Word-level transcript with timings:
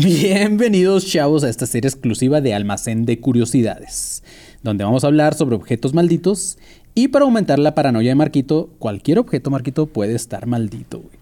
Bienvenidos 0.00 1.06
chavos 1.06 1.42
a 1.42 1.48
esta 1.48 1.64
serie 1.64 1.88
exclusiva 1.88 2.42
de 2.42 2.52
Almacén 2.52 3.06
de 3.06 3.18
Curiosidades, 3.18 4.22
donde 4.62 4.84
vamos 4.84 5.04
a 5.04 5.06
hablar 5.06 5.32
sobre 5.32 5.56
objetos 5.56 5.94
malditos 5.94 6.58
y 6.94 7.08
para 7.08 7.24
aumentar 7.24 7.58
la 7.58 7.74
paranoia 7.74 8.10
de 8.10 8.14
Marquito, 8.14 8.68
cualquier 8.78 9.18
objeto 9.18 9.50
Marquito 9.50 9.86
puede 9.86 10.14
estar 10.14 10.44
maldito, 10.44 10.98
güey. 11.00 11.16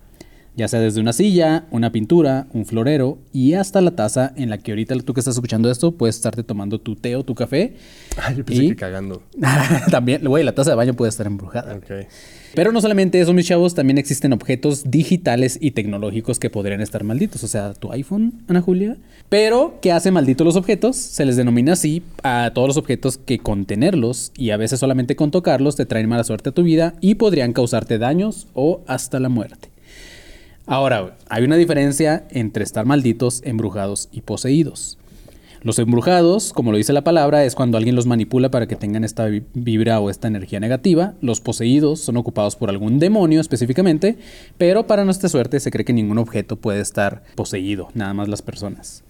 Ya 0.57 0.67
sea 0.67 0.81
desde 0.81 1.01
una 1.01 1.13
silla, 1.13 1.67
una 1.71 1.93
pintura, 1.93 2.49
un 2.53 2.67
florero 2.67 3.19
y 3.33 3.53
hasta 3.55 3.81
la 3.81 3.93
taza 3.93 4.33
en 4.35 4.51
la 4.51 4.59
que 4.59 4.73
ahorita 4.73 4.97
tú 5.03 5.15
que 5.15 5.21
estás 5.21 5.37
escuchando 5.37 5.71
esto 5.71 5.93
puedes 5.93 6.17
estarte 6.17 6.43
tomando 6.43 6.81
tu 6.81 6.97
té 6.97 7.15
o 7.15 7.23
tu 7.25 7.37
café. 7.37 7.77
Ay, 8.21 8.39
yo 8.39 8.45
pensé 8.45 8.65
Y- 8.65 8.69
que 8.71 8.77
cagando. 8.77 9.23
también, 9.93 10.25
güey, 10.25 10.43
la 10.43 10.53
taza 10.53 10.71
de 10.71 10.77
baño 10.77 10.95
puede 10.95 11.11
estar 11.11 11.29
embrujada. 11.29 11.77
Ok. 11.77 12.09
Pero 12.55 12.71
no 12.71 12.81
solamente 12.81 13.21
eso, 13.21 13.33
mis 13.33 13.47
chavos, 13.47 13.75
también 13.75 13.99
existen 13.99 14.33
objetos 14.33 14.89
digitales 14.89 15.59
y 15.61 15.73
tecnológicos 15.73 16.39
que 16.39 16.51
podrían 16.51 16.81
estar 16.81 17.03
malditos. 17.03 17.43
O 17.43 17.49
sea, 17.49 17.75
tu 17.75 17.91
iPhone, 17.91 18.45
Ana 18.47 18.61
Julia. 18.61 18.97
Pero, 19.29 19.79
¿qué 19.83 19.91
hace 19.91 20.13
malditos 20.13 20.45
los 20.45 20.57
objetos? 20.57 20.97
Se 20.97 21.25
les 21.25 21.37
denomina 21.37 21.73
así 21.73 22.05
a 22.23 22.53
todos 22.55 22.69
los 22.69 22.77
objetos 22.77 23.19
que 23.19 23.41
con 23.41 23.65
tenerlos 23.65 24.31
y 24.37 24.51
a 24.51 24.57
veces 24.57 24.79
solamente 24.79 25.17
con 25.17 25.33
tocarlos 25.33 25.75
te 25.75 25.87
traen 25.87 26.09
mala 26.09 26.23
suerte 26.23 26.51
a 26.51 26.53
tu 26.53 26.63
vida 26.63 26.95
y 27.01 27.17
podrían 27.17 27.53
causarte 27.53 27.99
daños 27.99 28.47
o 28.55 28.83
hasta 28.87 29.19
la 29.19 29.29
muerte. 29.29 29.71
Ahora, 30.67 31.17
hay 31.29 31.45
una 31.45 31.57
diferencia 31.57 32.25
entre 32.31 32.63
estar 32.63 32.87
malditos, 32.87 33.43
embrujados 33.45 34.09
y 34.13 34.21
poseídos. 34.21 34.97
Los 35.65 35.79
embrujados, 35.79 36.53
como 36.53 36.71
lo 36.71 36.77
dice 36.79 36.93
la 36.93 37.03
palabra, 37.03 37.45
es 37.45 37.55
cuando 37.55 37.77
alguien 37.79 37.97
los 37.97 38.07
manipula 38.07 38.51
para 38.51 38.67
que 38.69 38.77
tengan 38.77 39.03
esta 39.03 39.25
vi- 39.27 39.43
vibra 39.55 39.99
o 39.99 40.11
esta 40.11 40.29
energía 40.29 40.61
negativa. 40.61 41.15
Los 41.23 41.41
poseídos 41.41 42.01
son 42.01 42.17
ocupados 42.19 42.55
por 42.55 42.69
algún 42.69 42.99
demonio 42.99 43.41
específicamente, 43.41 44.17
pero 44.59 44.87
para 44.87 45.05
nuestra 45.05 45.29
suerte 45.29 45.59
se 45.61 45.71
cree 45.71 45.85
que 45.85 45.93
ningún 45.93 46.19
objeto 46.19 46.57
puede 46.57 46.81
estar 46.81 47.23
poseído, 47.35 47.89
nada 47.95 48.13
más 48.15 48.29
las 48.29 48.43
personas. 48.43 49.03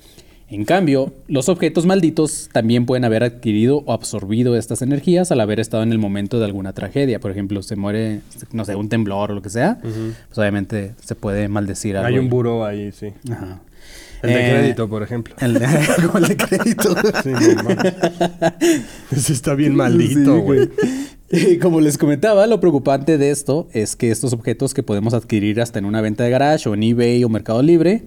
En 0.49 0.65
cambio, 0.67 1.13
los 1.27 1.49
objetos 1.49 1.87
malditos 1.87 2.51
también 2.53 2.85
pueden 2.87 3.05
haber 3.05 3.25
adquirido 3.25 3.83
o 3.87 3.93
absorbido 3.93 4.57
estas 4.57 4.83
energías 4.83 5.33
al 5.33 5.41
haber 5.41 5.59
estado 5.59 5.83
en 5.83 5.91
el 5.91 5.99
momento 5.99 6.39
de 6.39 6.45
alguna 6.45 6.73
tragedia. 6.75 7.19
Por 7.19 7.31
ejemplo, 7.31 7.63
se 7.63 7.77
muere, 7.77 8.21
no 8.53 8.65
sé, 8.65 8.77
un 8.77 8.89
temblor 8.91 9.33
o 9.33 9.35
lo 9.35 9.43
que 9.43 9.49
sea, 9.49 9.79
pues 9.81 10.39
obviamente 10.39 10.95
se 11.03 11.15
puede 11.17 11.49
maldecir 11.49 11.97
algo. 11.97 12.07
Hay 12.09 12.19
un 12.19 12.29
buró 12.29 12.65
ahí, 12.65 12.93
sí. 12.93 13.09
Ajá. 13.33 13.63
El 14.25 14.35
de 14.35 14.47
Eh, 14.47 14.51
crédito, 14.53 14.89
por 14.89 15.03
ejemplo. 15.03 15.35
El 15.41 15.55
de, 15.55 15.67
como 16.07 16.19
el 16.19 16.29
de 16.29 16.37
crédito. 16.37 16.95
Sí, 17.23 17.31
no. 17.31 17.69
Ese 19.17 19.33
está 19.33 19.55
bien 19.55 19.75
maldito, 19.75 20.39
güey. 20.41 20.69
Como 21.61 21.81
les 21.81 21.99
comentaba, 21.99 22.47
lo 22.47 22.61
preocupante 22.61 23.19
de 23.19 23.31
esto 23.31 23.69
es 23.73 23.97
que 23.97 24.11
estos 24.11 24.33
objetos 24.33 24.73
que 24.75 24.83
podemos 24.83 25.15
adquirir 25.15 25.61
hasta 25.61 25.79
en 25.79 25.85
una 25.85 26.01
venta 26.01 26.23
de 26.25 26.31
garage 26.31 26.69
o 26.69 26.75
en 26.75 26.83
eBay 26.83 27.25
o 27.25 27.29
Mercado 27.29 27.63
Libre, 27.63 28.03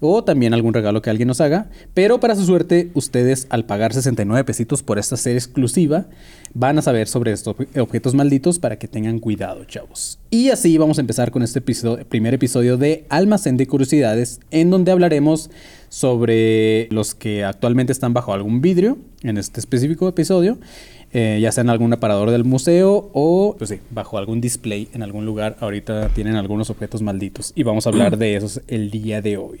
o 0.00 0.22
también 0.22 0.54
algún 0.54 0.74
regalo 0.74 1.02
que 1.02 1.10
alguien 1.10 1.26
nos 1.28 1.40
haga, 1.40 1.70
pero 1.94 2.20
para 2.20 2.36
su 2.36 2.44
suerte, 2.44 2.90
ustedes 2.94 3.46
al 3.50 3.64
pagar 3.64 3.92
69 3.92 4.44
pesitos 4.44 4.82
por 4.82 4.98
esta 4.98 5.16
serie 5.16 5.38
exclusiva, 5.38 6.06
van 6.54 6.78
a 6.78 6.82
saber 6.82 7.08
sobre 7.08 7.32
estos 7.32 7.56
ob- 7.56 7.80
objetos 7.80 8.14
malditos 8.14 8.58
para 8.58 8.78
que 8.78 8.86
tengan 8.88 9.18
cuidado, 9.18 9.64
chavos. 9.64 10.18
Y 10.30 10.50
así 10.50 10.78
vamos 10.78 10.98
a 10.98 11.00
empezar 11.00 11.30
con 11.32 11.42
este 11.42 11.60
primer 11.60 12.34
episodio 12.34 12.76
de 12.76 13.06
Almacén 13.08 13.56
de 13.56 13.66
Curiosidades, 13.66 14.40
en 14.50 14.70
donde 14.70 14.92
hablaremos 14.92 15.50
sobre 15.88 16.88
los 16.90 17.14
que 17.14 17.44
actualmente 17.44 17.92
están 17.92 18.14
bajo 18.14 18.32
algún 18.32 18.60
vidrio, 18.60 18.98
en 19.22 19.36
este 19.36 19.58
específico 19.58 20.08
episodio, 20.08 20.58
eh, 21.12 21.38
ya 21.40 21.50
sea 21.50 21.62
en 21.62 21.70
algún 21.70 21.92
aparador 21.92 22.30
del 22.30 22.44
museo 22.44 23.10
o, 23.14 23.56
pues 23.58 23.74
bajo 23.90 24.18
algún 24.18 24.40
display 24.40 24.88
en 24.92 25.02
algún 25.02 25.24
lugar. 25.26 25.56
Ahorita 25.60 26.08
tienen 26.10 26.36
algunos 26.36 26.70
objetos 26.70 27.02
malditos 27.02 27.52
y 27.56 27.62
vamos 27.64 27.86
a 27.86 27.90
hablar 27.90 28.16
de 28.18 28.36
esos 28.36 28.60
el 28.68 28.90
día 28.90 29.20
de 29.22 29.38
hoy. 29.38 29.60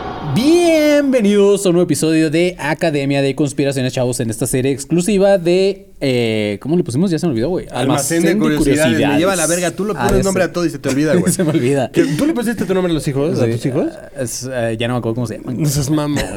Bienvenidos 0.33 1.65
a 1.65 1.69
un 1.69 1.73
nuevo 1.75 1.85
episodio 1.85 2.29
de 2.29 2.55
Academia 2.57 3.21
de 3.21 3.35
Conspiraciones, 3.35 3.91
chavos, 3.91 4.19
en 4.21 4.29
esta 4.29 4.47
serie 4.47 4.71
exclusiva 4.71 5.37
de... 5.37 5.87
eh, 5.99 6.57
¿Cómo 6.61 6.77
le 6.77 6.83
pusimos? 6.85 7.11
Ya 7.11 7.19
se 7.19 7.25
me 7.25 7.31
olvidó, 7.31 7.49
güey. 7.49 7.67
Almacén 7.69 8.23
de 8.23 8.37
curiosidades. 8.37 8.97
Me 8.97 9.17
lleva 9.17 9.33
a 9.33 9.35
la 9.35 9.45
verga. 9.47 9.71
Tú 9.71 9.83
lo 9.83 9.93
Ah, 9.97 10.07
pones 10.07 10.23
nombre 10.23 10.43
a 10.43 10.53
todo 10.53 10.65
y 10.65 10.69
se 10.69 10.79
te 10.79 10.87
olvida, 10.87 11.15
güey. 11.17 11.33
se 11.33 11.43
me 11.43 11.49
olvida. 11.49 11.91
¿Qué- 11.91 12.05
¿Tú 12.05 12.25
le 12.25 12.33
pusiste 12.33 12.63
tu 12.63 12.73
nombre 12.73 12.91
a 12.91 12.93
los 12.93 13.05
hijos? 13.09 13.39
¿A 13.41 13.45
Sí, 13.45 13.51
tus 13.51 13.65
hijos? 13.65 13.87
ah, 13.91 14.09
es, 14.21 14.47
eh, 14.49 14.77
ya 14.79 14.87
no 14.87 14.93
me 14.93 14.99
acuerdo 14.99 15.15
cómo 15.15 15.27
se 15.27 15.37
llaman. 15.37 15.61
No 15.61 15.67
seas 15.67 15.89
mamá. 15.89 16.21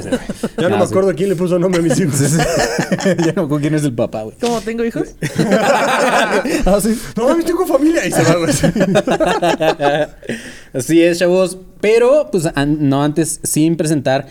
Ya 0.59 0.69
no 0.69 0.71
No, 0.71 0.79
me 0.79 0.87
sí. 0.87 0.91
acuerdo 0.91 1.15
quién 1.15 1.29
le 1.29 1.37
puso 1.37 1.59
nombre 1.59 1.81
a 1.81 1.85
mis 1.85 1.99
hijos. 2.01 2.21
ya 3.05 3.15
no 3.15 3.17
me 3.17 3.31
acuerdo 3.31 3.59
quién 3.61 3.75
es 3.75 3.85
el 3.85 3.93
papá, 3.93 4.23
güey. 4.25 4.37
¿Cómo 4.41 4.61
tengo 4.61 4.85
hijos? 4.85 5.09
ah, 6.67 6.79
sí. 6.83 6.99
No 7.17 7.29
mames, 7.29 7.45
tengo 7.45 7.65
familia. 7.67 8.07
Y 8.07 8.11
se 8.11 8.23
va, 8.23 8.37
güey. 8.37 8.53
Así 10.73 11.01
es, 11.03 11.19
chavos. 11.21 11.59
Pero, 11.81 12.29
pues, 12.33 12.47
an- 12.55 12.89
no 12.89 13.03
antes, 13.03 13.41
sin 13.43 13.77
presentar 13.85 14.27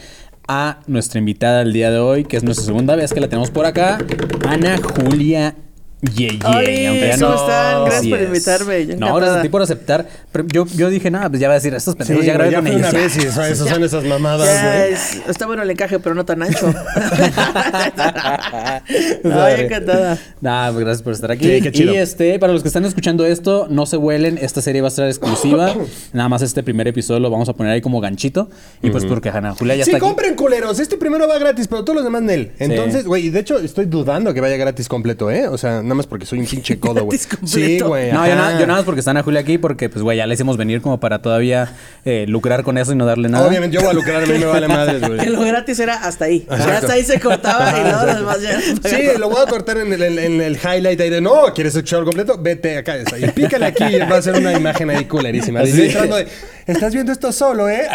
a 0.48 0.80
nuestra 0.88 1.20
invitada 1.20 1.60
del 1.60 1.74
día 1.74 1.92
de 1.92 2.00
hoy, 2.00 2.24
que 2.26 2.38
es 2.38 2.44
nuestra 2.44 2.66
segunda 2.66 2.96
vez 2.96 3.14
que 3.14 3.22
la 3.22 3.30
tenemos 3.30 3.52
por 3.52 3.68
acá, 3.68 4.00
Ana 4.48 4.78
Julia 4.78 5.56
Yeye. 6.04 6.40
Oli, 6.46 6.86
aunque 6.86 7.08
ya 7.08 7.18
¿cómo 7.18 7.30
no- 7.30 7.36
están? 7.36 7.86
Gracias 7.86 8.08
por 8.08 8.20
es. 8.20 8.28
invitarme, 8.28 8.86
yo 8.88 8.98
No, 8.98 9.16
gracias 9.16 9.38
a 9.38 9.42
ti 9.42 9.50
por 9.50 9.62
aceptar. 9.62 10.08
Pero 10.32 10.46
yo, 10.52 10.66
yo 10.76 10.90
dije, 10.90 11.10
nada, 11.10 11.30
pues 11.30 11.40
ya 11.40 11.48
va 11.48 11.54
a 11.54 11.58
decir, 11.58 11.74
estos 11.74 11.96
pendejos 11.96 12.22
Sí, 12.22 12.28
ya 12.28 12.34
grabé 12.34 12.52
ya 12.52 12.58
con 12.58 12.68
ellos. 12.68 12.80
una 12.82 12.92
vez 12.92 13.16
y 13.18 13.20
eso, 13.28 13.68
son 13.68 13.84
esas 13.84 14.04
mamadas, 14.04 14.48
Ya 14.48 14.78
güey. 14.80 14.94
es- 14.94 15.22
está 15.30 15.46
bueno 15.46 15.64
el 15.64 15.70
encaje, 15.70 16.00
pero 16.00 16.16
no 16.16 16.26
tan 16.26 16.44
ancho. 16.44 16.74
No, 19.24 19.48
encantada. 19.48 20.18
Nada, 20.42 20.72
pues 20.72 20.84
gracias 20.86 21.02
por 21.04 21.14
estar 21.14 21.32
aquí. 21.32 21.46
Sí, 21.46 21.62
qué 21.62 21.72
chido. 21.72 21.94
Y 21.94 21.98
este, 21.98 22.40
para 22.40 22.54
los 22.54 22.62
que 22.62 22.68
están 22.68 22.86
escuchando 22.86 23.26
esto, 23.26 23.68
no 23.70 23.86
se 23.86 23.98
vuelen, 23.98 24.38
esta 24.42 24.62
serie 24.62 24.82
va 24.82 24.88
a 24.88 24.90
estar 24.90 25.08
exclusiva. 25.08 25.74
Nada 26.14 26.30
más 26.30 26.42
este 26.42 26.64
primer 26.64 26.88
episodio 26.88 27.20
lo 27.20 27.30
vamos 27.30 27.50
a 27.50 27.54
poner 27.54 27.74
ahí 27.74 27.82
como 27.82 28.02
ganchito. 28.02 28.50
Y 28.82 28.90
pues 28.90 29.06
porque 29.06 29.30
Ana 29.30 29.54
Julia 29.56 29.76
ya 29.76 29.86
Sí, 29.86 29.92
está 29.92 29.98
aquí. 29.98 30.06
compren 30.06 30.36
culeros. 30.36 30.80
Este 30.80 30.98
primero 30.98 31.28
va 31.28 31.38
gratis, 31.40 31.68
pero 31.68 31.84
todos 31.84 31.96
los 31.96 32.06
demás 32.06 32.22
Nel. 32.24 32.52
Entonces, 32.60 33.06
güey, 33.06 33.28
y 33.28 33.30
de 33.30 33.40
hecho 33.40 33.60
estoy 33.60 33.86
dudando 33.86 34.34
que 34.34 34.42
vaya 34.42 34.58
gratis 34.58 34.88
completo, 34.88 35.32
¿eh? 35.32 35.48
O 35.48 35.58
sea, 35.58 35.82
nada 35.94 35.98
más 36.00 36.08
porque 36.08 36.26
soy 36.26 36.40
un 36.40 36.46
pinche 36.46 36.80
codo, 36.80 37.04
güey. 37.06 37.20
Sí, 37.46 37.80
güey. 37.80 38.12
No, 38.12 38.28
yo, 38.28 38.36
nada- 38.36 38.54
yo 38.60 38.66
nada 38.68 38.80
más 38.80 38.84
porque 38.86 39.00
está 39.00 39.12
Ana 39.12 39.24
Julia 39.24 39.40
aquí, 39.42 39.58
porque 39.58 39.90
pues 39.90 40.02
güey, 40.04 40.18
ya 40.18 40.28
le 40.28 40.34
hicimos 40.34 40.58
venir 40.58 40.82
como 40.82 41.00
para 41.00 41.20
todavía 41.22 41.74
eh, 42.06 42.26
lucrar 42.28 42.64
con 42.64 42.78
eso 42.78 42.92
y 42.94 42.96
no 42.96 43.06
darle 43.06 43.30
nada. 43.30 43.48
Obviamente 43.48 43.76
yo 43.76 43.82
voy 43.82 43.92
a 43.92 43.94
lucrar, 43.94 44.24
a 44.24 44.26
mí 44.26 44.38
me 44.40 44.46
vale 44.46 44.68
madres, 44.68 45.02
güey. 45.02 45.20
Que 45.20 45.30
lo 45.30 45.42
gratis 45.42 45.80
era 45.80 45.96
hasta 45.96 46.26
ahí. 46.26 46.46
Ya 46.50 46.56
Exacto. 46.56 46.74
hasta 46.78 46.94
ahí 46.94 47.04
se 47.04 47.20
cortaba 47.20 47.72
y 47.80 47.84
luego 47.84 48.06
los 48.06 48.16
demás 48.18 48.42
ya. 48.42 48.60
Sí, 48.62 49.04
lo 49.20 49.30
voy 49.30 49.42
a 49.42 49.50
cortar 49.50 49.78
en 49.78 49.94
el, 49.94 50.02
en- 50.02 50.20
en 50.20 50.42
el 50.42 50.56
highlight 50.58 51.00
ahí 51.00 51.10
de 51.10 51.22
no, 51.22 51.44
¿quieres 51.54 51.76
escuchar 51.76 52.04
completo? 52.04 52.38
Vete 52.40 52.78
acá, 52.78 52.96
está. 52.96 53.18
Y 53.20 53.30
pícale 53.32 53.66
aquí 53.66 53.84
y 53.84 54.00
va 54.00 54.18
a 54.18 54.22
ser 54.22 54.36
una 54.36 54.54
imagen 54.54 54.90
ahí 54.90 55.06
culerísima. 55.06 55.62
Entrando 55.84 56.16
de, 56.16 56.28
estás 56.68 56.94
viendo 56.94 57.12
esto 57.12 57.32
solo, 57.32 57.70
¿eh? 57.70 57.82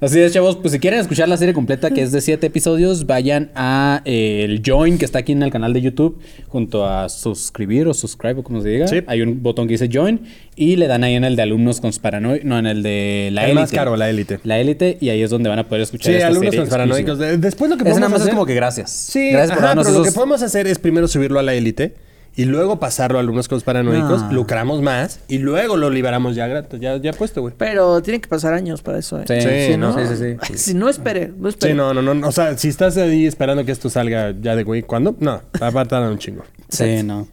Así 0.00 0.20
es, 0.20 0.34
chavos, 0.34 0.56
pues 0.56 0.72
si 0.72 0.78
quieren 0.78 1.00
escuchar 1.00 1.26
la 1.26 1.38
serie 1.38 1.54
completa, 1.54 1.90
que 1.90 2.02
es 2.02 2.12
de 2.12 2.20
siete 2.20 2.48
episodios, 2.48 3.06
vayan 3.06 3.50
a 3.54 4.02
eh, 4.04 4.42
el 4.44 4.62
Join, 4.64 4.98
que 4.98 5.06
está 5.06 5.20
aquí 5.20 5.32
en 5.32 5.42
el 5.42 5.50
canal 5.50 5.72
de 5.72 5.80
YouTube, 5.80 6.18
junto 6.48 6.86
a 6.86 7.08
suscribir 7.08 7.88
o 7.88 7.94
subscribe, 7.94 8.40
o 8.40 8.42
como 8.42 8.60
se 8.60 8.68
diga. 8.68 8.86
Sí. 8.88 9.02
Hay 9.06 9.22
un 9.22 9.42
botón 9.42 9.66
que 9.66 9.72
dice 9.72 9.88
Join 9.90 10.20
y 10.54 10.76
le 10.76 10.86
dan 10.86 11.02
ahí 11.02 11.14
en 11.14 11.24
el 11.24 11.34
de 11.34 11.42
alumnos 11.42 11.80
con 11.80 11.90
paranoia, 11.92 12.42
no, 12.44 12.58
en 12.58 12.66
el 12.66 12.82
de 12.82 13.30
la 13.32 13.44
El 13.44 13.50
élite. 13.52 13.60
más 13.60 13.72
caro, 13.72 13.96
la 13.96 14.10
élite. 14.10 14.38
La 14.44 14.58
élite, 14.58 14.98
y 15.00 15.08
ahí 15.08 15.22
es 15.22 15.30
donde 15.30 15.48
van 15.48 15.60
a 15.60 15.66
poder 15.66 15.82
escuchar 15.82 16.12
Sí, 16.12 16.16
esta 16.16 16.28
alumnos 16.28 16.54
serie 16.54 16.64
exclusiva. 16.66 17.36
Después 17.38 17.70
lo 17.70 17.76
que 17.78 17.84
podemos 17.84 18.00
nada 18.00 18.10
más 18.10 18.20
hacer... 18.20 18.30
es 18.30 18.34
como 18.34 18.46
que 18.46 18.54
gracias. 18.54 18.90
Sí, 18.90 19.30
gracias 19.30 19.52
por 19.52 19.58
ajá, 19.60 19.68
darnos 19.68 19.86
pero 19.86 19.98
lo 19.98 20.04
que 20.04 20.12
podemos 20.12 20.42
hacer 20.42 20.66
es 20.66 20.78
primero 20.78 21.08
subirlo 21.08 21.38
a 21.38 21.42
la 21.42 21.54
élite 21.54 21.94
y 22.36 22.44
luego 22.44 22.78
pasarlo 22.78 23.18
a 23.18 23.22
alumnos 23.22 23.48
con 23.48 23.60
paranoicos, 23.62 24.22
No. 24.24 24.32
lucramos 24.32 24.82
más 24.82 25.20
y 25.26 25.38
luego 25.38 25.76
lo 25.76 25.88
liberamos 25.90 26.36
ya 26.36 26.46
gratis, 26.46 26.78
ya, 26.78 26.96
ya 26.98 27.12
puesto, 27.12 27.40
güey. 27.40 27.54
Pero 27.56 28.02
tienen 28.02 28.20
que 28.20 28.28
pasar 28.28 28.52
años 28.54 28.82
para 28.82 28.98
eso, 28.98 29.18
¿eh? 29.20 29.24
Sí, 29.26 29.40
Sí, 29.40 29.72
sí, 29.72 29.76
¿no? 29.78 29.94
sí, 29.98 30.16
sí, 30.16 30.36
sí. 30.46 30.52
Si 30.58 30.74
no 30.74 30.88
espere, 30.88 31.32
no 31.36 31.48
espere. 31.48 31.72
Sí, 31.72 31.76
no, 31.76 31.94
no, 31.94 32.02
no. 32.02 32.28
O 32.28 32.32
sea, 32.32 32.56
si 32.58 32.68
estás 32.68 32.96
ahí 32.98 33.26
esperando 33.26 33.64
que 33.64 33.72
esto 33.72 33.88
salga 33.90 34.34
ya 34.40 34.54
de 34.54 34.62
güey, 34.64 34.82
¿cuándo? 34.82 35.16
No, 35.18 35.40
va 35.62 35.68
a 35.68 35.84
tardar 35.86 36.10
un 36.10 36.18
chingo. 36.18 36.44
Sí, 36.68 37.02
no. 37.02 37.26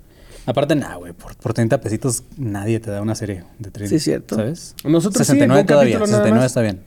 Aparte, 0.45 0.75
nada, 0.75 0.95
güey. 0.95 1.13
Por, 1.13 1.35
por 1.35 1.53
30 1.53 1.79
pesitos 1.81 2.23
nadie 2.37 2.79
te 2.79 2.91
da 2.91 3.01
una 3.01 3.15
serie 3.15 3.43
de 3.59 3.71
trading. 3.71 3.89
Sí, 3.89 3.95
es 3.95 4.03
cierto. 4.03 4.35
¿Sabes? 4.35 4.75
Nosotros 4.83 5.25
sí, 5.25 5.33
69 5.33 5.61
un 5.61 5.67
todavía. 5.67 5.99
capítulo 5.99 6.17
nada 6.17 6.23
69 6.25 6.39
más. 6.39 6.45
está 6.51 6.61
bien. 6.61 6.81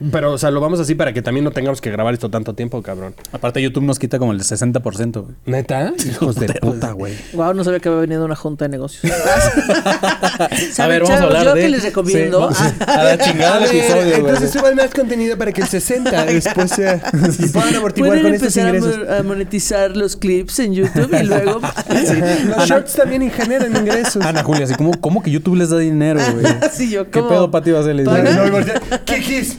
Ujú. 0.00 0.10
Pero, 0.12 0.32
o 0.32 0.38
sea, 0.38 0.50
lo 0.50 0.60
vamos 0.60 0.80
así 0.80 0.94
para 0.94 1.12
que 1.12 1.22
también 1.22 1.44
no 1.44 1.50
tengamos 1.52 1.80
que 1.80 1.90
grabar 1.90 2.12
esto 2.14 2.28
tanto 2.30 2.54
tiempo, 2.54 2.82
cabrón. 2.82 3.14
Aparte, 3.32 3.60
YouTube 3.62 3.84
nos 3.84 3.98
quita 3.98 4.18
como 4.18 4.32
el 4.32 4.40
60%, 4.40 5.22
güey. 5.22 5.34
¿Neta? 5.46 5.92
Hijos 6.06 6.36
de 6.36 6.48
puta, 6.54 6.92
güey. 6.92 7.14
Wow, 7.34 7.54
no 7.54 7.64
sabía 7.64 7.80
que 7.80 7.88
había 7.88 8.00
venido 8.02 8.24
una 8.24 8.36
junta 8.36 8.64
de 8.64 8.70
negocios. 8.70 9.12
A 10.78 10.86
ver, 10.86 11.02
vamos 11.02 11.20
a 11.20 11.24
hablar 11.24 11.44
yo 11.44 11.54
de... 11.54 11.60
que 11.62 11.68
les 11.68 11.82
recomiendo. 11.84 12.52
Sí, 12.52 12.62
a 12.86 13.02
la 13.04 13.18
chingada 13.18 13.58
el 13.58 13.64
A 13.64 13.66
ver, 13.66 13.76
episodio, 13.76 14.02
güey. 14.02 14.20
entonces 14.20 14.50
suban 14.50 14.74
más 14.76 14.90
contenido 14.90 15.36
para 15.38 15.52
que 15.52 15.62
el 15.62 15.68
60 15.68 16.24
después 16.26 16.70
sea... 16.70 17.00
Y 17.38 17.48
puedan 17.48 17.74
amortiguar 17.76 18.22
con 18.22 18.34
estos 18.34 18.56
empezar 18.56 18.74
a, 18.74 18.78
ingresos. 18.78 19.18
a 19.18 19.22
monetizar 19.22 19.96
los 19.96 20.16
clips 20.16 20.58
en 20.60 20.74
YouTube 20.74 21.10
y 21.20 21.24
luego. 21.24 21.60
Sí. 22.06 22.14
Los 22.48 22.68
shorts 22.68 22.91
también 22.94 23.30
generan 23.30 23.74
ingresos. 23.76 24.24
Ana 24.24 24.42
Julia, 24.42 24.64
así 24.64 24.74
como, 24.74 24.92
¿cómo 25.00 25.22
que 25.22 25.30
YouTube 25.30 25.56
les 25.56 25.70
da 25.70 25.78
dinero, 25.78 26.20
güey? 26.32 26.44
Sí, 26.72 26.90
yo, 26.90 27.04
¿Qué 27.10 27.18
¿cómo? 27.20 27.28
pedo, 27.28 27.50
Pati, 27.50 27.70
vas 27.72 27.86
a 27.86 27.92
le 27.92 28.04
¿Paga? 28.04 28.22
dice? 28.22 28.34
No, 28.36 28.46
y 28.46 28.50
voltea, 28.50 28.80
¿Qué 29.04 29.20
quis? 29.20 29.56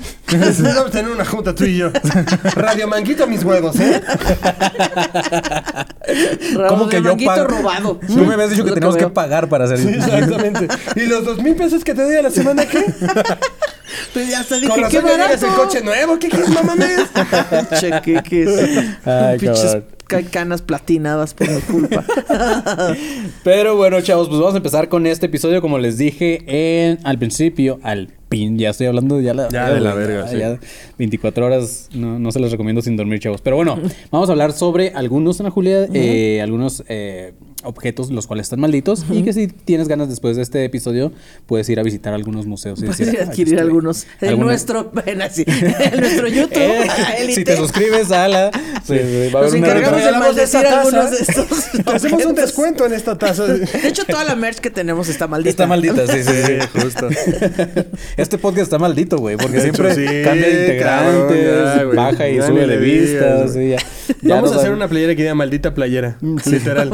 Vamos 0.61 0.87
a 0.87 0.89
tener 0.89 1.11
una 1.11 1.25
junta 1.25 1.53
tú 1.53 1.63
y 1.65 1.77
yo. 1.77 1.91
Radio 2.55 2.87
Manguito 2.87 3.27
mis 3.27 3.43
huevos, 3.43 3.79
¿eh? 3.79 4.01
¿Cómo 6.67 6.87
que 6.89 7.01
yo 7.01 7.15
pago? 7.17 7.47
robado. 7.47 7.99
Tú 8.07 8.25
me 8.25 8.33
habías 8.33 8.49
dicho 8.51 8.63
que 8.63 8.69
Lo 8.69 8.75
teníamos 8.75 8.97
que 8.97 9.07
pagar 9.09 9.47
para 9.49 9.65
hacer 9.65 9.79
Sí, 9.79 9.89
exactamente. 9.89 10.67
¿Y 10.95 11.01
los 11.05 11.25
dos 11.25 11.37
mil 11.41 11.55
pesos 11.55 11.83
que 11.83 11.93
te 11.93 12.01
doy 12.03 12.15
a 12.15 12.21
la 12.23 12.29
semana 12.31 12.65
qué? 12.65 12.83
Pues 14.11 14.27
ya 14.27 14.39
hasta 14.39 14.55
dije, 14.55 14.67
Con 14.69 14.89
qué 14.89 15.01
razón 15.01 15.03
barato. 15.19 15.45
el 15.45 15.53
coche 15.53 15.81
nuevo. 15.83 16.17
¿Qué 16.17 16.29
quieres, 16.29 16.49
mamá? 16.49 16.73
Chequeques. 17.79 18.49
Ay, 19.05 19.39
cabrón. 19.39 19.85
Ca- 20.21 20.29
canas 20.31 20.61
platinadas 20.61 21.33
por 21.33 21.49
mi 21.49 21.61
culpa. 21.61 22.03
Pero 23.43 23.75
bueno, 23.75 24.01
chavos, 24.01 24.27
pues 24.29 24.39
vamos 24.39 24.53
a 24.53 24.57
empezar 24.57 24.89
con 24.89 25.05
este 25.07 25.25
episodio, 25.27 25.61
como 25.61 25.77
les 25.79 25.97
dije 25.97 26.43
en, 26.47 26.99
al 27.03 27.17
principio, 27.19 27.79
al 27.83 28.09
pin, 28.29 28.57
ya 28.57 28.69
estoy 28.71 28.87
hablando 28.87 29.19
ya, 29.21 29.33
la, 29.33 29.49
Ya 29.49 29.71
de 29.71 29.79
la 29.79 29.93
verga, 29.93 30.27
sí. 30.27 30.37
ya 30.37 30.57
24 30.97 31.45
horas, 31.45 31.89
no, 31.93 32.17
no 32.19 32.31
se 32.31 32.39
los 32.39 32.51
recomiendo 32.51 32.81
sin 32.81 32.95
dormir, 32.95 33.19
chavos. 33.19 33.41
Pero 33.41 33.55
bueno, 33.55 33.79
vamos 34.11 34.29
a 34.29 34.31
hablar 34.31 34.53
sobre 34.53 34.89
algunos, 34.89 35.39
Ana 35.39 35.51
Julia, 35.51 35.87
eh, 35.93 36.41
algunos 36.41 36.83
eh, 36.87 37.33
objetos 37.63 38.11
los 38.11 38.27
cuales 38.27 38.45
están 38.45 38.59
malditos 38.59 39.05
y 39.09 39.23
que 39.23 39.33
si 39.33 39.47
tienes 39.47 39.87
ganas 39.87 40.09
después 40.09 40.35
de 40.35 40.41
este 40.43 40.63
episodio, 40.65 41.11
puedes 41.47 41.67
ir 41.69 41.79
a 41.79 41.83
visitar 41.83 42.13
algunos 42.13 42.45
museos. 42.45 42.79
y 42.79 42.83
Puedes 42.85 42.97
decir, 42.97 43.13
ir 43.15 43.19
a 43.19 43.23
"Ah, 43.23 43.27
adquirir 43.27 43.53
estoy". 43.55 43.67
algunos. 43.67 44.05
En 44.21 44.29
Alguna- 44.29 44.45
nuestro, 44.47 44.91
ven 45.05 45.21
así, 45.21 45.43
en 45.47 45.99
nuestro 45.99 46.27
YouTube. 46.29 46.53
Eh, 46.63 46.87
Élite. 47.19 47.35
si 47.35 47.43
te 47.43 47.57
suscribes 47.57 48.11
a 48.11 48.27
la, 48.27 48.51
sí, 48.85 48.95
sí, 48.97 49.29
va 49.33 49.39
a 49.39 49.43
Nos 49.43 49.53
haber 49.53 49.63
una 49.63 49.77
encargamos 49.89 50.35
de 50.35 50.43
esa 50.43 50.61
taza. 50.63 50.81
algunos 50.81 51.11
de 51.11 51.17
estos. 51.17 51.47
Te 51.85 51.91
hacemos 51.91 52.25
un 52.25 52.35
descuento 52.35 52.85
en 52.85 52.93
esta 52.93 53.17
taza. 53.17 53.45
De 53.45 53.65
hecho, 53.87 54.03
toda 54.05 54.23
la 54.23 54.35
merch 54.35 54.59
que 54.59 54.69
tenemos 54.69 55.09
está 55.09 55.27
maldita. 55.27 55.49
Está 55.49 55.67
maldita, 55.67 56.05
sí, 56.07 56.23
sí, 56.23 56.31
sí. 56.45 56.79
justo. 56.81 57.09
Este 58.17 58.37
podcast 58.37 58.63
está 58.63 58.79
maldito, 58.79 59.17
güey, 59.17 59.37
porque 59.37 59.57
De 59.57 59.69
hecho, 59.69 59.83
siempre 59.83 59.95
sí, 59.95 60.23
cambia 60.23 60.47
de 60.47 60.61
integrantes, 60.61 60.83
cabrón, 60.83 61.77
ya, 61.77 61.83
güey. 61.83 61.95
baja 61.97 62.29
y 62.29 62.35
Ya 62.37 62.47
sube 62.47 62.67
de 62.67 62.77
vistas, 62.77 63.53
sí, 63.53 63.75
Vamos 64.23 64.51
a 64.53 64.55
hacer 64.57 64.71
una 64.71 64.87
playera 64.87 65.15
que 65.15 65.21
diga 65.23 65.35
maldita 65.35 65.73
playera. 65.73 66.17
Literal. 66.45 66.89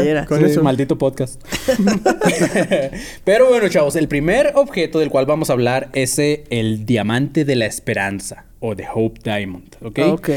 Playera. 0.00 0.26
Con 0.26 0.38
Sí, 0.40 0.44
eso. 0.46 0.62
Maldito 0.62 0.98
podcast. 0.98 1.40
Pero 3.24 3.48
bueno, 3.48 3.68
chavos, 3.68 3.96
el 3.96 4.08
primer 4.08 4.52
objeto 4.54 4.98
del 4.98 5.10
cual 5.10 5.26
vamos 5.26 5.50
a 5.50 5.54
hablar 5.54 5.90
es 5.92 6.18
eh, 6.18 6.44
el 6.50 6.86
diamante 6.86 7.44
de 7.44 7.56
la 7.56 7.66
esperanza 7.66 8.44
o 8.60 8.76
The 8.76 8.86
Hope 8.94 9.20
Diamond, 9.24 9.76
¿ok? 9.82 9.98
Ok. 10.12 10.30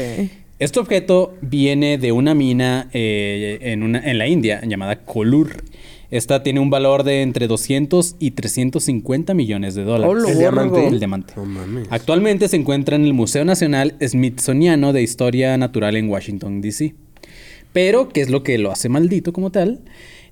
Este 0.58 0.78
objeto 0.78 1.34
viene 1.40 1.98
de 1.98 2.12
una 2.12 2.34
mina 2.34 2.88
eh, 2.92 3.58
en, 3.62 3.82
una, 3.82 3.98
en 3.98 4.18
la 4.18 4.28
India 4.28 4.60
llamada 4.64 4.96
Kolur. 5.00 5.64
Esta 6.10 6.44
tiene 6.44 6.60
un 6.60 6.70
valor 6.70 7.02
de 7.02 7.22
entre 7.22 7.48
200 7.48 8.16
y 8.20 8.30
350 8.30 9.34
millones 9.34 9.74
de 9.74 9.82
dólares. 9.82 10.08
Oh, 10.08 10.14
lo 10.14 10.28
El 10.28 10.38
diamante. 10.38 10.86
El 10.86 10.98
diamante. 11.00 11.34
Actualmente 11.90 12.46
se 12.46 12.56
encuentra 12.56 12.94
en 12.94 13.04
el 13.04 13.14
Museo 13.14 13.44
Nacional 13.44 13.96
Smithsoniano 14.00 14.92
de 14.92 15.02
Historia 15.02 15.56
Natural 15.56 15.96
en 15.96 16.08
Washington, 16.08 16.60
D.C. 16.60 16.94
Pero, 17.74 18.08
¿qué 18.08 18.20
es 18.22 18.30
lo 18.30 18.44
que 18.44 18.56
lo 18.56 18.70
hace 18.70 18.88
maldito 18.88 19.32
como 19.32 19.50
tal? 19.50 19.80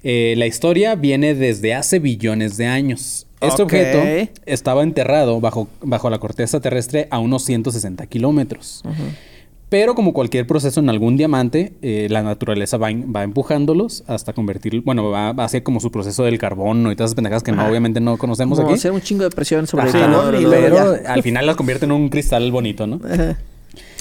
Eh, 0.04 0.34
la 0.38 0.46
historia 0.46 0.94
viene 0.94 1.34
desde 1.34 1.74
hace 1.74 1.98
billones 1.98 2.56
de 2.56 2.66
años. 2.66 3.26
Este 3.40 3.62
objeto 3.64 3.98
estaba 4.46 4.84
enterrado 4.84 5.40
bajo, 5.40 5.66
bajo 5.80 6.08
la 6.08 6.20
corteza 6.20 6.60
terrestre 6.60 7.08
a 7.10 7.18
unos 7.18 7.44
160 7.44 8.06
kilómetros. 8.06 8.84
Pero 9.68 9.96
como 9.96 10.12
cualquier 10.12 10.46
proceso 10.46 10.78
en 10.78 10.88
algún 10.88 11.16
diamante, 11.16 11.72
eh, 11.82 12.06
la 12.10 12.22
naturaleza 12.22 12.76
va, 12.76 12.90
va 12.92 13.24
empujándolos 13.24 14.04
hasta 14.06 14.34
convertir, 14.34 14.82
bueno, 14.82 15.10
va, 15.10 15.32
va 15.32 15.42
a 15.42 15.46
hacer 15.46 15.64
como 15.64 15.80
su 15.80 15.90
proceso 15.90 16.22
del 16.22 16.38
carbono 16.38 16.92
y 16.92 16.94
todas 16.94 17.08
esas 17.08 17.16
pendejadas 17.16 17.42
que 17.42 17.50
no, 17.50 17.66
obviamente 17.66 17.98
no 18.00 18.18
conocemos 18.18 18.58
Como 18.58 18.68
aquí. 18.70 18.78
hacer 18.78 18.92
un 18.92 19.00
chingo 19.00 19.24
de 19.24 19.30
presión 19.30 19.66
sobre 19.66 19.88
Ajá, 19.88 19.98
el 19.98 20.04
calor 20.04 20.34
no, 20.34 20.40
y 20.40 20.42
no, 20.44 20.48
luego 20.50 20.62
pero 20.76 21.02
ya. 21.02 21.12
al 21.12 21.22
final 21.24 21.46
las 21.46 21.56
convierte 21.56 21.86
en 21.86 21.92
un 21.92 22.08
cristal 22.08 22.52
bonito, 22.52 22.86
¿no? 22.86 23.00
Ajá. 23.04 23.38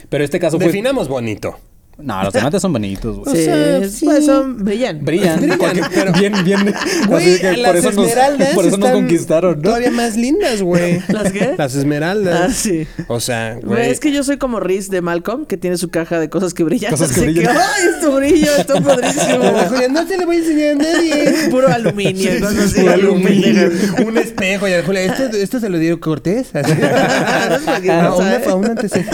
Pero 0.09 0.23
este 0.23 0.39
caso 0.39 0.57
fue... 0.57 0.67
Definamos 0.67 1.07
bonito. 1.07 1.55
No, 2.03 2.23
los 2.23 2.33
diamantes 2.33 2.61
son 2.61 2.73
bonitos, 2.73 3.17
güey. 3.19 3.35
Sí, 3.35 3.43
sea, 3.45 3.89
sí. 3.89 4.05
pues 4.05 4.25
son 4.25 4.63
brillan. 4.63 5.03
Brillan, 5.03 5.39
porque- 5.57 5.81
bien, 6.19 6.33
bien. 6.43 6.73
Güey, 7.07 7.33
así 7.33 7.41
que 7.41 7.57
las 7.57 7.71
por 7.71 7.77
eso 7.77 7.91
nos, 7.91 8.07
esmeraldas 8.07 8.49
por 8.55 8.65
eso 8.65 8.77
nos 8.77 8.89
conquistaron, 8.91 9.55
¿no? 9.57 9.61
Todavía 9.61 9.91
más 9.91 10.15
lindas, 10.15 10.61
güey. 10.61 11.01
¿Las 11.09 11.31
qué? 11.31 11.55
Las 11.57 11.75
esmeraldas. 11.75 12.41
Ah, 12.41 12.53
sí. 12.53 12.87
O 13.07 13.19
sea, 13.19 13.57
Güey, 13.63 13.89
es 13.89 13.99
que 13.99 14.11
yo 14.11 14.23
soy 14.23 14.37
como 14.37 14.59
Riz 14.59 14.89
de 14.89 15.01
Malcolm, 15.01 15.45
que 15.45 15.57
tiene 15.57 15.77
su 15.77 15.89
caja 15.89 16.19
de 16.19 16.29
cosas 16.29 16.53
que 16.53 16.63
brillan. 16.63 16.91
Cosas 16.91 17.11
que 17.11 17.21
brillan. 17.21 17.55
¡Ay, 17.55 17.83
esto 17.95 18.15
brilla! 18.15 18.57
Está 18.57 18.81
padrísimo. 18.81 19.43
Ana 19.43 19.65
Julia, 19.69 19.87
no 19.89 20.05
te 20.05 20.17
le 20.17 20.25
voy 20.25 20.35
a 20.37 20.39
enseñar 20.39 20.69
a 20.71 20.75
nadie. 20.75 21.33
Puro 21.51 21.67
aluminio. 21.67 22.37
y 22.37 22.39
cosas 22.41 22.57
así. 22.65 22.81
Puro 22.81 22.93
aluminio. 22.93 23.69
Un 24.05 24.17
espejo. 24.17 24.67
Y 24.67 24.73
Ana 24.73 24.83
Julia, 24.85 25.01
esto, 25.03 25.23
esto 25.37 25.59
se 25.59 25.69
lo 25.69 25.77
dio 25.77 25.99
Cortés. 25.99 26.55
Así. 26.55 26.71
una- 26.71 28.35
¿eh? 28.35 28.41
a. 28.43 29.05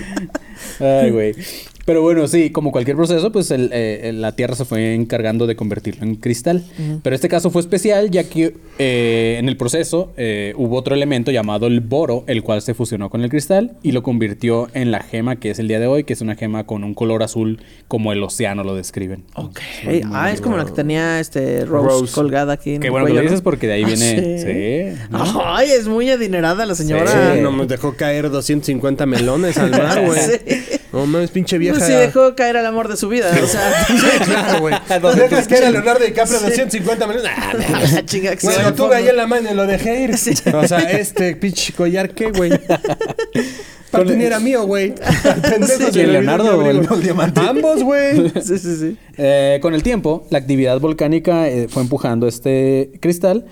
Ay, 0.80 1.12
güey. 1.12 1.34
Pero 1.88 2.02
bueno, 2.02 2.28
sí, 2.28 2.50
como 2.50 2.74
cualquier 2.74 2.98
proceso, 2.98 3.32
pues 3.32 3.50
el, 3.50 3.70
eh, 3.72 4.12
la 4.14 4.34
Tierra 4.36 4.56
se 4.56 4.66
fue 4.66 4.94
encargando 4.94 5.48
de 5.48 5.56
convertirlo 5.56 6.04
en 6.06 6.16
cristal. 6.18 6.66
Pero 7.02 7.16
este 7.16 7.30
caso 7.30 7.50
fue 7.50 7.62
especial 7.62 8.12
ya 8.12 8.26
que 8.26 8.56
eh, 8.78 9.38
en 9.40 9.48
el 9.48 9.56
proceso 9.56 10.12
eh, 10.18 10.54
hubo 10.58 10.76
otro 10.76 10.96
elemento 10.96 11.32
llamado 11.32 11.66
el 11.66 11.80
boro, 11.80 12.26
el 12.28 12.44
cual 12.44 12.62
se 12.62 12.74
fusionó 12.74 13.10
con 13.10 13.22
el 13.24 13.30
cristal 13.30 13.78
y 13.84 13.94
lo 13.94 14.04
convirtió 14.04 14.68
en 14.74 14.92
la 14.92 15.00
gema 15.00 15.38
que 15.38 15.50
es 15.52 15.60
el 15.60 15.70
día 15.70 15.80
de 15.80 15.88
hoy, 15.88 16.04
que 16.04 16.12
es 16.12 16.20
una 16.20 16.36
gema 16.36 16.66
con 16.66 16.84
un 16.84 16.94
color 16.94 17.24
azul 17.24 17.62
como 17.88 18.12
el 18.12 18.22
océano 18.22 18.66
lo 18.66 18.76
describen. 18.76 19.24
Ok. 19.36 19.62
Ah, 20.12 20.34
es 20.34 20.42
como 20.42 20.58
la 20.58 20.66
que 20.66 20.74
tenía 20.74 21.22
este 21.22 21.64
Rose, 21.64 21.88
Rose. 22.02 22.14
colgada 22.14 22.52
aquí 22.52 22.74
en 22.76 22.82
Qué 22.82 22.88
el 22.88 22.92
bueno 22.92 23.06
que 23.06 23.14
lo 23.14 23.42
porque 23.42 23.66
de 23.68 23.74
ahí 23.74 23.84
Ah, 23.86 23.88
viene... 23.88 24.40
¿sí? 24.40 24.94
Sí. 24.94 25.02
¿no? 25.10 25.24
Ay, 25.46 25.70
es 25.72 25.88
muy 25.88 26.10
adinerada 26.10 26.66
la 26.66 26.76
señora. 26.76 27.34
Sí, 27.36 27.40
no 27.42 27.54
me 27.54 27.66
dejó 27.66 27.94
caer 27.96 28.30
250 28.30 29.06
melones 29.06 29.58
al 29.58 29.72
mar, 29.72 30.02
güey. 30.06 30.20
Sí. 30.20 30.77
No 30.94 31.06
mames, 31.06 31.32
pinche 31.32 31.58
vieja. 31.58 31.76
Pues 31.78 31.88
sí 31.88 31.94
dejó 31.94 32.34
caer 32.36 32.58
al 32.58 32.66
amor 32.66 32.88
de 32.88 32.96
su 32.98 33.10
vida. 33.10 33.30
O 33.44 33.46
sea, 33.48 33.86
Claro, 34.26 34.60
güey. 34.62 34.76
No, 35.02 35.14
¿Dejas 35.14 35.44
sí. 35.44 35.50
que 35.50 35.56
era 35.58 35.70
Leonardo 35.72 36.04
DiCaprio 36.06 36.40
250 36.40 37.08
melones? 37.08 37.32
Ah, 37.36 37.54
no. 37.54 37.80
la 37.94 38.06
chinga 38.06 38.36
que 38.36 38.46
Bueno, 38.48 38.64
lo 38.64 38.74
tuve 38.74 38.96
ahí 38.96 39.08
en 39.08 39.18
la 39.18 39.28
mano 39.28 39.52
y 39.52 39.54
lo 39.54 39.68
dejé 39.68 40.02
ir. 40.04 40.12
O 40.54 40.68
sea, 40.68 40.80
este 40.92 41.36
pinche 41.36 41.74
collar, 41.74 42.12
¿qué, 42.12 42.32
güey? 42.32 42.52
Parte 43.92 44.16
ni 44.18 44.26
era 44.26 44.40
mío, 44.40 44.66
güey. 44.66 44.94
Pendejo, 45.42 45.86
se 45.86 45.92
¿Quién, 45.92 46.08
le 46.08 46.14
Leonardo 46.14 46.58
o 46.60 46.70
el- 46.70 46.86
diamante? 47.02 47.40
Ambos, 47.40 47.84
güey. 47.84 48.30
Sí, 48.42 48.58
sí, 48.58 48.76
sí. 48.78 48.98
Eh, 49.18 49.60
con 49.62 49.74
el 49.74 49.82
tiempo, 49.82 50.28
la 50.30 50.40
actividad 50.40 50.80
volcánica 50.80 51.48
eh, 51.48 51.68
fue 51.70 51.84
empujando 51.84 52.28
este 52.28 52.92
cristal 53.00 53.46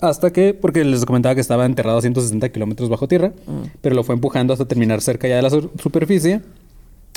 hasta 0.00 0.32
que, 0.32 0.54
porque 0.54 0.84
les 0.84 1.04
comentaba 1.06 1.34
que 1.34 1.40
estaba 1.40 1.64
enterrado 1.66 1.98
a 1.98 2.02
160 2.02 2.48
kilómetros 2.50 2.88
bajo 2.88 3.08
tierra, 3.08 3.32
pero 3.80 3.94
lo 3.94 4.02
fue 4.04 4.14
empujando 4.14 4.52
hasta 4.52 4.66
terminar 4.66 5.00
cerca 5.00 5.28
ya 5.28 5.36
de 5.36 5.42
la 5.42 5.50
su- 5.50 5.70
superficie, 5.82 6.40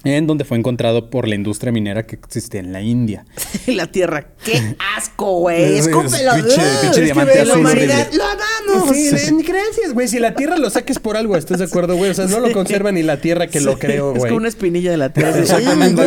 en 0.04 0.28
donde 0.28 0.44
fue 0.44 0.58
encontrado 0.58 1.10
por 1.10 1.28
la 1.28 1.36
industria 1.36 1.72
minera 1.72 2.04
que 2.06 2.16
existía 2.16 2.60
en 2.60 2.74
la 2.74 2.82
India. 2.82 3.26
Y 3.68 3.72
la 3.76 3.88
tierra. 3.88 4.28
¡Qué 4.44 4.76
asco, 4.98 5.40
güey! 5.40 5.64
Es- 5.64 5.72
es 5.82 5.88
¡Escúpelo! 5.88 6.32
pinche- 6.34 6.90
Es 6.92 6.96
diamante 7.04 7.40
azul 7.40 7.48
La 7.48 7.58
humanidad 7.58 8.08
lo 8.14 8.24
amamos. 8.24 8.96
Sí, 8.96 9.12
le- 9.12 9.44
gracias, 9.44 9.94
güey. 9.94 10.08
Si 10.08 10.20
la 10.20 10.34
tierra 10.36 10.58
lo 10.58 10.70
saques 10.70 11.00
por 11.00 11.16
algo, 11.18 11.38
¿estás 11.38 11.60
de 11.60 11.66
acuerdo, 11.66 11.96
güey? 11.96 12.12
O 12.12 12.14
sea, 12.14 12.26
no 12.26 12.40
lo 12.40 12.52
conserva 12.52 12.92
ni 12.92 13.04
la 13.04 13.18
tierra 13.22 13.48
que 13.48 13.62
lo 13.62 13.78
creó, 13.80 14.12
Es 14.14 14.20
güey. 14.20 14.30
como 14.32 14.38
una 14.38 14.50
espinilla 14.50 14.92
de 14.92 14.98
la 14.98 15.10
tierra. 15.14 15.38
Exactamente, 15.40 16.02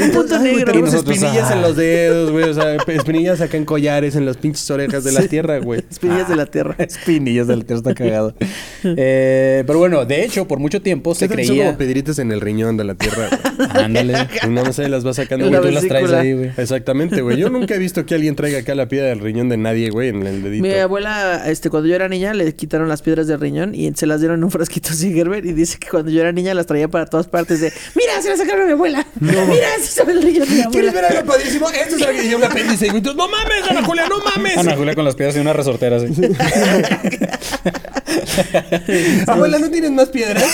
Un 0.00 0.10
punto 0.12 0.38
negro. 0.38 0.72
Tenemos 0.72 0.94
espinillas 0.94 1.50
ah. 1.50 1.54
en 1.54 1.62
los 1.62 1.76
dedos, 1.76 2.30
güey. 2.30 2.44
O 2.44 2.54
sea, 2.54 2.76
espinillas 2.76 3.40
acá 3.40 3.56
en 3.56 3.64
collares, 3.64 4.16
en 4.16 4.26
las 4.26 4.36
pinches 4.36 4.70
orejas 4.70 5.04
de 5.04 5.12
la 5.12 5.22
tierra, 5.22 5.58
güey. 5.58 5.84
Espinillas 5.90 6.28
de 6.28 6.36
la 6.36 6.46
tierra. 6.46 6.74
Espinillas 6.78 7.46
del 7.46 7.64
tierra 7.64 7.78
está 7.78 7.94
cagado. 7.94 8.34
Eh, 8.84 9.64
pero 9.66 9.78
bueno, 9.78 10.04
de 10.04 10.24
hecho, 10.24 10.46
por 10.48 10.58
mucho 10.58 10.80
tiempo 10.82 11.14
se 11.14 11.28
¿Qué 11.28 11.34
tal 11.36 11.44
Son 11.44 11.54
creía... 11.56 11.76
como 11.76 11.78
en 12.20 12.32
el 12.32 12.40
riñón 12.40 12.69
de 12.76 12.84
la 12.84 12.94
tierra, 12.94 13.28
güey. 13.28 13.68
Ándale. 13.84 14.28
Y 14.42 14.48
no, 14.48 14.64
no 14.64 14.72
sé, 14.72 14.88
las 14.88 15.04
vas 15.04 15.16
sacando, 15.16 15.48
güey. 15.48 15.60
Tú 15.60 15.68
las 15.70 15.86
traes 15.86 16.02
vesícula. 16.04 16.20
ahí, 16.20 16.32
güey. 16.34 16.50
Exactamente, 16.56 17.20
güey. 17.20 17.36
Yo 17.36 17.50
nunca 17.50 17.74
he 17.74 17.78
visto 17.78 18.04
que 18.06 18.14
alguien 18.14 18.34
traiga 18.36 18.58
acá 18.60 18.74
la 18.74 18.88
piedra 18.88 19.08
del 19.08 19.20
riñón 19.20 19.48
de 19.48 19.56
nadie, 19.56 19.90
güey, 19.90 20.08
en 20.10 20.26
el 20.26 20.42
dedito. 20.42 20.62
Mi 20.62 20.72
abuela 20.74 21.42
este, 21.46 21.70
cuando 21.70 21.88
yo 21.88 21.94
era 21.94 22.08
niña, 22.08 22.32
le 22.34 22.54
quitaron 22.54 22.88
las 22.88 23.02
piedras 23.02 23.26
del 23.26 23.40
riñón 23.40 23.74
y 23.74 23.92
se 23.94 24.06
las 24.06 24.20
dieron 24.20 24.38
en 24.38 24.44
un 24.44 24.50
frasquito 24.50 24.90
así, 24.90 25.12
Gerber. 25.12 25.44
Y 25.46 25.52
dice 25.52 25.78
que 25.78 25.88
cuando 25.88 26.10
yo 26.10 26.20
era 26.20 26.32
niña 26.32 26.54
las 26.54 26.66
traía 26.66 26.88
para 26.88 27.06
todas 27.06 27.26
partes 27.26 27.60
de, 27.60 27.72
mira, 27.94 28.20
se 28.22 28.30
las 28.30 28.38
sacaron 28.38 28.62
a 28.62 28.66
mi 28.66 28.72
abuela. 28.72 29.06
Mira, 29.20 29.68
se 29.80 29.86
sabe 29.88 30.12
el 30.12 30.22
riñón 30.22 30.48
de 30.48 30.54
mi 30.54 30.62
¿Quieres 30.70 30.90
abuela. 30.90 30.92
ver 30.92 31.04
algo 31.04 31.32
padrísimo? 31.32 31.68
Esto 31.70 31.96
es 31.96 32.02
algo 32.02 32.20
que 32.20 32.36
un 32.36 32.44
apéndice. 32.44 32.86
Y 32.86 33.00
tú, 33.00 33.14
no 33.14 33.28
mames, 33.28 33.70
Ana 33.70 33.82
Julia, 33.84 34.08
no 34.08 34.18
mames. 34.18 34.56
Ana 34.58 34.76
Julia 34.76 34.94
con 34.94 35.04
las 35.04 35.14
piedras 35.14 35.36
y 35.36 35.40
una 35.40 35.52
resortera 35.52 35.96
así. 35.96 36.06
Abuela, 39.26 39.58
¿no 39.58 39.70
tienes 39.70 39.90
más 39.90 40.08
piedras? 40.08 40.44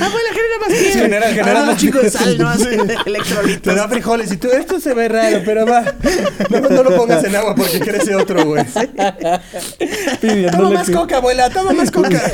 Abuela, 0.00 0.28
genera 0.32 0.58
más 0.60 0.75
piedras. 0.78 1.02
genera- 1.02 1.28
genera 1.28 1.68
Ah, 1.68 1.76
chico 1.76 1.98
de 2.00 2.10
sal, 2.10 2.38
¿no? 2.38 2.48
Así, 2.48 2.64
Te 2.64 3.10
electrolitos. 3.10 3.74
da 3.74 3.88
frijoles 3.88 4.32
y 4.32 4.36
tú, 4.36 4.48
esto 4.50 4.80
se 4.80 4.94
ve 4.94 5.08
raro, 5.08 5.40
pero 5.44 5.66
va. 5.66 5.94
No, 6.50 6.60
no 6.60 6.82
lo 6.82 6.96
pongas 6.96 7.24
en 7.24 7.36
agua 7.36 7.54
porque 7.54 7.80
crece 7.80 8.14
otro, 8.14 8.44
güey. 8.44 8.64
Toma 10.52 10.70
más 10.70 10.90
coca, 10.90 11.16
abuela, 11.18 11.50
toma 11.50 11.72
más 11.72 11.90
coca. 11.90 12.20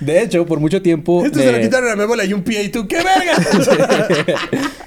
De 0.00 0.22
hecho, 0.22 0.46
por 0.46 0.60
mucho 0.60 0.82
tiempo. 0.82 1.24
Esto 1.24 1.38
de- 1.38 1.44
se 1.46 1.52
lo 1.52 1.60
quitaron 1.60 1.90
a 1.90 1.96
mi 1.96 2.02
abuela 2.02 2.24
y 2.24 2.32
un 2.32 2.42
pie 2.42 2.64
y 2.64 2.68
tú, 2.68 2.86
¡qué 2.88 2.96
verga! 2.96 3.36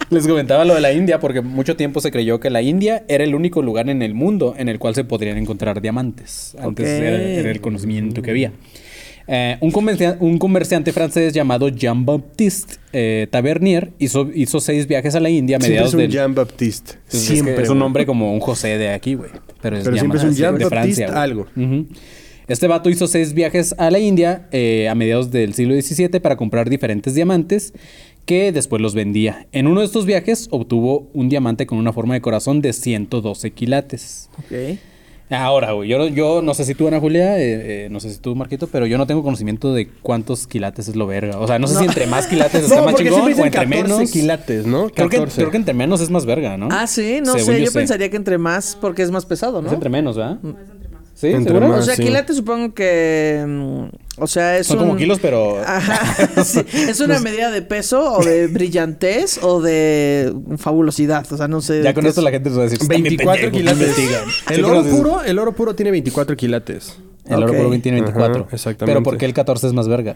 Les 0.10 0.28
comentaba 0.28 0.66
lo 0.66 0.76
de 0.76 0.82
la 0.82 0.92
India 0.92 1.20
porque 1.20 1.42
mucho 1.42 1.76
tiempo 1.76 2.02
se 2.02 2.12
creyó 2.12 2.40
que 2.40 2.50
la 2.50 2.62
India 2.62 3.04
era 3.08 3.24
el 3.24 3.36
único 3.36 3.62
lugar 3.62 3.90
en 3.90 4.02
el 4.02 4.14
mundo 4.14 4.56
en 4.58 4.70
el 4.70 4.80
cual 4.80 4.96
se 4.96 5.04
podrían 5.04 5.38
encontrar 5.38 5.82
diamantes. 5.82 6.56
Antes 6.60 6.86
Ok. 6.86 6.92
era, 7.04 7.22
era 7.22 7.52
el 7.52 7.62
conocimiento 7.62 8.22
que 8.22 8.32
había. 8.32 8.52
Eh, 9.28 9.58
un, 9.62 9.72
comercia- 9.72 10.18
un 10.20 10.38
comerciante 10.38 10.92
francés 10.92 11.32
llamado 11.34 11.70
Jean-Baptiste 11.70 12.76
eh, 12.92 13.28
Tavernier 13.32 13.92
hizo, 14.00 14.30
hizo 14.36 14.60
seis 14.60 14.86
viajes 14.88 15.16
a 15.16 15.20
la 15.22 15.30
India 15.30 15.58
a 15.58 15.60
Siempre 15.60 15.70
mediados 15.70 15.90
es 15.92 15.94
un 15.94 16.00
del... 16.02 16.12
Jean 16.12 16.36
Baptiste. 16.36 16.92
Es, 17.08 17.12
que 17.12 17.18
Siempre. 17.18 17.64
es 17.64 17.70
un 17.70 17.80
nombre 17.80 18.06
como 18.06 18.34
un 18.34 18.40
José 18.42 18.78
de 18.78 18.90
aquí, 18.90 19.14
güey. 19.16 19.30
Pero, 19.62 19.78
Pero 19.82 19.96
siempre 19.98 20.18
es 20.20 20.26
un 20.26 20.34
llamado 20.34 20.58
Jean 20.58 20.70
de 20.70 20.76
Baptiste 20.76 21.06
güey. 21.06 21.18
algo. 21.18 21.48
Este 22.50 22.68
vato 22.68 22.90
hizo 22.90 23.08
seis 23.08 23.34
viajes 23.34 23.74
a 23.78 23.90
la 23.90 24.00
India 24.00 24.48
eh, 24.52 24.90
a 24.90 24.96
mediados 24.96 25.32
del 25.32 25.54
siglo 25.54 25.74
XVII 25.80 26.20
para 26.20 26.36
comprar 26.36 26.70
diferentes 26.70 27.16
diamantes 27.16 27.74
que 28.26 28.52
después 28.52 28.82
los 28.82 28.94
vendía. 28.94 29.48
En 29.54 29.68
uno 29.68 29.80
de 29.80 29.86
estos 29.86 30.06
viajes 30.06 30.48
obtuvo 30.52 31.10
un 31.14 31.30
diamante 31.30 31.66
con 31.66 31.78
una 31.78 31.94
forma 31.94 32.14
de 32.16 32.22
corazón 32.22 32.62
de 32.62 32.74
112 32.74 33.52
quilates. 33.52 34.30
Ok. 34.40 34.78
Ahora, 35.34 35.72
güey, 35.74 35.90
yo, 35.90 36.08
yo 36.08 36.42
no 36.42 36.54
sé 36.54 36.64
si 36.66 36.76
tú, 36.76 36.88
Ana 36.88 37.00
Julia, 37.00 37.40
eh, 37.40 37.86
eh, 37.86 37.88
no 37.90 38.00
sé 38.00 38.12
si 38.12 38.20
tú, 38.20 38.36
Marquito, 38.36 38.68
pero 38.68 38.86
yo 38.86 38.98
no 38.98 39.08
tengo 39.08 39.24
conocimiento 39.24 39.74
de 39.74 39.88
cuántos 40.02 40.48
quilates 40.48 40.88
es 40.88 40.96
lo 40.96 41.08
verga. 41.08 41.40
O 41.40 41.48
sea, 41.48 41.60
no 41.60 41.68
sé 41.68 41.78
si 41.80 41.86
entre 41.86 42.08
más 42.08 42.28
quilates 42.28 42.64
está 42.66 42.78
No, 42.78 42.86
más 42.86 42.96
chingón 42.96 43.22
o 43.22 43.28
entre 43.30 43.50
14 43.52 43.68
menos. 43.68 44.12
quilates, 44.12 44.66
¿no? 44.66 44.90
Creo 44.90 45.10
que, 45.10 45.18
14. 45.18 45.36
creo 45.42 45.52
que 45.52 45.58
entre 45.58 45.74
menos 45.74 46.02
es 46.02 46.10
más 46.10 46.26
verga, 46.26 46.58
¿no? 46.58 46.70
Ah, 46.72 46.88
sí, 46.88 47.20
no 47.26 47.34
Según 47.34 47.56
sé. 47.56 47.62
Yo, 47.62 47.72
sé. 47.72 47.80
pensaría 47.80 48.10
que 48.10 48.18
entre 48.18 48.38
más, 48.38 48.78
porque 48.80 49.02
es 49.02 49.12
más 49.12 49.26
pesado, 49.26 49.62
¿no? 49.62 49.68
Es 49.68 49.74
entre 49.74 49.90
menos, 49.90 50.16
¿verdad? 50.18 50.38
¿Sí? 51.16 51.28
Entre 51.28 51.54
¿Seguro? 51.54 51.68
más. 51.70 51.80
O 51.80 51.84
sea, 51.84 51.96
sí. 51.96 52.04
quilate 52.04 52.34
supongo 52.34 52.74
que. 52.74 53.90
O 54.18 54.28
sea, 54.28 54.58
es 54.60 54.68
Son 54.68 54.78
un- 54.80 54.86
como 54.86 54.98
kilos, 54.98 55.20
pero... 55.20 55.60
Ajá. 55.66 56.44
sí, 56.44 56.62
Es 56.74 57.00
una 57.00 57.20
medida 57.20 57.50
de 57.50 57.62
peso 57.64 58.14
o 58.14 58.24
de 58.24 58.48
brillantez 58.52 59.40
o 59.42 59.60
de 59.62 60.34
fabulosidad. 60.58 61.26
O 61.32 61.38
sea, 61.38 61.48
no 61.48 61.62
sé. 61.62 61.82
Ya 61.84 61.94
con 61.94 62.06
esto 62.06 62.22
es. 62.22 62.24
la 62.26 62.32
gente 62.32 62.50
se 62.52 62.56
va 62.56 62.62
a 62.62 62.66
decir... 62.66 62.80
"Están 62.82 62.90
bien 63.02 63.04
24 63.04 63.52
pendejos, 63.52 63.58
quilates. 63.76 63.98
investigan". 63.98 64.24
El 64.52 64.66
oro 64.66 64.84
puro, 64.84 65.24
el 65.24 65.40
oro 65.40 65.52
puro 65.54 65.76
tiene 65.76 65.92
24 65.92 66.36
quilates. 66.36 66.98
El 67.26 67.42
oro 67.44 67.54
puro 67.54 67.70
tiene 67.82 68.02
24. 68.02 68.44
Ajá, 68.46 68.56
exactamente. 68.56 68.86
Pero 68.86 69.04
¿por 69.04 69.18
qué 69.18 69.26
el 69.26 69.34
14 69.34 69.68
es 69.68 69.74
más 69.74 69.88
verga? 69.88 70.16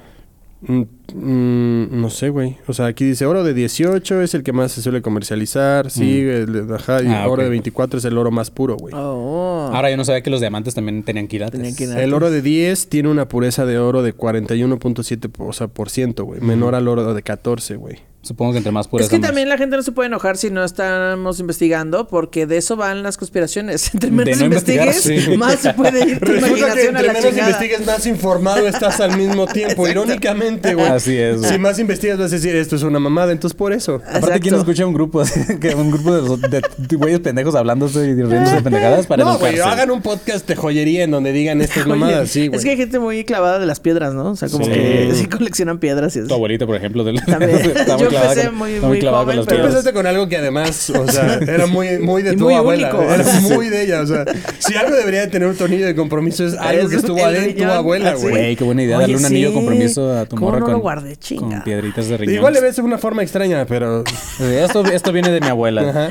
Mm, 0.61 0.81
mm, 1.13 2.01
no 2.01 2.09
sé, 2.09 2.29
güey. 2.29 2.57
O 2.67 2.73
sea, 2.73 2.87
aquí 2.87 3.05
dice 3.05 3.25
oro 3.27 3.43
de 3.43 3.53
18 3.53 4.21
es 4.23 4.33
el 4.33 4.41
que 4.43 4.53
más 4.53 4.71
se 4.71 4.81
suele 4.81 5.01
comercializar. 5.03 5.91
Sí, 5.91 6.19
el 6.21 6.67
de- 6.67 6.75
ajá, 6.75 7.01
y 7.03 7.07
Mm. 7.07 7.11
Ah, 7.13 7.27
oro 7.27 7.43
de 7.43 7.49
24 7.49 7.99
es 7.99 8.05
el 8.05 8.17
oro 8.17 8.31
más 8.31 8.49
puro, 8.49 8.75
güey. 8.75 8.93
Oh. 8.97 9.69
Ahora 9.73 9.91
yo 9.91 9.97
no 9.97 10.03
sabía 10.05 10.21
que 10.21 10.29
los 10.31 10.39
diamantes 10.39 10.73
también 10.73 11.03
tenían 11.03 11.27
quilates. 11.27 11.59
Tenían 11.59 11.75
quilates. 11.75 12.03
El 12.03 12.13
oro 12.13 12.31
de 12.31 12.41
10 12.41 12.87
tiene 12.89 13.09
una 13.09 13.27
pureza 13.27 13.65
de 13.65 13.77
oro 13.77 14.01
de 14.01 14.13
41.7 14.13 15.29
o 15.37 15.53
sea, 15.53 15.67
por 15.67 15.89
ciento, 15.89 16.25
güey. 16.25 16.41
Menor 16.41 16.75
al 16.75 16.87
oro 16.87 17.13
de 17.13 17.21
14, 17.21 17.75
güey. 17.75 17.97
Supongo 18.23 18.51
que 18.51 18.57
entre 18.57 18.71
más 18.73 18.89
pureza 18.89 19.05
Es 19.05 19.09
que 19.09 19.19
más. 19.19 19.27
también 19.29 19.47
la 19.47 19.57
gente 19.57 19.77
no 19.77 19.83
se 19.83 19.91
puede 19.93 20.07
enojar 20.07 20.35
si 20.35 20.49
no 20.49 20.65
estamos 20.65 21.39
investigando, 21.39 22.07
porque 22.07 22.45
de 22.45 22.57
eso 22.57 22.75
van 22.75 23.01
las 23.01 23.15
conspiraciones. 23.15 23.89
Entre 23.93 24.11
menos 24.11 24.37
no 24.39 24.45
investigues, 24.45 25.01
sí. 25.01 25.37
más 25.37 25.55
se 25.59 25.73
puede 25.73 26.03
ir 26.09 26.19
tu 26.19 26.25
Resulta 26.25 26.73
que 26.73 26.85
entre 26.87 27.07
la 27.07 27.13
menos 27.13 27.29
chingada. 27.29 27.49
investigues, 27.51 27.85
más 27.85 28.05
informado 28.05 28.67
estás 28.67 28.99
al 28.99 29.15
mismo 29.15 29.47
tiempo. 29.53 29.87
Irónicamente, 29.87 30.73
güey. 30.73 30.87
Así 30.87 31.15
es, 31.15 31.37
güey. 31.39 31.51
Si 31.51 31.57
más 31.59 31.79
investigas, 31.79 32.17
vas 32.17 32.31
a 32.31 32.35
decir, 32.35 32.53
esto 32.55 32.75
es 32.75 32.83
una 32.83 32.99
mamada. 32.99 33.31
Entonces, 33.31 33.55
por 33.55 33.71
eso. 33.71 33.95
Aparte, 33.95 34.17
Exacto. 34.17 34.39
¿quién 34.41 34.55
escucha 34.55 34.85
un 34.85 34.93
grupo 34.93 35.23
que 35.61 35.75
un 35.75 35.91
grupo 35.91 36.13
de, 36.15 36.21
los- 36.23 36.41
de- 36.41 36.61
de 36.77 36.95
güeyes 36.97 37.19
pendejos 37.21 37.55
hablándose 37.55 37.99
y 38.07 38.13
riéndose 38.15 38.55
de 38.55 38.61
pendejadas 38.61 39.07
para 39.07 39.23
No, 39.23 39.37
güey, 39.37 39.57
hagan 39.59 39.89
un 39.91 40.01
podcast 40.01 40.45
de 40.47 40.55
joyería 40.57 41.03
en 41.03 41.11
donde 41.11 41.31
digan 41.31 41.61
estas 41.61 41.87
mamadas. 41.87 42.29
Sí, 42.29 42.47
güey. 42.47 42.57
es 42.57 42.65
que 42.65 42.71
hay 42.71 42.77
gente 42.77 42.99
muy 42.99 43.23
clavada 43.23 43.57
de 43.59 43.67
las 43.67 43.79
piedras, 43.79 44.13
¿no? 44.13 44.31
O 44.31 44.35
sea, 44.35 44.49
como 44.49 44.65
Sí. 44.65 44.71
que 44.71 45.11
sí 45.15 45.27
coleccionan 45.27 45.79
piedras 45.79 46.13
y 46.17 46.19
Tu 46.19 46.25
eso. 46.25 46.35
abuelita, 46.35 46.65
por 46.65 46.75
ejemplo. 46.75 47.03
Del... 47.05 47.23
También. 47.23 47.61
Muy 48.09 48.13
Yo 48.13 48.19
clavada 48.19 48.33
empecé 48.33 48.47
con- 48.49 48.57
muy- 48.57 48.73
está 48.73 48.87
muy 48.87 48.99
clavada 48.99 49.23
joven, 49.23 49.37
con 49.37 49.45
pero- 49.45 49.63
empezaste 49.63 49.93
con 49.93 50.07
algo 50.07 50.27
que 50.29 50.37
además, 50.37 50.89
o 50.89 51.07
sea, 51.11 51.33
era 51.47 51.67
muy, 51.67 51.97
muy 51.99 52.23
de 52.23 52.33
Y 52.33 52.35
tu 52.37 52.43
muy 52.45 52.53
abuela. 52.55 52.93
único. 52.95 53.13
Era 53.13 53.23
muy 53.41 53.69
de 53.69 53.83
ella. 53.83 54.01
O 54.01 54.07
sea, 54.07 54.25
si 54.59 54.75
algo 54.75 54.95
debería 54.95 55.21
de 55.21 55.27
tener 55.27 55.47
un 55.47 55.55
tornillo 55.55 55.85
de 55.85 55.95
compromiso 55.95 56.45
es 56.45 56.53
algo 56.55 56.83
Es 56.83 56.89
que 56.89 56.95
estuvo 56.97 57.23
adentro 57.23 57.65
tu 57.67 57.71
abuela, 57.71 58.13
güey. 58.15 58.29
Güey, 58.31 58.55
qué 58.55 58.63
buena 58.63 58.83
idea. 58.83 58.97
Oye, 58.97 59.03
Darle 59.03 59.17
un 59.17 59.25
anillo 59.25 59.47
de 59.47 59.51
sí. 59.53 59.55
compromiso 59.59 60.13
a 60.17 60.25
tu 60.25 60.35
¿Cómo 60.35 60.47
morra 60.47 60.59
no 60.59 60.65
con, 60.65 60.73
lo 60.73 60.79
guardé, 60.79 61.15
chinga? 61.17 61.41
con 61.41 61.63
piedritas 61.63 62.07
de 62.07 62.17
riñón. 62.17 62.35
Igual 62.35 62.53
le 62.53 62.61
ves 62.61 62.75
de 62.75 62.81
una 62.81 62.97
forma 62.97 63.23
extraña, 63.23 63.65
pero... 63.65 64.03
Esto, 64.39 64.85
esto 64.85 65.11
viene 65.11 65.29
de 65.31 65.41
mi 65.41 65.47
abuela. 65.47 65.81
Ajá. 65.89 66.09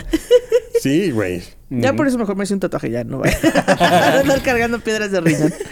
Sí, 0.80 1.10
güey. 1.10 1.42
Ya 1.68 1.94
por 1.94 2.06
eso 2.06 2.16
mejor 2.16 2.36
me 2.36 2.44
hice 2.44 2.54
un 2.54 2.60
tatuaje 2.60 2.90
ya, 2.90 3.02
no 3.02 3.18
vaya 3.18 3.36
a 3.66 4.20
andar 4.20 4.40
cargando 4.42 4.78
piedras 4.80 5.10
de 5.10 5.20
riñón. 5.20 5.52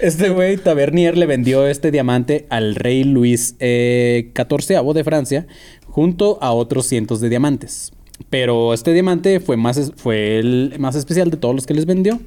Este 0.00 0.30
güey, 0.30 0.56
Tavernier, 0.56 1.16
le 1.16 1.26
vendió 1.26 1.66
este 1.66 1.90
diamante 1.90 2.46
al 2.50 2.74
rey 2.74 3.04
Luis 3.04 3.54
eh, 3.60 4.32
XIV 4.34 4.92
de 4.92 5.04
Francia, 5.04 5.46
junto 5.86 6.38
a 6.42 6.52
otros 6.52 6.86
cientos 6.86 7.20
de 7.20 7.28
diamantes. 7.28 7.92
Pero 8.28 8.74
este 8.74 8.92
diamante 8.92 9.40
fue, 9.40 9.56
más, 9.56 9.92
fue 9.96 10.38
el 10.38 10.74
más 10.78 10.96
especial 10.96 11.30
de 11.30 11.36
todos 11.36 11.54
los 11.54 11.66
que 11.66 11.74
les 11.74 11.86
vendió, 11.86 12.20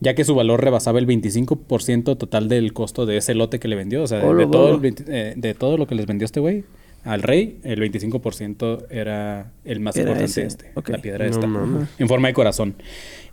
ya 0.00 0.14
que 0.14 0.24
su 0.24 0.34
valor 0.34 0.62
rebasaba 0.62 0.98
el 0.98 1.06
25% 1.06 2.16
total 2.18 2.48
del 2.48 2.72
costo 2.72 3.06
de 3.06 3.16
ese 3.16 3.34
lote 3.34 3.58
que 3.58 3.68
le 3.68 3.76
vendió. 3.76 4.02
O 4.02 4.06
sea, 4.06 4.18
de, 4.20 4.46
todo, 4.46 4.74
el 4.74 4.80
20 4.80 5.04
eh, 5.08 5.34
de 5.36 5.54
todo 5.54 5.76
lo 5.76 5.86
que 5.86 5.94
les 5.94 6.06
vendió 6.06 6.26
este 6.26 6.40
güey 6.40 6.64
al 7.04 7.22
rey, 7.22 7.58
el 7.64 7.80
25% 7.80 8.86
era 8.90 9.52
el 9.64 9.80
más 9.80 9.96
Era 9.96 10.10
importante 10.10 10.30
ese. 10.30 10.46
este, 10.46 10.70
Ok. 10.74 10.88
la 10.90 10.98
piedra 10.98 11.24
No 11.26 11.30
esta, 11.30 11.46
en 11.98 12.08
forma 12.08 12.28
de 12.28 12.34
corazón. 12.34 12.74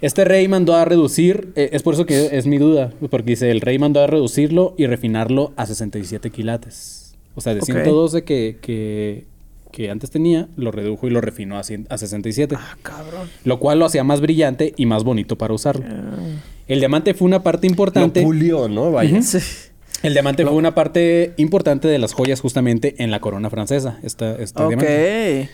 Este 0.01 0.24
rey 0.25 0.47
mandó 0.47 0.75
a 0.75 0.86
reducir, 0.86 1.50
eh, 1.55 1.69
es 1.74 1.83
por 1.83 1.93
eso 1.95 2.05
que 2.05 2.38
es 2.38 2.45
mi 2.47 2.57
duda, 2.59 2.93
porque 3.09 3.31
dice, 3.31 3.50
el 3.51 3.62
rey 3.62 3.77
mandó 3.79 4.01
a 4.01 4.07
reducirlo 4.07 4.74
y 4.77 4.86
refinarlo 4.86 5.53
a 5.57 5.65
67 5.65 6.29
quilates. 6.29 7.15
O 7.36 7.41
sea, 7.41 7.53
de 7.53 7.59
Ok. 7.59 7.65
112 7.65 8.24
que, 8.24 8.57
que, 8.62 9.25
que 9.71 9.89
antes 9.89 10.12
tenía, 10.12 10.47
lo 10.55 10.71
redujo 10.71 11.07
y 11.07 11.09
lo 11.09 11.19
refinó 11.21 11.57
a, 11.57 11.63
100 11.63 11.88
a 11.89 11.97
67. 11.97 12.55
Ah, 12.57 12.77
cabrón. 12.81 13.27
Lo 13.43 13.59
cual 13.59 13.79
lo 13.79 13.86
hacía 13.86 14.03
más 14.03 14.21
brillante 14.21 14.74
y 14.77 14.86
más 14.86 15.03
bonito 15.03 15.38
para 15.38 15.53
usarlo. 15.53 15.86
Ah. 15.88 16.15
El 16.67 16.79
diamante 16.79 17.13
fue 17.13 17.25
una 17.25 17.43
parte 17.43 17.67
Lo 17.67 17.71
importante. 17.71 18.21
pulió, 18.21 18.67
¿no? 18.69 18.91
Vaya. 18.91 19.21
Sí. 19.21 19.39
El 20.04 20.13
diamante 20.13 20.44
fue 20.44 20.54
una 20.54 20.75
parte 20.75 21.34
importante 21.38 21.88
de 21.88 21.98
las 22.00 22.13
joyas 22.13 22.39
justamente 22.39 22.96
en 23.00 23.12
la 23.12 23.20
corona 23.20 23.50
francesa. 23.50 23.98
Esta, 24.04 24.36
este 24.36 24.62
Ok. 24.62 24.68
diamante. 24.70 25.50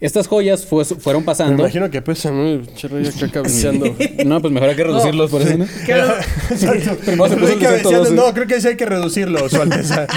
Estas 0.00 0.26
joyas 0.26 0.66
fue- 0.66 0.84
fueron 0.84 1.22
Me 1.22 1.26
pasando. 1.26 1.62
imagino 1.62 1.88
que 1.90 2.02
pesa, 2.02 2.30
¿no? 2.32 2.60
Cherro 2.74 2.98
ya 3.00 3.10
acá 3.10 3.28
cabeceando. 3.30 3.86
No, 4.26 4.40
pues 4.42 4.52
mejor 4.52 4.68
hay 4.70 4.76
que 4.76 4.84
reducirlos 4.84 5.30
por 5.30 5.40
eso, 5.42 5.56
¿no? 5.56 5.64
Exacto. 5.64 6.96
Primero 7.06 7.28
se 7.28 7.36
puso 7.36 7.52
el 7.52 7.58
de 7.60 7.64
Cabeceando. 7.64 8.04
112. 8.06 8.14
No, 8.14 8.34
creo 8.34 8.46
que 8.46 8.60
sí 8.60 8.68
hay 8.68 8.76
que 8.76 8.86
reducirlo, 8.86 9.48
su 9.48 9.62
alteza. 9.62 10.06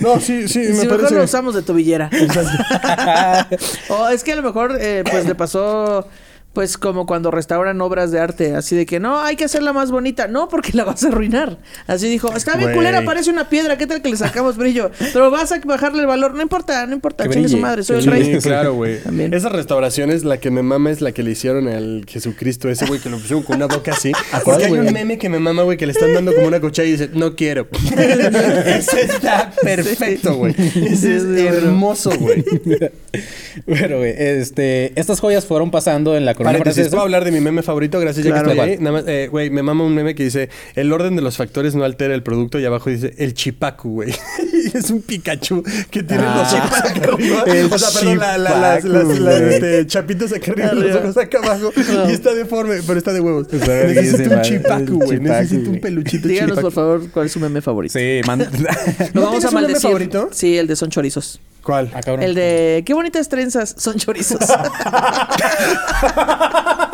No, 0.00 0.18
sí, 0.20 0.48
sí, 0.48 0.64
Si 0.66 0.72
me 0.72 0.78
mejor 0.82 0.96
parece. 0.96 1.14
lo 1.14 1.22
usamos 1.24 1.54
de 1.54 1.62
tobillera. 1.62 2.10
o 3.88 4.08
es 4.08 4.24
que 4.24 4.32
a 4.32 4.36
lo 4.36 4.42
mejor 4.42 4.76
eh, 4.80 5.04
pues 5.08 5.24
le 5.26 5.34
pasó 5.36 6.08
pues 6.54 6.78
como 6.78 7.04
cuando 7.04 7.32
restauran 7.32 7.80
obras 7.80 8.12
de 8.12 8.20
arte, 8.20 8.54
así 8.54 8.76
de 8.76 8.86
que 8.86 9.00
no, 9.00 9.20
hay 9.20 9.34
que 9.34 9.44
hacerla 9.44 9.72
más 9.72 9.90
bonita, 9.90 10.28
no 10.28 10.48
porque 10.48 10.70
la 10.72 10.84
vas 10.84 11.04
a 11.04 11.08
arruinar. 11.08 11.58
Así 11.88 12.08
dijo, 12.08 12.34
está 12.34 12.56
bien 12.56 12.72
culera, 12.72 13.04
parece 13.04 13.30
una 13.30 13.48
piedra, 13.48 13.76
¿qué 13.76 13.88
tal 13.88 14.00
que 14.00 14.08
le 14.08 14.16
sacamos 14.16 14.56
brillo? 14.56 14.90
Pero 15.12 15.32
vas 15.32 15.50
a 15.50 15.58
bajarle 15.64 16.02
el 16.02 16.06
valor, 16.06 16.34
no 16.34 16.42
importa, 16.42 16.86
no 16.86 16.94
importa, 16.94 17.28
chingue 17.28 17.48
su 17.48 17.58
madre, 17.58 17.82
soy 17.82 17.98
el 17.98 18.06
rey. 18.06 18.38
claro, 18.42 18.74
güey. 18.74 19.00
También. 19.00 19.34
Esa 19.34 19.48
restauración 19.48 20.10
es 20.10 20.24
la 20.24 20.38
que 20.38 20.52
me 20.52 20.62
mama, 20.62 20.92
es 20.92 21.00
la 21.00 21.10
que 21.10 21.24
le 21.24 21.32
hicieron 21.32 21.66
al 21.66 22.06
Jesucristo, 22.06 22.68
ese 22.68 22.86
güey 22.86 23.00
que 23.00 23.10
lo 23.10 23.18
pusieron 23.18 23.42
con 23.42 23.56
una 23.56 23.66
boca 23.66 23.92
así. 23.92 24.12
cuál, 24.30 24.42
Porque 24.44 24.64
hay 24.66 24.72
un 24.72 24.92
meme 24.92 25.18
que 25.18 25.28
me 25.28 25.40
mama, 25.40 25.64
güey, 25.64 25.76
que 25.76 25.86
le 25.86 25.92
están 25.92 26.14
dando 26.14 26.32
como 26.34 26.46
una 26.46 26.60
cuchara 26.60 26.86
y 26.86 26.92
dice, 26.92 27.10
no 27.14 27.34
quiero. 27.34 27.66
ese 28.66 29.02
está 29.02 29.50
perfecto, 29.60 30.36
güey. 30.36 30.54
Ese 30.56 31.16
es 31.16 31.24
bueno. 31.24 31.48
hermoso, 31.48 32.10
güey. 32.16 32.44
Pero, 33.66 33.98
güey, 33.98 34.14
este, 34.16 34.92
estas 34.98 35.18
joyas 35.18 35.46
fueron 35.46 35.72
pasando 35.72 36.16
en 36.16 36.24
la 36.24 36.34
Paréntesis, 36.44 36.88
¿puedo 36.88 37.02
hablar 37.02 37.24
de 37.24 37.30
mi 37.32 37.40
meme 37.40 37.62
favorito? 37.62 37.98
Gracias, 38.00 38.24
ya 38.24 38.32
Claro. 38.32 38.46
que 38.46 38.52
estoy 38.52 38.70
ahí. 38.70 38.78
Nada 38.78 38.92
más, 38.92 39.04
eh, 39.08 39.28
güey, 39.30 39.50
me 39.50 39.62
mama 39.62 39.84
un 39.84 39.94
meme 39.94 40.14
que 40.14 40.24
dice: 40.24 40.48
El 40.74 40.92
orden 40.92 41.16
de 41.16 41.22
los 41.22 41.36
factores 41.36 41.74
no 41.74 41.84
altera 41.84 42.14
el 42.14 42.22
producto. 42.22 42.58
Y 42.58 42.64
abajo 42.64 42.90
dice: 42.90 43.14
El 43.18 43.34
chipacu, 43.34 43.90
güey. 43.90 44.14
Es 44.74 44.90
un 44.90 45.02
Pikachu 45.02 45.62
que 45.90 46.02
tiene 46.02 46.24
Ah. 46.26 46.38
los 46.38 46.52
ojos 46.52 46.78
acá 46.90 47.12
arriba. 47.14 47.44
El 47.46 47.72
o 47.72 47.78
sea, 47.78 47.88
perdón, 48.00 48.18
la- 48.18 48.38
la- 48.38 48.58
las, 48.58 48.84
las- 48.84 49.18
las, 49.20 49.40
este, 49.40 49.86
chapitos 49.86 50.32
acá 50.32 50.52
arriba, 50.52 50.72
los 50.72 50.96
ojos 50.96 51.16
acá 51.16 51.38
abajo. 51.38 51.70
Y 52.08 52.12
está 52.12 52.34
deforme, 52.34 52.76
pero 52.86 52.98
está 52.98 53.12
de 53.12 53.20
huevos. 53.20 53.46
Necesito 53.52 54.34
un 54.34 54.42
chipacu, 54.42 54.94
güey. 54.96 55.18
chipacu, 55.18 55.22
Necesito 55.22 55.70
un 55.70 55.80
peluchito 55.80 56.26
Díganos, 56.28 56.50
chipacu. 56.56 56.62
por 56.66 56.72
favor, 56.72 57.10
cuál 57.10 57.26
es 57.26 57.32
su 57.32 57.40
meme 57.40 57.60
favorito. 57.60 57.98
Sí, 57.98 58.20
manda. 58.26 58.50
Lo 59.12 59.20
¿No 59.20 59.26
vamos 59.26 59.44
a 59.44 59.48
un 59.48 59.54
meme 59.54 59.66
maldecir. 59.66 59.82
favorito? 59.90 60.28
Sí, 60.32 60.56
el 60.56 60.66
de 60.66 60.76
son 60.76 60.90
chorizos. 60.90 61.40
¿Cuál? 61.64 61.90
Ah. 61.94 62.00
El 62.20 62.34
de 62.34 62.82
qué 62.86 62.94
bonitas 62.94 63.28
trenzas 63.28 63.74
son 63.78 63.96
chorizos. 63.96 64.38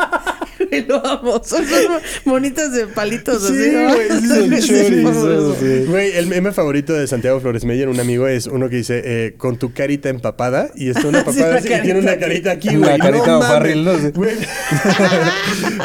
Güey, 0.71 0.85
lo 0.87 1.05
amo. 1.05 1.41
Son, 1.43 1.65
son 1.65 2.01
bonitas 2.25 2.71
de 2.73 2.87
palitos 2.87 3.43
Sí, 3.45 3.53
así, 3.53 3.71
¿no? 3.71 3.93
güey, 3.93 4.07
sí, 4.21 4.27
son 4.27 4.49
Sí, 4.61 4.67
chorizos, 4.67 5.57
sí. 5.59 5.65
güey. 5.65 5.85
Güey, 5.85 6.11
el 6.17 6.27
meme 6.27 6.51
favorito 6.53 6.93
de 6.93 7.05
Santiago 7.07 7.39
Flores 7.41 7.65
Meyer, 7.65 7.89
un 7.89 7.99
amigo, 7.99 8.27
es 8.27 8.47
uno 8.47 8.69
que 8.69 8.77
dice 8.77 9.01
eh, 9.03 9.33
con 9.37 9.57
tu 9.57 9.73
carita 9.73 10.09
empapada 10.09 10.69
y 10.75 10.89
está 10.89 11.07
una 11.07 11.19
Sí, 11.25 11.25
papada 11.25 11.49
la 11.53 11.57
así, 11.59 11.67
y 11.73 11.81
tiene 11.81 11.99
una 11.99 12.17
carita 12.17 12.51
aquí, 12.51 12.69
Una 12.69 12.87
güey. 12.87 12.99
carita 12.99 13.27
no 13.27 13.39
mames, 13.39 13.77
¿no? 13.77 13.99
Sí. 13.99 14.11
güey. 14.15 14.35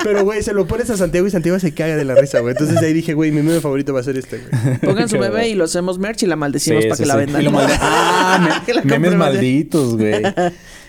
Pero, 0.03 0.25
güey, 0.25 0.43
se 0.43 0.53
lo 0.53 0.67
pones 0.67 0.89
a 0.91 0.97
Santiago 0.97 1.27
y 1.27 1.31
Santiago 1.31 1.59
se 1.59 1.73
caga 1.75 1.97
de 1.97 2.05
la 2.05 2.15
risa, 2.15 2.41
güey. 2.41 2.53
Entonces 2.53 2.77
ahí 2.79 2.93
dije, 2.93 3.15
güey, 3.15 3.31
mi 3.33 3.43
meme 3.43 3.61
favorito 3.61 3.93
va 3.93 4.01
a 4.01 4.05
ser 4.05 4.17
este, 4.17 4.39
güey. 4.39 4.79
Pongan 4.79 5.09
su 5.09 5.19
meme 5.19 5.49
y 5.49 5.55
lo 5.55 5.65
hacemos 5.65 5.99
merch 5.99 6.23
y 6.23 6.27
la 6.27 6.37
maldecimos 6.37 6.83
Sí, 6.85 6.89
para 6.89 6.97
sí, 6.97 7.03
que 7.03 7.07
la 7.09 7.15
sí. 7.15 7.21
vendan. 7.21 7.43
Y 7.43 7.45
lo 7.47 7.53
ah, 7.59 8.63
Que 8.65 8.75
la 8.75 8.83
me- 8.83 8.91
memes 8.99 9.11
compren, 9.13 9.19
malditos, 9.19 9.97
güey. 9.97 10.23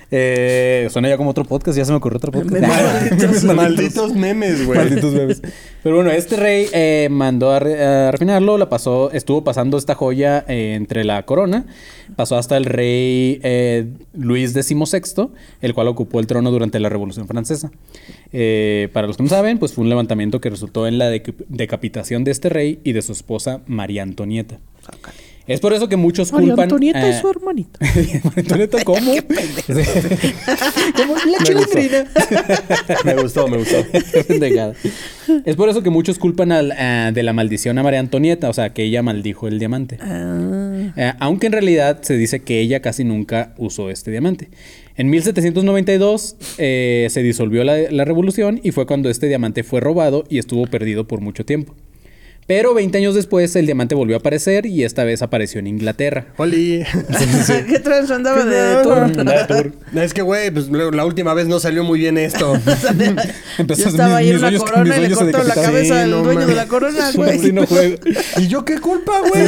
Eh, 0.10 0.88
suena 0.92 1.10
ya 1.10 1.18
como 1.18 1.32
otro 1.32 1.44
podcast, 1.44 1.78
ya 1.78 1.84
se 1.84 1.92
me 1.92 1.98
ocurrió 1.98 2.18
otro 2.18 2.32
podcast. 2.32 2.62
Memes 2.62 3.44
malditos. 3.44 3.56
Malditos 3.56 4.14
memes, 4.16 4.66
güey. 4.66 4.80
Malditos 4.80 5.14
memes. 5.14 5.42
Pero 5.84 5.96
bueno, 5.96 6.12
este 6.12 6.36
rey 6.38 6.68
eh, 6.74 7.08
mandó 7.12 7.52
a, 7.52 7.60
re- 7.60 7.84
a 7.84 8.12
refinarlo, 8.12 8.58
la 8.58 8.70
pasó, 8.70 9.12
estuvo 9.12 9.44
pasando 9.44 9.78
esta 9.78 9.96
joya 9.96 10.46
eh, 10.48 10.76
entre 10.76 11.04
la 11.04 11.24
corona, 11.26 11.66
pasó 12.16 12.38
hasta 12.38 12.58
el 12.58 12.66
rey 12.66 13.40
eh, 13.44 13.88
Luis 14.14 14.52
XVI, 14.54 15.30
el 15.62 15.74
cual 15.74 15.88
ocupó 15.88 16.20
el 16.20 16.28
trono 16.28 16.52
durante 16.52 16.80
la 16.80 16.90
Revolución 16.90 17.28
Francesa. 17.28 17.72
Eh, 18.34 18.90
para 18.94 19.08
los 19.08 19.18
que 19.18 19.24
no 19.24 19.30
saben, 19.30 19.60
pues 19.60 19.74
fue 19.74 19.84
un 19.84 19.90
levantamiento 19.90 20.42
que 20.42 20.50
resultó 20.50 20.88
en 20.88 20.98
la 20.98 21.10
deca- 21.12 21.34
decapitación 21.50 22.24
de 22.24 22.32
este 22.32 22.50
rey 22.50 22.80
y 22.84 22.94
de 22.94 23.02
su 23.02 23.12
esposa 23.12 23.62
María 23.68 24.04
Antonieta. 24.04 24.60
Es 25.48 25.62
por 25.62 25.72
eso 25.72 25.88
que 25.88 25.96
muchos 25.96 26.34
María 26.34 26.50
culpan... 26.50 26.64
Antonieta 26.64 27.08
eh, 27.08 27.12
es 27.12 27.20
su 27.20 27.30
hermanita. 27.30 27.80
María 27.82 28.22
Antonieta, 28.36 28.84
¿cómo? 28.84 29.12
Como 30.96 31.16
la 31.16 31.44
chilindrina. 31.44 32.06
Me 33.06 33.16
gustó, 33.16 33.48
me 33.48 33.58
gustó. 33.58 33.78
Es 35.46 35.56
por 35.56 35.70
eso 35.70 35.82
que 35.82 35.90
muchos 35.90 36.20
culpan 36.20 36.52
al, 36.52 36.74
ah, 36.74 37.12
de 37.14 37.24
la 37.24 37.32
maldición 37.32 37.78
a 37.78 37.84
María 37.84 38.02
Antonieta, 38.02 38.50
o 38.50 38.54
sea, 38.54 38.74
que 38.74 38.84
ella 38.84 39.02
maldijo 39.04 39.48
el 39.48 39.58
diamante. 39.58 39.98
Eh, 40.02 41.14
aunque 41.20 41.48
en 41.48 41.54
realidad 41.54 42.00
se 42.02 42.18
dice 42.18 42.42
que 42.42 42.60
ella 42.60 42.82
casi 42.82 43.06
nunca 43.06 43.54
usó 43.58 43.90
este 43.90 44.12
diamante. 44.12 44.50
En 44.98 45.10
1792 45.10 46.36
eh, 46.58 47.08
se 47.10 47.24
disolvió 47.24 47.64
la, 47.64 47.78
la 47.90 48.04
revolución 48.04 48.60
y 48.64 48.72
fue 48.72 48.86
cuando 48.86 49.10
este 49.10 49.28
diamante 49.28 49.64
fue 49.64 49.80
robado 49.80 50.26
y 50.30 50.40
estuvo 50.40 50.66
perdido 50.66 51.08
por 51.08 51.22
mucho 51.22 51.46
tiempo. 51.46 51.76
Pero 52.48 52.74
20 52.74 52.98
años 52.98 53.14
después 53.14 53.54
el 53.58 53.66
diamante 53.66 53.94
volvió 53.94 54.16
a 54.16 54.20
aparecer 54.20 54.66
y 54.66 54.86
esta 54.86 55.04
vez 55.04 55.22
apareció 55.22 55.60
en 55.60 55.68
Inglaterra. 55.68 56.28
Oli. 56.38 56.82
¿Qué 57.70 57.80
trans 57.80 58.10
andaba 58.10 58.44
¿Qué 58.44 58.50
de 58.50 58.84
tour? 58.84 58.98
Andaba 59.00 59.44
de 59.44 59.46
tour. 59.46 59.72
Es 60.02 60.14
que, 60.14 60.22
güey, 60.22 60.50
pues 60.52 60.70
la 60.70 60.90
la 60.92 61.06
última 61.06 61.34
vez 61.34 61.48
no 61.48 61.60
salió 61.60 61.84
muy 61.84 62.00
bien 62.00 62.18
esto. 62.18 62.54
Empezó 63.58 63.82
Yo 63.84 63.90
estaba 63.90 64.16
ahí 64.18 64.28
mis- 64.28 64.36
en 64.36 64.40
sueños- 64.40 64.64
corona 64.64 64.84
mis 64.98 64.98
y 64.98 65.10
le 65.10 65.16
cortó 65.16 65.44
la 65.44 65.54
cabeza 65.56 65.96
Sí, 65.96 66.02
al 66.02 66.12
no 66.12 66.24
dueño 66.24 66.48
de 66.48 66.56
la 66.56 66.68
corona, 66.68 67.12
Sí, 67.12 67.18
güey. 67.18 67.52
no. 67.52 67.64
¿Y 68.38 68.48
yo 68.48 68.64
qué 68.64 68.80
culpa, 68.80 69.20
güey? 69.28 69.44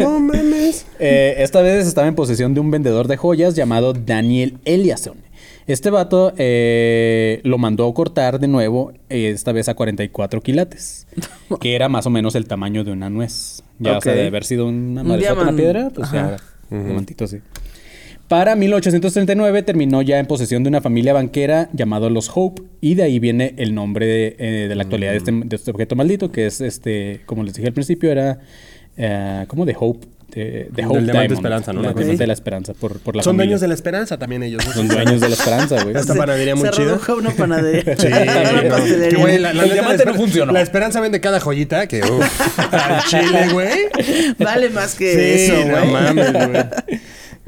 No 0.00 0.18
mames. 0.18 0.84
Eh, 0.98 1.36
esta 1.38 1.62
vez 1.62 1.86
estaba 1.86 2.08
en 2.08 2.16
posesión 2.16 2.54
de 2.54 2.60
un 2.60 2.70
vendedor 2.72 3.06
de 3.06 3.16
joyas 3.16 3.54
llamado 3.54 3.92
Daniel 3.92 4.58
Eliasson. 4.64 5.14
Este 5.66 5.90
vato 5.90 6.32
eh, 6.36 7.40
lo 7.42 7.58
mandó 7.58 7.88
a 7.88 7.94
cortar 7.94 8.38
de 8.38 8.46
nuevo, 8.46 8.92
esta 9.08 9.50
vez 9.52 9.68
a 9.68 9.74
44 9.74 10.40
quilates, 10.40 11.08
que 11.60 11.74
era 11.74 11.88
más 11.88 12.06
o 12.06 12.10
menos 12.10 12.34
el 12.36 12.46
tamaño 12.46 12.84
de 12.84 12.92
una 12.92 13.10
nuez. 13.10 13.62
Ya, 13.78 13.98
o 13.98 14.00
sea, 14.00 14.14
de 14.14 14.26
haber 14.26 14.44
sido 14.44 14.66
una 14.66 15.02
Un 15.02 15.10
una 15.10 15.52
piedra, 15.56 15.90
pues 15.94 16.08
Ajá. 16.08 16.36
ya, 16.70 16.76
diamantito 16.78 17.24
así. 17.24 17.38
Para 18.28 18.56
1839 18.56 19.62
terminó 19.62 20.02
ya 20.02 20.18
en 20.18 20.26
posesión 20.26 20.64
de 20.64 20.68
una 20.68 20.80
familia 20.80 21.12
banquera 21.12 21.68
llamado 21.72 22.10
los 22.10 22.28
Hope 22.34 22.62
y 22.80 22.96
de 22.96 23.04
ahí 23.04 23.20
viene 23.20 23.54
el 23.56 23.72
nombre 23.72 24.06
de, 24.06 24.36
eh, 24.38 24.68
de 24.68 24.74
la 24.74 24.82
actualidad 24.82 25.12
de, 25.12 25.18
este, 25.18 25.30
de 25.32 25.54
este 25.54 25.70
objeto 25.70 25.94
maldito 25.94 26.32
que 26.32 26.46
es 26.46 26.60
este, 26.60 27.20
como 27.26 27.44
les 27.44 27.54
dije 27.54 27.68
al 27.68 27.74
principio, 27.74 28.10
era 28.10 28.40
eh, 28.96 29.44
como 29.46 29.64
de 29.64 29.76
Hope, 29.78 30.08
de, 30.34 30.68
de 30.70 30.84
Hope 30.84 31.00
diamante 31.00 31.12
Diamond, 31.12 31.32
Esperanza, 31.32 31.72
¿no? 31.72 31.82
La 31.82 31.90
Ok. 31.90 31.96
diamante 31.98 32.22
de 32.22 32.26
la 32.26 32.32
esperanza 32.32 32.74
por, 32.74 32.98
por 32.98 33.16
la 33.16 33.22
Son 33.22 33.30
familia. 33.32 33.46
dueños 33.46 33.60
de 33.62 33.68
la 33.68 33.74
esperanza 33.74 34.18
también 34.18 34.42
ellos. 34.42 34.66
¿no? 34.66 34.72
Son 34.72 34.88
dueños 34.88 35.20
de 35.20 35.28
la 35.28 35.34
esperanza, 35.34 35.82
güey. 35.82 35.96
Esta 35.96 36.14
panadería 36.14 36.54
muy 36.54 36.64
Se 36.68 36.74
chida. 36.74 36.84
redujo 36.86 37.12
a 37.12 37.14
una 37.14 37.30
panadería. 37.30 37.96
Sí, 37.96 38.08
no. 38.08 39.08
Que, 39.08 39.16
güey, 39.16 39.38
la, 39.38 39.54
la 39.54 39.64
El 39.64 39.72
diamante 39.72 40.04
no 40.04 40.14
funcionó. 40.14 40.52
La 40.52 40.60
esperanza 40.60 41.00
vende 41.00 41.20
cada 41.20 41.40
joyita 41.40 41.86
que, 41.86 42.02
uff, 42.02 42.60
al 42.74 43.04
chile, 43.04 43.48
güey. 43.52 43.70
Vale 44.38 44.68
más 44.70 44.94
que 44.94 45.14
Sí, 45.14 45.52
eso, 45.52 45.64
no 45.68 45.80
güey. 45.80 45.92
mames, 45.92 46.32
güey. 46.32 46.64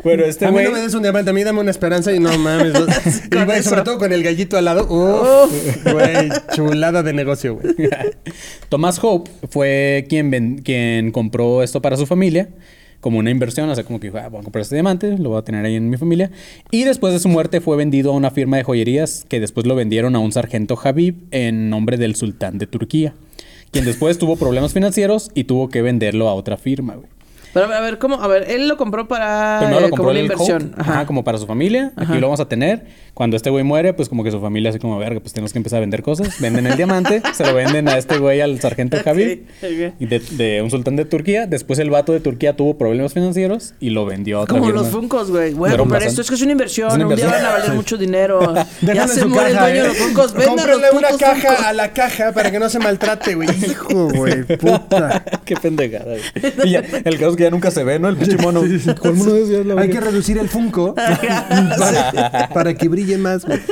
Bueno, 0.05 0.25
este 0.25 0.47
a 0.47 0.53
mí 0.53 0.63
no 0.63 0.71
me 0.71 0.81
des 0.81 0.95
un 0.95 1.03
diamante, 1.03 1.31
a 1.31 1.33
mí 1.33 1.43
dame 1.43 1.61
una 1.61 1.71
esperanza 1.71 2.13
y 2.13 2.21
no 2.21 2.37
mames. 2.39 2.73
y, 3.33 3.51
eso. 3.59 3.71
sobre 3.71 3.83
todo 3.83 3.99
con 3.99 4.13
el 4.13 4.23
gallito 4.23 4.57
al 4.57 4.65
lado. 4.65 4.87
Güey, 4.87 6.29
chulada 6.55 7.03
de 7.03 7.13
negocio, 7.13 7.57
güey. 7.57 7.75
Thomas 8.69 8.99
Hope 9.03 9.31
fue 9.51 10.07
quien, 10.09 10.31
ven- 10.31 10.59
quien 10.59 11.11
compró 11.11 11.63
esto 11.63 11.83
para 11.83 11.97
su 11.97 12.07
familia 12.07 12.49
como 13.01 13.19
una 13.19 13.31
inversión, 13.31 13.69
o 13.71 13.75
sea, 13.75 13.85
como 13.85 14.01
que 14.01 14.09
dijo, 14.09 14.19
ah, 14.19 14.29
voy 14.29 14.41
a 14.41 14.43
comprar 14.43 14.63
este 14.63 14.75
diamante, 14.75 15.17
lo 15.19 15.31
voy 15.31 15.39
a 15.39 15.43
tener 15.43 15.65
ahí 15.65 15.77
en 15.77 15.89
mi 15.89 15.97
familia. 15.97 16.31
Y 16.71 16.85
después 16.85 17.13
de 17.13 17.21
su 17.21 17.29
muerte 17.29 17.61
fue 17.61 17.77
vendido 17.77 18.11
a 18.11 18.15
una 18.15 18.31
firma 18.31 18.57
de 18.57 18.65
joyerías 18.65 19.25
que 19.29 19.39
después 19.41 19.67
lo 19.67 19.77
vendieron 19.77 20.17
a 20.17 20.19
un 20.19 20.33
sargento 20.33 20.77
Habib 20.83 21.15
en 21.31 21.71
nombre 21.71 21.97
del 21.97 22.17
sultán 22.17 22.59
de 22.59 22.67
Turquía, 22.67 23.15
quien 23.71 23.85
después 23.85 24.19
tuvo 24.19 24.37
problemas 24.37 24.73
financieros 24.73 25.31
y 25.35 25.45
tuvo 25.45 25.69
que 25.69 25.83
venderlo 25.83 26.29
a 26.29 26.35
otra 26.35 26.57
firma, 26.57 26.95
güey. 26.95 27.09
Pero 27.67 27.75
a 27.75 27.81
ver, 27.81 27.99
¿cómo? 27.99 28.23
A 28.23 28.29
ver, 28.29 28.51
él 28.51 28.69
lo 28.69 28.77
compró 28.77 29.09
para 29.09 29.59
Primero 29.61 29.81
lo 29.81 29.87
eh, 29.87 29.91
compró 29.91 30.05
como 30.05 30.11
una 30.11 30.19
el 30.21 30.25
inversión. 30.27 30.75
Ajá, 30.77 31.07
como 31.07 31.25
para 31.25 31.39
su 31.39 31.47
familia. 31.47 31.93
Aquí 31.97 32.05
Ajá. 32.05 32.15
lo 32.17 32.27
vamos 32.27 32.41
a 32.41 32.49
tener. 32.49 32.87
Cuando 33.15 33.37
este 33.37 33.51
güey 33.51 33.65
muere, 33.65 33.95
pues 33.95 34.09
como 34.09 34.23
que 34.23 34.31
su 34.31 34.41
familia 34.41 34.71
así 34.71 34.79
como, 34.79 34.97
verga, 34.99 35.21
pues 35.21 35.33
tenemos 35.33 35.53
que 35.53 35.59
empezar 35.59 35.79
a 35.79 35.81
vender 35.81 36.03
cosas. 36.03 36.41
Venden 36.41 36.67
el 36.67 36.77
diamante, 36.77 37.21
se 37.35 37.45
lo 37.45 37.53
venden 37.53 37.89
a 37.89 37.99
este 37.99 38.19
güey, 38.19 38.41
al 38.41 38.61
sargento 38.61 38.97
Habib, 39.05 39.45
ok. 39.61 39.95
y 39.99 40.07
de, 40.07 40.21
de 40.21 40.63
un 40.63 40.71
sultán 40.71 40.95
de 40.95 41.05
Turquía. 41.05 41.47
Después 41.47 41.79
el 41.81 41.91
vato 41.91 42.13
de 42.13 42.21
Turquía 42.21 42.55
tuvo 42.55 42.79
problemas 42.79 43.15
financieros 43.15 43.75
y 43.81 43.91
lo 43.91 44.07
vendió 44.07 44.39
a 44.39 44.41
otra 44.43 44.59
Como 44.59 44.71
los 44.71 44.89
Funcos, 44.89 45.31
güey. 45.31 45.55
Voy 45.55 45.71
a 45.71 45.77
comprar 45.77 46.03
esto. 46.03 46.21
Es 46.21 46.29
que 46.29 46.37
es 46.37 46.43
una 46.43 46.53
inversión. 46.53 46.89
Es 46.89 46.95
una 46.95 47.09
Un 47.09 47.17
día 47.17 47.27
van 47.27 47.45
a 47.45 47.51
valer 47.51 47.73
mucho 47.73 47.97
dinero. 47.97 48.55
ya 48.83 49.09
se 49.09 49.25
muere 49.25 49.51
el 49.51 49.55
caja, 49.57 49.67
dueño 49.67 49.83
de 49.83 49.89
¿eh? 49.89 49.89
los 49.89 49.99
Funcos. 49.99 50.35
Los 50.35 50.47
Cómprenle 50.47 50.91
una 50.93 51.09
caja 51.19 51.69
a 51.69 51.73
la 51.73 51.93
caja 51.93 52.33
para 52.33 52.51
que 52.51 52.59
no 52.59 52.69
se 52.69 52.79
maltrate, 52.79 53.35
güey. 53.35 53.49
Hijo, 53.69 54.11
güey, 54.11 54.45
puta. 54.45 55.25
Qué 55.45 55.57
pendejada, 55.57 56.05
güey. 56.05 56.23
Y 56.65 56.71
ya, 56.71 56.85
el 57.05 57.19
caso 57.19 57.31
es 57.31 57.37
que 57.37 57.48
ya 57.49 57.51
nunca 57.51 57.71
se 57.71 57.83
ve, 57.85 57.99
¿no? 57.99 58.09
El 58.09 58.17
pinche 58.17 58.37
mono. 58.43 58.63
La 58.65 59.81
Hay 59.81 59.89
que 59.91 60.01
reducir 60.01 60.39
el 60.39 60.49
Funko 60.49 60.95
para, 61.79 62.49
para 62.53 62.75
que 62.75 62.89
brille 62.89 63.19
más, 63.19 63.45
güey. 63.45 63.59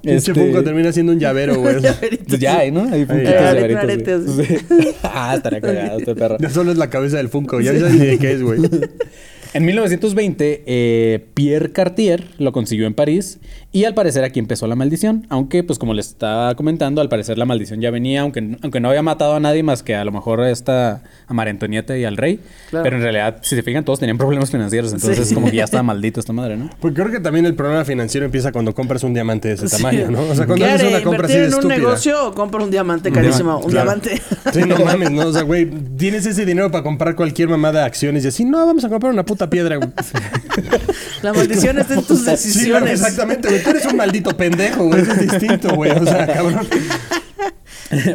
Pinche 0.00 0.30
Este- 0.30 0.34
Funko 0.34 0.62
termina 0.62 0.92
siendo 0.92 1.12
un 1.12 1.18
llavero, 1.18 1.56
güey. 1.60 1.76
Pues 2.28 2.38
ya 2.38 2.58
hay, 2.58 2.70
¿no? 2.70 2.82
Hay 2.92 3.04
puntitos 3.04 3.32
Eh, 3.32 3.36
de 3.36 3.48
arete, 3.48 3.74
varitos, 3.74 4.36
güey. 4.36 4.46
arete, 4.46 4.64
Sí. 4.68 4.88
Ah, 5.02 5.34
estaría 5.36 5.60
cagado 5.60 5.98
este 5.98 6.14
perro. 6.14 6.36
Ya 6.38 6.50
solo 6.50 6.70
es 6.70 6.78
la 6.78 6.88
cabeza 6.88 7.16
del 7.16 7.28
Funko. 7.28 7.60
Ya 7.60 7.72
no 7.72 7.80
sabes 7.80 7.94
ni 7.94 8.06
de 8.06 8.18
qué 8.18 8.32
es, 8.32 8.42
güey. 8.42 8.60
En 9.54 9.64
1920, 9.64 10.62
eh, 10.66 11.26
Pierre 11.34 11.72
Cartier 11.72 12.24
lo 12.38 12.52
consiguió 12.52 12.86
en 12.86 12.94
París 12.94 13.38
y 13.78 13.84
al 13.84 13.94
parecer 13.94 14.24
aquí 14.24 14.38
empezó 14.38 14.66
la 14.66 14.74
maldición. 14.74 15.26
Aunque, 15.28 15.62
pues 15.62 15.78
como 15.78 15.94
les 15.94 16.08
estaba 16.08 16.54
comentando, 16.54 17.00
al 17.00 17.08
parecer 17.08 17.38
la 17.38 17.44
maldición 17.44 17.80
ya 17.80 17.90
venía, 17.90 18.22
aunque, 18.22 18.56
aunque 18.62 18.80
no 18.80 18.88
había 18.88 19.02
matado 19.02 19.34
a 19.34 19.40
nadie 19.40 19.62
más 19.62 19.82
que 19.82 19.94
a 19.94 20.04
lo 20.04 20.12
mejor 20.12 20.40
a 20.40 20.50
esta 20.50 21.02
a 21.26 21.34
María 21.34 21.50
Antonieta 21.52 21.96
y 21.96 22.04
al 22.04 22.16
rey. 22.16 22.40
Claro. 22.70 22.82
Pero 22.84 22.96
en 22.96 23.02
realidad, 23.02 23.38
si 23.42 23.54
se 23.54 23.62
fijan, 23.62 23.84
todos 23.84 24.00
tenían 24.00 24.18
problemas 24.18 24.50
financieros. 24.50 24.92
Entonces, 24.92 25.28
Sí. 25.28 25.34
como 25.34 25.50
que 25.50 25.56
ya 25.56 25.64
estaba 25.64 25.82
maldito 25.84 26.20
esta 26.20 26.32
madre, 26.32 26.56
¿no? 26.56 26.70
Pues 26.80 26.94
creo 26.94 27.10
que 27.10 27.20
también 27.20 27.46
el 27.46 27.54
problema 27.54 27.84
financiero 27.84 28.24
empieza 28.26 28.50
cuando 28.52 28.74
compras 28.74 29.02
un 29.04 29.14
diamante 29.14 29.48
de 29.48 29.54
ese 29.54 29.68
Sí. 29.68 29.76
tamaño, 29.76 30.10
¿no? 30.10 30.22
O 30.22 30.34
sea, 30.34 30.46
cuando 30.46 30.64
¿Qué 30.64 30.70
haces 30.72 30.88
una 30.88 31.02
compra 31.02 31.26
así 31.26 31.34
¿Invertir 31.34 31.40
de 31.40 31.46
en 31.46 31.52
un 31.54 31.58
estúpida. 31.58 31.78
negocio 31.78 32.26
o 32.28 32.34
compro 32.34 32.64
un 32.64 32.70
diamante 32.70 33.12
carísimo? 33.12 33.58
Un 33.58 33.70
Claro. 33.70 33.90
diamante. 33.90 34.22
Sí, 34.52 34.60
no 34.66 34.76
mames, 34.84 35.10
¿no? 35.10 35.26
O 35.26 35.32
sea, 35.32 35.42
güey, 35.42 35.70
tienes 35.96 36.24
ese 36.26 36.44
dinero 36.46 36.70
para 36.70 36.82
comprar 36.82 37.14
cualquier 37.14 37.48
mamada 37.48 37.80
de 37.80 37.86
acciones 37.86 38.24
y 38.24 38.28
así, 38.28 38.44
no, 38.44 38.64
vamos 38.66 38.84
a 38.84 38.88
comprar 38.88 39.12
una 39.12 39.24
puta 39.24 39.48
piedra, 39.50 39.76
güey. 39.76 39.90
La 41.22 41.32
maldición 41.32 41.78
está 41.80 41.94
en 41.94 42.02
tus 42.04 42.18
Sí, 42.18 42.24
claro, 42.24 42.36
decisiones. 42.36 42.90
exactamente, 42.92 43.48
güey. 43.48 43.62
Tú 43.70 43.76
eres 43.76 43.86
un 43.86 43.96
maldito 43.96 44.36
pendejo, 44.36 44.84
güey. 44.84 45.02
Eso 45.02 45.12
es 45.12 45.20
distinto, 45.30 45.74
güey. 45.74 45.90
O 45.92 46.04
sea, 46.04 46.26
cabrón. 46.26 46.66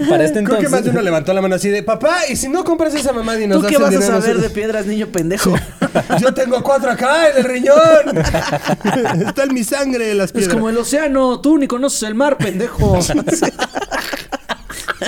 Para 0.07 0.23
este 0.25 0.43
Creo 0.43 0.57
entonces. 0.59 0.65
que 0.65 0.69
más 0.69 0.83
de 0.83 0.91
uno 0.91 1.01
levantó 1.01 1.33
la 1.33 1.41
mano 1.41 1.55
así 1.55 1.67
de, 1.69 1.81
papá, 1.81 2.27
¿y 2.29 2.35
si 2.35 2.47
no 2.47 2.63
compras 2.63 2.93
esa 2.93 3.11
mamá 3.11 3.35
y 3.39 3.47
nos 3.47 3.57
¿Tú 3.57 3.63
das 3.63 3.71
qué 3.71 3.77
vas 3.79 3.87
a 3.87 3.89
dinero 3.89 4.07
saber 4.07 4.21
de 4.23 4.29
nosotros?" 4.33 4.51
piedras, 4.53 4.85
niño 4.85 5.07
pendejo? 5.07 5.55
Yo 6.21 6.31
tengo 6.35 6.61
cuatro 6.61 6.91
acá 6.91 7.29
en 7.31 7.37
el 7.37 7.43
riñón. 7.43 8.17
Está 9.27 9.43
en 9.45 9.53
mi 9.53 9.63
sangre 9.63 10.13
las 10.13 10.27
Es 10.27 10.31
piedras. 10.33 10.53
como 10.53 10.69
el 10.69 10.77
océano, 10.77 11.39
tú 11.41 11.57
ni 11.57 11.65
conoces 11.67 12.03
el 12.03 12.13
mar, 12.13 12.37
pendejo. 12.37 12.99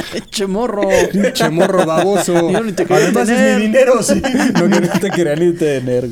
Che 0.29 0.45
morro. 0.47 0.87
Pinche 1.11 1.49
morro 1.49 1.85
baboso. 1.85 2.33
Yo 2.51 2.61
ni 2.61 2.71
te 2.71 2.85
Además 2.89 3.27
tener. 3.27 3.49
es 3.51 3.57
mi 3.57 3.65
dinero, 3.67 4.01
sí. 4.03 4.21
Lo 4.59 4.69
que 4.69 4.81
no 4.81 4.99
te 4.99 5.09
quería 5.09 5.35
ni 5.35 5.53
tener. 5.53 6.07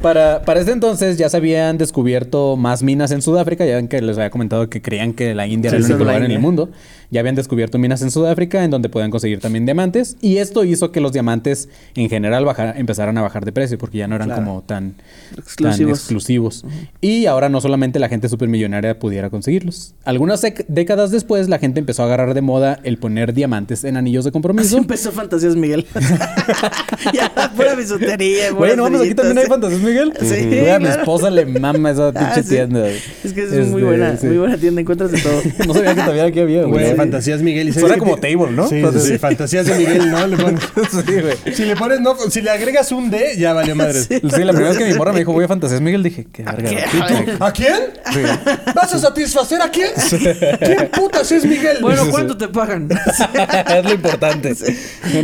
Para, 0.00 0.42
para 0.42 0.60
este 0.60 0.72
entonces 0.72 1.18
ya 1.18 1.28
se 1.28 1.36
habían 1.36 1.78
descubierto 1.78 2.56
más 2.56 2.82
minas 2.82 3.10
en 3.10 3.22
Sudáfrica. 3.22 3.64
Ya 3.66 3.76
ven 3.76 3.88
que 3.88 4.00
les 4.00 4.16
había 4.16 4.30
comentado 4.30 4.68
que 4.68 4.80
creían 4.82 5.12
que 5.12 5.34
la 5.34 5.46
India 5.46 5.68
era 5.68 5.78
el 5.78 5.84
único 5.84 5.98
lugar 6.00 6.22
en 6.22 6.30
el 6.30 6.38
mundo. 6.38 6.70
Ya 7.10 7.20
habían 7.20 7.34
descubierto 7.34 7.78
minas 7.78 8.02
en 8.02 8.10
Sudáfrica 8.10 8.62
en 8.64 8.70
donde 8.70 8.88
podían 8.90 9.10
conseguir 9.10 9.40
también 9.40 9.64
diamantes. 9.64 10.16
Y 10.20 10.36
esto 10.38 10.64
hizo 10.64 10.92
que 10.92 11.00
los 11.00 11.12
diamantes 11.12 11.68
en 11.94 12.08
general 12.10 12.44
baja- 12.44 12.74
empezaran 12.76 13.16
a 13.16 13.22
bajar 13.22 13.44
de 13.46 13.52
precio 13.52 13.78
porque 13.78 13.98
ya 13.98 14.06
no 14.08 14.16
eran 14.16 14.28
Claro. 14.28 14.44
como 14.44 14.62
tan 14.62 14.94
tan 15.58 15.88
Exclusivos. 15.88 16.64
Y 17.00 17.26
ahora 17.26 17.48
no 17.48 17.60
solamente 17.60 17.98
la 17.98 18.08
gente 18.08 18.28
supermillonaria 18.28 18.98
pudiera 18.98 19.30
conseguirlos. 19.30 19.94
Algunas 20.04 20.42
décadas 20.68 21.10
después 21.10 21.48
la 21.48 21.58
gente 21.58 21.80
empezó 21.80 22.02
a 22.02 22.06
agarrar 22.06 22.34
de 22.34 22.42
moda 22.42 22.78
el 22.82 22.98
poner 22.98 23.32
diamantes 23.32 23.84
en 23.84 23.96
anillos 23.96 24.24
de 24.24 24.28
Así 24.28 24.32
compromiso. 24.32 24.76
empezó 24.76 25.10
Fantasías 25.12 25.56
Miguel. 25.56 25.86
ya, 27.14 27.52
pura 27.56 27.74
bisutería. 27.74 28.50
Güey, 28.50 28.56
puras 28.72 28.76
no 28.76 28.82
mames, 28.84 29.00
aquí 29.02 29.14
también 29.14 29.38
hay 29.38 29.46
fantasías, 29.46 29.80
Miguel. 29.80 30.12
Sí, 30.20 30.34
a 30.68 30.78
mi 30.78 30.84
claro. 30.86 31.00
esposa 31.00 31.30
le 31.30 31.46
mama 31.46 31.90
esa 31.90 32.08
Ah, 32.08 32.12
pinche 32.12 32.42
sí. 32.42 32.48
tienda. 32.56 32.88
Es 32.88 33.32
que 33.32 33.42
es 33.44 33.52
Este, 33.52 33.64
muy 33.64 33.82
buena, 33.82 34.16
sí. 34.16 34.26
muy 34.26 34.38
buena 34.38 34.56
tienda, 34.56 34.80
encuentras 34.80 35.10
de 35.12 35.20
todo. 35.20 35.40
No 35.66 35.74
sabía 35.74 35.94
que 35.94 36.00
todavía 36.02 36.24
aquí 36.24 36.40
había, 36.40 36.64
güey. 36.64 36.97
Fantasías 36.98 37.42
Miguel. 37.42 37.68
¿y 37.68 37.72
Suena 37.72 37.96
como 37.96 38.16
table, 38.16 38.50
¿no? 38.50 38.64
Sí, 38.64 38.70
sí, 38.70 38.76
Entonces- 38.76 39.04
sí, 39.04 39.18
Fantasías 39.18 39.66
de 39.66 39.74
Miguel, 39.76 40.10
¿no? 40.10 40.26
Le 40.26 40.36
pones- 40.36 40.60
Sí, 41.06 41.12
güey. 41.20 41.54
si 41.54 41.64
le 41.64 41.76
pones, 41.76 42.00
no, 42.00 42.16
si 42.30 42.40
le 42.42 42.50
agregas 42.50 42.90
un 42.92 43.10
D, 43.10 43.36
ya 43.38 43.52
valió 43.52 43.74
madre. 43.76 44.00
Sí, 44.02 44.20
la 44.22 44.52
primera 44.52 44.68
vez 44.70 44.78
que 44.78 44.84
mi 44.84 44.94
morra 44.94 45.12
me 45.12 45.20
dijo, 45.20 45.32
voy 45.32 45.44
a 45.44 45.48
fantasías, 45.48 45.80
Miguel, 45.80 46.02
dije, 46.02 46.26
qué 46.32 46.42
verga. 46.42 46.70
¿A 47.46 47.52
quién? 47.52 47.74
¿Vas 48.74 48.94
a 48.94 48.98
satisfacer 48.98 49.60
a 49.62 49.70
quién? 49.70 49.88
¿Quién 50.60 50.88
putas 50.92 51.30
es 51.32 51.44
Miguel? 51.44 51.78
Bueno, 51.80 52.04
¿cuánto 52.10 52.36
te 52.36 52.48
pagan? 52.48 52.88
es 53.68 53.84
lo 53.84 53.92
importante. 53.94 54.54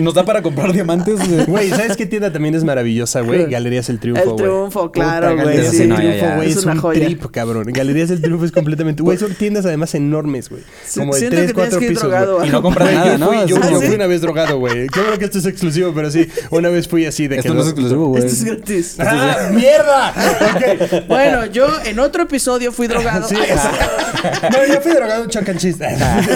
Nos 0.00 0.14
da 0.14 0.24
para 0.24 0.42
comprar 0.42 0.72
diamantes. 0.72 1.46
güey. 1.46 1.70
¿sabes 1.70 1.96
qué 1.96 2.06
tienda 2.06 2.32
también 2.32 2.54
es 2.54 2.64
maravillosa, 2.64 3.20
güey? 3.20 3.46
Galerías 3.46 3.88
El 3.88 3.98
Triunfo, 4.00 4.22
El 4.22 4.28
güey. 4.30 4.37
Triunfo, 4.37 4.92
claro, 4.92 5.32
güey, 5.34 5.38
Galerías 5.44 5.70
sí. 5.74 5.82
El 5.82 5.94
Triunfo, 5.94 6.26
güey, 6.37 6.50
Es 6.50 6.64
un 6.64 6.76
joya. 6.78 7.04
trip, 7.06 7.24
cabrón. 7.30 7.66
Galerías 7.72 8.10
El 8.10 8.20
Triunfo 8.20 8.44
es 8.44 8.52
completamente... 8.52 9.02
Güey, 9.02 9.18
son 9.18 9.34
tiendas 9.34 9.66
además 9.66 9.94
enormes, 9.94 10.48
güey. 10.50 10.62
Como 10.94 11.14
de 11.14 11.28
tres, 11.30 11.52
cuatro 11.64 11.79
que 11.81 11.85
ir 11.85 11.90
pisos, 11.90 12.03
drogado 12.05 12.37
güey. 12.37 12.48
Y 12.48 12.53
no 12.53 12.62
compras 12.62 12.88
Güey, 12.88 12.96
nada, 12.96 13.12
yo 13.12 13.18
¿no? 13.18 13.27
fui, 13.27 13.37
yo, 13.46 13.57
Ah, 13.62 13.70
yo 13.70 13.81
¿sí? 13.81 13.87
fui 13.87 13.94
una 13.96 14.07
vez 14.07 14.20
drogado, 14.20 14.59
güey. 14.59 14.87
Qué 14.88 15.00
bueno 15.00 15.18
que 15.18 15.24
esto 15.24 15.38
es 15.38 15.46
exclusivo, 15.46 15.92
pero 15.94 16.11
sí. 16.11 16.29
Una 16.50 16.68
vez 16.68 16.88
fui 16.88 17.07
así 17.07 17.29
de 17.29 17.37
que... 17.37 17.40
Esto 17.40 17.55
no 17.55 17.61
es 17.62 17.68
exclusivo, 17.68 18.07
güey. 18.09 18.24
Esto 18.24 18.33
es 18.35 18.44
gratis. 18.44 18.96
¡Ah, 19.00 19.48
mierda! 19.53 20.12
Ok. 20.55 21.05
Bueno, 21.09 21.46
yo 21.46 21.66
en 21.85 21.98
otro 21.98 22.22
episodio 22.24 22.72
fui 22.72 22.87
drogado. 22.87 23.29
Sí, 23.29 23.35
exacto. 23.48 23.85
No, 24.50 24.66
yo 24.74 24.81
fui 24.81 24.92
drogado 24.92 25.27
Chuck 25.29 25.48
and 25.48 25.59
Cheese. 25.59 25.79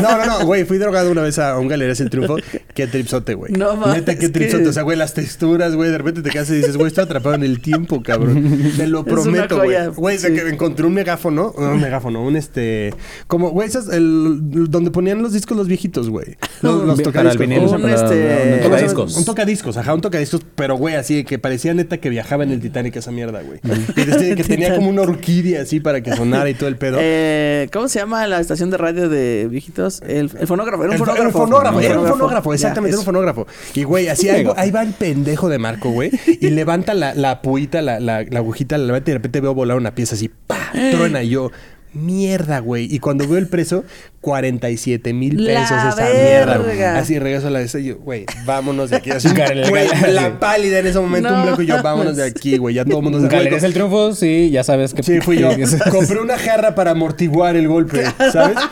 No, 0.03 0.17
no, 0.19 0.27
no, 0.27 0.47
güey. 0.47 0.65
Fui 0.65 0.79
drogado 0.79 1.11
una 1.11 1.23
vez 1.23 1.39
a 1.39 1.59
un 1.59 1.69
Galerías 1.69 2.01
El 2.01 2.11
Triunfo. 2.11 2.37
Qué 2.75 2.87
tripsote, 2.87 3.35
güey. 3.35 3.53
No 3.53 3.77
mames, 3.77 3.97
Neta, 3.97 4.17
qué 4.19 4.27
es 4.27 4.33
tripsote. 4.33 4.63
que- 4.65 4.69
O 4.69 4.73
sea, 4.73 4.83
güey, 4.83 4.97
las 4.97 5.15
texturas, 5.15 5.75
güey. 5.75 5.91
De 5.91 5.99
repente 5.99 6.23
te 6.23 6.31
quedas 6.31 6.51
y 6.51 6.55
dices, 6.57 6.77
güey, 6.77 6.89
estoy 6.89 7.05
atrapado 7.05 7.35
en 7.35 7.43
el 7.43 7.61
tiempo, 7.61 8.03
cabrón. 8.03 8.73
Te 8.77 8.87
lo 8.87 9.01
Es 9.01 9.05
una 9.07 9.15
prometo, 9.23 9.57
güey. 9.57 9.69
joya. 9.69 9.87
Güey, 9.89 10.17
o 10.17 10.21
sea, 10.21 10.31
Sí. 10.31 10.37
que 10.37 10.49
encontré 10.49 10.87
un 10.87 10.95
megáfono. 10.95 11.55
No, 11.59 11.71
un 11.73 11.81
megáfono, 11.81 12.23
un 12.23 12.37
este. 12.37 12.93
Como, 13.27 13.51
güey, 13.51 13.69
esas, 13.69 13.89
el, 13.89 14.39
donde 14.69 14.91
ponían 14.91 15.18
los 15.23 15.33
discos 15.33 15.57
los 15.57 15.69
viejitos, 15.69 16.09
güey. 16.11 16.37
Los, 16.61 16.75
los 16.85 16.87
Para 16.87 16.93
el 16.97 17.03
tocadiscos. 17.05 17.39
vinil, 17.39 17.59
¿cómo 17.67 17.79
se 17.79 17.85
Un, 17.85 17.91
este- 17.91 18.55
un 18.57 18.61
tocadiscos. 18.63 19.17
Un 19.17 19.25
tocadiscos, 19.25 19.77
ajá, 19.77 19.95
un 19.95 20.01
tocadiscos, 20.01 20.41
pero 20.57 20.77
güey, 20.77 20.97
así 20.97 21.23
que 21.23 21.39
parecía 21.39 21.73
neta 21.73 21.99
que 21.99 22.09
viajaba 22.11 22.43
en 22.43 22.51
el 22.51 22.61
Titanic 22.61 22.97
esa 22.97 23.13
mierda, 23.13 23.43
güey. 23.43 23.61
Que, 23.95 24.05
decía 24.05 24.35
que 24.35 24.43
tenía 24.45 24.75
como 24.75 24.89
una 24.91 25.03
orquídea 25.03 25.63
así 25.63 25.79
para 25.79 26.01
que 26.03 26.17
sonara 26.17 26.51
y 26.51 26.55
todo 26.55 26.69
el 26.69 26.77
pedo. 26.77 26.99
Eh, 27.11 27.69
¿Cómo 27.73 27.89
se 27.89 27.99
llama 28.01 28.27
la 28.27 28.41
estación 28.41 28.71
de 28.71 28.77
radio 28.77 29.09
de 29.09 29.47
viejitos? 29.51 30.01
El, 30.03 30.31
el 30.39 30.47
fonógrafo. 30.47 30.83
Era 30.85 30.93
un 30.93 30.99
fonógrafo. 30.99 31.19
Era 31.21 31.27
un 31.29 31.33
fonógrafo, 31.33 31.81
era 31.81 31.89
un 31.89 31.95
Fonógrafo. 31.95 32.19
fonógrafo, 32.19 32.51
Ya, 32.51 32.55
exactamente, 32.55 32.91
era 32.95 32.99
un 33.01 33.05
fonógrafo. 33.05 33.47
Y 33.75 33.83
güey, 33.85 34.09
así 34.09 34.29
ahí, 34.29 34.47
ahí 34.57 34.71
va 34.71 34.83
el 34.83 34.93
pendejo 34.93 35.49
de 35.49 35.59
Marco, 35.59 35.91
güey, 35.91 36.11
y 36.41 36.51
levanta 36.51 36.95
la, 36.95 37.15
la 37.15 37.41
puita, 37.43 37.83
la, 37.83 38.01
la, 38.01 38.25
la 38.29 38.39
agujita, 38.39 38.77
la 38.79 38.85
levanta 38.87 39.11
y 39.11 39.13
de 39.13 39.19
repente 39.19 39.41
veo 39.41 39.55
volar 39.55 39.77
una 39.77 39.95
pieza 39.95 40.15
así, 40.17 40.29
¡pa! 40.47 40.71
Truena 40.73 41.23
y 41.23 41.31
yo. 41.31 41.51
Mierda, 41.99 42.61
güey. 42.61 42.93
Y 42.93 42.99
cuando 42.99 43.27
veo 43.29 43.39
el 43.39 43.49
precio, 43.49 43.85
47 44.21 45.13
mil 45.13 45.45
La 45.45 45.61
pesos 45.61 45.79
esa 45.95 46.09
mierda, 46.13 46.59
güey. 46.59 46.83
Así 46.83 47.19
regreso 47.19 47.49
a 47.49 47.51
la 47.51 47.59
de 47.61 47.85
yo, 47.85 47.99
güey, 47.99 48.25
vámonos 48.45 48.91
de 48.91 48.97
aquí. 48.97 49.11
Así, 49.11 49.29
güey, 49.69 49.89
la 50.13 50.39
pálida 50.41 50.79
en 50.79 50.87
ese 50.87 50.99
momento, 51.01 51.31
No. 51.31 51.37
un 51.37 51.43
blanco 51.45 51.63
y 51.63 51.67
yo, 51.67 51.83
vámonos 51.83 52.17
de 52.17 52.25
aquí, 52.25 52.57
güey. 52.59 52.75
Ya 52.75 52.85
todo 52.85 52.99
el 52.99 53.03
mundo 53.05 53.21
se 53.21 53.29
Galerías 53.29 53.63
El 53.63 53.73
Triunfo, 53.75 54.15
sí, 54.15 54.51
ya 54.51 54.63
sabes 54.65 54.95
que... 54.95 55.03
Sí, 55.03 55.21
fui 55.21 55.39
yo. 55.39 55.51
que- 55.57 55.67
Compré 55.91 56.21
una 56.21 56.39
jarra 56.39 56.75
para 56.75 56.93
amortiguar 56.93 57.57
el 57.57 57.69
golpe, 57.69 58.05
¿sabes? 58.33 58.57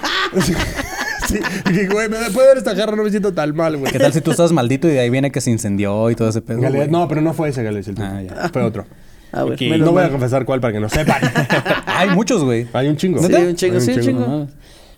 Sí, 1.29 1.41
dije, 1.69 1.89
güey, 1.89 2.09
me 2.09 2.19
puede 2.33 2.47
dar 2.47 2.57
esta 2.57 2.77
jarra, 2.77 2.95
no 2.95 3.03
me 3.03 3.11
siento 3.11 3.35
tan 3.35 3.53
mal, 3.57 3.77
güey. 3.77 3.91
¿Qué 3.91 3.99
tal 3.99 4.12
si 4.12 4.21
tú 4.21 4.31
estás 4.31 4.53
maldito 4.53 4.87
y 4.89 4.93
de 4.93 5.01
ahí 5.01 5.11
viene 5.11 5.33
que 5.33 5.41
se 5.41 5.51
incendió 5.51 6.09
y 6.09 6.15
todo 6.15 6.29
ese 6.29 6.41
pedo? 6.41 6.61
No, 6.89 7.09
pero 7.09 7.21
no 7.21 7.35
fue 7.35 7.49
ese 7.49 7.65
Galerías 7.65 7.89
el 7.89 7.97
Ah, 8.01 8.12
Triunfo. 8.21 8.35
ya. 8.43 8.49
Fue 8.51 8.62
otro. 8.62 8.87
No 9.33 9.93
voy 9.93 10.05
a 10.05 10.11
confesar 10.11 10.45
cuál 10.45 10.61
para 10.61 10.73
que 10.73 10.81
no 10.81 10.89
sepan. 10.89 11.21
Hay 11.87 12.11
muchos, 12.11 12.43
güey. 12.45 12.67
Hay 12.73 12.89
un 12.89 12.97
chingo. 12.97 13.23
Sí, 13.23 13.33
un 13.33 13.55
chingo, 13.55 13.75
Hay 13.75 13.81
sí, 13.81 13.93
un 13.93 14.01
chingo. 14.01 14.21
No. 14.21 14.49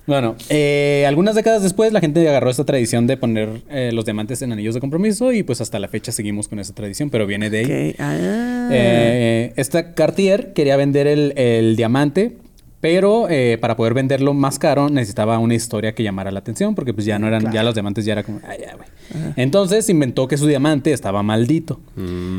Bueno, 0.09 0.37
eh, 0.49 1.05
algunas 1.07 1.35
décadas 1.35 1.63
después 1.63 1.93
la 1.93 2.01
gente 2.01 2.27
agarró 2.27 2.49
esta 2.49 2.65
tradición 2.65 3.07
de 3.07 3.19
poner 3.19 3.61
eh, 3.69 3.91
los 3.93 4.07
diamantes 4.07 4.41
en 4.41 4.53
anillos 4.53 4.73
de 4.73 4.81
compromiso 4.81 5.35
y 5.35 5.43
pues 5.43 5.61
hasta 5.61 5.79
la 5.79 5.87
fecha 5.89 6.13
seguimos 6.13 6.49
con 6.49 6.59
esa 6.59 6.75
tradición, 6.75 7.11
pero 7.11 7.27
viene 7.27 7.51
de 7.51 7.59
ahí. 7.59 7.95
Ah. 7.99 8.71
Eh, 8.73 9.53
esta 9.57 9.93
Cartier 9.93 10.55
quería 10.55 10.79
vender 10.79 11.07
el, 11.07 11.35
el 11.37 11.77
diamante, 11.77 12.39
pero 12.81 13.29
eh, 13.29 13.59
para 13.61 13.77
poder 13.77 13.95
venderlo 13.95 14.35
más 14.35 14.59
caro 14.59 14.89
necesitaba 14.89 15.39
una 15.39 15.55
historia 15.55 15.95
que 15.95 16.03
llamara 16.03 16.31
la 16.31 16.39
atención, 16.39 16.75
porque 16.75 16.95
pues 16.95 17.07
ya 17.07 17.19
no 17.19 17.27
eran, 17.27 17.53
ya 17.53 17.63
los 17.63 17.75
diamantes 17.75 18.05
ya 18.05 18.13
era 18.13 18.23
como, 18.23 18.41
ay, 18.47 18.59
ya, 18.61 18.77
güey. 18.77 18.89
Entonces 19.37 19.89
inventó 19.89 20.29
que 20.29 20.37
su 20.37 20.47
diamante 20.47 20.93
estaba 20.93 21.23
maldito. 21.23 21.81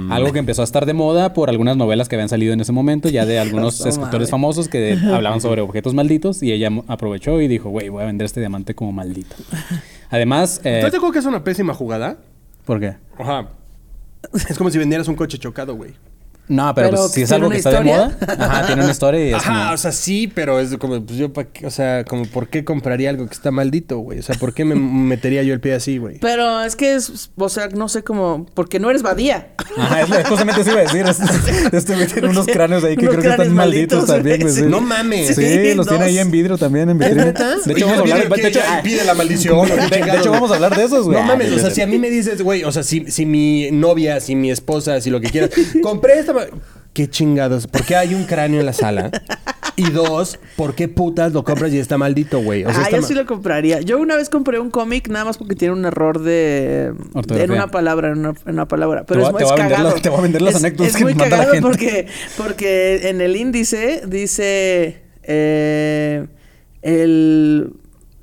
Algo 0.10 0.32
que 0.32 0.40
empezó 0.40 0.62
a 0.62 0.66
estar 0.66 0.86
de 0.86 0.94
moda 0.94 1.34
por 1.34 1.50
algunas 1.50 1.76
novelas 1.76 2.08
que 2.08 2.16
habían 2.16 2.30
salido 2.30 2.54
en 2.54 2.62
ese 2.62 2.72
momento, 2.72 3.10
ya 3.10 3.26
de 3.26 3.40
algunos 3.40 3.82
No 3.82 3.90
escritores 3.90 4.30
famosos 4.30 4.68
que 4.70 4.98
hablaban 5.12 5.42
sobre 5.42 5.62
objetos 5.62 5.94
malditos, 5.94 6.42
y 6.44 6.52
ella 6.52 6.70
aprovechó 6.88 7.42
y 7.42 7.48
dijo, 7.48 7.70
güey, 7.70 7.90
voy 7.90 8.04
a 8.04 8.06
vender 8.06 8.26
este 8.26 8.40
diamante 8.40 8.76
como 8.76 8.92
maldito. 8.92 9.36
Además, 10.10 10.62
eh, 10.64 10.78
¿Estás 10.78 10.92
de 10.92 10.98
acuerdo 10.98 11.14
que 11.14 11.20
es 11.20 11.26
una 11.26 11.44
pésima 11.44 11.74
jugada? 11.74 12.18
¿por 12.66 12.80
qué? 12.80 12.96
Ajá. 13.18 13.50
Es 14.34 14.58
como 14.58 14.70
si 14.70 14.78
vendieras 14.78 15.08
un 15.08 15.16
coche 15.16 15.38
chocado, 15.38 15.76
güey. 15.76 15.94
No, 16.50 16.74
pero, 16.76 16.90
Pero 16.90 17.02
pues, 17.04 17.12
si 17.14 17.22
es 17.22 17.30
¿tiene 17.30 17.36
algo 17.46 17.52
que 17.52 17.58
está 17.58 17.70
de 17.72 17.82
moda, 17.82 18.18
ajá, 18.38 18.66
tiene 18.68 18.82
una 18.82 18.92
historia 18.92 19.24
y 19.26 19.30
es 19.30 19.36
Ajá, 19.36 19.62
como- 19.64 19.74
o 19.74 19.78
sea, 19.78 19.92
sí, 19.92 20.28
pero 20.34 20.60
es 20.60 20.76
como, 20.78 21.00
pues 21.06 21.18
yo, 21.18 21.32
pa' 21.32 21.46
qué- 21.46 21.66
o 21.68 21.72
sea, 21.72 22.04
como, 22.06 22.26
¿por 22.26 22.48
qué 22.50 22.64
compraría 22.66 23.12
algo 23.12 23.28
que 23.28 23.34
está 23.34 23.52
maldito, 23.52 24.00
güey? 24.00 24.20
O 24.20 24.24
sea, 24.24 24.36
¿por 24.36 24.54
qué 24.54 24.66
me 24.66 24.74
metería 24.76 25.44
yo 25.44 25.54
el 25.54 25.60
pie 25.60 25.76
así, 25.76 25.98
güey? 26.00 26.18
Pero 26.20 26.62
es 26.64 26.76
que 26.76 26.96
es, 26.96 27.30
o 27.36 27.50
sea, 27.50 27.68
no 27.70 27.88
sé 27.88 28.04
cómo, 28.04 28.46
porque 28.56 28.80
no 28.80 28.90
eres 28.90 29.04
Badía. 29.04 29.50
Ajá, 29.78 30.02
es 30.02 30.28
justamente 30.28 30.62
eso 30.62 30.72
iba 30.72 30.80
a 30.80 30.84
decir. 30.84 31.06
Este, 31.72 31.94
güey 31.96 32.08
tiene 32.08 32.30
unos 32.30 32.48
cráneos 32.48 32.84
ahí 32.84 32.98
que 32.98 33.08
creo 33.08 33.22
que 33.22 33.30
están 33.30 33.54
malditos 33.54 34.00
malditos, 34.00 34.06
también, 34.08 34.42
güey. 34.42 34.54
sí. 34.54 34.62
No 34.64 34.82
mames. 34.82 35.28
Sí, 35.36 35.46
Sí, 35.46 35.74
los 35.76 35.88
tiene 35.88 36.06
ahí 36.06 36.18
en 36.18 36.32
vidrio 36.32 36.58
también, 36.58 36.90
en 36.90 36.98
neta? 36.98 37.58
De 37.64 37.74
hecho, 37.74 37.86
vamos 37.86 38.00
a 38.00 38.02
hablar, 38.02 38.30
¿que 38.30 38.42
de 38.42 38.48
hecho, 38.48 38.60
ya 38.60 38.82
pide 38.84 39.04
la 39.06 39.14
maldición. 39.14 39.68
de- 39.68 40.18
hecho, 40.20 40.32
vamos 40.32 40.52
a 40.52 40.56
hablar 40.56 40.76
de 40.76 40.84
esos, 40.84 41.06
güey. 41.06 41.18
No 41.20 41.24
mames, 41.24 41.52
Ah, 41.52 41.56
o 41.56 41.60
sea, 41.60 41.70
si 41.72 41.82
a 41.82 41.88
mí 41.88 41.98
me 42.00 42.10
dices, 42.10 42.42
güey, 42.42 42.64
o 42.64 42.72
sea, 42.72 42.84
si, 42.84 43.10
si 43.12 43.26
mi 43.26 43.70
novia, 43.72 44.20
si 44.20 44.36
mi 44.36 44.52
esposa, 44.52 45.00
si 45.02 45.10
lo 45.10 45.22
que 45.22 45.30
quieras, 45.30 45.52
compré 45.84 46.20
esta. 46.20 46.34
¿Qué 46.94 47.10
chingados? 47.10 47.68
¿Por 47.68 47.86
qué 47.86 47.96
hay 47.96 48.14
un 48.16 48.26
cráneo 48.26 48.60
en 48.60 48.66
la 48.66 48.74
sala? 48.74 49.12
Y 49.76 49.92
dos, 49.92 50.40
¿por 50.58 50.76
qué 50.76 50.90
putas 50.90 51.32
lo 51.32 51.44
compras 51.46 51.72
y 51.72 51.78
está 51.80 51.98
maldito, 51.98 52.40
güey? 52.42 52.66
O 52.66 52.72
sea, 52.74 52.84
ah, 52.86 52.90
yo 52.92 53.02
sí 53.02 53.14
lo 53.14 53.26
compraría. 53.26 53.80
Yo 53.80 53.98
una 54.00 54.18
vez 54.18 54.30
compré 54.30 54.60
un 54.60 54.70
cómic 54.72 55.08
nada 55.08 55.24
más 55.24 55.38
porque 55.38 55.56
tiene 55.56 55.74
un 55.74 55.86
error 55.86 56.20
de... 56.22 56.92
Ortografía. 57.14 57.46
En 57.46 57.52
una 57.52 57.68
palabra, 57.68 58.10
en 58.10 58.18
una, 58.18 58.30
en 58.46 58.54
una 58.56 58.68
palabra. 58.68 59.06
Pero 59.06 59.22
Te 59.22 59.44
es, 59.44 59.50
vender 59.50 59.70
cagado. 59.70 59.94
te 60.02 60.10
voy 60.10 60.20
a 60.20 60.22
vender 60.24 60.42
las 60.42 60.56
Es- 60.56 60.62
anécdotas 60.64 60.88
Es 60.88 60.98
que 60.98 61.04
muy 61.04 61.14
manda 61.14 61.26
la 61.38 61.46
cagado 61.46 61.54
gente. 61.54 61.68
porque, 61.68 62.08
porque 62.36 63.10
en 63.10 63.22
el 63.22 63.36
índice 63.38 64.02
dice... 64.06 65.02
eh, 65.24 66.28
el... 66.82 67.72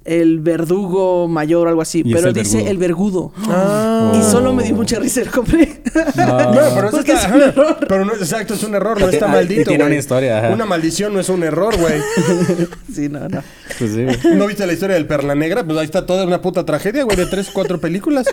El 0.06 0.38
verdugo 0.40 1.26
mayor 1.28 1.66
o 1.66 1.70
algo 1.70 1.82
así. 1.82 2.02
Y 2.04 2.12
Pero 2.14 2.28
el 2.28 2.34
dice 2.34 2.58
vergudo. 2.58 2.70
el 2.70 2.78
vergudo. 2.78 3.32
Ah. 3.48 4.12
Y 4.16 4.22
solo 4.30 4.52
me 4.52 4.62
dio 4.62 4.74
mucha 4.74 4.98
risa 4.98 5.22
lo 5.24 5.30
compré. 5.32 5.80
No. 6.16 6.36
No, 6.56 6.74
pero 6.74 6.88
eso 6.88 7.00
está, 7.00 7.12
es 7.14 7.26
un 7.26 7.32
ajá. 7.42 7.44
error. 7.48 7.76
Pero 7.88 8.04
no, 8.04 8.12
exacto, 8.14 8.54
es 8.54 8.62
un 8.62 8.74
error, 8.74 9.00
no 9.00 9.08
está 9.08 9.26
ah, 9.26 9.28
y 9.28 9.32
maldito, 9.32 9.68
tiene 9.68 9.84
una 9.84 9.94
historia, 9.94 10.38
ajá. 10.38 10.50
Una 10.54 10.64
maldición 10.64 11.12
no 11.12 11.20
es 11.20 11.28
un 11.28 11.42
error, 11.42 11.76
güey. 11.76 12.00
sí, 12.94 13.08
no, 13.08 13.28
no. 13.28 13.42
Pues 13.78 13.92
sí. 13.92 14.28
¿No 14.34 14.46
viste 14.46 14.66
la 14.66 14.72
historia 14.72 14.94
del 14.94 15.06
Perla 15.06 15.34
Negra? 15.34 15.64
Pues 15.64 15.78
ahí 15.78 15.84
está 15.84 16.06
toda 16.06 16.24
una 16.24 16.40
puta 16.40 16.64
tragedia, 16.64 17.04
güey, 17.04 17.16
de 17.16 17.26
tres, 17.26 17.50
cuatro 17.52 17.80
películas. 17.80 18.26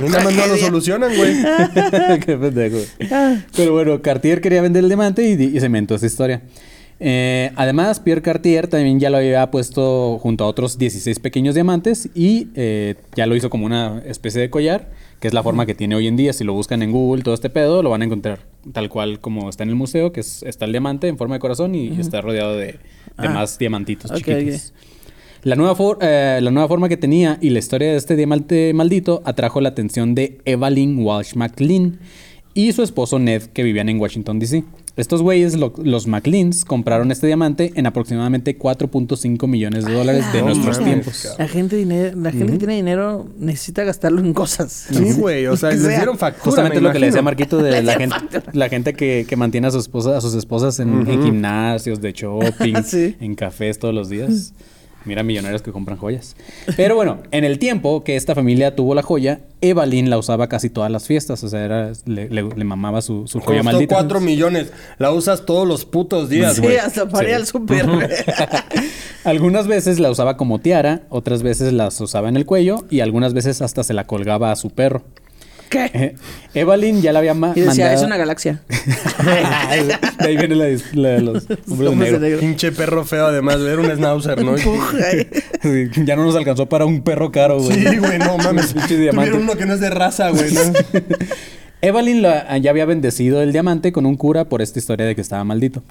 Y 0.00 0.08
nada 0.08 0.24
más 0.24 0.34
no 0.34 0.46
lo 0.46 0.56
solucionan, 0.56 1.14
güey. 1.16 1.36
Qué 2.26 2.36
pendejo. 2.36 2.78
Pero 3.56 3.72
bueno, 3.72 4.02
Cartier 4.02 4.40
quería 4.40 4.60
vender 4.60 4.82
el 4.82 4.88
diamante 4.88 5.22
y, 5.22 5.32
y 5.56 5.60
se 5.60 5.66
inventó 5.66 5.94
esa 5.94 6.06
historia. 6.06 6.42
Eh, 7.06 7.50
además, 7.56 8.00
Pierre 8.00 8.22
Cartier 8.22 8.66
también 8.66 8.98
ya 8.98 9.10
lo 9.10 9.18
había 9.18 9.50
puesto 9.50 10.18
junto 10.22 10.44
a 10.44 10.46
otros 10.46 10.78
16 10.78 11.18
pequeños 11.18 11.54
diamantes 11.54 12.08
y 12.14 12.48
eh, 12.54 12.94
ya 13.14 13.26
lo 13.26 13.36
hizo 13.36 13.50
como 13.50 13.66
una 13.66 14.02
especie 14.06 14.40
de 14.40 14.48
collar, 14.48 14.90
que 15.20 15.28
es 15.28 15.34
la 15.34 15.42
forma 15.42 15.66
que 15.66 15.74
tiene 15.74 15.96
hoy 15.96 16.06
en 16.06 16.16
día. 16.16 16.32
Si 16.32 16.44
lo 16.44 16.54
buscan 16.54 16.82
en 16.82 16.92
Google, 16.92 17.22
todo 17.22 17.34
este 17.34 17.50
pedo, 17.50 17.82
lo 17.82 17.90
van 17.90 18.00
a 18.00 18.06
encontrar 18.06 18.38
tal 18.72 18.88
cual 18.88 19.20
como 19.20 19.50
está 19.50 19.64
en 19.64 19.68
el 19.68 19.74
museo, 19.74 20.12
que 20.12 20.20
es, 20.20 20.42
está 20.44 20.64
el 20.64 20.72
diamante 20.72 21.08
en 21.08 21.18
forma 21.18 21.34
de 21.34 21.40
corazón 21.40 21.74
y, 21.74 21.88
está 22.00 22.22
rodeado 22.22 22.56
de, 22.56 22.66
de 22.68 22.78
Ah. 23.18 23.28
más 23.28 23.58
diamantitos 23.58 24.10
chiquitos. 24.14 24.72
La 25.42 25.56
nueva, 25.56 25.74
for- 25.74 25.98
eh, 26.00 26.38
la 26.42 26.50
nueva 26.50 26.68
forma 26.68 26.88
que 26.88 26.96
tenía 26.96 27.36
y 27.42 27.50
la 27.50 27.58
historia 27.58 27.90
de 27.90 27.96
este 27.96 28.16
diamante 28.16 28.72
maldito 28.72 29.20
atrajo 29.26 29.60
la 29.60 29.68
atención 29.68 30.14
de 30.14 30.38
Evelyn 30.46 30.98
Walsh 31.00 31.34
McLean 31.34 31.98
y 32.54 32.72
su 32.72 32.82
esposo 32.82 33.18
Ned, 33.18 33.42
que 33.52 33.62
vivían 33.62 33.90
en 33.90 34.00
Washington, 34.00 34.38
D.C. 34.38 34.64
Estos 34.96 35.22
güeyes, 35.22 35.56
lo- 35.56 35.72
los 35.82 36.06
McLeans, 36.06 36.64
compraron 36.64 37.10
este 37.10 37.26
diamante 37.26 37.72
en 37.74 37.86
aproximadamente 37.86 38.56
4.5 38.56 39.48
millones 39.48 39.84
de 39.84 39.92
dólares 39.92 40.24
de 40.32 40.40
No 40.40 40.46
nuestros 40.46 40.78
tiempos. 40.84 41.28
La 41.36 41.48
gente, 41.48 41.74
dinero, 41.74 42.16
la 42.16 42.30
gente 42.30 42.52
que 42.52 42.58
tiene 42.58 42.76
dinero 42.76 43.26
necesita 43.38 43.82
gastarlo 43.82 44.20
en 44.20 44.32
cosas. 44.32 44.86
Sí, 44.92 45.12
güey. 45.18 45.46
O 45.48 45.56
sea, 45.56 45.70
les 45.70 45.88
dieron 45.88 46.16
factura. 46.16 46.44
Justamente 46.44 46.76
me 46.80 46.86
lo 46.86 46.92
que 46.92 47.00
le 47.00 47.06
decía. 47.06 47.22
Marquito 47.22 47.58
de 47.58 47.82
la 47.82 47.94
gente, 47.94 48.16
la 48.52 48.68
gente 48.68 48.94
que, 48.94 49.26
que 49.28 49.36
mantiene 49.36 49.66
a, 49.66 49.70
su 49.72 49.78
esposa, 49.78 50.16
a 50.16 50.20
sus 50.20 50.34
esposas 50.34 50.78
en, 50.78 51.08
en 51.08 51.22
gimnasios, 51.24 52.00
de 52.00 52.12
shopping, 52.12 52.74
Sí. 52.84 53.16
en 53.20 53.34
cafés 53.34 53.80
todos 53.80 53.94
los 53.94 54.08
días. 54.08 54.52
Mira, 55.04 55.22
millonarios 55.22 55.60
que 55.62 55.70
compran 55.70 55.98
joyas. 55.98 56.34
Pero 56.76 56.94
bueno, 56.94 57.18
en 57.30 57.44
el 57.44 57.58
tiempo 57.58 58.04
que 58.04 58.16
esta 58.16 58.34
familia 58.34 58.74
tuvo 58.74 58.94
la 58.94 59.02
joya, 59.02 59.40
Evalyn 59.60 60.08
la 60.08 60.16
usaba 60.18 60.48
casi 60.48 60.70
todas 60.70 60.90
las 60.90 61.06
fiestas. 61.06 61.44
O 61.44 61.48
sea, 61.48 61.64
era, 61.64 61.92
le, 62.06 62.28
le- 62.30 62.42
le 62.42 62.64
mamaba 62.64 63.02
su, 63.02 63.26
su 63.26 63.40
joya 63.40 63.58
Costó 63.60 63.72
maldita. 63.72 63.94
4 63.96 64.20
millones. 64.20 64.72
La 64.98 65.12
usas 65.12 65.44
todos 65.44 65.68
los 65.68 65.84
putos 65.84 66.28
días, 66.30 66.56
Sí, 66.56 66.66
hasta 66.76 67.08
para 67.08 67.28
Sí. 67.28 67.34
al 67.34 67.46
güey. 67.86 68.08
Algunas 69.24 69.66
veces 69.66 70.00
la 70.00 70.10
usaba 70.10 70.36
como 70.36 70.58
tiara, 70.60 71.02
otras 71.08 71.42
veces 71.42 71.72
las 71.72 72.00
usaba 72.00 72.28
en 72.28 72.36
el 72.36 72.44
cuello 72.46 72.84
y 72.90 73.00
algunas 73.00 73.32
veces 73.34 73.62
hasta 73.62 73.82
se 73.82 73.94
la 73.94 74.06
colgaba 74.06 74.52
a 74.52 74.56
su 74.56 74.70
perro. 74.70 75.02
¿Qué? 75.74 75.90
Eh, 75.92 76.14
Evalyn 76.54 77.02
ya 77.02 77.12
la 77.12 77.18
había 77.18 77.34
ma- 77.34 77.52
Y 77.56 77.60
decía, 77.60 77.86
mandado... 77.86 77.94
es 78.00 78.06
una 78.06 78.16
galaxia. 78.16 78.62
de 80.18 80.26
ahí 80.26 80.36
viene 80.36 80.54
la, 80.54 80.66
la 80.92 81.08
de 81.16 81.20
los 81.20 81.46
hombres 81.68 81.90
de 81.90 81.96
negro. 81.96 82.18
negro. 82.20 82.40
Pinche 82.40 82.70
perro 82.72 83.04
feo, 83.04 83.26
además. 83.26 83.56
Era 83.60 83.80
un 83.80 83.90
schnauzer, 83.90 84.44
¿no? 84.44 84.56
Sí, 84.56 84.66
ya 86.04 86.16
no 86.16 86.24
nos 86.24 86.36
alcanzó 86.36 86.66
para 86.66 86.84
un 86.86 87.02
perro 87.02 87.32
caro, 87.32 87.58
güey. 87.60 87.76
Sí, 87.76 87.96
güey, 87.98 88.18
no 88.18 88.38
mames. 88.38 88.72
Pinche 88.72 88.96
diamante. 88.96 89.30
Tuvieron 89.30 89.42
uno 89.50 89.58
que 89.58 89.66
no 89.66 89.74
es 89.74 89.80
de 89.80 89.90
raza, 89.90 90.30
güey. 90.30 90.52
¿no? 90.52 90.60
Evelyn 91.80 92.22
la- 92.22 92.56
ya 92.58 92.70
había 92.70 92.86
bendecido 92.86 93.42
el 93.42 93.52
diamante 93.52 93.92
con 93.92 94.06
un 94.06 94.16
cura 94.16 94.44
por 94.48 94.62
esta 94.62 94.78
historia 94.78 95.04
de 95.06 95.14
que 95.14 95.20
estaba 95.20 95.44
maldito. 95.44 95.82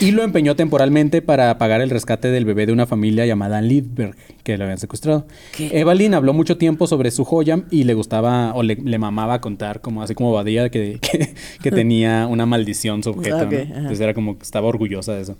Y 0.00 0.10
lo 0.10 0.22
empeñó 0.22 0.56
temporalmente 0.56 1.22
para 1.22 1.58
pagar 1.58 1.80
el 1.80 1.90
rescate 1.90 2.28
del 2.28 2.44
bebé 2.44 2.66
de 2.66 2.72
una 2.72 2.86
familia 2.86 3.26
llamada 3.26 3.60
Lidberg, 3.60 4.16
que 4.42 4.56
lo 4.56 4.64
habían 4.64 4.78
secuestrado. 4.78 5.26
¿Qué? 5.56 5.70
Evelyn 5.78 6.14
habló 6.14 6.32
mucho 6.32 6.56
tiempo 6.56 6.86
sobre 6.86 7.10
su 7.10 7.24
joya 7.24 7.60
y 7.70 7.84
le 7.84 7.94
gustaba 7.94 8.54
o 8.54 8.62
le, 8.62 8.76
le 8.76 8.98
mamaba 8.98 9.40
contar, 9.40 9.80
como 9.80 10.02
así 10.02 10.14
como 10.14 10.32
Badía, 10.32 10.70
que, 10.70 10.98
que, 11.02 11.34
que 11.62 11.70
tenía 11.70 12.26
una 12.26 12.46
maldición 12.46 13.02
su 13.02 13.10
objeto. 13.10 13.42
Entonces 13.42 14.00
era 14.00 14.14
como 14.14 14.38
que 14.38 14.42
estaba 14.44 14.66
orgullosa 14.66 15.12
de 15.14 15.22
eso. 15.22 15.36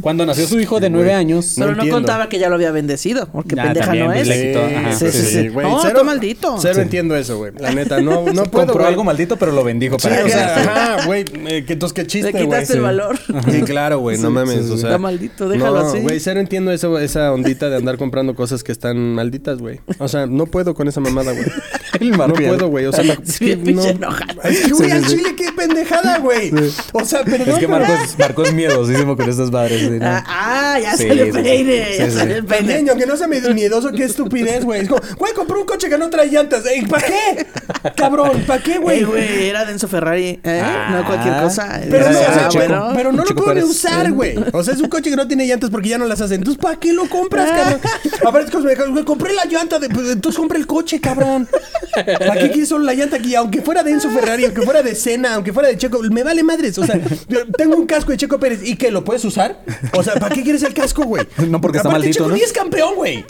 Cuando 0.00 0.24
nació 0.26 0.46
su 0.46 0.60
hijo 0.60 0.78
de 0.80 0.88
nueve 0.90 1.12
años, 1.12 1.56
Pero 1.58 1.74
no, 1.74 1.86
contaba 1.88 2.28
que 2.28 2.38
ya 2.38 2.48
lo 2.48 2.54
había 2.54 2.70
bendecido. 2.70 3.28
Porque 3.32 3.56
pendeja 3.56 3.86
también, 3.86 4.06
no 4.06 4.12
es. 4.12 4.28
le 4.28 4.46
quitó, 4.48 4.64
ajá, 4.64 4.92
sí, 4.94 5.06
sí, 5.10 5.22
sí. 5.26 5.48
güey, 5.48 5.66
No, 5.66 5.78
cero- 5.80 5.88
está 5.94 6.04
maldito. 6.04 6.56
Cero 6.58 6.74
Sí. 6.76 6.80
entiendo 6.82 7.16
eso, 7.16 7.36
güey. 7.38 7.52
La 7.58 7.72
neta, 7.72 8.00
no, 8.00 8.24
no 8.32 8.44
puedo, 8.44 8.66
compró 8.66 8.74
güey. 8.74 8.86
algo 8.86 9.04
maldito, 9.04 9.36
pero 9.36 9.52
lo 9.52 9.64
bendijo 9.64 9.98
Sí, 9.98 10.08
para 10.08 10.24
o 10.24 10.28
sea, 10.28 10.56
ajá, 10.56 11.06
güey. 11.06 11.24
eh, 11.48 11.64
entonces 11.68 11.92
qué 11.94 12.06
chiste, 12.06 12.26
Le 12.32 12.32
güey. 12.32 12.44
quitaste 12.44 12.74
el 12.74 12.80
valor. 12.80 13.18
Sí, 13.50 13.62
claro, 13.72 13.98
güey, 13.98 14.18
no 14.18 14.30
mames, 14.30 14.70
o 14.70 14.76
sea. 14.76 14.90
Está 14.90 14.98
maldito, 14.98 15.48
déjalo 15.48 15.82
no, 15.82 15.88
así. 15.88 15.98
güey, 15.98 16.20
cero 16.20 16.40
entiendo 16.40 16.70
eso, 16.72 16.98
esa 16.98 17.32
ondita 17.32 17.68
de 17.68 17.76
andar 17.76 17.96
comprando 17.98 18.34
cosas 18.34 18.62
que 18.62 18.72
están 18.72 19.14
malditas, 19.14 19.58
güey. 19.58 19.80
O 19.98 20.08
sea, 20.08 20.26
no 20.26 20.46
puedo 20.46 20.74
con 20.74 20.88
esa 20.88 21.00
mamada, 21.00 21.32
güey. 21.32 21.46
No 22.00 22.32
puedo, 22.34 22.68
güey. 22.68 22.86
O 22.86 22.92
sea, 22.92 23.04
la- 23.04 23.12
es 23.14 23.38
que 23.38 23.54
no. 23.56 23.82
Es 24.44 24.60
que, 24.62 24.72
güey, 24.72 24.90
al 24.90 25.06
chile, 25.06 25.34
qué 25.36 25.52
pendejada, 25.52 26.18
güey. 26.18 26.50
O 26.92 27.04
sea, 27.04 27.22
perdón. 27.22 27.50
Es 27.50 27.54
que 27.58 27.68
pero- 27.68 27.78
Marco 27.78 27.92
es, 27.92 28.18
Marco 28.18 28.42
es 28.44 28.54
miedosísimo 28.54 29.16
con 29.16 29.28
estas 29.28 29.50
madres. 29.52 29.80
¿sí, 29.80 29.90
no? 29.90 30.06
Ah, 30.06 30.24
ah, 30.26 30.78
ya 30.80 30.96
salió 30.96 31.24
el 31.24 31.30
peine. 31.32 31.96
Ya 31.98 32.10
salió 32.10 32.36
el 32.36 32.44
peine. 32.44 32.84
Aunque 32.90 33.06
no 33.06 33.16
sea 33.16 33.28
miedoso, 33.28 33.92
qué 33.92 34.04
estupidez, 34.04 34.64
güey. 34.64 34.80
Es 34.82 34.88
como, 34.88 35.00
güey, 35.18 35.32
compré 35.34 35.58
un 35.58 35.66
coche 35.66 35.88
que 35.88 35.98
no 35.98 36.10
trae 36.10 36.28
llantas. 36.28 36.64
Ey, 36.66 36.86
¿Para 36.86 37.06
qué? 37.06 37.46
Cabrón, 37.94 38.42
¿para 38.46 38.62
qué, 38.62 38.78
Güey, 38.78 39.04
güey? 39.04 39.24
güey, 39.26 39.48
era 39.48 39.64
Denso 39.64 39.86
Ferrari. 39.86 40.40
¿eh? 40.42 40.62
Ah. 40.64 40.88
no 40.90 41.06
cualquier 41.06 41.42
cosa. 41.42 41.80
Pero 41.88 42.10
no, 42.10 42.92
pero 42.94 43.12
no 43.12 43.24
lo 43.24 43.34
puedo 43.34 43.61
Pérez. 43.62 43.76
usar, 43.76 44.12
güey. 44.12 44.36
O 44.52 44.62
sea, 44.62 44.74
es 44.74 44.80
un 44.80 44.88
coche 44.88 45.10
que 45.10 45.16
no 45.16 45.26
tiene 45.26 45.46
llantas 45.46 45.70
porque 45.70 45.88
ya 45.88 45.98
no 45.98 46.06
las 46.06 46.20
hacen. 46.20 46.40
Entonces, 46.40 46.60
¿para 46.62 46.76
qué 46.76 46.92
lo 46.92 47.08
compras, 47.08 47.50
cabrón? 47.50 47.80
A 48.26 48.30
ver, 48.30 48.44
es 48.44 48.50
como, 48.50 48.64
güey, 48.64 49.04
compré 49.04 49.34
la 49.34 49.44
llanta, 49.44 49.78
de, 49.78 49.88
pues, 49.88 50.10
entonces 50.10 50.38
compré 50.38 50.58
el 50.58 50.66
coche, 50.66 51.00
cabrón. 51.00 51.48
¿Para 51.94 52.34
qué 52.40 52.50
quieres 52.50 52.68
solo 52.68 52.84
la 52.84 52.94
llanta 52.94 53.16
aquí? 53.16 53.34
Aunque 53.34 53.60
fuera 53.62 53.82
de 53.82 53.90
Enzo 53.92 54.10
Ferrari, 54.10 54.44
aunque 54.44 54.62
fuera 54.62 54.82
de 54.82 54.94
Senna, 54.94 55.34
aunque 55.34 55.52
fuera 55.52 55.68
de 55.68 55.76
Checo, 55.76 56.00
me 56.10 56.22
vale 56.22 56.42
madres. 56.42 56.78
O 56.78 56.84
sea, 56.86 56.98
yo 57.28 57.40
tengo 57.56 57.76
un 57.76 57.86
casco 57.86 58.12
de 58.12 58.16
Checo 58.18 58.38
Pérez 58.38 58.60
y 58.64 58.76
que 58.76 58.90
lo 58.90 59.04
puedes 59.04 59.24
usar. 59.24 59.62
O 59.94 60.02
sea, 60.02 60.14
¿para 60.14 60.34
qué 60.34 60.42
quieres 60.42 60.62
el 60.62 60.74
casco, 60.74 61.04
güey? 61.04 61.26
No, 61.48 61.60
porque 61.60 61.78
está 61.78 61.88
Aparte, 61.88 62.06
maldito, 62.06 62.24
Checo 62.24 62.36
¿no? 62.36 62.36
es 62.36 62.52
campeón, 62.52 62.94
güey. 62.96 63.24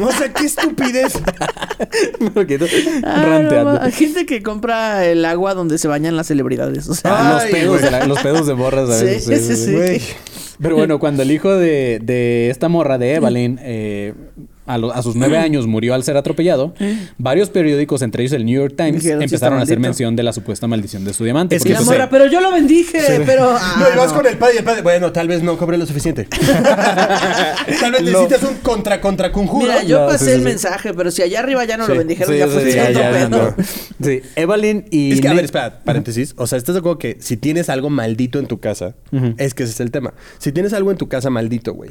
O 0.00 0.12
sea, 0.12 0.32
qué 0.32 0.44
estupidez. 0.46 1.14
Porque 2.34 2.58
tú- 2.58 2.66
Ah, 3.04 3.22
no, 3.22 3.28
ranteando. 3.30 3.80
hay 3.80 3.92
gente 3.92 4.26
que 4.26 4.42
compra 4.42 5.06
el 5.06 5.24
agua 5.24 5.54
donde 5.54 5.78
se 5.78 5.88
bañan 5.88 6.16
las 6.16 6.26
celebridades. 6.26 6.88
O 6.88 6.94
sea, 6.94 7.12
Ah, 7.16 7.32
los, 7.34 7.44
pedos 7.50 7.82
de 7.82 7.90
la- 7.90 8.06
los 8.06 8.18
pedos 8.20 8.46
de 8.46 8.54
morras 8.54 8.90
a 8.90 8.98
Sí, 8.98 9.04
veces. 9.06 9.46
sí, 9.46 9.56
sí. 9.56 9.72
Güey. 9.72 10.02
Pero 10.60 10.76
bueno, 10.76 10.98
cuando 10.98 11.22
el 11.22 11.30
hijo 11.30 11.54
de, 11.54 11.98
de 12.02 12.50
esta 12.50 12.68
morra 12.68 12.98
de 12.98 13.14
Evelyn 13.14 13.58
eh, 13.62 14.14
a, 14.66 14.78
lo- 14.78 14.92
a 14.92 15.02
sus 15.02 15.14
nueve 15.16 15.38
años 15.38 15.66
murió 15.66 15.94
al 15.94 16.02
ser 16.02 16.16
atropellado, 16.16 16.74
varios 17.18 17.50
periódicos, 17.50 18.02
entre 18.02 18.22
ellos 18.22 18.32
el 18.32 18.44
New 18.44 18.60
York 18.60 18.74
Times, 18.76 19.02
Dijeron, 19.02 19.20
"Sí 19.20 19.24
empezaron 19.24 19.58
a 19.58 19.62
hacer 19.62 19.76
maldito". 19.78 19.88
mención 19.88 20.16
de 20.16 20.22
la 20.22 20.32
supuesta 20.32 20.66
maldición 20.66 21.04
de 21.04 21.12
su 21.12 21.24
diamante. 21.24 21.56
Es 21.56 21.62
porque, 21.62 21.72
la 21.72 21.78
pues, 21.80 21.88
morra, 21.88 22.04
eh, 22.04 22.08
pero 22.10 22.26
yo 22.26 22.40
lo 22.40 22.50
bendije, 22.52 23.00
pero. 23.24 23.50
ah, 23.58 23.76
No, 23.80 23.94
y 23.94 23.96
vas 23.96 24.10
no. 24.10 24.16
con 24.16 24.26
el 24.26 24.36
padre 24.38 24.54
y 24.54 24.58
el 24.58 24.64
padre. 24.64 24.82
Bueno, 24.82 25.12
tal 25.12 25.28
vez 25.28 25.42
no 25.42 25.56
cobre 25.56 25.78
lo 25.78 25.86
suficiente. 25.86 26.24
tal 27.80 27.92
vez 27.92 28.02
necesitas 28.02 28.42
un 28.42 28.56
contra 28.56 29.00
contra 29.00 29.32
conjuro. 29.32 29.66
Mira, 29.66 29.82
yo 29.82 30.00
No, 30.00 30.06
pasé 30.08 30.24
sí, 30.26 30.30
el 30.32 30.38
sí. 30.38 30.44
mensaje, 30.44 30.94
pero 30.94 31.10
si 31.10 31.22
allá 31.22 31.40
arriba 31.40 31.64
ya 31.64 31.76
no 31.76 31.86
sí, 31.86 31.92
lo 31.92 31.98
bendijeron, 31.98 32.32
sí, 32.32 32.38
ya 32.38 32.48
fue 32.48 32.72
ya, 32.72 32.90
ya, 32.90 33.28
no. 33.28 33.54
Sí, 34.02 34.20
Evelyn 34.36 34.84
y... 34.90 35.12
Es 35.12 35.20
que, 35.20 35.28
a 35.28 35.34
ver, 35.34 35.44
espera, 35.44 35.80
paréntesis. 35.84 36.34
O 36.36 36.46
sea, 36.46 36.58
¿estás 36.58 36.74
de 36.74 36.80
acuerdo 36.80 36.98
que 36.98 37.16
si 37.20 37.36
tienes 37.36 37.68
algo 37.68 37.90
maldito 37.90 38.38
en 38.38 38.46
tu 38.46 38.58
casa, 38.60 38.94
es 39.38 39.54
que 39.54 39.62
ese 39.62 39.72
es 39.72 39.80
el 39.80 39.90
tema? 39.90 40.14
Si 40.38 40.52
tienes 40.52 40.72
algo 40.72 40.90
en 40.90 40.96
tu 40.98 41.08
casa 41.08 41.30
maldito, 41.30 41.72
güey. 41.74 41.90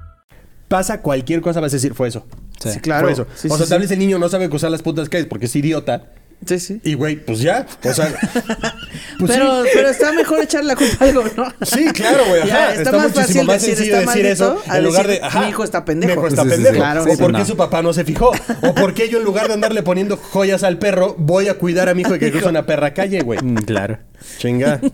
Pasa 0.71 1.01
cualquier 1.01 1.41
cosa, 1.41 1.59
vas 1.59 1.73
a 1.73 1.75
decir, 1.75 1.93
fue 1.93 2.07
eso. 2.07 2.25
Sí. 2.63 2.71
Sí, 2.71 2.79
claro. 2.79 3.03
Fue 3.07 3.11
eso. 3.11 3.27
Sí, 3.35 3.49
o 3.49 3.51
sí, 3.51 3.57
sea, 3.57 3.65
sí. 3.65 3.69
tal 3.71 3.81
vez 3.81 3.91
el 3.91 3.99
niño 3.99 4.17
no 4.19 4.29
sabe 4.29 4.47
usar 4.47 4.71
las 4.71 4.81
putas 4.81 5.09
calles 5.09 5.27
porque 5.27 5.47
es 5.47 5.55
idiota. 5.57 6.05
Sí, 6.45 6.59
sí. 6.59 6.79
Y, 6.85 6.93
güey, 6.93 7.17
pues 7.17 7.39
ya. 7.39 7.67
O 7.83 7.93
sea, 7.93 8.07
pues 9.19 9.31
pero, 9.31 9.63
sí. 9.63 9.69
pero 9.73 9.89
está 9.89 10.13
mejor 10.13 10.39
echarle 10.41 10.69
la 10.69 10.75
culpa 10.77 11.05
a 11.05 11.07
algo, 11.09 11.23
¿no? 11.35 11.45
Sí, 11.63 11.85
claro, 11.93 12.23
güey. 12.25 12.41
Ajá. 12.43 12.69
está 12.69 12.81
Está, 12.83 12.91
más 12.93 13.01
muchísimo 13.15 13.21
fácil 13.25 13.45
más 13.45 13.61
decir, 13.61 13.75
sencillo 13.75 13.97
está 13.99 14.11
decir 14.11 14.25
eso 14.25 14.61
en 14.73 14.83
lugar 14.85 15.07
decir, 15.07 15.21
de. 15.21 15.27
Ajá, 15.27 15.41
mi 15.41 15.49
hijo 15.49 15.63
está 15.65 15.83
pendejo. 15.85 16.13
Mi 16.13 16.17
hijo 16.19 16.27
está 16.29 16.43
Sí, 16.43 16.49
sí, 16.49 16.55
sí. 16.55 16.63
pendejo. 16.63 16.83
Claro, 16.83 17.03
o 17.03 17.05
sí, 17.05 17.17
por 17.17 17.31
no. 17.33 17.37
qué 17.39 17.45
su 17.45 17.57
papá 17.57 17.81
no 17.83 17.91
se 17.93 18.05
fijó. 18.05 18.31
O 18.63 18.73
por 18.73 18.93
qué 18.93 19.09
yo, 19.09 19.17
en 19.19 19.23
lugar 19.25 19.49
de 19.49 19.53
andarle 19.55 19.83
poniendo 19.83 20.15
joyas 20.17 20.63
al 20.63 20.79
perro, 20.79 21.15
voy 21.19 21.47
a 21.49 21.55
cuidar 21.59 21.89
a 21.89 21.93
mi 21.93 22.01
hijo 22.03 22.13
de 22.13 22.19
que 22.19 22.31
cruza 22.31 22.49
una 22.49 22.65
perra 22.65 22.93
calle, 22.93 23.21
güey. 23.21 23.39
Mm, 23.43 23.55
Claro. 23.65 23.99
Chinga. 24.39 24.79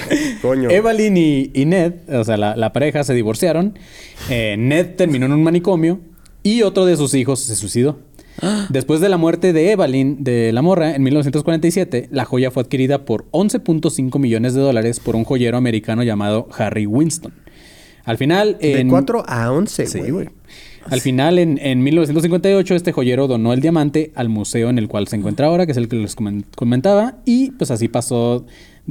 Coño. 0.42 0.70
Evelyn 0.70 1.16
y, 1.16 1.50
y 1.54 1.64
Ned, 1.64 1.92
o 2.12 2.24
sea, 2.24 2.36
la, 2.36 2.56
la 2.56 2.72
pareja 2.72 3.04
se 3.04 3.14
divorciaron. 3.14 3.78
Eh, 4.30 4.56
Ned 4.58 4.94
terminó 4.96 5.26
en 5.26 5.32
un 5.32 5.42
manicomio 5.42 6.00
y 6.42 6.62
otro 6.62 6.84
de 6.86 6.96
sus 6.96 7.14
hijos 7.14 7.40
se 7.40 7.56
suicidó. 7.56 7.98
Después 8.70 9.00
de 9.00 9.08
la 9.08 9.16
muerte 9.18 9.52
de 9.52 9.70
Evelyn 9.72 10.24
de 10.24 10.52
la 10.52 10.62
morra 10.62 10.94
en 10.94 11.02
1947, 11.02 12.08
la 12.10 12.24
joya 12.24 12.50
fue 12.50 12.62
adquirida 12.62 13.04
por 13.04 13.26
11.5 13.30 14.18
millones 14.18 14.54
de 14.54 14.60
dólares 14.60 15.00
por 15.00 15.16
un 15.16 15.24
joyero 15.24 15.56
americano 15.58 16.02
llamado 16.02 16.48
Harry 16.56 16.86
Winston. 16.86 17.32
Al 18.04 18.18
final, 18.18 18.56
De 18.60 18.80
en 18.80 18.88
4 18.88 19.22
a 19.28 19.52
11, 19.52 19.86
Sí, 19.86 19.98
güey. 19.98 20.10
güey. 20.10 20.28
Al 20.90 21.00
final, 21.00 21.38
en, 21.38 21.58
en 21.62 21.80
1958, 21.84 22.74
este 22.74 22.90
joyero 22.90 23.28
donó 23.28 23.52
el 23.52 23.60
diamante 23.60 24.10
al 24.16 24.28
museo 24.28 24.68
en 24.68 24.78
el 24.78 24.88
cual 24.88 25.06
se 25.06 25.14
encuentra 25.14 25.46
ahora, 25.46 25.64
que 25.66 25.70
es 25.70 25.78
el 25.78 25.86
que 25.86 25.94
les 25.94 26.16
comen- 26.16 26.44
comentaba, 26.56 27.18
y 27.24 27.52
pues 27.52 27.70
así 27.70 27.86
pasó 27.86 28.44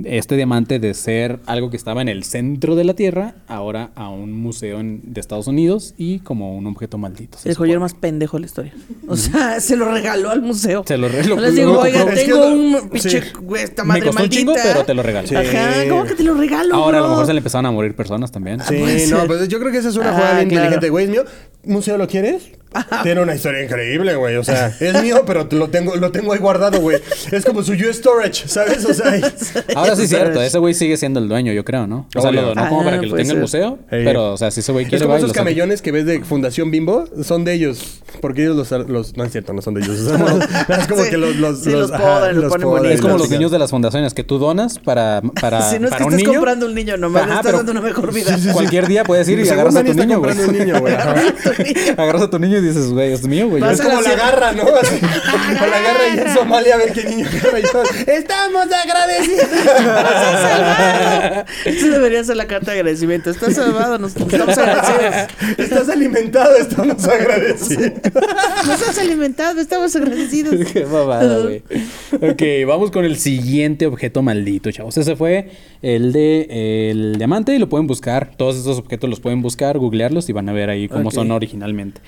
este 0.06 0.38
diamante 0.38 0.80
de 0.80 0.94
ser 0.94 1.40
algo 1.46 1.70
que 1.70 1.76
estaba 1.76 2.02
en 2.02 2.08
el 2.08 2.24
centro 2.24 2.76
de 2.76 2.86
la 2.86 2.94
Tierra, 2.94 3.36
ahora 3.48 3.92
a 3.96 4.10
un 4.10 4.32
museo 4.32 4.80
en- 4.80 5.02
de 5.04 5.20
Estados 5.20 5.48
Unidos 5.48 5.94
y 5.98 6.20
como 6.20 6.56
un 6.58 6.66
objeto 6.68 6.98
maldito. 6.98 7.38
El 7.44 7.56
joyero 7.56 7.82
más 7.82 7.94
pendejo 7.94 8.38
de 8.38 8.42
la 8.42 8.46
historia. 8.48 8.74
O 9.08 9.18
sea, 9.18 9.60
se 9.60 9.76
lo 9.76 9.92
regaló 9.92 10.30
al 10.30 10.42
museo. 10.42 10.84
Se 10.88 10.98
lo 10.98 11.10
re- 11.10 11.26
lo- 11.26 11.36
No 11.36 11.42
les 11.42 11.56
digo, 11.56 11.78
oiga, 11.80 12.00
compró. 12.04 12.18
Es 12.18 12.24
que 12.26 12.32
tengo 12.32 12.48
un 12.48 12.74
sí. 12.82 12.88
pinche, 12.92 13.24
güey, 13.42 13.64
esta 13.64 13.84
Me 13.84 13.88
madre 13.90 14.04
costó 14.06 14.24
un 14.24 14.30
chingo, 14.30 14.54
pero 14.54 14.86
te 14.86 14.94
lo 14.94 15.04
regalo. 15.04 15.28
Sí. 15.28 15.36
Ajá, 15.36 15.74
¿cómo 15.90 16.04
que 16.06 16.16
te 16.16 16.24
lo 16.24 16.34
regalo, 16.36 16.74
Ahora 16.76 17.00
a 17.00 17.02
lo 17.02 17.10
mejor 17.10 17.26
se 17.26 17.34
le 17.34 17.40
empezaron 17.40 17.66
a 17.66 17.72
morir 17.72 17.94
personas 17.96 18.32
también. 18.32 18.60
Sí, 18.62 18.76
puede 18.78 19.08
no, 19.08 19.18
ser. 19.20 19.28
pues 19.28 19.48
yo 19.50 19.60
creo 19.60 19.72
que 19.72 19.78
esa 19.80 19.90
es 19.90 19.96
una 19.98 20.12
Ah, 20.12 20.14
jugada 20.14 20.36
bien 20.38 20.50
claro. 20.50 20.64
inteligente, 20.66 20.90
güey. 20.90 21.06
Es 21.06 21.12
mío. 21.12 21.24
¿Museo 21.66 21.98
lo 21.98 22.08
quieres? 22.08 22.50
Tiene 23.04 23.22
una 23.22 23.36
historia 23.36 23.64
increíble, 23.64 24.16
güey. 24.16 24.36
O 24.38 24.44
sea, 24.44 24.68
es 24.80 25.02
mío, 25.02 25.24
pero 25.26 25.48
lo 25.52 25.70
tengo, 25.70 25.96
lo 25.96 26.12
tengo 26.12 26.34
ahí 26.34 26.40
guardado, 26.40 26.80
güey. 26.80 27.00
Es 27.32 27.44
como 27.46 27.64
su 27.64 27.74
US 27.74 27.98
Storage, 27.98 28.48
¿sabes? 28.48 28.86
O 28.86 28.94
sea, 28.94 29.12
ahí- 29.12 29.22
Ahora 29.76 29.96
sí 29.96 30.04
es 30.04 30.10
cierto, 30.10 30.42
ese 30.42 30.58
güey 30.58 30.74
sigue 30.74 30.96
siendo 30.98 31.20
el 31.20 31.28
dueño, 31.28 31.52
yo 31.54 31.66
creo, 31.66 31.88
¿no? 31.88 32.08
O 32.16 32.22
sea, 32.22 32.30
Obvio. 32.30 32.42
lo 32.42 32.48
donó 32.50 32.70
como 32.70 32.82
Ah, 32.82 32.84
para 32.86 33.00
que 33.00 33.06
lo 33.08 33.12
puede 33.12 33.24
tenga 33.24 33.34
el 33.34 33.48
ser. 33.50 33.62
museo, 33.62 33.80
Ey. 33.92 34.06
pero, 34.06 34.34
o 34.34 34.38
sea, 34.38 34.52
si 34.52 34.62
ese 34.62 34.72
güey 34.72 34.86
es 34.86 34.90
quiere 34.90 35.04
como 35.04 35.14
va 35.16 35.20
y 35.20 35.24
esos 35.24 35.34
camellones 35.36 35.82
que 35.82 35.92
ves 35.92 36.06
de 36.06 36.22
Fundación 36.24 36.72
Bimbo, 36.72 37.06
son 37.24 37.44
de 37.44 37.54
ellos. 37.54 38.02
Porque 38.22 38.44
ellos 38.44 38.56
los, 38.56 38.88
los- 38.90 39.18
no 39.18 39.24
es 39.24 39.32
cierto, 39.32 39.54
no 39.54 39.62
son 39.62 39.74
de 39.74 39.82
ellos. 39.82 40.00
Es 40.00 40.08
como, 40.12 40.28
es 40.28 40.88
como 40.88 41.04
Sí. 41.04 41.10
que 41.10 41.18
los, 41.18 41.36
los, 41.36 41.64
Sí, 41.64 41.70
los 41.72 41.92
ajá, 41.92 42.32
los 42.32 42.46
ponen 42.52 42.68
bonitos. 42.68 42.92
Es 42.96 43.02
como 43.02 43.18
los 43.18 43.30
niños 43.30 43.52
de 43.52 43.60
las 43.60 43.70
fundaciones 43.72 44.14
que 44.14 44.24
tú 44.24 44.38
donas 44.40 44.80
para, 44.80 45.22
para, 45.42 45.70
Si 45.70 45.80
no 45.80 45.86
es 45.86 45.92
para 45.92 45.98
que 46.00 46.04
un 46.08 46.14
estés 46.14 46.28
niño. 46.28 46.40
comprando 46.40 46.66
un 46.68 46.76
niño, 46.76 46.98
nomás 46.98 47.26
le 47.26 47.32
Ajá, 47.32 47.40
estás 47.42 47.46
pero 47.46 47.58
dando 47.58 47.72
una 47.74 47.82
mejor 47.82 48.14
vida. 48.14 48.38
Cualquier 48.54 48.88
día 48.88 49.04
puedes 49.04 49.28
ir 49.28 49.40
y 49.40 49.50
agarras 49.50 49.76
a 49.76 49.84
tu 49.84 49.94
niño, 49.94 50.20
güey. 50.20 50.34
Agarras 51.98 52.22
a 52.24 52.30
tu 52.30 52.40
niño 52.40 52.61
y 52.62 52.68
dices, 52.68 52.92
güey, 52.92 53.14
es 53.14 53.28
mío, 53.28 53.50
güey. 53.50 53.64
Es 53.64 53.82
como 53.82 54.02
la 54.02 54.16
garra, 54.16 54.52
¿no? 54.54 54.64
Así, 54.76 54.96
o 54.96 55.66
la 55.66 55.82
garra 55.82 56.08
y 56.14 56.20
en 56.20 56.34
Somalia 56.34 56.76
a 56.76 56.78
ver 56.78 56.94
qué 56.94 57.04
niño 57.06 57.28
agarra 57.28 57.60
y 57.60 57.64
todo. 57.64 57.84
¡Estamos 58.08 58.68
agradecidos! 58.72 59.46
Eso 61.66 61.90
debería 61.90 62.24
ser 62.24 62.38
la 62.38 62.48
carta 62.48 62.72
de 62.72 62.80
agradecimiento. 62.80 63.30
Estás 63.30 63.56
salvado, 63.56 63.98
nos 63.98 64.12
estamos 64.16 64.58
agradecidos. 64.58 65.58
Estás 65.58 65.90
alimentado, 65.90 66.56
estamos 66.58 67.04
agradecidos. 67.06 67.92
Nos 68.66 68.88
has 68.88 68.98
alimentado, 68.98 69.60
estamos 69.60 69.96
agradecidos. 69.96 70.72
Qué 70.72 70.86
babada, 70.86 71.40
güey. 71.40 71.64
Ok, 72.14 72.68
vamos 72.68 72.92
con 72.92 73.06
el 73.06 73.18
siguiente 73.18 73.86
objeto 73.86 74.22
maldito, 74.22 74.72
chavos. 74.72 74.98
Ese 74.98 75.16
fue 75.16 75.50
el 75.82 76.12
de 76.12 76.90
el 76.92 77.18
diamante 77.18 77.56
y 77.56 77.60
lo 77.60 77.70
pueden 77.70 77.88
buscar. 77.88 78.32
Todos 78.38 78.58
estos 78.58 78.78
objetos 78.78 79.10
los 79.10 79.20
pueden 79.20 79.42
buscar, 79.42 79.78
googlearlos 79.78 80.30
y 80.30 80.34
van 80.34 80.50
a 80.50 80.54
ver 80.54 80.70
ahí 80.70 80.88
cómo 80.88 81.12
son 81.12 81.32
originalmente. 81.32 82.02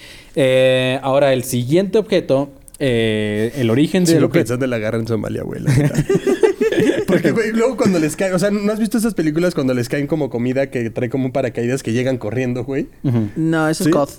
Eh, 0.46 1.00
ahora, 1.02 1.32
el 1.32 1.46
siguiente 1.46 1.98
objeto, 1.98 2.52
eh, 2.80 3.54
el 3.56 3.70
origen 3.70 4.04
del 4.04 4.16
Sigo 4.16 4.26
objeto. 4.26 4.42
pensando 4.44 4.66
en 4.66 4.72
la 4.72 4.78
garra 4.78 4.98
en 4.98 5.08
Somalia, 5.08 5.44
güey. 5.44 5.62
Porque, 7.08 7.32
güey, 7.32 7.52
luego 7.52 7.78
cuando 7.78 7.98
les 8.00 8.16
cae... 8.18 8.34
O 8.34 8.40
sea, 8.40 8.52
¿no 8.52 8.72
has 8.72 8.80
visto 8.80 8.98
esas 8.98 9.14
películas 9.14 9.54
cuando 9.54 9.74
les 9.74 9.88
caen 9.88 10.08
como 10.08 10.30
comida 10.30 10.70
que 10.70 10.90
trae 10.90 11.10
como 11.10 11.26
un 11.28 11.32
paracaídas 11.32 11.82
que 11.84 11.94
llegan 11.94 12.18
corriendo, 12.18 12.66
güey? 12.66 12.88
No, 13.36 13.70
eso 13.70 13.84
¿Sí? 13.86 13.90
es 13.92 13.94
COD. 13.96 14.10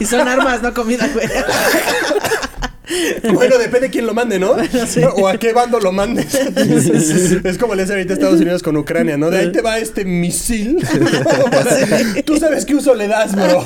Y 0.00 0.04
son 0.06 0.26
armas, 0.26 0.62
no 0.62 0.74
comida, 0.74 1.08
güey. 1.12 1.28
Bueno, 3.32 3.58
depende 3.58 3.88
de 3.88 3.90
quién 3.90 4.06
lo 4.06 4.14
mande, 4.14 4.38
¿no? 4.38 4.56
O 5.16 5.28
a 5.28 5.38
qué 5.38 5.52
bando 5.52 5.80
lo 5.80 5.92
mandes. 5.92 6.34
es 7.44 7.58
como 7.58 7.74
le 7.74 7.82
hace 7.82 7.92
ahorita 7.94 8.14
Estados 8.14 8.40
Unidos 8.40 8.62
con 8.62 8.76
Ucrania, 8.76 9.16
¿no? 9.16 9.30
De 9.30 9.38
ahí 9.38 9.52
te 9.52 9.62
va 9.62 9.78
este 9.78 10.04
misil. 10.04 10.78
Tú 12.24 12.36
sabes 12.38 12.64
qué 12.64 12.74
uso 12.74 12.94
le 12.94 13.08
das, 13.08 13.34
bro. 13.34 13.64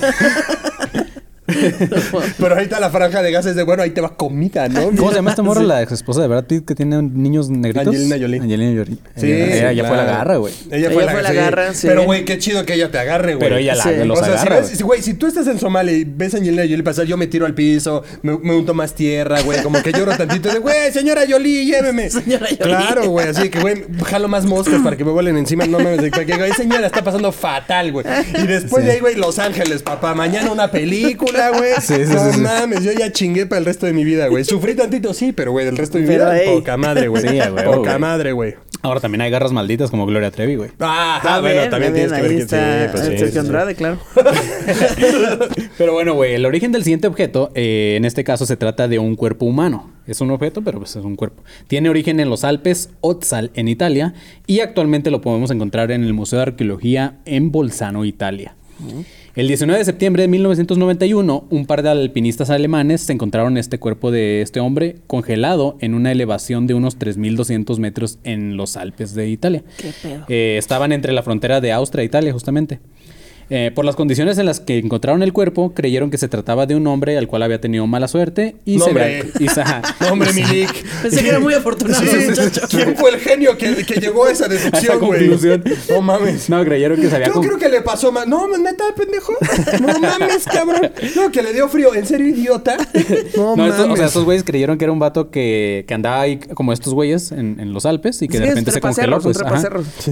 Pero 2.38 2.54
ahorita 2.54 2.78
la 2.78 2.90
franja 2.90 3.22
de 3.22 3.32
gas 3.32 3.46
es 3.46 3.56
de, 3.56 3.62
bueno, 3.62 3.82
ahí 3.82 3.90
te 3.90 4.00
va 4.00 4.10
comida, 4.16 4.68
¿no? 4.68 4.90
¿Cómo 4.96 5.08
se 5.10 5.16
llama 5.16 5.30
esta 5.30 5.42
morra? 5.42 5.62
La 5.62 5.82
ex 5.82 5.92
esposa 5.92 6.20
de 6.22 6.28
Brad 6.28 6.44
Pitt 6.44 6.64
que 6.66 6.74
tiene 6.74 7.00
niños 7.02 7.48
negritos. 7.48 7.86
Angelina 7.88 8.16
Jolie. 8.20 8.40
Angelina 8.40 8.78
Jolie. 8.82 8.98
Sí, 9.16 9.32
ella, 9.32 9.70
ella 9.70 9.82
claro. 9.82 9.88
fue 9.88 9.96
la 9.96 10.04
garra, 10.04 10.36
güey. 10.36 10.54
Ella 10.70 10.76
Ella 10.76 10.90
fue, 10.90 11.08
fue 11.08 11.22
la 11.22 11.30
sí. 11.30 11.34
garra, 11.36 11.74
sí. 11.74 11.86
Pero, 11.86 12.04
güey, 12.04 12.24
qué 12.24 12.38
chido 12.38 12.64
que 12.66 12.74
ella 12.74 12.90
te 12.90 12.98
agarre, 12.98 13.34
güey. 13.34 13.48
Pero 13.48 13.56
ella 13.56 13.74
la, 13.74 13.82
Sí. 13.84 13.90
los 14.04 14.18
o 14.20 14.24
sea, 14.24 14.34
agarra, 14.34 14.56
si, 14.56 14.60
güey. 14.60 14.70
ves, 14.70 14.82
güey, 14.82 15.02
si 15.02 15.14
tú 15.14 15.26
estás 15.26 15.46
en 15.46 15.58
Somalia 15.58 15.96
y 15.96 16.04
ves 16.04 16.34
a 16.34 16.36
Angelina 16.38 16.62
Jolie 16.62 16.82
pasar, 16.82 17.06
yo 17.06 17.16
me 17.16 17.26
tiro 17.26 17.46
al 17.46 17.54
piso, 17.54 18.02
me, 18.22 18.36
me 18.38 18.54
unto 18.54 18.74
más 18.74 18.94
tierra, 18.94 19.40
güey, 19.42 19.62
como 19.62 19.82
que 19.82 19.92
lloro 19.92 20.16
tantito 20.16 20.50
de, 20.52 20.58
güey, 20.58 20.92
señora 20.92 21.22
Jolie, 21.28 21.64
lléveme. 21.64 22.10
Señora 22.18 22.46
Jolie. 22.46 22.58
Claro, 22.58 23.08
güey, 23.08 23.28
así 23.28 23.48
que, 23.48 23.60
güey, 23.60 23.84
jalo 24.04 24.28
más 24.28 24.44
moscas 24.44 24.80
para 24.82 24.96
que 24.96 25.04
me 25.04 25.12
vuelen 25.12 25.36
encima, 25.36 25.64
no 25.66 25.78
mames, 25.78 26.02
de 26.02 26.10
que, 26.10 26.24
güey, 26.36 26.52
señora, 26.52 26.86
está 26.86 27.02
pasando 27.02 27.32
fatal, 27.32 27.92
güey. 27.92 28.04
Y 28.42 28.46
después 28.46 28.84
de 28.84 28.92
ahí, 28.92 29.00
güey, 29.00 29.14
Los 29.16 29.38
Ángeles, 29.38 29.82
papá, 29.82 30.14
mañana 30.14 30.50
una 30.52 30.70
película, 30.70 31.37
güey. 31.56 31.72
Sí, 31.80 31.94
sí, 32.06 32.12
no 32.14 32.24
sí, 32.24 32.32
sí. 32.34 32.40
mames, 32.40 32.82
yo 32.84 32.92
ya 32.92 33.12
chingué 33.12 33.46
para 33.46 33.58
el 33.60 33.64
resto 33.64 33.86
de 33.86 33.92
mi 33.92 34.04
vida, 34.04 34.28
güey. 34.28 34.44
Sufrí 34.44 34.74
tantito, 34.74 35.14
sí, 35.14 35.32
pero, 35.32 35.52
güey, 35.52 35.64
del 35.64 35.76
resto 35.76 35.98
de 35.98 36.02
mi 36.02 36.08
Pero, 36.08 36.24
vida, 36.26 36.40
ey. 36.42 36.56
poca 36.58 36.76
madre, 36.76 37.08
güey. 37.08 37.24
Poca 37.64 37.98
madre, 37.98 38.32
güey. 38.32 38.54
Ahora 38.80 39.00
también 39.00 39.22
hay 39.22 39.30
garras 39.30 39.50
malditas 39.50 39.90
como 39.90 40.06
Gloria 40.06 40.30
Trevi, 40.30 40.54
güey. 40.54 40.70
Ah, 40.78 41.20
Ah, 41.24 41.40
bueno, 41.40 41.58
bien, 41.60 41.70
también 41.70 41.92
bien, 41.94 42.06
tienes 42.08 42.22
que 42.22 42.28
ver 42.28 42.40
está 42.40 43.02
sí, 43.04 43.16
pues. 43.18 43.36
Andrade, 43.36 43.74
claro. 43.74 43.98
Pero 45.78 45.92
bueno, 45.94 46.14
güey, 46.14 46.34
el 46.34 46.46
origen 46.46 46.70
del 46.72 46.84
siguiente 46.84 47.08
objeto, 47.08 47.50
eh, 47.54 47.94
en 47.96 48.04
este 48.04 48.22
caso 48.24 48.46
se 48.46 48.56
trata 48.56 48.86
de 48.88 48.98
un 48.98 49.16
cuerpo 49.16 49.46
humano. 49.46 49.90
Es 50.06 50.20
un 50.20 50.30
objeto, 50.30 50.62
pero 50.62 50.78
pues 50.78 50.96
es 50.96 51.04
un 51.04 51.16
cuerpo. 51.16 51.42
Tiene 51.66 51.90
origen 51.90 52.18
en 52.18 52.30
los 52.30 52.42
Alpes 52.44 52.90
Otzal, 53.02 53.50
en 53.54 53.68
Italia, 53.68 54.14
y 54.46 54.60
actualmente 54.60 55.10
lo 55.10 55.20
podemos 55.20 55.50
encontrar 55.50 55.90
en 55.90 56.02
el 56.02 56.14
Museo 56.14 56.38
de 56.38 56.44
Arqueología 56.44 57.18
en 57.26 57.50
Bolzano, 57.52 58.04
Italia. 58.06 58.54
El 59.38 59.46
19 59.46 59.78
de 59.78 59.84
septiembre 59.84 60.22
de 60.22 60.28
1991, 60.30 61.46
un 61.48 61.66
par 61.66 61.84
de 61.84 61.90
alpinistas 61.90 62.50
alemanes 62.50 63.02
se 63.02 63.12
encontraron 63.12 63.56
este 63.56 63.78
cuerpo 63.78 64.10
de 64.10 64.42
este 64.42 64.58
hombre 64.58 64.96
congelado 65.06 65.76
en 65.78 65.94
una 65.94 66.10
elevación 66.10 66.66
de 66.66 66.74
unos 66.74 66.98
3.200 66.98 67.78
metros 67.78 68.18
en 68.24 68.56
los 68.56 68.76
Alpes 68.76 69.14
de 69.14 69.28
Italia. 69.28 69.62
Qué 69.76 69.92
pedo. 70.02 70.24
Eh, 70.26 70.56
estaban 70.58 70.90
entre 70.90 71.12
la 71.12 71.22
frontera 71.22 71.60
de 71.60 71.70
Austria 71.70 72.02
e 72.02 72.06
Italia, 72.06 72.32
justamente. 72.32 72.80
Eh, 73.50 73.70
por 73.74 73.84
las 73.84 73.96
condiciones 73.96 74.36
en 74.38 74.44
las 74.46 74.60
que 74.60 74.78
encontraron 74.78 75.22
el 75.22 75.32
cuerpo, 75.32 75.72
creyeron 75.74 76.10
que 76.10 76.18
se 76.18 76.28
trataba 76.28 76.66
de 76.66 76.74
un 76.76 76.86
hombre 76.86 77.16
al 77.16 77.26
cual 77.28 77.42
había 77.42 77.60
tenido 77.60 77.86
mala 77.86 78.06
suerte 78.08 78.56
y 78.66 78.76
No, 78.76 78.84
se 78.84 78.90
hombre. 78.90 79.22
ve- 79.34 79.44
y 79.44 79.48
sa- 79.48 79.82
No, 80.00 80.12
hombre, 80.12 80.32
Milik. 80.34 80.70
Pensé 81.02 81.22
que 81.22 81.28
era 81.30 81.40
muy 81.40 81.54
afortunado, 81.54 82.04
Sí. 82.04 82.50
¿Quién 82.68 82.94
fue 82.96 83.10
el 83.10 83.20
genio 83.20 83.56
que, 83.56 83.74
que 83.86 84.00
llegó 84.00 84.26
a 84.26 84.32
esa 84.32 84.48
deducción, 84.48 84.98
güey? 85.00 85.20
conclusión. 85.28 85.64
No 85.90 86.00
mames. 86.02 86.48
No, 86.50 86.62
creyeron 86.64 87.00
que 87.00 87.08
se 87.08 87.14
había 87.16 87.28
Yo 87.28 87.32
con- 87.34 87.42
creo 87.46 87.58
que 87.58 87.68
le 87.68 87.80
pasó 87.80 88.12
más. 88.12 88.26
No, 88.26 88.46
neta, 88.58 88.84
pendejo. 88.96 89.32
No 89.80 89.98
mames, 89.98 90.44
cabrón. 90.44 90.90
No, 91.16 91.30
que 91.30 91.42
le 91.42 91.52
dio 91.54 91.68
frío. 91.68 91.94
¿En 91.94 92.04
serio, 92.06 92.28
idiota? 92.28 92.76
No, 93.36 93.56
No, 93.56 93.66
estos, 93.66 93.80
o 93.80 93.82
mames. 93.84 93.98
sea, 93.98 94.06
estos 94.08 94.24
güeyes 94.24 94.44
creyeron 94.44 94.76
que 94.78 94.84
era 94.84 94.92
un 94.92 94.98
vato 94.98 95.30
que, 95.30 95.84
que 95.88 95.94
andaba 95.94 96.20
ahí 96.20 96.38
como 96.38 96.72
estos 96.72 96.92
güeyes 96.92 97.32
en, 97.32 97.58
en 97.60 97.72
los 97.72 97.86
Alpes 97.86 98.20
y 98.22 98.28
que 98.28 98.36
Sí, 98.36 98.42
de 98.42 98.48
repente 98.50 98.72
se 98.72 98.80
congeló. 98.80 99.20
Pues, 99.20 99.40
ajá. 99.40 99.62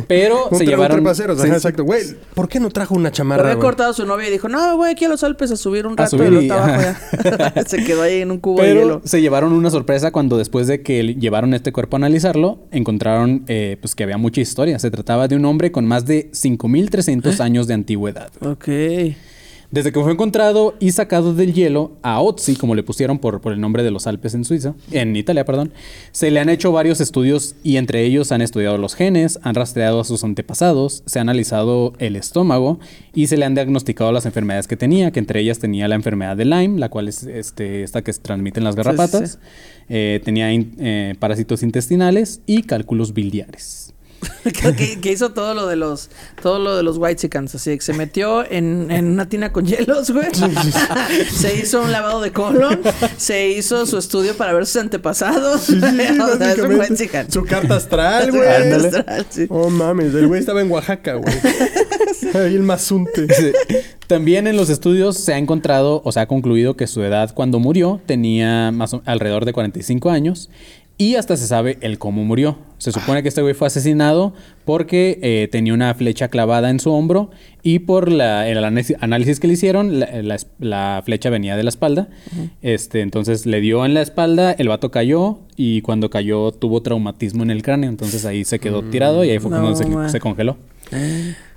Pero 0.09 0.49
Un 0.51 0.59
se 0.59 0.65
llevaron. 0.65 0.97
trepaceros, 0.99 1.39
ajá, 1.39 1.55
exacto. 1.55 1.85
Güey, 1.85 2.03
¿por 2.35 2.49
qué 2.49 2.61
no 2.61 2.71
trajo 2.71 2.95
una 2.95 3.11
Lo 3.11 3.26
chamarra, 3.27 3.43
había 3.45 3.55
güey? 3.57 3.65
cortado 3.67 3.93
su 3.93 4.07
novia 4.07 4.29
y 4.29 4.31
dijo, 4.31 4.49
no, 4.49 4.77
voy 4.77 4.91
aquí 4.91 5.05
a 5.05 5.09
los 5.09 5.23
Alpes 5.25 5.51
a 5.51 5.57
subir 5.57 5.87
un 5.87 5.95
A 5.95 6.05
rato 6.05 6.17
subir 6.17 6.29
y 6.29 6.35
lo 6.35 6.43
y- 6.43 6.51
afuera. 6.51 7.65
Se 7.67 7.85
quedó 7.85 8.03
ahí 8.03 8.21
en 8.23 8.31
un 8.31 8.39
cubo 8.39 8.61
de 8.63 8.69
Pero 8.69 8.81
hielo. 8.81 9.01
se 9.05 9.21
llevaron 9.21 9.53
una 9.53 9.71
sorpresa 9.71 10.11
cuando 10.13 10.39
después 10.39 10.67
de 10.67 10.83
que 10.83 11.03
llevaron 11.15 11.55
este 11.55 11.73
cuerpo 11.73 11.97
a 11.97 11.99
analizarlo, 11.99 12.61
encontraron 12.71 13.45
eh, 13.49 13.77
pues 13.81 13.95
que 13.95 14.05
había 14.05 14.19
mucha 14.19 14.41
historia. 14.41 14.79
Se 14.79 14.91
trataba 14.91 15.29
de 15.29 15.37
un 15.37 15.45
hombre 15.45 15.73
con 15.73 15.87
más 15.87 16.05
de 16.07 16.31
5.300 16.33 17.41
años 17.41 17.67
de 17.67 17.75
antigüedad. 17.75 18.31
Ok. 18.41 18.69
Desde 19.77 19.93
que 19.93 20.01
fue 20.01 20.11
encontrado 20.11 20.75
y 20.81 20.91
sacado 20.93 21.35
del 21.35 21.53
hielo 21.53 21.93
a 22.01 22.23
Otzi, 22.23 22.57
como 22.57 22.75
le 22.75 22.83
pusieron 22.83 23.19
por, 23.19 23.43
por 23.43 23.53
el 23.53 23.61
nombre 23.61 23.83
de 23.83 23.91
los 23.91 24.07
Alpes 24.07 24.33
en 24.33 24.47
Suiza, 24.47 24.75
en 24.91 25.15
Italia, 25.15 25.45
perdón, 25.45 25.71
se 26.13 26.31
le 26.31 26.41
han 26.41 26.49
hecho 26.49 26.73
varios 26.73 27.03
estudios 27.03 27.57
y 27.63 27.77
entre 27.77 28.03
ellos 28.03 28.33
han 28.33 28.41
estudiado 28.41 28.79
los 28.79 28.95
genes, 28.95 29.39
han 29.43 29.55
rastreado 29.55 30.01
a 30.01 30.05
sus 30.05 30.25
antepasados, 30.25 31.03
se 31.05 31.19
ha 31.19 31.23
analizado 31.23 31.93
el 31.99 32.17
estómago 32.17 32.81
y 33.13 33.27
se 33.27 33.37
le 33.37 33.45
han 33.45 33.55
diagnosticado 33.55 34.13
las 34.13 34.25
enfermedades 34.25 34.67
que 34.67 34.79
tenía, 34.79 35.11
que 35.11 35.19
entre 35.21 35.41
ellas 35.41 35.59
tenía 35.59 35.89
la 35.89 35.95
enfermedad 35.97 36.39
de 36.39 36.47
Lyme, 36.47 36.79
la 36.79 36.89
cual 36.89 37.09
es 37.09 37.25
este, 37.25 37.83
esta 37.83 38.01
que 38.03 38.15
se 38.15 38.21
transmiten 38.23 38.65
las 38.65 38.77
garrapatas, 38.77 39.33
sí. 39.33 39.39
eh, 39.91 40.23
tenía 40.25 40.55
in- 40.55 40.73
eh, 40.79 41.17
parásitos 41.19 41.63
intestinales 41.63 42.41
y 42.47 42.63
cálculos 42.63 43.13
biliares. 43.13 43.86
que, 45.01 45.11
hizo 45.13 45.33
todo 45.33 45.55
lo 45.55 45.67
de 45.67 45.77
los 45.77 46.11
todo 46.43 46.59
lo 46.59 46.77
de 46.77 46.83
los 46.83 46.99
white 46.99 47.29
así 47.55 47.77
que 47.77 47.81
se 47.81 47.93
metió 47.93 48.49
en, 48.51 48.91
en 48.91 49.07
una 49.07 49.29
tina 49.29 49.53
con 49.53 49.67
hielos, 49.67 50.11
güey. 50.11 50.29
se 51.33 51.57
hizo 51.57 51.83
un 51.83 51.93
lavado 51.93 52.21
de 52.21 52.33
colon, 52.33 52.81
se 53.17 53.49
hizo 53.49 53.87
su 53.87 53.99
estudio 53.99 54.37
para 54.37 54.53
ver 54.53 54.67
sus 54.67 54.77
antepasados. 54.77 55.69
o 55.71 55.81
sea, 55.81 56.03
es 56.03 56.11
un 56.11 56.19
básicamente. 56.19 56.77
whitezican. 56.77 57.31
Su 57.31 57.45
carta 57.45 57.77
astral, 57.77 58.31
güey. 58.31 58.49
astral. 58.49 59.27
Oh 59.49 59.71
mames, 59.71 60.15
el 60.15 60.27
güey 60.29 60.41
estaba 60.41 60.61
en 60.61 60.71
Oaxaca, 60.71 61.15
güey. 61.15 61.35
Ahí 62.35 62.55
el 62.55 62.63
mazunte. 62.63 63.27
También 64.07 64.47
en 64.47 64.57
los 64.57 64.71
estudios 64.71 65.17
se 65.17 65.35
ha 65.35 65.39
encontrado 65.39 66.01
o 66.05 66.13
se 66.13 66.21
ha 66.21 66.27
concluido 66.27 66.77
que 66.77 66.87
su 66.87 67.03
edad 67.03 67.33
cuando 67.35 67.59
murió 67.59 68.01
tenía 68.07 68.71
más 68.73 68.95
o- 68.95 69.03
alrededor 69.05 69.45
de 69.45 69.53
45 69.53 70.11
años 70.11 70.49
y 70.99 71.17
hasta 71.17 71.37
se 71.37 71.47
sabe 71.47 71.79
el 71.81 71.99
cómo 71.99 72.25
murió. 72.25 72.59
Se 72.79 72.93
supone 72.93 73.23
que 73.23 73.29
este 73.31 73.41
güey 73.41 73.55
fue 73.55 73.69
asesinado 73.69 74.35
porque 74.67 75.19
eh, 75.23 75.49
tenía 75.51 75.73
una 75.73 75.95
flecha 75.95 76.29
clavada 76.29 76.69
en 76.69 76.79
su 76.79 76.93
hombro 76.93 77.31
y 77.63 77.79
por 77.81 78.13
la- 78.13 78.47
el 78.49 78.59
análisis, 78.63 79.41
que 79.41 79.47
le 79.47 79.55
hicieron, 79.55 79.99
la, 79.99 80.23
la 80.23 80.35
es- 80.35 80.47
la 80.59 81.01
flecha 81.05 81.31
venía 81.31 81.57
de 81.57 81.63
la 81.63 81.71
espalda. 81.71 82.09
este, 82.63 83.01
entonces 83.01 83.47
le 83.47 83.61
dio 83.61 83.85
en 83.87 83.95
la 83.95 84.03
espalda, 84.03 84.53
el 84.53 84.69
vato 84.69 84.91
cayó 84.91 85.39
y 85.57 85.81
cuando 85.81 86.11
cayó 86.11 86.53
tuvo 86.53 86.83
traumatismo 86.83 87.43
en 87.43 87.51
el 87.51 87.63
cráneo. 87.63 87.89
Entonces 87.89 88.25
ahí 88.27 88.45
se 88.45 88.59
quedó 88.59 88.83
tirado 88.83 89.25
y 89.25 89.31
ahí 89.31 89.39
fue 89.39 89.51
No, 89.51 89.61
cuando 89.61 89.77
se- 90.07 90.13
se 90.13 90.21
congeló. 90.21 90.57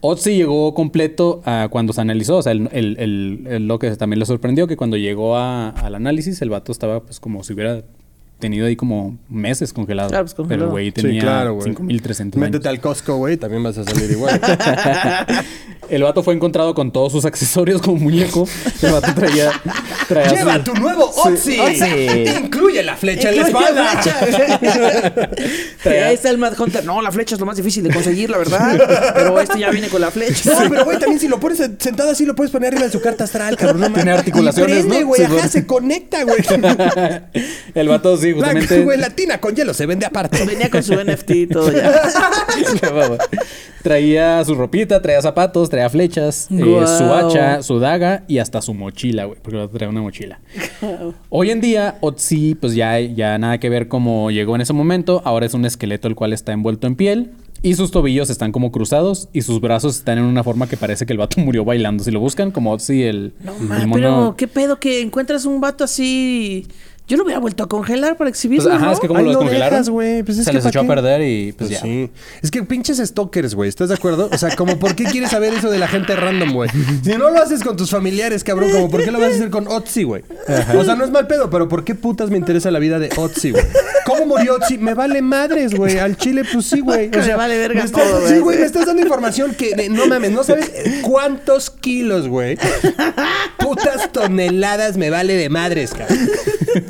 Otzi 0.01 0.35
llegó 0.37 0.73
completo 0.73 1.41
a 1.45 1.67
cuando 1.69 1.91
se 1.93 2.01
analizó. 2.01 2.37
O 2.37 2.41
sea, 2.41 2.53
el, 2.53 2.69
el- 2.71 2.95
el- 2.99 3.47
el- 3.49 3.67
lo 3.67 3.77
que 3.79 3.91
también 3.97 4.19
le 4.19 4.25
sorprendió 4.25 4.67
que 4.67 4.77
cuando 4.77 4.95
llegó 4.97 5.35
a- 5.35 5.69
al 5.71 5.95
análisis, 5.95 6.41
el 6.41 6.49
vato 6.49 6.71
estaba 6.71 7.01
pues 7.03 7.19
como 7.19 7.43
si 7.43 7.53
hubiera 7.53 7.83
tenido 8.39 8.65
ahí 8.67 8.75
como 8.75 9.17
meses 9.29 9.73
congelado. 9.73 10.09
Claro, 10.09 10.25
pues, 10.25 10.33
Pero 10.33 10.43
congelado. 10.45 10.65
el 10.67 10.71
güey 10.71 10.85
Sí, 10.87 10.91
tenía 10.93 11.21
claro, 11.21 11.53
güey. 11.55 11.65
5300 11.65 12.37
años. 12.41 12.49
Métete 12.51 12.69
al 12.69 12.79
Costco, 12.79 13.15
güey, 13.17 13.37
también 13.37 13.61
vas 13.63 13.77
a 13.77 13.83
salir 13.83 14.09
igual. 14.11 14.39
el 15.89 16.03
vato 16.03 16.23
fue 16.23 16.33
encontrado 16.33 16.73
con 16.75 16.91
todos 16.91 17.11
sus 17.11 17.25
accesorios 17.25 17.81
como 17.81 17.97
muñeco. 17.97 18.47
El 18.81 18.91
vato 18.93 19.13
traía. 19.13 19.51
traía 20.07 20.31
¡Lleva 20.33 20.55
su- 20.57 20.63
tu 20.63 20.73
nuevo 20.75 21.11
Otzi! 21.25 21.59
Otzi. 21.59 22.25
Incluye 22.45 22.83
la 22.83 22.95
flecha 22.95 23.29
en 23.29 23.37
la 23.41 23.49
Incluye 23.49 23.65
espalda. 23.67 24.01
Y 25.85 25.87
ahí 25.89 26.13
está 26.15 26.29
el 26.29 26.37
Mad 26.37 26.59
Hunter. 26.59 26.85
No, 26.85 27.01
la 27.01 27.11
flecha 27.11 27.35
es 27.35 27.39
lo 27.41 27.45
más 27.45 27.57
difícil 27.57 27.83
de 27.83 27.93
conseguir, 27.93 28.29
la 28.29 28.37
verdad. 28.37 29.13
Pero 29.15 29.39
este 29.39 29.59
ya 29.59 29.69
viene 29.71 29.87
con 29.89 30.01
la 30.01 30.11
flecha. 30.11 30.51
No, 30.63 30.69
pero 30.69 30.85
güey, 30.85 30.97
también 30.99 31.19
si 31.19 31.27
lo 31.27 31.39
pones 31.39 31.57
sentado 31.57 32.11
así, 32.11 32.25
lo 32.25 32.35
puedes 32.35 32.51
poner 32.51 32.69
arriba 32.73 32.85
de 32.85 32.91
su 32.91 33.01
carta 33.01 33.23
astral, 33.25 33.55
cabrón. 33.57 33.93
Tiene 33.93 34.11
articulaciones, 34.11 34.77
Y 34.77 34.81
prende, 34.81 35.01
¿no? 35.01 35.07
güey, 35.07 35.19
Sí, 35.25 35.25
ajá, 35.37 35.47
se 35.49 35.65
conecta, 35.65 36.23
güey. 36.23 36.39
el 37.75 37.87
vato 37.87 38.15
sí, 38.17 38.28
La, 38.31 38.47
justamente. 38.47 38.81
güey, 38.83 38.97
la 38.97 39.09
tina 39.09 39.39
con 39.39 39.55
hielo 39.55 39.73
se 39.73 39.85
vende 39.85 40.05
aparte. 40.05 40.45
Venía 40.45 40.69
con 40.69 40.81
su 40.83 40.93
NFT 40.95 41.29
y 41.31 41.47
todo 41.47 41.71
ya. 41.71 41.91
Traía 43.83 44.43
su 44.43 44.55
ropita, 44.55 45.01
traía 45.01 45.21
zapatos, 45.21 45.69
traía 45.69 45.89
flechas, 45.89 46.47
eh, 46.51 46.59
su 46.59 47.13
hacha, 47.13 47.63
su 47.63 47.79
daga 47.79 48.23
y 48.27 48.39
hasta 48.39 48.61
su 48.61 48.73
mochila, 48.73 49.23
güey, 49.25 49.39
porque 49.41 49.69
traía 49.71 49.89
una 49.89 50.01
mochila. 50.01 50.39
Hoy 51.29 51.51
en 51.51 51.61
día, 51.61 51.97
Otzi, 52.01 52.55
pues 52.55 52.75
ya, 52.75 52.99
ya 52.99 53.37
nada 53.37 53.57
que 53.59 53.69
ver 53.69 53.87
cómo 53.87 54.31
llegó 54.31 54.55
en 54.55 54.61
ese 54.61 54.73
momento. 54.73 55.21
Ahora 55.23 55.45
es 55.45 55.53
un 55.53 55.63
esqueleto 55.65 56.07
el 56.09 56.15
cual 56.15 56.33
está 56.33 56.51
envuelto 56.51 56.87
en 56.87 56.95
piel. 56.95 57.31
Y 57.61 57.73
sus 57.75 57.91
tobillos 57.91 58.29
están 58.29 58.53
como 58.53 58.71
cruzados 58.71 59.27
y 59.33 59.41
sus 59.41 59.59
brazos 59.59 59.97
están 59.97 60.17
en 60.17 60.23
una 60.23 60.45
forma 60.45 60.67
que 60.69 60.77
parece 60.77 61.05
que 61.05 61.11
el 61.11 61.19
vato 61.19 61.39
murió 61.41 61.65
bailando. 61.65 62.03
Si 62.05 62.11
lo 62.11 62.19
buscan, 62.21 62.51
como 62.51 62.71
Otzi, 62.71 63.03
el, 63.03 63.33
No, 63.43 63.53
el 63.57 63.63
ma, 63.63 63.79
mono- 63.85 63.93
pero 63.93 64.35
qué 64.37 64.47
pedo 64.47 64.79
que 64.79 65.01
encuentras 65.01 65.45
un 65.45 65.59
vato 65.61 65.83
así. 65.83 66.67
Yo 67.09 67.17
lo 67.17 67.23
hubiera 67.23 67.39
vuelto 67.39 67.63
a 67.63 67.67
congelar 67.67 68.11
para 68.15 68.29
Pues, 68.29 68.37
exhibirlo. 68.37 68.71
ajá, 68.71 68.85
¿no? 68.85 68.91
es 68.93 68.99
que 68.99 69.07
como 69.07 69.19
lo 69.19 69.25
lo 69.25 69.29
descongelaron, 69.31 69.71
dejas, 69.73 69.89
güey. 69.89 70.23
Pues 70.23 70.37
es 70.37 70.45
se 70.45 70.51
que 70.51 70.55
les 70.57 70.63
¿pa' 70.63 70.69
echó 70.69 70.79
a 70.81 70.87
perder 70.87 71.21
y 71.23 71.51
pues, 71.51 71.69
Pues 71.69 71.79
ya. 71.81 71.81
sí. 71.81 72.09
Es 72.41 72.51
que 72.51 72.63
pinches 72.63 72.99
stalkers, 72.99 73.55
güey. 73.55 73.67
¿Estás 73.67 73.89
de 73.89 73.95
acuerdo? 73.95 74.29
O 74.31 74.37
sea, 74.37 74.55
como 74.55 74.77
¿por 74.79 74.95
qué 74.95 75.05
quieres 75.05 75.31
saber 75.31 75.53
eso 75.53 75.69
de 75.71 75.79
la 75.79 75.87
gente 75.87 76.15
random, 76.15 76.53
güey? 76.53 76.69
Si 77.03 77.09
no 77.17 77.29
lo 77.31 77.41
haces 77.41 77.63
con 77.63 77.75
tus 77.75 77.89
familiares, 77.89 78.43
cabrón, 78.43 78.71
como 78.71 78.89
¿por 78.89 79.03
qué 79.03 79.11
lo 79.11 79.19
vas 79.19 79.31
a 79.31 79.35
hacer 79.35 79.49
con 79.49 79.67
Otzi, 79.67 80.03
güey? 80.03 80.23
O 80.77 80.83
sea, 80.83 80.95
no 80.95 81.03
es 81.03 81.11
mal 81.11 81.25
pedo, 81.27 81.49
pero 81.49 81.67
¿por 81.67 81.83
qué 81.83 81.95
putas 81.95 82.29
me 82.29 82.37
interesa 82.37 82.69
la 82.71 82.79
vida 82.79 82.99
de 82.99 83.09
Otzi, 83.17 83.51
güey? 83.51 83.63
¿Cómo 84.05 84.25
murió 84.27 84.55
Otzi? 84.55 84.77
Me 84.77 84.93
vale 84.93 85.21
madres, 85.21 85.73
güey. 85.73 85.97
Al 85.97 86.15
chile, 86.15 86.43
pues 86.51 86.65
sí, 86.67 86.79
güey. 86.79 87.07
O 87.07 87.17
Me 87.17 87.23
sea, 87.23 87.35
vale 87.37 87.57
verga 87.57 87.79
me 87.81 87.85
estás- 87.85 88.03
todo, 88.03 88.27
Sí, 88.27 88.37
güey. 88.39 88.59
me 88.59 88.65
estás 88.65 88.85
dando 88.85 89.01
información 89.01 89.55
que 89.55 89.89
no 89.89 90.05
mames, 90.07 90.31
no 90.31 90.43
sabes 90.43 90.71
cuántos 91.01 91.69
kilos, 91.71 92.27
güey. 92.27 92.55
Putas 93.69 94.11
toneladas 94.11 94.97
me 94.97 95.11
vale 95.11 95.35
de 95.35 95.47
madres, 95.49 95.91
cabrón. 95.91 96.17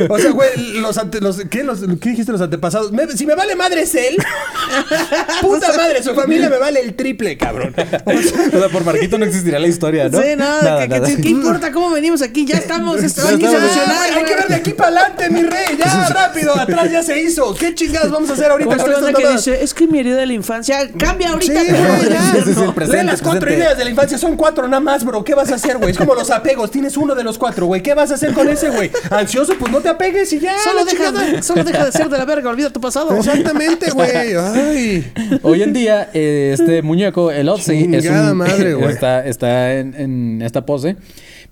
O 0.09 0.17
sea, 0.17 0.31
güey, 0.31 0.49
los 0.79 0.97
ante, 0.97 1.19
los, 1.19 1.37
¿qué, 1.49 1.63
los, 1.63 1.79
¿qué 2.01 2.09
dijiste 2.11 2.31
los 2.31 2.39
antepasados? 2.41 2.91
Me- 2.93 3.07
si 3.17 3.25
me 3.25 3.35
vale 3.35 3.55
madres 3.55 3.95
él, 3.95 4.15
puta 5.41 5.73
madre, 5.75 6.01
su 6.03 6.13
familia 6.13 6.49
me 6.49 6.57
vale 6.57 6.79
el 6.81 6.93
triple, 6.95 7.37
cabrón. 7.37 7.75
O 8.09 8.59
sea, 8.59 8.69
por 8.69 8.83
Marquito 8.85 9.17
no 9.17 9.25
existiría 9.25 9.59
la 9.59 9.67
historia, 9.67 10.09
¿no? 10.09 10.21
Sí, 10.21 10.29
no, 10.37 10.45
Nada, 10.61 10.81
que- 10.87 10.93
que- 10.93 10.99
nada. 10.99 11.15
¿qué 11.21 11.29
importa 11.29 11.71
cómo 11.71 11.91
venimos 11.91 12.21
aquí? 12.21 12.45
Ya 12.45 12.57
estamos, 12.57 13.03
esto 13.03 13.21
hay 13.27 13.37
que 13.37 13.45
estamos. 13.45 13.71
solucionar. 13.71 13.97
Ay, 14.01 14.11
hay 14.17 14.23
que 14.25 14.35
ver 14.35 14.47
de 14.47 14.55
aquí 14.55 14.73
para 14.73 14.89
adelante, 14.89 15.29
mi 15.29 15.43
rey. 15.43 15.77
Ya, 15.77 16.09
rápido, 16.09 16.57
atrás 16.57 16.91
ya 16.91 17.03
se 17.03 17.19
hizo. 17.21 17.53
¿Qué 17.55 17.73
chingados 17.75 18.11
vamos 18.11 18.29
a 18.29 18.33
hacer 18.33 18.51
ahorita 18.51 18.77
con 18.77 19.13
que 19.13 19.27
dice, 19.33 19.63
es 19.63 19.73
que 19.73 19.87
mi 19.87 19.99
herida 19.99 20.15
de 20.17 20.25
la 20.25 20.33
infancia 20.33 20.89
cambia 20.97 21.29
ahorita. 21.31 21.61
Sí, 21.61 21.67
cabrón". 21.67 21.97
güey, 21.97 22.09
ya. 22.09 22.33
Es 22.37 22.57
el 22.57 22.73
presente, 22.73 23.03
Lee 23.03 23.07
las 23.07 23.21
cuatro 23.21 23.41
presente. 23.41 23.63
ideas 23.65 23.77
de 23.77 23.83
la 23.85 23.89
infancia, 23.91 24.17
son 24.17 24.35
cuatro 24.35 24.67
nada 24.67 24.79
más, 24.81 25.03
bro. 25.03 25.23
¿Qué 25.23 25.33
vas 25.35 25.51
a 25.51 25.55
hacer, 25.55 25.77
güey? 25.77 25.91
Es 25.91 25.97
como 25.97 26.15
los 26.15 26.29
apegos, 26.31 26.68
tienes 26.71 26.97
uno 26.97 27.15
de 27.15 27.23
los 27.23 27.37
cuatro, 27.37 27.65
güey. 27.65 27.81
¿Qué 27.81 27.93
vas 27.93 28.11
a 28.11 28.15
hacer 28.15 28.33
con 28.33 28.47
ese, 28.49 28.69
güey? 28.69 28.89
Ansioso, 29.09 29.53
pues 29.59 29.71
no 29.71 29.79
te 29.79 29.89
apegues 29.89 30.31
y 30.33 30.39
ya. 30.39 30.57
Solo 30.63 30.85
deja, 30.85 31.11
de, 31.11 31.43
solo 31.43 31.63
deja 31.63 31.85
de 31.85 31.91
ser 31.91 32.09
de 32.09 32.17
la 32.17 32.25
verga, 32.25 32.49
olvida 32.49 32.69
tu 32.69 32.79
pasado. 32.81 33.15
Exactamente, 33.15 33.91
güey. 33.91 34.09
Ay. 34.11 35.11
Hoy 35.43 35.63
en 35.63 35.73
día, 35.73 36.09
eh, 36.13 36.51
este 36.53 36.81
muñeco, 36.81 37.31
el 37.31 37.49
Otzi, 37.49 37.87
es 37.93 38.05
un, 38.09 38.37
madre, 38.37 38.73
güey. 38.73 38.91
está, 38.91 39.25
está 39.25 39.75
en, 39.75 39.93
en 39.95 40.41
esta 40.41 40.65
pose. 40.65 40.95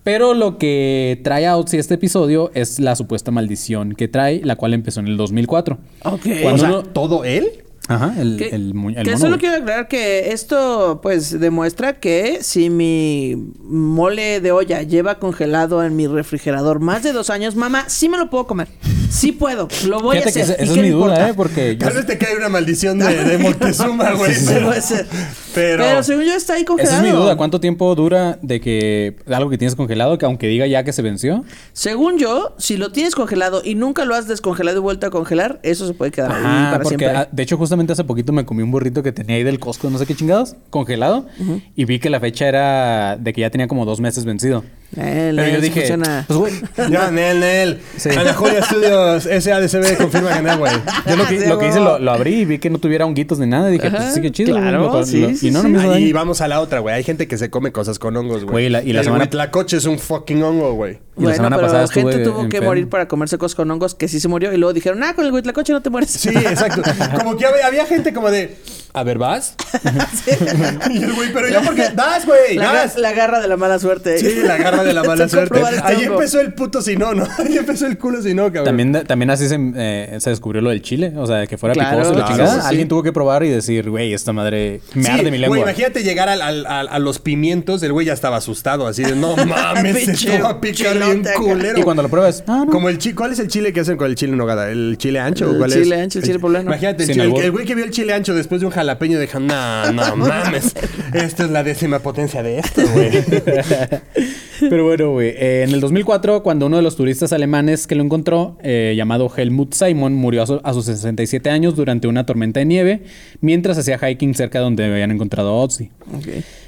Pero 0.04 0.34
lo 0.34 0.58
que 0.58 1.20
trae 1.24 1.46
a 1.48 1.58
Otzi 1.58 1.78
este 1.78 1.96
episodio 1.96 2.50
es 2.54 2.80
la 2.80 2.96
supuesta 2.96 3.30
maldición 3.32 3.94
que 3.94 4.08
trae, 4.08 4.40
la 4.44 4.56
cual 4.56 4.74
empezó 4.74 5.02
en 5.02 5.08
el 5.08 5.18
2004. 5.18 5.78
Ok. 6.06 6.22
Cuando 6.42 6.54
O 6.54 6.58
sea, 6.58 6.70
uno- 6.70 6.84
¿todo 6.84 7.26
él? 7.26 7.64
Ajá, 7.88 8.14
el, 8.20 8.38
Que, 8.38 8.50
el, 8.50 8.74
mu- 8.74 8.90
el 8.90 8.96
que 9.04 9.12
mono, 9.12 9.18
solo 9.18 9.38
quiero 9.38 9.56
aclarar 9.58 9.88
que 9.88 10.32
esto 10.34 11.00
pues 11.02 11.40
demuestra 11.40 12.00
que 12.00 12.40
si 12.42 12.70
mi 12.70 13.52
mole 13.64 14.42
de 14.42 14.52
olla 14.52 14.82
lleva 14.84 15.20
congelado 15.20 15.84
en 15.84 15.96
mi 15.96 16.08
refrigerador 16.08 16.80
más 16.80 17.04
de 17.04 17.14
dos 17.14 17.30
años, 17.30 17.56
mamá, 17.56 17.86
sí 17.88 18.10
me 18.10 18.18
lo 18.18 18.30
puedo 18.30 18.46
comer. 18.48 18.68
Sí 19.10 19.32
puedo, 19.32 19.70
lo 19.88 20.02
voy 20.02 20.18
Fíjate 20.18 20.42
a 20.42 20.44
hacer. 20.44 20.56
esa, 20.56 20.62
¿Y 20.64 20.66
esa 20.66 20.74
qué 20.74 20.80
es 20.82 20.86
mi 20.86 20.92
duda, 20.92 21.06
importa? 21.06 21.30
¿eh? 21.30 21.34
Porque 21.34 21.78
yo- 21.78 21.86
Tal 21.88 21.96
vez 21.96 22.06
te 22.06 22.18
cae 22.18 22.36
una 22.36 22.50
maldición 22.50 23.00
de, 23.00 23.24
de 23.24 23.38
Moctezuma, 23.40 24.12
güey. 24.12 24.34
Sí, 24.34 24.46
pero- 24.54 24.68
puede 24.68 24.82
ser. 24.82 25.08
Pero... 25.56 25.84
Pero 25.84 26.04
según 26.04 26.26
yo 26.26 26.34
está 26.34 26.54
ahí 26.56 26.66
congelado. 26.66 26.98
esa 26.98 27.08
es 27.08 27.14
mi 27.14 27.18
duda. 27.20 27.36
¿Cuánto 27.38 27.60
tiempo 27.60 27.96
dura 27.96 28.38
de 28.42 28.60
que 28.62 29.16
algo 29.28 29.50
que 29.50 29.58
tienes 29.58 29.76
congelado, 29.76 30.18
que 30.18 30.26
aunque 30.26 30.48
diga 30.48 30.68
ya 30.68 30.84
que 30.84 30.92
se 30.94 31.02
venció? 31.02 31.46
Según 31.74 32.20
yo, 32.20 32.54
si 32.60 32.76
lo 32.78 32.92
tienes 32.92 33.16
congelado 33.16 33.62
y 33.64 33.74
nunca 33.76 34.04
lo 34.06 34.14
has 34.14 34.28
descongelado 34.28 34.78
y 34.78 34.82
vuelto 34.82 35.08
a 35.08 35.10
congelar, 35.10 35.60
eso 35.64 35.88
se 35.88 35.94
puede 35.94 36.12
quedar 36.12 36.32
ahí 36.34 36.44
Ajá, 36.44 36.72
para 36.72 36.84
porque 36.84 36.98
siempre. 37.00 37.18
ah, 37.18 37.28
de 37.32 37.44
hecho 37.44 37.58
justamente 37.58 37.77
hace 37.94 38.04
poquito 38.04 38.34
me 38.34 38.46
comí 38.46 38.64
un 38.64 38.72
burrito 38.72 39.04
que 39.04 39.12
tenía 39.12 39.36
ahí 39.36 39.44
del 39.44 39.60
Costco, 39.60 39.90
no 39.90 39.98
sé 39.98 40.06
qué 40.06 40.16
chingados, 40.16 40.56
congelado, 40.70 41.28
y 41.76 41.86
vi 41.86 42.00
que 42.00 42.10
la 42.10 42.20
fecha 42.20 42.48
era 42.48 43.18
de 43.18 43.34
que 43.34 43.42
ya 43.42 43.50
tenía 43.50 43.68
como 43.68 43.86
dos 43.86 44.00
meses 44.00 44.26
vencido. 44.26 44.64
Eh, 44.96 45.34
Pero 45.36 45.50
yo 45.50 45.62
dije, 45.62 45.82
funciona. 45.82 46.24
pues 46.28 46.40
güey, 46.40 46.54
Ya, 46.90 47.12
Nel, 47.12 47.40
Nel. 47.42 47.80
Sí. 47.98 48.10
Ana 48.18 48.34
Julia 48.34 48.64
Studios 48.64 49.24
SADCB 49.24 49.98
confirma 50.02 50.34
que 50.34 50.42
no, 50.42 50.58
güey. 50.58 50.72
yo 51.06 51.16
lo 51.18 51.28
que, 51.28 51.46
lo 51.46 51.60
que 51.60 51.68
hice 51.68 51.80
lo, 51.82 52.00
lo 52.00 52.12
abrí 52.12 52.36
y 52.36 52.46
vi 52.46 52.58
que 52.58 52.70
no 52.70 52.80
tuviera 52.80 53.06
honguitos 53.06 53.38
ni 53.40 53.48
nada, 53.48 53.70
y 53.70 53.74
dije, 53.74 53.88
Ajá, 53.88 53.98
pues 53.98 54.14
sí 54.14 54.22
que 54.22 54.32
chido. 54.32 54.56
claro, 54.56 54.92
lo- 54.94 55.06
sí, 55.06 55.20
lo- 55.22 55.36
sí, 55.36 55.50
y 55.50 55.52
no, 55.52 55.62
no 55.64 55.82
sí. 55.82 55.88
me 55.88 55.94
Ahí 55.94 56.14
vamos 56.14 56.40
a 56.40 56.48
la 56.48 56.62
otra, 56.62 56.80
güey. 56.80 56.96
Hay 56.96 57.04
gente 57.04 57.28
que 57.28 57.38
se 57.38 57.50
come 57.50 57.72
cosas 57.74 58.00
con 58.00 58.16
hongos, 58.16 58.44
güey. 58.46 58.52
Güey, 58.54 58.66
y 58.68 58.70
la- 58.70 58.84
y 58.84 58.94
la 58.94 59.00
el 59.02 59.06
semana- 59.06 59.26
huitlacoche 59.26 59.76
es 59.78 59.86
un 59.86 60.00
fucking 60.00 60.42
hongo, 60.42 60.74
güey. 60.74 60.94
Y 60.94 60.96
la 60.96 61.02
Bueno, 61.16 61.36
semana 61.36 61.56
pero 61.58 61.68
pasada 61.68 61.88
gente 61.90 62.20
tuvo 62.20 62.48
que 62.48 62.62
morir 62.62 62.88
para 62.90 63.08
comerse 63.08 63.38
cosas 63.38 63.56
con 63.56 63.70
hongos 63.70 63.94
que 63.94 64.08
sí 64.08 64.20
se 64.22 64.28
murió 64.30 64.54
y 64.54 64.58
luego 64.58 64.72
dijeron, 64.72 65.04
ah, 65.04 65.14
con 65.16 65.26
el 65.26 65.32
huitlacoche 65.34 65.74
no 65.74 65.82
te 65.82 65.90
mueres. 65.90 66.12
Sí, 66.12 66.30
exacto. 66.30 66.82
Como 67.18 67.36
que 67.36 67.46
había, 67.46 67.68
había 67.68 67.86
gente 67.86 68.14
como 68.14 68.30
de, 68.32 68.56
a 69.00 69.04
ver, 69.04 69.18
¿vas? 69.18 69.56
y 70.92 71.04
el 71.04 71.14
güey, 71.14 71.32
pero 71.34 71.50
yo 71.50 71.62
porque, 71.64 71.90
vas, 71.96 72.26
güey, 72.26 72.56
La, 72.56 72.86
ga- 72.86 72.98
la 72.98 73.12
garra 73.14 73.40
de 73.40 73.48
la 73.48 73.58
mala 73.58 73.80
suerte. 73.80 74.18
Sí, 74.18 74.42
la 74.44 74.58
garra 74.58 74.84
de 74.84 74.94
la 74.94 75.04
mala 75.04 75.26
Te 75.26 75.30
suerte. 75.32 75.60
Ahí 75.84 76.04
empezó 76.04 76.40
el 76.40 76.54
puto 76.54 76.82
si 76.82 76.96
no, 76.96 77.14
¿no? 77.14 77.28
Ahí 77.38 77.58
empezó 77.58 77.88
el 77.88 77.98
culo 77.98 78.22
si 78.22 78.34
no, 78.34 78.46
cabrón. 78.46 78.66
También, 78.66 79.04
también 79.06 79.30
así 79.30 79.48
se, 79.48 79.58
eh, 79.76 80.18
se 80.20 80.30
descubrió 80.30 80.62
lo 80.62 80.70
del 80.70 80.82
chile. 80.82 81.14
O 81.18 81.28
sea, 81.28 81.46
que 81.48 81.58
fuera 81.58 81.74
Claro, 81.74 81.98
picoso 81.98 82.14
y 82.14 82.18
la 82.18 82.26
claro, 82.26 82.38
chingada. 82.44 82.62
sí. 82.62 82.68
Alguien 82.70 82.88
tuvo 82.88 83.04
que 83.04 83.12
probar 83.14 83.44
y 83.44 83.50
decir, 83.50 83.90
güey, 83.90 84.14
esta 84.14 84.34
madre 84.34 84.82
me 84.94 85.04
Sí, 85.04 85.10
arde 85.12 85.32
mi 85.32 85.38
lengua. 85.38 85.58
Güey, 85.58 85.62
imagínate 85.62 86.04
llegar 86.04 86.30
al- 86.30 86.42
al- 86.42 86.66
al- 86.66 86.88
a 86.90 87.00
los 87.00 87.20
pimientos, 87.20 87.84
el 87.84 87.94
güey 87.94 88.06
ya 88.08 88.14
estaba 88.14 88.38
asustado, 88.38 88.88
así 88.88 89.04
de 89.04 89.16
no 89.16 89.36
mames, 89.36 89.96
Pinche 90.06 90.34
esto 90.34 90.44
va 90.44 90.50
a 90.52 90.62
picar 90.62 90.94
bien 90.98 91.10
chilote 91.24 91.30
acá. 91.30 91.40
culero. 91.40 91.80
y 91.80 91.84
cuando 91.84 92.04
lo 92.04 92.10
pruebas, 92.10 92.44
ah, 92.48 92.64
no. 92.66 92.72
Como 92.72 92.90
el 92.90 92.98
chi 92.98 93.14
¿Cuál 93.14 93.32
es 93.32 93.40
el 93.40 93.48
chile 93.48 93.74
que 93.74 93.80
hacen 93.82 93.98
con 93.98 94.08
el 94.08 94.16
chile 94.16 94.32
en 94.34 94.38
nogada? 94.38 94.70
¿El 94.70 94.96
chile 94.98 95.20
ancho 95.20 95.48
o 95.48 95.52
El 95.52 95.58
cuál 95.58 95.72
chile 95.72 95.96
es? 95.96 96.02
ancho, 96.04 96.20
el 96.20 96.26
chile 96.26 96.40
poblano. 96.40 96.66
Imagínate, 96.70 97.04
el, 97.12 97.52
güey 97.52 97.66
que 97.66 97.74
vio 97.76 97.84
el 97.86 97.92
chile 97.92 98.14
ancho 98.14 98.34
después 98.36 98.62
de 98.62 98.68
un 98.68 98.72
jalapeño 98.88 99.20
dejan, 99.20 99.48
no, 99.48 99.92
no 99.92 100.16
mames. 100.16 100.74
Esto 101.14 101.44
es 101.44 101.50
la 101.52 101.64
décima 101.64 102.00
potencia 102.00 102.42
de 102.42 102.60
esto, 102.60 102.82
güey. 102.94 103.12
Pero 104.70 104.86
bueno, 104.86 105.12
güey. 105.12 105.30
eh, 105.30 105.64
en 105.68 105.74
el 105.74 105.82
2004, 105.82 106.42
cuando 106.42 106.66
uno 106.66 106.78
de 106.78 106.82
los 106.82 106.96
turistas 106.96 107.32
alemanes 107.34 107.86
que 107.86 107.96
lo 107.96 108.04
encontró, 108.04 108.58
eh, 108.64 108.94
llamado 108.98 109.32
Helmut 109.36 109.74
Simon, 109.74 110.14
murió 110.16 110.42
a, 110.44 110.48
su- 110.48 110.62
a 110.64 110.74
sus 110.74 110.86
67 110.86 111.50
años 111.50 111.76
durante 111.76 112.08
una 112.08 112.26
tormenta 112.26 112.60
de 112.60 112.66
nieve, 112.66 113.02
mientras 113.42 113.78
hacía 113.78 114.00
hiking 114.00 114.34
cerca 114.34 114.60
de 114.60 114.64
donde 114.64 114.86
habían 114.86 115.12
encontrado 115.12 115.50
a 115.50 115.54
Otzi. 115.62 115.92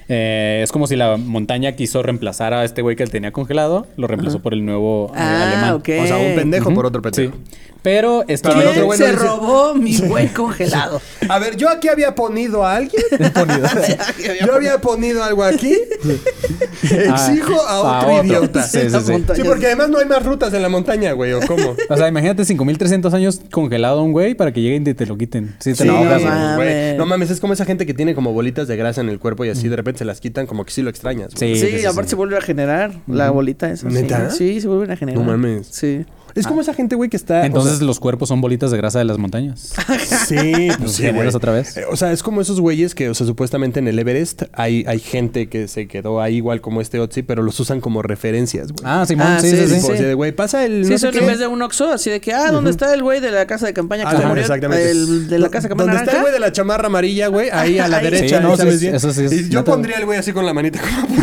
Eh, 0.07 0.61
es 0.63 0.72
como 0.72 0.88
si 0.88 0.95
la 0.95 1.17
montaña 1.17 1.72
quiso 1.74 2.01
reemplazar 2.03 2.53
a 2.53 2.63
este 2.63 2.82
güey 2.82 2.95
que 2.95 3.03
él 3.03 3.09
tenía 3.11 3.32
congelado, 3.32 3.88
lo 3.97 4.07
reemplazó 4.07 4.39
por 4.41 4.53
el 4.53 4.65
nuevo 4.65 5.07
eh, 5.15 5.20
Ah, 5.20 5.47
alemán. 5.47 5.74
ok. 5.76 5.89
O 6.03 6.07
sea, 6.07 6.17
un 6.17 6.36
pendejo 6.36 6.74
por 6.74 6.86
otro 6.86 7.01
Sí. 7.11 7.22
pendejo. 7.28 7.38
Este 7.38 7.68
Pero 7.82 8.25
el 8.27 8.41
¿Quién 8.41 8.57
otro 8.67 8.86
güey 8.86 8.99
no 8.99 9.05
se 9.05 9.11
dice- 9.13 9.23
robó 9.23 9.73
mi 9.73 9.97
güey 9.99 10.27
congelado? 10.34 11.01
A 11.30 11.39
ver, 11.39 11.55
yo 11.55 11.69
aquí 11.69 11.88
había 11.88 12.13
ponido 12.13 12.65
a 12.65 12.75
alguien. 12.75 13.01
yo 14.45 14.53
había 14.53 14.80
ponido 14.82 15.23
algo 15.23 15.43
aquí. 15.45 15.77
Exijo 16.84 17.61
a 17.67 17.71
a 17.71 17.80
otro 17.99 18.13
otro. 18.15 18.25
idiota. 18.25 18.63
Sí, 18.63 18.80
sí, 18.89 18.97
sí. 19.05 19.13
Sí, 19.36 19.41
porque 19.43 19.67
además 19.67 19.89
no 19.89 19.99
hay 19.99 20.05
más 20.05 20.25
rutas 20.25 20.53
en 20.53 20.61
la 20.61 20.69
montaña, 20.69 21.11
güey, 21.13 21.34
¿o 21.34 21.39
cómo? 21.45 21.75
O 21.89 21.97
sea, 21.97 22.07
imagínate 22.07 22.45
5300 22.45 23.13
años 23.13 23.41
congelado 23.51 23.99
a 23.99 24.03
un 24.03 24.11
güey 24.11 24.36
para 24.36 24.51
que 24.53 24.61
lleguen 24.61 24.86
y 24.88 24.93
te 24.93 25.05
lo 25.05 25.17
quiten. 25.17 25.55
Sí, 25.59 25.71
te 25.71 25.84
Sí, 25.84 25.84
enojas, 25.84 26.21
no, 26.21 26.27
mames. 26.30 26.55
güey. 26.57 26.97
No 26.97 27.05
mames, 27.05 27.30
es 27.30 27.39
como 27.39 27.53
esa 27.53 27.65
gente 27.65 27.86
que 27.86 27.93
tiene 27.93 28.15
como 28.15 28.34
bolitas 28.34 28.67
de 28.67 28.75
grasa 28.75 29.01
en 29.01 29.09
el 29.09 29.19
cuerpo 29.19 29.45
y 29.45 29.49
así 29.49 29.67
de 29.69 29.75
repente 29.75 29.99
se 29.99 30.05
las 30.05 30.19
quitan, 30.19 30.47
como 30.47 30.65
que 30.65 30.71
sí 30.71 30.82
lo 30.82 30.89
extrañas. 30.89 31.34
güey. 31.36 31.55
Sí, 31.55 31.61
Sí, 31.61 31.71
sí, 31.71 31.80
sí, 31.80 31.86
aparte 31.86 32.03
sí. 32.03 32.09
se 32.11 32.15
vuelve 32.15 32.38
a 32.38 32.41
generar 32.41 32.91
la 33.07 33.30
bolita 33.32 33.69
esa. 33.71 33.88
¿Neta? 33.89 34.30
Sí, 34.32 34.61
se 34.61 34.67
vuelven 34.67 34.91
a 34.91 34.97
generar. 34.97 35.19
No 35.23 35.25
mames. 35.30 35.67
Sí. 35.71 36.05
Es 36.39 36.47
como 36.47 36.61
esa 36.61 36.73
gente, 36.73 36.95
güey, 36.95 37.09
que 37.09 37.17
está. 37.17 37.45
Entonces 37.45 37.81
o 37.81 37.85
los 37.85 37.99
cuerpos 37.99 38.29
son 38.29 38.41
bolitas 38.41 38.71
de 38.71 38.77
grasa 38.77 38.99
de 38.99 39.05
las 39.05 39.17
montañas. 39.17 39.73
sí, 40.27 40.67
pues 40.67 40.79
¿Los 40.79 40.91
sí, 40.93 41.09
güey. 41.09 41.27
otra 41.27 41.51
vez? 41.51 41.77
Eh, 41.77 41.83
O 41.91 41.95
sea, 41.97 42.11
es 42.11 42.23
como 42.23 42.41
esos 42.41 42.59
güeyes 42.59 42.95
que, 42.95 43.09
o 43.09 43.13
sea, 43.13 43.25
supuestamente 43.27 43.79
en 43.79 43.87
el 43.87 43.97
Everest 43.99 44.43
hay, 44.53 44.83
hay 44.87 44.99
gente 44.99 45.49
que 45.49 45.67
se 45.67 45.87
quedó 45.87 46.21
ahí 46.21 46.37
igual 46.37 46.61
como 46.61 46.81
este 46.81 46.99
Otzi, 46.99 47.21
pero 47.23 47.43
los 47.43 47.59
usan 47.59 47.81
como 47.81 48.01
referencias, 48.01 48.71
güey. 48.71 48.83
Ah, 48.85 49.05
Simón, 49.07 49.27
Ah, 49.27 49.39
sí, 49.39 49.49
sí, 49.51 49.57
sí, 49.57 49.61
sí, 49.67 49.69
sí. 49.75 49.75
Tipo, 49.81 49.93
así 49.93 50.03
de, 50.03 50.13
güey, 50.13 50.31
pasa 50.31 50.65
el. 50.65 50.85
Sí, 50.85 50.91
no 50.91 50.97
sé 50.97 51.07
son 51.11 51.17
en 51.21 51.27
vez 51.27 51.39
de 51.39 51.47
un 51.47 51.61
Oxxo, 51.61 51.91
así 51.91 52.09
de 52.09 52.21
que, 52.21 52.33
ah, 52.33 52.51
¿dónde 52.51 52.71
está 52.71 52.93
el 52.93 53.03
güey 53.03 53.19
de 53.19 53.31
la 53.31 53.45
casa 53.47 53.65
de 53.65 53.73
campaña 53.73 54.03
que 54.03 54.09
Ajá, 54.09 54.19
se 54.21 54.25
murió? 54.27 54.41
exactamente. 54.41 54.91
El 54.91 55.27
de 55.29 55.39
la 55.39 55.49
casa 55.49 55.63
de 55.63 55.69
campaña 55.69 55.91
Donde 55.93 56.03
está 56.05 56.15
el 56.17 56.21
güey 56.21 56.33
de 56.33 56.39
la 56.39 56.51
chamarra 56.51 56.87
amarilla, 56.87 57.27
güey, 57.27 57.49
ahí 57.51 57.79
a 57.79 57.87
la 57.87 57.97
Ahí. 57.97 58.03
derecha, 58.05 58.37
Sí, 58.39 58.43
no, 58.43 58.55
¿sabes 58.57 58.75
sí, 58.75 58.79
bien? 58.81 58.95
eso 58.95 59.11
sí 59.13 59.25
es 59.25 59.31
Y 59.33 59.49
yo 59.49 59.63
pondría 59.63 59.97
el 59.97 60.05
güey 60.05 60.17
así 60.19 60.31
con 60.33 60.45
la 60.45 60.53
manita 60.53 60.79
como, 60.79 61.07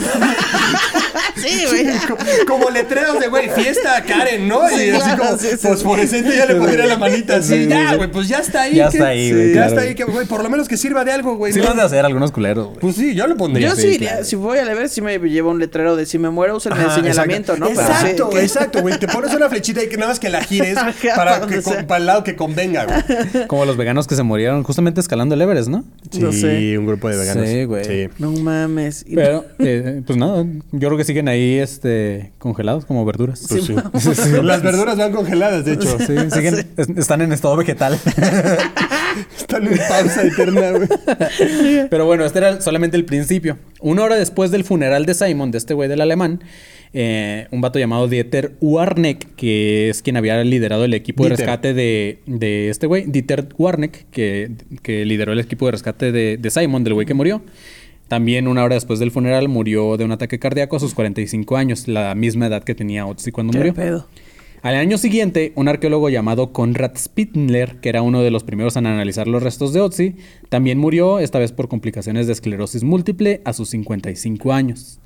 Sí, 1.36 1.64
güey. 1.68 1.86
como 2.46 2.70
letreros 2.70 3.20
de, 3.20 3.28
güey, 3.28 3.48
fiesta 3.50 4.02
Karen, 4.06 4.48
¿no? 4.48 4.68
Sí, 4.68 4.74
y 4.84 4.90
así 5.06 5.16
claro, 5.16 5.24
como 5.30 5.38
sí, 5.38 5.48
sí, 5.50 5.56
fosforescente, 5.56 6.36
ya 6.36 6.46
le 6.46 6.54
pondría 6.56 6.86
la 6.86 6.98
manita 6.98 7.36
así. 7.36 7.54
Sí, 7.54 7.62
sí, 7.64 7.68
ya, 7.70 7.90
sí. 7.90 7.96
güey, 7.96 8.10
pues 8.10 8.28
ya 8.28 8.38
está 8.38 8.62
ahí. 8.62 8.74
Ya 8.76 8.88
¿qué? 8.88 8.96
está 8.98 9.08
ahí, 9.08 9.32
güey, 9.32 9.46
Ya 9.48 9.52
claro. 9.54 9.68
está 9.68 9.80
ahí, 9.82 9.94
que, 9.94 10.04
güey, 10.04 10.26
por 10.26 10.42
lo 10.42 10.50
menos 10.50 10.68
que 10.68 10.76
sirva 10.76 11.04
de 11.04 11.12
algo, 11.12 11.36
güey. 11.36 11.52
Sí 11.52 11.60
¿no? 11.60 11.70
han 11.70 11.76
de 11.76 11.82
hacer 11.82 12.04
algunos 12.04 12.32
culeros, 12.32 12.66
güey. 12.68 12.78
Pues 12.80 12.96
sí, 12.96 13.14
yo 13.14 13.26
lo 13.26 13.36
pondría. 13.36 13.68
Yo 13.70 13.76
sí, 13.76 13.88
iría, 13.88 14.24
si 14.24 14.36
voy 14.36 14.58
a 14.58 14.64
ver, 14.64 14.88
si 14.88 15.00
me 15.00 15.18
llevo 15.18 15.50
un 15.50 15.58
letrero 15.58 15.96
de 15.96 16.06
si 16.06 16.18
me 16.18 16.30
muero, 16.30 16.56
úsenme 16.56 16.80
el 16.80 16.86
Ajá, 16.86 16.94
señalamiento, 16.96 17.52
exacto. 17.54 17.74
¿no? 17.74 17.80
Pero 17.80 17.86
sí, 17.88 17.92
Exacto, 18.06 18.30
que- 18.30 18.40
exacto, 18.42 18.82
güey. 18.82 18.98
Te 18.98 19.08
pones 19.08 19.34
una 19.34 19.48
flechita 19.48 19.82
y 19.82 19.88
que 19.88 19.96
nada 19.96 20.10
más 20.10 20.20
que 20.20 20.28
la 20.28 20.42
gires 20.42 20.76
Ajá, 20.76 20.92
para, 21.16 21.46
que, 21.46 21.62
con- 21.62 21.86
para 21.86 21.98
el 21.98 22.06
lado 22.06 22.24
que 22.24 22.36
convenga, 22.36 22.84
güey. 22.84 23.46
Como 23.46 23.64
los 23.64 23.76
veganos 23.76 24.06
que 24.06 24.14
se 24.16 24.22
murieron 24.22 24.62
justamente 24.62 25.00
escalando 25.00 25.34
el 25.34 25.42
Everest, 25.42 25.68
¿no? 25.68 25.84
No 26.18 26.32
sé. 26.32 26.78
un 26.78 26.86
grupo 26.86 27.08
de 27.08 27.16
veganos. 27.16 27.48
Sí, 27.48 27.64
güey. 27.64 27.84
Sí. 27.84 28.08
No 28.18 28.30
mames. 28.32 29.04
Pero, 29.12 29.44
eh, 29.58 30.02
pues 30.06 30.18
nada, 30.18 30.44
yo 30.72 30.88
creo 30.88 30.96
que 30.96 31.04
siguen 31.04 31.28
ahí 31.28 31.58
este, 31.58 32.32
congelados 32.38 32.84
como 32.84 33.04
verduras. 33.04 33.44
Pues 33.48 33.64
sí. 33.64 33.74
Las 34.42 34.62
verduras 34.62 34.85
van 34.94 35.12
congeladas, 35.12 35.64
de 35.64 35.72
hecho. 35.74 35.98
Sí, 35.98 36.14
siguen, 36.30 36.54
es- 36.76 36.88
están 36.96 37.20
en 37.22 37.32
estado 37.32 37.56
vegetal. 37.56 37.98
Están 39.38 39.66
en 39.66 39.78
pausa 39.88 40.24
eterna, 40.26 40.72
güey. 40.72 40.88
Pero 41.88 42.04
bueno, 42.04 42.26
este 42.26 42.38
era 42.38 42.60
solamente 42.60 42.98
el 42.98 43.06
principio. 43.06 43.56
Una 43.80 44.02
hora 44.02 44.16
después 44.16 44.50
del 44.50 44.62
funeral 44.64 45.06
de 45.06 45.14
Simon, 45.14 45.50
de 45.50 45.56
este 45.58 45.72
güey 45.72 45.88
del 45.88 46.02
alemán, 46.02 46.44
eh, 46.92 47.46
un 47.50 47.62
vato 47.62 47.78
llamado 47.78 48.08
Dieter 48.08 48.56
Warneck, 48.60 49.34
que 49.36 49.88
es 49.88 50.02
quien 50.02 50.18
había 50.18 50.42
liderado 50.44 50.84
el 50.84 50.92
equipo 50.92 51.24
de 51.24 51.30
rescate 51.30 51.72
de, 51.72 52.18
de 52.26 52.68
este 52.68 52.86
güey, 52.86 53.04
Dieter 53.06 53.48
Warneck, 53.56 54.10
que, 54.10 54.50
que 54.82 55.06
lideró 55.06 55.32
el 55.32 55.40
equipo 55.40 55.64
de 55.64 55.72
rescate 55.72 56.12
de, 56.12 56.36
de 56.36 56.50
Simon, 56.50 56.84
del 56.84 56.92
güey 56.92 57.06
que 57.06 57.14
murió. 57.14 57.42
También 58.08 58.46
una 58.48 58.64
hora 58.64 58.74
después 58.74 58.98
del 58.98 59.10
funeral 59.10 59.48
murió 59.48 59.96
de 59.96 60.04
un 60.04 60.12
ataque 60.12 60.38
cardíaco 60.38 60.76
a 60.76 60.80
sus 60.80 60.92
45 60.94 61.56
años, 61.56 61.88
la 61.88 62.14
misma 62.14 62.46
edad 62.48 62.62
que 62.62 62.74
tenía 62.74 63.06
Otzi 63.06 63.32
cuando 63.32 63.52
¿Qué 63.52 63.58
murió. 63.58 63.74
pedo? 63.74 64.08
Al 64.66 64.74
año 64.74 64.98
siguiente, 64.98 65.52
un 65.54 65.68
arqueólogo 65.68 66.08
llamado 66.08 66.52
Konrad 66.52 66.90
Spittler, 66.98 67.76
que 67.76 67.88
era 67.88 68.02
uno 68.02 68.22
de 68.22 68.32
los 68.32 68.42
primeros 68.42 68.74
en 68.74 68.86
analizar 68.86 69.28
los 69.28 69.40
restos 69.40 69.72
de 69.72 69.80
Otzi, 69.80 70.16
también 70.48 70.76
murió, 70.76 71.20
esta 71.20 71.38
vez 71.38 71.52
por 71.52 71.68
complicaciones 71.68 72.26
de 72.26 72.32
esclerosis 72.32 72.82
múltiple, 72.82 73.42
a 73.44 73.52
sus 73.52 73.68
55 73.70 74.52
años. 74.52 74.98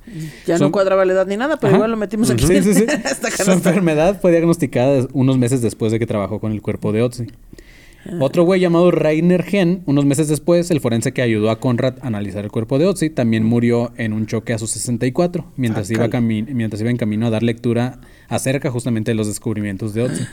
Ya 0.47 0.57
Son- 0.57 0.69
no 0.69 0.71
cuadraba 0.71 1.05
la 1.05 1.13
edad 1.13 1.27
ni 1.27 1.37
nada, 1.37 1.57
pero 1.57 1.67
Ajá. 1.69 1.77
igual 1.77 1.91
lo 1.91 1.97
metimos 1.97 2.31
aquí. 2.31 2.43
Sí, 2.47 2.63
sí, 2.63 2.73
sí. 2.73 2.85
Su 3.45 3.51
enfermedad 3.51 4.19
fue 4.19 4.31
diagnosticada 4.31 5.07
unos 5.13 5.37
meses 5.37 5.61
después 5.61 5.91
de 5.91 5.99
que 5.99 6.07
trabajó 6.07 6.39
con 6.39 6.53
el 6.53 6.63
cuerpo 6.63 6.91
de 6.91 7.03
Otzi. 7.03 7.27
Otro 8.19 8.43
güey 8.45 8.59
llamado 8.59 8.89
Rainer 8.89 9.43
Gen, 9.43 9.83
unos 9.85 10.05
meses 10.05 10.27
después, 10.27 10.71
el 10.71 10.79
forense 10.79 11.11
que 11.11 11.21
ayudó 11.21 11.51
a 11.51 11.59
Conrad 11.59 11.99
a 12.01 12.07
analizar 12.07 12.43
el 12.43 12.49
cuerpo 12.49 12.79
de 12.79 12.87
Otzi, 12.87 13.11
también 13.11 13.43
murió 13.43 13.91
en 13.95 14.13
un 14.13 14.25
choque 14.25 14.53
a 14.53 14.57
sus 14.57 14.71
64, 14.71 15.45
mientras, 15.55 15.91
iba, 15.91 16.07
cami- 16.09 16.47
mientras 16.51 16.81
iba 16.81 16.89
en 16.89 16.97
camino 16.97 17.27
a 17.27 17.29
dar 17.29 17.43
lectura 17.43 17.99
acerca 18.31 18.71
justamente 18.71 19.11
de 19.11 19.15
los 19.15 19.27
descubrimientos 19.27 19.93
de 19.93 20.03
Otzi. 20.03 20.23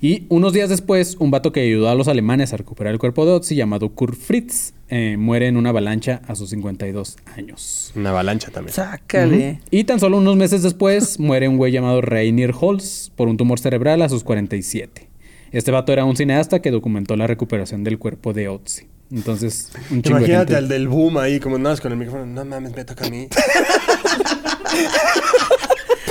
Y 0.00 0.26
unos 0.28 0.52
días 0.52 0.68
después, 0.68 1.16
un 1.20 1.30
vato 1.30 1.52
que 1.52 1.60
ayudó 1.60 1.88
a 1.88 1.94
los 1.94 2.08
alemanes 2.08 2.52
a 2.52 2.56
recuperar 2.56 2.92
el 2.92 2.98
cuerpo 2.98 3.24
de 3.24 3.32
Otzi, 3.32 3.54
llamado 3.54 3.90
Kurt 3.90 4.18
Fritz, 4.18 4.72
eh, 4.88 5.16
muere 5.18 5.46
en 5.46 5.56
una 5.56 5.70
avalancha 5.70 6.20
a 6.26 6.34
sus 6.34 6.50
52 6.50 7.16
años. 7.36 7.92
Una 7.96 8.10
avalancha 8.10 8.50
también. 8.50 8.74
Sácale. 8.74 9.60
Y 9.70 9.84
tan 9.84 10.00
solo 10.00 10.18
unos 10.18 10.36
meses 10.36 10.62
después 10.62 11.18
muere 11.20 11.48
un 11.48 11.56
güey 11.56 11.72
llamado 11.72 12.00
Rainier 12.02 12.52
Holz 12.58 13.10
por 13.14 13.28
un 13.28 13.36
tumor 13.36 13.58
cerebral 13.58 14.02
a 14.02 14.08
sus 14.08 14.22
47. 14.24 15.08
Este 15.52 15.70
vato 15.70 15.92
era 15.92 16.04
un 16.04 16.16
cineasta 16.16 16.60
que 16.60 16.70
documentó 16.70 17.16
la 17.16 17.26
recuperación 17.26 17.84
del 17.84 17.98
cuerpo 17.98 18.32
de 18.32 18.48
Otzi. 18.48 18.86
Entonces, 19.10 19.70
un 19.90 20.02
chingo 20.02 20.18
de 20.18 20.24
Imagínate 20.24 20.54
gente. 20.54 20.56
al 20.56 20.68
del 20.68 20.88
boom 20.88 21.16
ahí, 21.18 21.40
como 21.40 21.58
nada 21.58 21.76
con 21.78 21.92
el 21.92 21.98
micrófono. 21.98 22.26
No 22.26 22.44
mames, 22.44 22.74
me 22.74 22.84
toca 22.84 23.06
a 23.06 23.10
mí. 23.10 23.28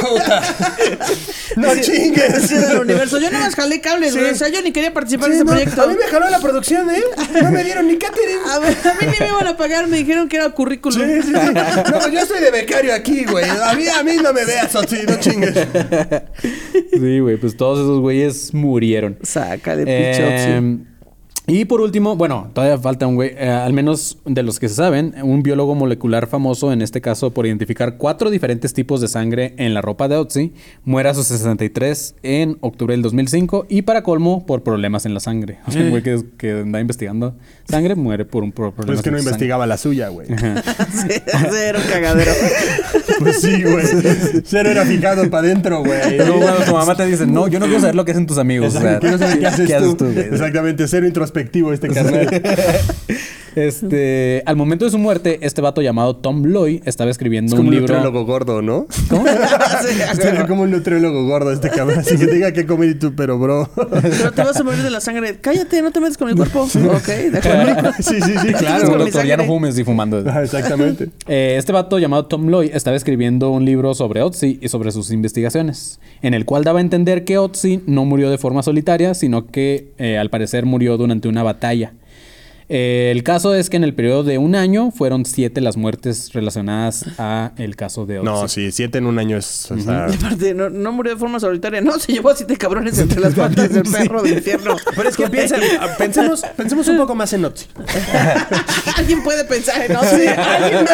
Puta. 0.10 0.42
No 1.56 1.74
chingues. 1.80 2.48
Sí, 2.50 2.56
del 2.56 2.80
universo. 2.80 3.18
Yo 3.18 3.32
nada 3.32 3.46
más 3.46 3.56
jalé 3.56 3.80
cables, 3.80 4.12
Sí. 4.14 4.20
güey. 4.20 4.32
O 4.32 4.36
sea, 4.36 4.50
yo 4.50 4.62
ni 4.62 4.74
quería 4.74 4.94
participar 4.94 5.30
Sí, 5.32 5.38
en 5.38 5.46
no, 5.46 5.52
proyecto. 5.52 5.82
A 5.84 5.88
mí 5.88 5.96
me 5.98 6.06
jaló 6.06 6.30
la 6.30 6.40
producción, 6.40 6.90
¿eh? 6.90 7.02
No 7.42 7.50
me 7.52 7.64
dieron 7.64 7.88
ni 7.88 7.98
catering. 7.98 8.40
A 8.52 8.60
ver, 8.60 8.76
a 8.84 8.94
mí 8.96 9.08
ni 9.12 9.20
me 9.20 9.28
iban 9.30 9.48
a 9.48 9.56
pagar, 9.56 9.88
me 9.88 9.98
dijeron 9.98 10.28
que 10.28 10.36
era 10.36 10.50
currículum. 10.50 11.00
Sí, 11.00 11.22
sí, 11.22 11.28
sí. 11.28 11.34
No, 11.34 12.08
yo 12.10 12.20
estoy 12.20 12.42
de 12.42 12.52
becario 12.52 12.94
aquí, 12.94 13.24
güey. 13.24 13.46
A 13.46 13.74
mí, 13.74 13.88
a 13.88 14.04
mí 14.04 14.18
no 14.22 14.34
me 14.34 14.44
veas, 14.44 14.76
Otzi, 14.76 15.04
no 15.08 15.16
chingues. 15.18 15.54
Sí, 16.92 17.20
güey, 17.20 17.38
pues 17.38 17.56
todos 17.56 17.80
esos 17.80 18.00
güeyes 18.02 18.54
murieron. 18.54 19.18
Sácale, 19.24 19.86
pinche 19.86 20.26
Otzi. 20.26 20.86
Y 21.48 21.66
por 21.66 21.80
último, 21.82 22.16
bueno, 22.16 22.50
todavía 22.54 22.78
falta 22.80 23.06
un 23.06 23.16
güey, 23.16 23.32
eh, 23.38 23.48
al 23.50 23.72
menos 23.72 24.18
de 24.26 24.42
los 24.42 24.60
que 24.60 24.68
se 24.68 24.76
saben, 24.76 25.14
un 25.22 25.44
biólogo 25.44 25.76
molecular 25.76 26.26
famoso, 26.28 26.74
en 26.74 26.82
este 26.82 27.02
caso 27.02 27.32
por 27.32 27.46
identificar 27.46 27.98
cuatro 27.98 28.32
diferentes 28.32 28.74
tipos 28.74 29.00
de 29.00 29.08
sangre 29.08 29.54
en 29.58 29.76
la 29.76 29.82
ropa 29.82 30.08
de 30.08 30.16
Otzi, 30.16 30.54
muere 30.86 31.10
a 31.10 31.14
sus 31.14 31.28
63 31.28 32.16
en 32.24 32.58
octubre 32.62 32.94
del 32.94 33.04
2005 33.04 33.68
y 33.70 33.84
para 33.84 34.02
colmo 34.02 34.46
por 34.48 34.64
problemas 34.64 35.06
en 35.06 35.14
la 35.14 35.20
sangre. 35.20 35.60
O 35.68 35.72
sea, 35.72 35.84
un 35.84 35.92
güey 35.92 36.02
que, 36.02 36.20
que 36.38 36.52
anda 36.52 36.80
investigando 36.82 37.36
sangre 37.70 37.94
muere 37.94 38.26
por 38.26 38.44
un 38.44 38.52
pro- 38.52 38.72
problema 38.72 38.86
Pero 38.88 38.94
es 38.98 39.04
que 39.04 39.12
no 39.12 39.18
sangre. 39.18 39.30
investigaba 39.30 39.68
la 39.68 39.78
suya, 39.78 40.10
güey. 40.10 40.28
Sí, 40.96 41.58
era 41.68 41.80
un 41.80 41.86
cagadero. 41.86 42.32
Pues 43.20 43.40
sí, 43.40 43.64
güey. 43.64 43.86
Cero 44.46 44.70
era 44.72 44.84
fijado 44.86 45.30
para 45.30 45.48
adentro, 45.48 45.84
güey. 45.84 46.18
Como 46.28 46.42
cuando 46.42 46.64
tu 46.66 46.74
mamá 46.74 46.96
te 46.96 47.06
dice, 47.06 47.26
no, 47.26 47.48
yo 47.48 47.60
no 47.60 47.66
quiero 47.68 47.80
saber 47.80 47.96
lo 47.96 48.04
que 48.04 48.12
hacen 48.12 48.26
tus 48.26 48.38
amigos. 48.38 48.76
o 48.76 48.80
sea, 48.82 48.96
Exacto, 48.96 49.02
quiero 49.02 49.18
saber 49.18 49.40
qué 49.40 49.46
haces 49.76 49.98
tú. 49.98 50.06
Exactamente, 50.06 50.88
cero 50.88 51.08
introspectivo 51.36 51.74
este 51.74 51.90
carnal. 51.90 52.30
Este, 53.56 54.44
al 54.46 54.56
momento 54.56 54.86
de 54.86 54.92
su 54.92 54.98
muerte, 54.98 55.40
este 55.42 55.62
vato 55.62 55.82
llamado 55.82 56.16
Tom 56.18 56.44
Loy 56.46 56.82
estaba 56.86 57.10
escribiendo 57.12 57.50
Es 57.50 57.56
como 57.56 57.70
un 57.70 57.74
un 57.76 57.80
libro. 57.82 57.94
nutriólogo 57.96 58.26
gordo, 58.26 58.62
¿no? 58.62 58.86
¿Cómo? 59.10 59.26
Es 59.86 60.44
como 60.48 60.64
un 60.64 60.72
nutriólogo 60.72 61.26
gordo 61.26 61.52
este 61.52 61.70
cabrón. 61.70 62.00
Así 62.00 62.18
que 62.18 62.28
diga 62.28 62.52
que 62.52 62.66
comer 62.66 62.90
y 62.90 62.96
tú, 62.96 63.14
pero 63.16 63.38
bro. 63.40 63.70
Pero 63.76 64.32
te 64.32 64.44
vas 64.44 64.60
a 64.60 64.64
morir 64.64 64.82
de 64.84 64.90
la 64.90 65.00
sangre. 65.00 65.38
Cállate, 65.40 65.82
no 65.82 65.92
te 65.92 66.00
metes 66.00 66.18
con 66.18 66.28
mi 66.30 66.36
cuerpo. 66.36 66.62
Ok, 66.64 67.08
de 67.08 67.38
acuerdo. 67.38 67.92
sí, 68.00 68.16
sí, 68.22 68.34
sí, 68.42 68.54
Claro, 68.54 68.86
claro. 68.88 68.98
doctor, 69.04 69.26
ya 69.26 69.38
no 69.38 69.46
fumes 69.46 69.78
y 69.78 69.84
fumando. 69.84 70.24
Ah, 70.28 70.44
Exactamente. 70.44 71.10
Eh, 71.28 71.56
este 71.58 71.72
vato 71.72 72.00
llamado 72.00 72.26
Tom 72.26 72.48
Loy 72.48 72.72
estaba 72.74 72.96
escribiendo 72.98 73.52
un 73.52 73.66
libro 73.66 73.94
sobre 73.94 74.22
Otzi 74.22 74.60
y 74.62 74.70
sobre 74.70 74.92
sus 74.92 75.12
investigaciones, 75.12 76.00
en 76.22 76.34
el 76.34 76.46
cual 76.46 76.64
daba 76.64 76.80
a 76.80 76.82
entender 76.82 77.24
que 77.26 77.38
Otzi 77.38 77.82
no 77.88 78.06
murió 78.06 78.30
de 78.30 78.38
forma 78.38 78.64
solitaria, 78.64 79.14
sino 79.14 79.48
que 79.48 79.92
eh, 79.98 80.18
al 80.18 80.30
parecer 80.30 80.66
murió 80.66 80.98
durante 80.98 81.28
una 81.28 81.44
batalla. 81.44 81.94
Eh, 82.68 83.10
el 83.12 83.22
caso 83.24 83.54
es 83.54 83.70
que 83.70 83.78
en 83.78 83.84
el 83.84 83.94
periodo 83.94 84.24
de 84.24 84.38
un 84.40 84.56
año 84.56 84.90
fueron 84.92 85.24
siete 85.26 85.62
las 85.62 85.78
muertes 85.78 86.34
relacionadas 86.34 87.06
a 87.20 87.52
el 87.58 87.76
caso 87.76 88.06
de 88.08 88.18
Otzi. 88.20 88.26
No, 88.26 88.48
sí, 88.48 88.72
siete 88.72 88.98
en 88.98 89.06
un 89.06 89.20
año 89.20 89.38
es. 89.38 89.70
o 89.72 89.78
sea, 89.78 90.08
Y 90.10 90.16
aparte, 90.16 90.54
no, 90.56 90.70
no 90.72 90.92
murió 90.92 91.14
de 91.14 91.20
forma 91.20 91.40
solitaria. 91.40 91.82
No, 91.82 92.00
se 92.00 92.14
llevó 92.14 92.30
a 92.30 92.36
siete 92.36 92.58
cabrones 92.58 92.98
entre 92.98 93.20
las 93.20 93.36
patas 93.36 93.72
del 93.72 93.84
perro 93.84 94.24
del 94.24 94.34
infierno. 94.34 94.76
Pero 94.96 95.10
es 95.10 95.16
que 95.16 95.28
piensa, 95.30 95.58
pensemos, 95.98 96.42
pensemos 96.58 96.88
un 96.88 96.98
poco 96.98 97.14
más 97.14 97.32
en 97.34 97.46
Otzi. 97.46 97.68
Alguien 98.98 99.24
puede 99.24 99.46
pensar 99.46 99.82
en 99.84 99.96
alguien- 99.96 100.36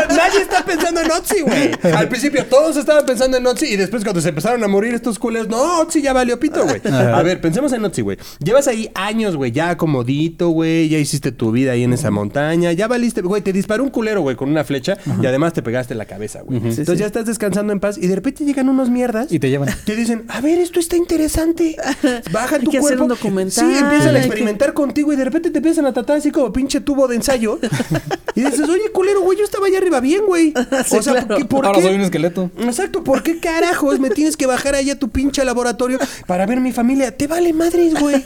nadie 0.10 0.42
está 0.42 0.66
pensando 0.66 1.02
en 1.02 1.12
Otzi, 1.12 1.42
güey. 1.42 1.72
Al 1.96 2.10
principio 2.10 2.46
todos 2.48 2.76
estaban 2.78 3.06
pensando 3.06 3.38
en 3.38 3.46
Otzi 3.48 3.68
y 3.68 3.78
después 3.78 4.04
cuando 4.04 4.20
se 4.22 4.30
empezaron 4.30 4.64
a 4.64 4.68
morir 4.68 4.94
estos 4.94 5.20
culeros, 5.20 5.48
no, 5.48 5.80
Otzi 5.82 6.02
ya 6.02 6.12
valió 6.14 6.40
pito, 6.40 6.64
güey. 6.66 6.82
A 6.92 7.22
ver, 7.22 7.40
pensemos 7.40 7.72
en 7.74 7.86
Otzi, 7.86 8.02
güey. 8.02 8.18
Llevas 8.44 8.68
ahí 8.68 8.90
años, 8.96 9.36
güey, 9.36 9.52
ya 9.52 9.70
acomodito, 9.70 10.50
güey, 10.50 10.90
ya 10.90 10.98
hiciste 10.98 11.32
tu 11.32 11.52
vida 11.52 11.61
ahí 11.70 11.84
en 11.84 11.94
esa 11.94 12.12
montaña, 12.12 12.72
ya 12.74 12.88
valiste, 12.88 13.22
güey, 13.22 13.42
te 13.42 13.54
disparó 13.54 13.84
un 13.84 13.90
culero, 13.90 14.22
güey, 14.22 14.36
con 14.36 14.50
una 14.50 14.64
flecha 14.64 14.98
y 15.22 15.26
además 15.26 15.54
te 15.54 15.62
pegaste 15.62 15.94
en 15.94 15.98
la 15.98 16.06
cabeza, 16.06 16.42
güey. 16.42 16.58
Entonces 16.58 16.98
ya 17.00 17.06
estás 17.06 17.26
descansando 17.26 17.74
en 17.74 17.80
paz 17.80 17.98
y 17.98 18.08
de 18.08 18.16
repente 18.16 18.44
llegan 18.46 18.70
unos 18.70 18.90
mierdas 18.90 19.32
Y 19.32 19.40
te 19.40 19.50
llevan. 19.50 19.70
Te 19.86 19.96
dicen, 19.96 20.24
a 20.28 20.42
ver, 20.42 20.58
esto 20.60 20.80
está 20.80 20.96
interesante. 20.98 21.76
Baja 22.32 22.56
Hay 22.58 22.64
tu 22.64 22.70
hacer 22.70 22.82
cuerpo. 22.82 23.04
un 23.04 23.10
documental, 23.10 23.52
Sí, 23.72 23.78
empiezan 23.78 24.16
a 24.16 24.20
experimentar 24.20 24.74
contigo 24.74 25.12
y 25.14 25.16
de 25.16 25.26
repente 25.26 25.52
te 25.52 25.58
empiezan 25.60 25.86
a 25.86 25.94
tratar 25.94 26.18
así 26.18 26.32
como 26.32 26.52
pinche 26.52 26.82
tubo 26.82 27.08
de 27.08 27.16
ensayo. 27.16 27.60
y 28.36 28.42
dices, 28.42 28.68
oye, 28.70 28.92
culero, 28.94 29.22
güey, 29.22 29.38
yo 29.38 29.44
estaba 29.44 29.68
allá 29.68 29.78
arriba 29.78 30.00
bien, 30.00 30.22
güey. 30.26 30.54
Sí, 30.86 30.98
o 30.98 31.02
sea, 31.04 31.14
claro. 31.14 31.28
¿por 31.28 31.38
qué? 31.38 31.46
por 31.46 31.66
Ahora 31.66 31.80
qué? 31.80 31.86
soy 31.86 31.96
un 31.96 32.02
esqueleto. 32.02 32.50
Exacto, 32.60 33.04
¿por 33.04 33.24
qué 33.24 33.40
carajos 33.40 34.00
me 34.00 34.10
tienes 34.10 34.36
que 34.38 34.46
bajar 34.46 34.76
ahí 34.76 34.90
a 34.90 34.98
tu 34.98 35.10
pinche 35.10 35.44
laboratorio 35.46 36.00
para 36.28 36.46
ver 36.46 36.60
mi 36.60 36.72
familia? 36.72 37.16
Te 37.16 37.28
vale 37.28 37.54
madres, 37.54 37.94
güey. 38.00 38.24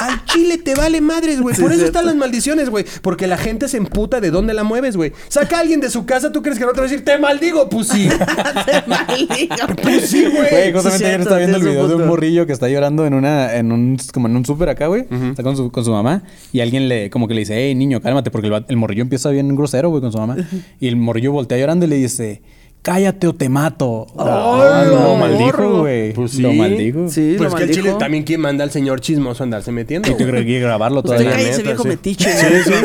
Al 0.00 0.24
chile 0.24 0.58
te 0.58 0.74
vale 0.74 1.00
madres, 1.00 1.40
güey. 1.40 1.54
Sí, 1.54 1.62
Por 1.62 1.70
eso 1.70 1.80
cierto. 1.80 1.98
están 1.98 2.06
las 2.06 2.16
maldiciones, 2.16 2.70
güey. 2.70 2.84
Porque 3.02 3.26
la 3.26 3.36
gente 3.36 3.68
se 3.68 3.76
emputa 3.76 4.20
de 4.20 4.30
dónde 4.30 4.54
la 4.54 4.64
mueves, 4.64 4.96
güey. 4.96 5.12
Saca 5.28 5.58
a 5.58 5.60
alguien 5.60 5.80
de 5.80 5.90
su 5.90 6.06
casa, 6.06 6.32
¿tú 6.32 6.42
crees 6.42 6.58
que 6.58 6.64
no 6.64 6.72
te 6.72 6.80
va 6.80 6.86
a 6.86 6.88
decir, 6.88 7.04
te 7.04 7.18
maldigo, 7.18 7.68
pussy? 7.68 8.08
Te 8.66 8.82
maldigo. 8.86 9.56
Pues 9.82 10.08
sí, 10.10 10.24
Güey, 10.26 10.50
güey. 10.50 10.72
justamente 10.72 10.98
sí, 10.98 11.04
ayer 11.04 11.20
estaba 11.20 11.38
viendo 11.38 11.56
el 11.58 11.62
video 11.64 11.88
de 11.88 11.94
un 11.96 12.06
morrillo 12.06 12.46
que 12.46 12.52
está 12.52 12.68
llorando 12.68 13.06
en 13.06 13.14
una, 13.14 13.54
en 13.54 13.72
un, 13.72 13.96
como 14.12 14.28
en 14.28 14.36
un 14.36 14.44
súper 14.44 14.68
acá, 14.68 14.86
güey. 14.86 15.06
Está 15.30 15.42
con 15.42 15.56
su, 15.56 15.70
con 15.70 15.84
su 15.84 15.90
mamá. 15.92 16.22
Y 16.52 16.60
alguien 16.60 16.88
le, 16.88 17.10
como 17.10 17.28
que 17.28 17.34
le 17.34 17.40
dice, 17.40 17.54
hey, 17.56 17.74
niño, 17.74 18.00
cálmate, 18.00 18.30
porque 18.30 18.50
el 18.68 18.76
morrillo 18.76 19.02
empieza 19.02 19.30
bien 19.30 19.54
grosero, 19.56 19.88
güey, 19.90 20.00
con 20.00 20.12
su 20.12 20.18
mamá. 20.18 20.36
Y 20.80 20.88
el 20.88 20.96
morrillo 20.96 21.32
voltea 21.32 21.58
llorando 21.58 21.86
y 21.86 21.88
le 21.88 21.96
dice, 21.96 22.42
cállate 22.82 23.26
o 23.26 23.34
te 23.34 23.48
mato. 23.48 24.06
Ah, 24.18 24.80
¡Ay, 24.82 24.88
lo 24.88 24.96
morro! 24.96 25.16
maldijo, 25.16 25.78
güey. 25.80 26.12
Pues 26.12 26.30
sí. 26.32 26.42
Lo 26.42 26.52
maldijo. 26.52 27.08
Sí, 27.08 27.34
Pues 27.38 27.50
lo 27.50 27.56
que 27.56 27.64
al 27.64 27.70
chile 27.70 27.94
también 27.98 28.24
quién 28.24 28.40
manda 28.40 28.64
al 28.64 28.70
señor 28.70 29.00
chismoso 29.00 29.42
a 29.42 29.44
andarse 29.44 29.70
metiendo. 29.72 30.10
Y 30.10 30.14
crees 30.14 30.46
que 30.46 30.60
grabarlo 30.60 30.98
Usted 31.00 31.10
todavía. 31.10 31.30
cállese, 31.32 31.50
neta, 31.58 31.62
viejo 31.62 31.82
sí. 31.82 31.88
metiche. 31.88 32.32
Sí, 32.32 32.46
¿no? 32.70 32.76
sí. 32.76 32.84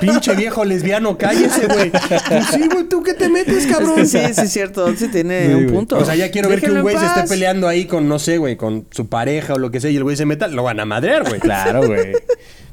Pinche 0.00 0.34
viejo 0.34 0.64
lesbiano, 0.64 1.16
cállese, 1.16 1.66
güey. 1.66 1.90
Pues 1.90 2.46
sí, 2.52 2.68
güey, 2.72 2.84
¿tú 2.88 3.02
qué 3.02 3.14
te 3.14 3.28
metes, 3.28 3.64
Es 3.64 3.72
cabrón? 3.72 4.06
sí, 4.06 4.18
sí 4.32 4.40
es 4.42 4.52
cierto. 4.52 4.94
Sí 4.96 5.08
tiene 5.08 5.46
Sí, 5.46 5.52
un 5.54 5.66
punto. 5.72 5.98
O 5.98 6.04
sea, 6.04 6.14
ya 6.16 6.30
quiero 6.30 6.48
ver 6.48 6.60
que 6.60 6.70
un 6.70 6.82
güey 6.82 6.96
se 6.98 7.06
esté 7.06 7.22
peleando 7.28 7.68
ahí 7.68 7.84
con, 7.86 8.08
no 8.08 8.18
sé, 8.18 8.38
güey, 8.38 8.56
con 8.56 8.86
su 8.90 9.08
pareja 9.08 9.54
o 9.54 9.58
lo 9.58 9.70
que 9.70 9.80
sea 9.80 9.90
y 9.90 9.96
el 9.96 10.02
güey 10.02 10.16
se 10.16 10.26
meta, 10.26 10.48
lo 10.48 10.62
van 10.64 10.80
a 10.80 10.84
madrear, 10.84 11.28
güey. 11.28 11.40
Claro, 11.40 11.86
güey. 11.86 12.12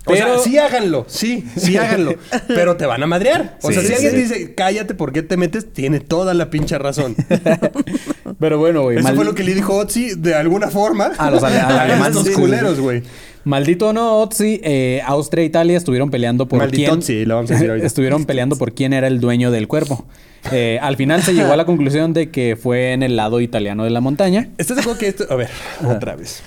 O 0.07 0.15
sea, 0.15 0.37
sí 0.39 0.57
háganlo, 0.57 1.05
sí, 1.07 1.45
sí 1.55 1.77
háganlo, 1.77 2.15
pero 2.47 2.77
te 2.77 2.85
van 2.85 3.03
a 3.03 3.07
madrear. 3.07 3.57
O 3.61 3.67
Sí, 3.69 3.73
sea, 3.75 3.83
si 3.83 3.93
alguien 3.93 4.11
sí. 4.11 4.17
dice, 4.17 4.53
cállate, 4.55 4.93
¿por 4.95 5.11
qué 5.11 5.21
te 5.23 5.37
metes? 5.37 5.71
Tiene 5.73 5.99
toda 5.99 6.33
la 6.33 6.49
pinche 6.49 6.77
razón. 6.77 7.15
Pero 8.39 8.59
bueno, 8.59 8.83
güey. 8.83 8.97
Eso 8.97 9.03
mal- 9.07 9.15
fue 9.15 9.25
lo 9.25 9.33
que 9.33 9.43
le 9.43 9.55
dijo 9.55 9.75
Otzi 9.75 10.13
de 10.15 10.35
alguna 10.35 10.67
forma 10.69 11.11
A 11.17 11.31
los 11.31 11.43
alemanes, 11.43 12.29
culeros, 12.35 12.79
güey. 12.79 13.01
Maldito 13.45 13.93
no, 13.93 14.19
Otzi, 14.19 14.59
eh, 14.63 15.01
Austria 15.05 15.41
e 15.43 15.45
Italia 15.45 15.77
estuvieron 15.77 16.11
peleando 16.11 16.47
por 16.47 16.59
Maldito 16.59 16.83
quién... 16.91 16.99
Otzi, 16.99 17.25
lo 17.25 17.35
vamos 17.35 17.49
a 17.49 17.53
decir 17.53 17.69
ahorita. 17.69 17.87
estuvieron 17.87 18.25
peleando 18.25 18.57
por 18.57 18.73
quién 18.73 18.91
era 18.93 19.07
el 19.07 19.19
dueño 19.21 19.51
del 19.51 19.67
cuerpo. 19.67 20.05
Eh, 20.51 20.79
al 20.81 20.95
final 20.95 21.23
se 21.23 21.33
llegó 21.33 21.51
a 21.51 21.57
la 21.57 21.65
conclusión 21.65 22.13
de 22.13 22.29
que 22.29 22.55
fue 22.55 22.93
en 22.93 23.03
el 23.03 23.15
lado 23.15 23.41
italiano 23.41 23.83
de 23.83 23.89
la 23.89 24.01
montaña. 24.01 24.49
¿Estás 24.57 24.77
de 24.77 24.81
acuerdo 24.81 24.99
que 24.99 25.07
esto.? 25.07 25.25
A 25.29 25.35
ver, 25.35 25.49
otra 25.85 26.15
vez. 26.15 26.41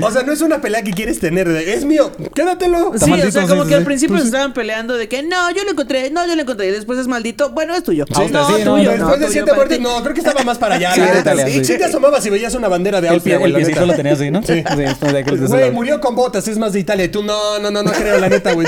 o 0.00 0.10
sea, 0.10 0.22
no 0.24 0.32
es 0.32 0.40
una 0.40 0.60
pelea 0.60 0.82
que 0.82 0.92
quieres 0.92 1.18
tener. 1.18 1.48
de, 1.48 1.74
es 1.74 1.84
mío, 1.84 2.12
quédatelo. 2.34 2.92
Sí, 2.96 3.12
o 3.12 3.30
sea, 3.30 3.42
sí, 3.42 3.48
como 3.48 3.64
sí, 3.64 3.68
que 3.68 3.74
al 3.74 3.84
principio 3.84 4.14
Pues 4.14 4.22
se 4.22 4.28
estaban 4.28 4.52
peleando 4.52 4.96
de 4.96 5.08
que 5.08 5.22
no, 5.22 5.50
yo 5.50 5.64
lo 5.64 5.72
encontré, 5.72 6.10
no, 6.10 6.26
yo 6.26 6.34
lo 6.34 6.42
encontré. 6.42 6.68
Y 6.68 6.70
después 6.70 6.98
es 6.98 7.06
maldito, 7.06 7.50
bueno, 7.50 7.74
es 7.74 7.82
tuyo. 7.82 8.04
Sí, 8.06 8.22
no, 8.30 8.46
sí, 8.48 8.64
no, 8.64 8.76
tuyo, 8.76 8.96
no, 8.96 8.98
Después 8.98 9.20
de 9.20 9.28
siete 9.28 9.52
muertes, 9.52 9.80
no, 9.80 10.02
creo 10.02 10.14
que 10.14 10.20
estaba 10.20 10.42
más 10.42 10.58
para 10.58 10.76
allá. 10.76 10.92
Sí, 10.92 11.00
la 11.00 11.12
de 11.12 11.20
Italia, 11.20 11.46
sí. 11.46 11.52
sí. 11.52 11.64
Sí 11.64 11.78
te 11.78 11.84
asomabas 11.84 12.24
y 12.24 12.30
veías 12.30 12.54
una 12.54 12.68
bandera 12.68 13.00
de 13.00 13.08
El, 13.08 13.14
Austria, 13.14 13.38
güey. 13.38 13.46
el 13.46 13.52
la 13.52 13.58
piecito 13.58 13.86
lo 13.86 13.94
tenía 13.94 14.12
así, 14.12 14.30
¿no? 14.30 14.42
Sí. 14.42 14.62
Güey, 14.74 15.70
murió 15.72 16.00
con 16.00 16.14
botas, 16.14 16.46
es 16.48 16.58
más 16.58 16.72
de 16.72 16.80
Italia. 16.80 17.04
Y 17.04 17.08
tú, 17.08 17.22
no, 17.22 17.58
no, 17.58 17.70
no, 17.70 17.82
no 17.82 17.92
creo, 17.92 18.18
la 18.18 18.28
neta, 18.28 18.52
güey. 18.52 18.66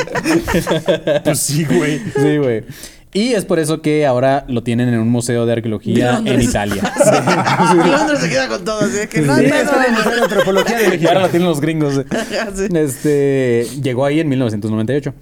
pues 1.24 1.38
sí, 1.38 1.64
güey. 1.64 2.00
Sí, 2.14 2.36
güey. 2.38 2.64
Y 3.12 3.32
es 3.32 3.44
por 3.44 3.58
eso 3.58 3.80
que 3.80 4.06
ahora 4.06 4.44
lo 4.48 4.62
tienen 4.62 4.88
en 4.88 5.00
un 5.00 5.08
museo 5.08 5.46
de 5.46 5.52
arqueología 5.54 6.18
en 6.18 6.24
Londres. 6.26 6.44
Italia. 6.44 6.82
Londres 7.74 8.20
se 8.20 8.28
queda 8.28 8.48
con 8.48 8.64
todo, 8.64 8.80
así 8.80 9.06
que 9.08 9.22
no, 9.22 9.36
Sí, 9.36 9.46
no, 9.46 9.54
está 9.54 9.86
en 9.86 9.94
el 9.94 9.98
Museo 9.98 10.14
de 10.14 10.22
Antropología 10.22 10.78
de. 10.78 11.08
Ahora 11.08 11.20
lo 11.20 11.28
tienen 11.28 11.48
los 11.48 11.60
gringos. 11.60 11.94
Sí. 12.54 12.68
Este 12.74 13.66
llegó 13.82 14.04
ahí 14.04 14.20
en 14.20 14.28
1998. 14.28 15.14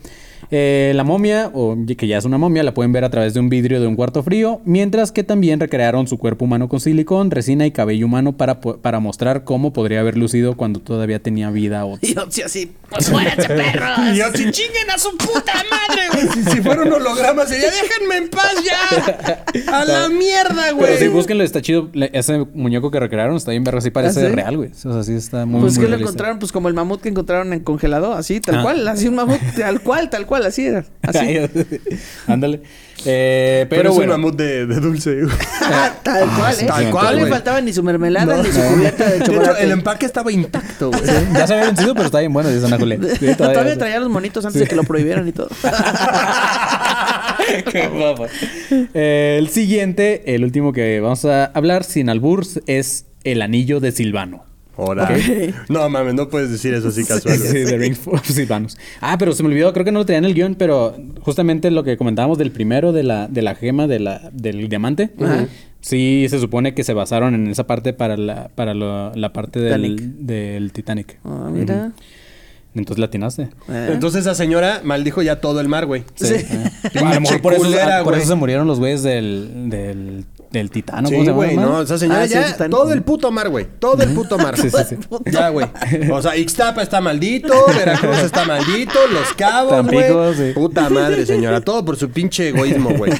Eh, 0.50 0.92
la 0.94 1.04
momia, 1.04 1.50
o 1.52 1.76
que 1.96 2.06
ya 2.06 2.18
es 2.18 2.24
una 2.24 2.38
momia, 2.38 2.62
la 2.62 2.72
pueden 2.74 2.92
ver 2.92 3.04
a 3.04 3.10
través 3.10 3.34
de 3.34 3.40
un 3.40 3.48
vidrio 3.48 3.80
de 3.80 3.86
un 3.86 3.96
cuarto 3.96 4.22
frío, 4.22 4.60
mientras 4.64 5.12
que 5.12 5.24
también 5.24 5.58
recrearon 5.60 6.06
su 6.06 6.18
cuerpo 6.18 6.44
humano 6.44 6.68
con 6.68 6.80
silicón, 6.80 7.30
resina 7.30 7.66
y 7.66 7.70
cabello 7.70 8.06
humano 8.06 8.36
para, 8.36 8.60
po- 8.60 8.76
para 8.78 9.00
mostrar 9.00 9.44
cómo 9.44 9.72
podría 9.72 10.00
haber 10.00 10.16
lucido 10.16 10.56
cuando 10.56 10.80
todavía 10.80 11.18
tenía 11.20 11.50
vida. 11.50 11.84
Otzi. 11.84 12.12
Y 12.12 12.18
Otzi 12.18 12.42
así, 12.42 12.72
pues 12.90 13.10
muéranse, 13.10 13.48
perros. 13.48 13.90
Y 14.12 14.16
yo, 14.18 14.24
si 14.34 14.50
chinguen 14.50 14.90
a 14.94 14.98
su 14.98 15.16
puta 15.16 15.52
madre, 15.70 16.02
güey. 16.12 16.26
Si, 16.36 16.42
si 16.44 16.60
fuera 16.62 16.82
un 16.82 16.92
holograma, 16.92 17.46
sería, 17.46 17.70
déjenme 17.70 18.16
en 18.16 18.28
paz 18.30 18.52
ya. 18.64 19.44
A 19.72 19.84
la 19.84 20.08
mierda, 20.08 20.72
güey. 20.72 20.86
Pero 20.86 20.98
sí, 20.98 21.08
búsquenlo, 21.08 21.44
está 21.44 21.60
chido. 21.62 21.88
Ese 22.12 22.38
muñeco 22.54 22.90
que 22.90 22.98
recrearon 23.00 23.36
está 23.36 23.52
bien 23.52 23.64
verga, 23.64 23.78
así 23.78 23.90
parece 23.90 24.20
¿Ah, 24.26 24.28
sí? 24.28 24.34
real, 24.34 24.56
güey. 24.56 24.70
O 24.70 24.92
sea, 24.92 25.02
sí 25.02 25.14
está 25.14 25.46
muy 25.46 25.60
Pues 25.60 25.76
muy 25.78 25.84
que 25.84 25.90
lo 25.90 25.96
encontraron, 25.98 26.38
pues 26.38 26.52
como 26.52 26.68
el 26.68 26.74
mamut 26.74 27.00
que 27.00 27.08
encontraron 27.08 27.52
en 27.52 27.60
congelado, 27.60 28.12
así, 28.14 28.40
tal 28.40 28.56
Ah. 28.56 28.62
cual, 28.62 28.86
así 28.88 29.08
un 29.08 29.14
mamut, 29.16 29.38
tal 29.56 29.80
cual, 29.80 30.10
tal 30.10 30.26
cual, 30.26 30.35
así 30.44 30.66
era. 30.66 30.84
Así. 31.02 31.38
Ándale. 32.26 32.62
Eh, 33.04 33.66
Pero, 33.68 33.82
pero, 33.82 33.90
es 33.90 33.96
bueno. 33.96 34.14
un 34.14 34.20
mamut 34.22 34.36
de, 34.36 34.66
de 34.66 34.80
dulce, 34.80 35.22
güey. 35.22 35.36
tal 36.02 36.28
cual, 36.30 36.54
¿eh? 36.60 36.64
tal 36.66 36.90
cual, 36.90 37.04
No 37.04 37.12
le 37.12 37.20
güey. 37.20 37.30
faltaba 37.32 37.60
ni 37.60 37.72
su 37.72 37.82
mermelada 37.82 38.42
ni 38.42 38.50
su 38.50 38.60
cubierta 38.60 39.04
de 39.04 39.18
De 39.18 39.24
hecho, 39.24 39.56
el 39.58 39.70
empaque 39.70 40.06
estaba 40.06 40.32
intacto, 40.32 40.90
güey. 40.90 41.02
Ya 41.34 41.46
se 41.46 41.54
había 41.54 41.66
vencido, 41.66 41.94
pero 41.94 42.06
está 42.06 42.20
bien 42.20 42.32
bueno, 42.32 42.48
dice 42.48 42.66
Ana 42.66 42.78
Julia. 42.78 42.98
Sí, 43.20 43.34
todavía, 43.36 43.76
traía 43.78 44.00
los 44.00 44.08
monitos 44.10 44.44
antes 44.44 44.60
de 44.60 44.66
que 44.66 44.74
lo 44.76 44.84
prohibieran 44.84 45.28
y 45.28 45.32
todo. 45.32 45.48
Qué 47.70 47.86
guapa. 47.88 48.26
Eh, 48.94 49.36
el 49.38 49.48
siguiente, 49.50 50.34
el 50.34 50.42
último 50.44 50.72
que 50.72 50.98
vamos 51.00 51.24
a 51.26 51.44
hablar, 51.46 51.84
sin 51.84 52.08
alburs, 52.08 52.60
es 52.66 53.06
el 53.24 53.42
anillo 53.42 53.78
de 53.80 53.92
Silvano. 53.92 54.44
Ahora. 54.76 55.08
No 55.68 55.88
mames, 55.88 56.14
no 56.14 56.28
puedes 56.28 56.50
decir 56.50 56.74
eso 56.74 56.88
así 56.88 57.04
casual. 57.04 57.36
Sí, 57.38 57.64
The 57.64 57.78
Ring 57.78 57.96
of 58.06 58.26
Silvanus. 58.26 58.76
Ah, 59.00 59.16
pero 59.18 59.32
se 59.32 59.42
me 59.42 59.48
olvidó, 59.48 59.72
creo 59.72 59.84
que 59.84 59.92
no 59.92 60.00
lo 60.00 60.06
tenía 60.06 60.18
en 60.18 60.24
el 60.26 60.34
guion, 60.34 60.54
pero 60.54 60.96
justamente 61.20 61.70
lo 61.70 61.82
que 61.84 61.96
comentábamos 61.96 62.38
del 62.38 62.50
primero 62.50 62.92
de 62.92 63.02
la, 63.02 63.28
de 63.28 63.42
la 63.42 63.54
gema 63.54 63.86
de 63.86 64.00
la, 64.00 64.30
del 64.32 64.68
diamante. 64.68 65.10
Sí, 65.80 66.26
se 66.28 66.40
supone 66.40 66.74
que 66.74 66.82
se 66.84 66.94
basaron 66.94 67.34
en 67.34 67.46
esa 67.48 67.66
parte 67.66 67.92
para 67.92 68.16
la, 68.16 68.48
para 68.54 68.74
lo- 68.74 69.14
la 69.14 69.32
parte 69.32 69.60
del 69.60 69.96
Titanic. 69.96 70.00
del 70.18 70.72
Titanic. 70.72 71.18
Ah, 71.24 71.48
mira. 71.52 71.92
Entonces 72.74 72.98
la 72.98 73.06
atinaste. 73.06 73.42
Eh. 73.70 73.90
Entonces 73.92 74.22
esa 74.22 74.34
señora 74.34 74.80
maldijo 74.84 75.22
ya 75.22 75.40
todo 75.40 75.60
el 75.60 75.68
mar, 75.68 75.86
güey. 75.86 76.02
Sí. 76.14 76.34
a 76.94 77.14
lo 77.14 77.20
mejor 77.22 77.40
por 77.40 77.54
eso, 77.54 77.62
culera, 77.62 78.00
ah, 78.00 78.04
por 78.04 78.14
eso 78.18 78.26
se 78.28 78.34
murieron 78.34 78.66
los 78.66 78.78
güeyes 78.80 79.02
del, 79.02 79.70
del, 79.70 80.24
del 80.50 80.70
Titano. 80.70 81.08
¿cómo 81.10 81.24
Sí, 81.24 81.30
güey, 81.30 81.56
no, 81.56 81.82
esa 81.82 81.98
señora 81.98 82.22
Ah, 82.22 82.26
sí, 82.26 82.34
ya, 82.34 82.46
Titanic. 82.52 82.70
todo 82.70 82.92
el 82.92 83.02
puto 83.02 83.30
mar, 83.30 83.48
güey. 83.48 83.66
Todo 83.78 84.02
el 84.02 84.10
puto 84.14 84.38
mar. 84.38 84.56
Sí, 84.60 84.70
sí, 84.70 84.76
sí. 84.88 84.96
Ya, 85.30 85.48
güey. 85.50 85.66
O 86.10 86.22
sea, 86.22 86.36
Ixtapa 86.36 86.82
está 86.82 87.00
maldito, 87.00 87.54
Veracruz 87.76 88.18
está 88.18 88.44
maldito, 88.44 88.98
Los 89.12 89.32
Cabos, 89.34 89.86
güey. 89.86 90.34
sí. 90.34 90.52
Puta 90.54 90.88
madre, 90.90 91.26
señora. 91.26 91.60
Todo 91.60 91.84
por 91.84 91.96
su 91.96 92.08
pinche 92.10 92.48
egoísmo, 92.48 92.90
güey. 92.96 93.12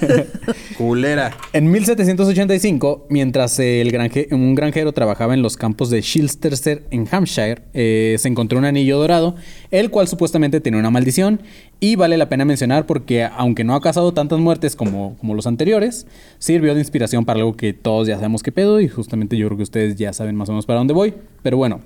Culera. 0.76 1.36
En 1.52 1.70
1785, 1.70 3.06
mientras 3.10 3.58
el 3.58 3.90
granje- 3.92 4.28
un 4.32 4.54
granjero 4.54 4.92
trabajaba 4.92 5.34
en 5.34 5.42
los 5.42 5.56
campos 5.56 5.90
de 5.90 6.02
Chilsterset 6.02 6.86
en 6.90 7.08
Hampshire, 7.10 7.62
eh, 7.74 8.16
se 8.18 8.28
encontró 8.28 8.58
un 8.58 8.64
anillo 8.64 8.98
dorado, 8.98 9.36
el 9.70 9.90
cual 9.90 10.08
supuestamente 10.08 10.60
tenía 10.60 10.80
una 10.80 10.90
maldición. 10.90 11.40
Y 11.80 11.96
vale 11.96 12.16
la 12.16 12.28
pena 12.28 12.44
mencionar 12.44 12.86
porque, 12.86 13.24
aunque 13.24 13.64
no 13.64 13.74
ha 13.74 13.80
causado 13.80 14.12
tantas 14.14 14.38
muertes 14.38 14.76
como, 14.76 15.16
como 15.18 15.34
los 15.34 15.46
anteriores, 15.46 16.06
sirvió 16.38 16.74
de 16.74 16.80
inspiración 16.80 17.24
para 17.24 17.38
algo 17.40 17.56
que 17.56 17.72
todos 17.72 18.08
ya 18.08 18.16
sabemos 18.16 18.42
qué 18.42 18.52
pedo. 18.52 18.80
Y 18.80 18.88
justamente 18.88 19.36
yo 19.36 19.46
creo 19.48 19.56
que 19.56 19.62
ustedes 19.64 19.96
ya 19.96 20.12
saben 20.12 20.36
más 20.36 20.48
o 20.48 20.52
menos 20.52 20.66
para 20.66 20.78
dónde 20.78 20.94
voy. 20.94 21.14
Pero 21.42 21.56
bueno. 21.56 21.80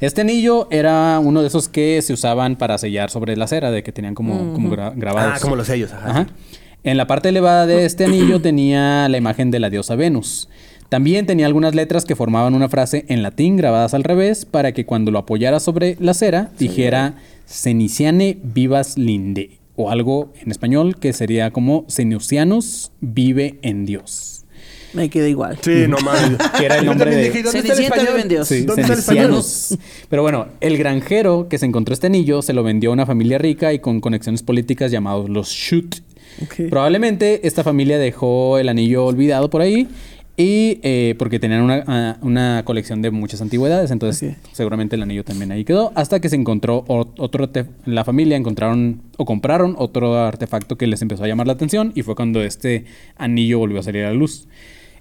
Este 0.00 0.20
anillo 0.20 0.68
era 0.70 1.18
uno 1.18 1.40
de 1.40 1.48
esos 1.48 1.68
que 1.68 2.00
se 2.02 2.12
usaban 2.12 2.54
para 2.54 2.78
sellar 2.78 3.10
sobre 3.10 3.36
la 3.36 3.48
cera, 3.48 3.72
de 3.72 3.82
que 3.82 3.90
tenían 3.90 4.14
como, 4.14 4.52
como 4.54 4.70
gra- 4.70 4.92
grabados. 4.94 5.32
Ah, 5.36 5.38
como 5.42 5.56
los 5.56 5.66
sellos. 5.66 5.92
Ajá. 5.92 6.08
Ajá. 6.10 6.26
En 6.84 6.96
la 6.96 7.08
parte 7.08 7.30
elevada 7.30 7.66
de 7.66 7.84
este 7.84 8.04
anillo 8.04 8.40
tenía 8.40 9.08
la 9.08 9.18
imagen 9.18 9.50
de 9.50 9.58
la 9.58 9.70
diosa 9.70 9.96
Venus. 9.96 10.48
También 10.88 11.26
tenía 11.26 11.46
algunas 11.46 11.74
letras 11.74 12.04
que 12.04 12.16
formaban 12.16 12.54
una 12.54 12.68
frase 12.68 13.04
en 13.08 13.22
latín 13.22 13.56
grabadas 13.56 13.92
al 13.94 14.04
revés 14.04 14.44
para 14.46 14.72
que 14.72 14.86
cuando 14.86 15.10
lo 15.10 15.18
apoyara 15.18 15.60
sobre 15.60 15.96
la 16.00 16.14
cera 16.14 16.50
dijera 16.58 17.16
Seniciane 17.44 18.38
vivas 18.42 18.96
linde 18.96 19.58
o 19.76 19.90
algo 19.90 20.32
en 20.42 20.50
español 20.50 20.98
que 20.98 21.12
sería 21.12 21.50
como 21.50 21.84
Senucianus 21.88 22.90
vive 23.00 23.58
en 23.62 23.84
Dios. 23.84 24.44
Me 24.94 25.10
queda 25.10 25.28
igual. 25.28 25.58
Sí, 25.60 25.84
no 25.86 25.98
mames. 25.98 26.38
Que 26.58 26.64
era 26.64 26.78
el 26.78 26.86
nombre 26.86 27.14
de- 27.14 27.24
dije, 27.24 27.42
¿dónde 27.42 27.58
está 27.58 27.72
el 27.72 27.76
Cenicienta 27.76 27.96
español? 27.96 28.12
vive 28.14 28.22
en 28.22 28.28
Dios. 28.28 28.48
Sí, 28.48 28.62
¿Dónde 28.62 28.82
está 28.82 28.94
el 28.94 28.98
español? 29.00 29.24
Cenicianos. 29.42 29.78
Pero 30.08 30.22
bueno, 30.22 30.46
el 30.62 30.78
granjero 30.78 31.48
que 31.50 31.58
se 31.58 31.66
encontró 31.66 31.92
este 31.92 32.06
anillo 32.06 32.40
se 32.40 32.54
lo 32.54 32.62
vendió 32.62 32.88
a 32.90 32.92
una 32.94 33.04
familia 33.04 33.36
rica 33.36 33.74
y 33.74 33.80
con 33.80 34.00
conexiones 34.00 34.42
políticas 34.42 34.90
llamados 34.90 35.28
los 35.28 35.48
Shute. 35.50 35.98
Probablemente 36.70 37.46
esta 37.46 37.64
familia 37.64 37.98
dejó 37.98 38.58
el 38.58 38.68
anillo 38.68 39.04
olvidado 39.04 39.50
por 39.50 39.60
ahí 39.60 39.88
y 40.40 40.78
eh, 40.84 41.16
porque 41.18 41.40
tenían 41.40 41.62
una, 41.62 41.82
ah, 41.88 42.16
una 42.22 42.62
colección 42.64 43.02
de 43.02 43.10
muchas 43.10 43.42
antigüedades, 43.42 43.90
entonces 43.90 44.36
seguramente 44.52 44.94
el 44.94 45.02
anillo 45.02 45.24
también 45.24 45.50
ahí 45.50 45.64
quedó 45.64 45.90
hasta 45.96 46.20
que 46.20 46.28
se 46.28 46.36
encontró 46.36 46.84
otro 46.86 47.50
la 47.86 48.04
familia 48.04 48.36
encontraron 48.36 49.02
o 49.16 49.24
compraron 49.24 49.74
otro 49.76 50.16
artefacto 50.16 50.78
que 50.78 50.86
les 50.86 51.02
empezó 51.02 51.24
a 51.24 51.26
llamar 51.26 51.48
la 51.48 51.54
atención 51.54 51.90
y 51.96 52.02
fue 52.02 52.14
cuando 52.14 52.40
este 52.40 52.84
anillo 53.16 53.58
volvió 53.58 53.80
a 53.80 53.82
salir 53.82 54.04
a 54.04 54.10
la 54.10 54.14
luz. 54.14 54.46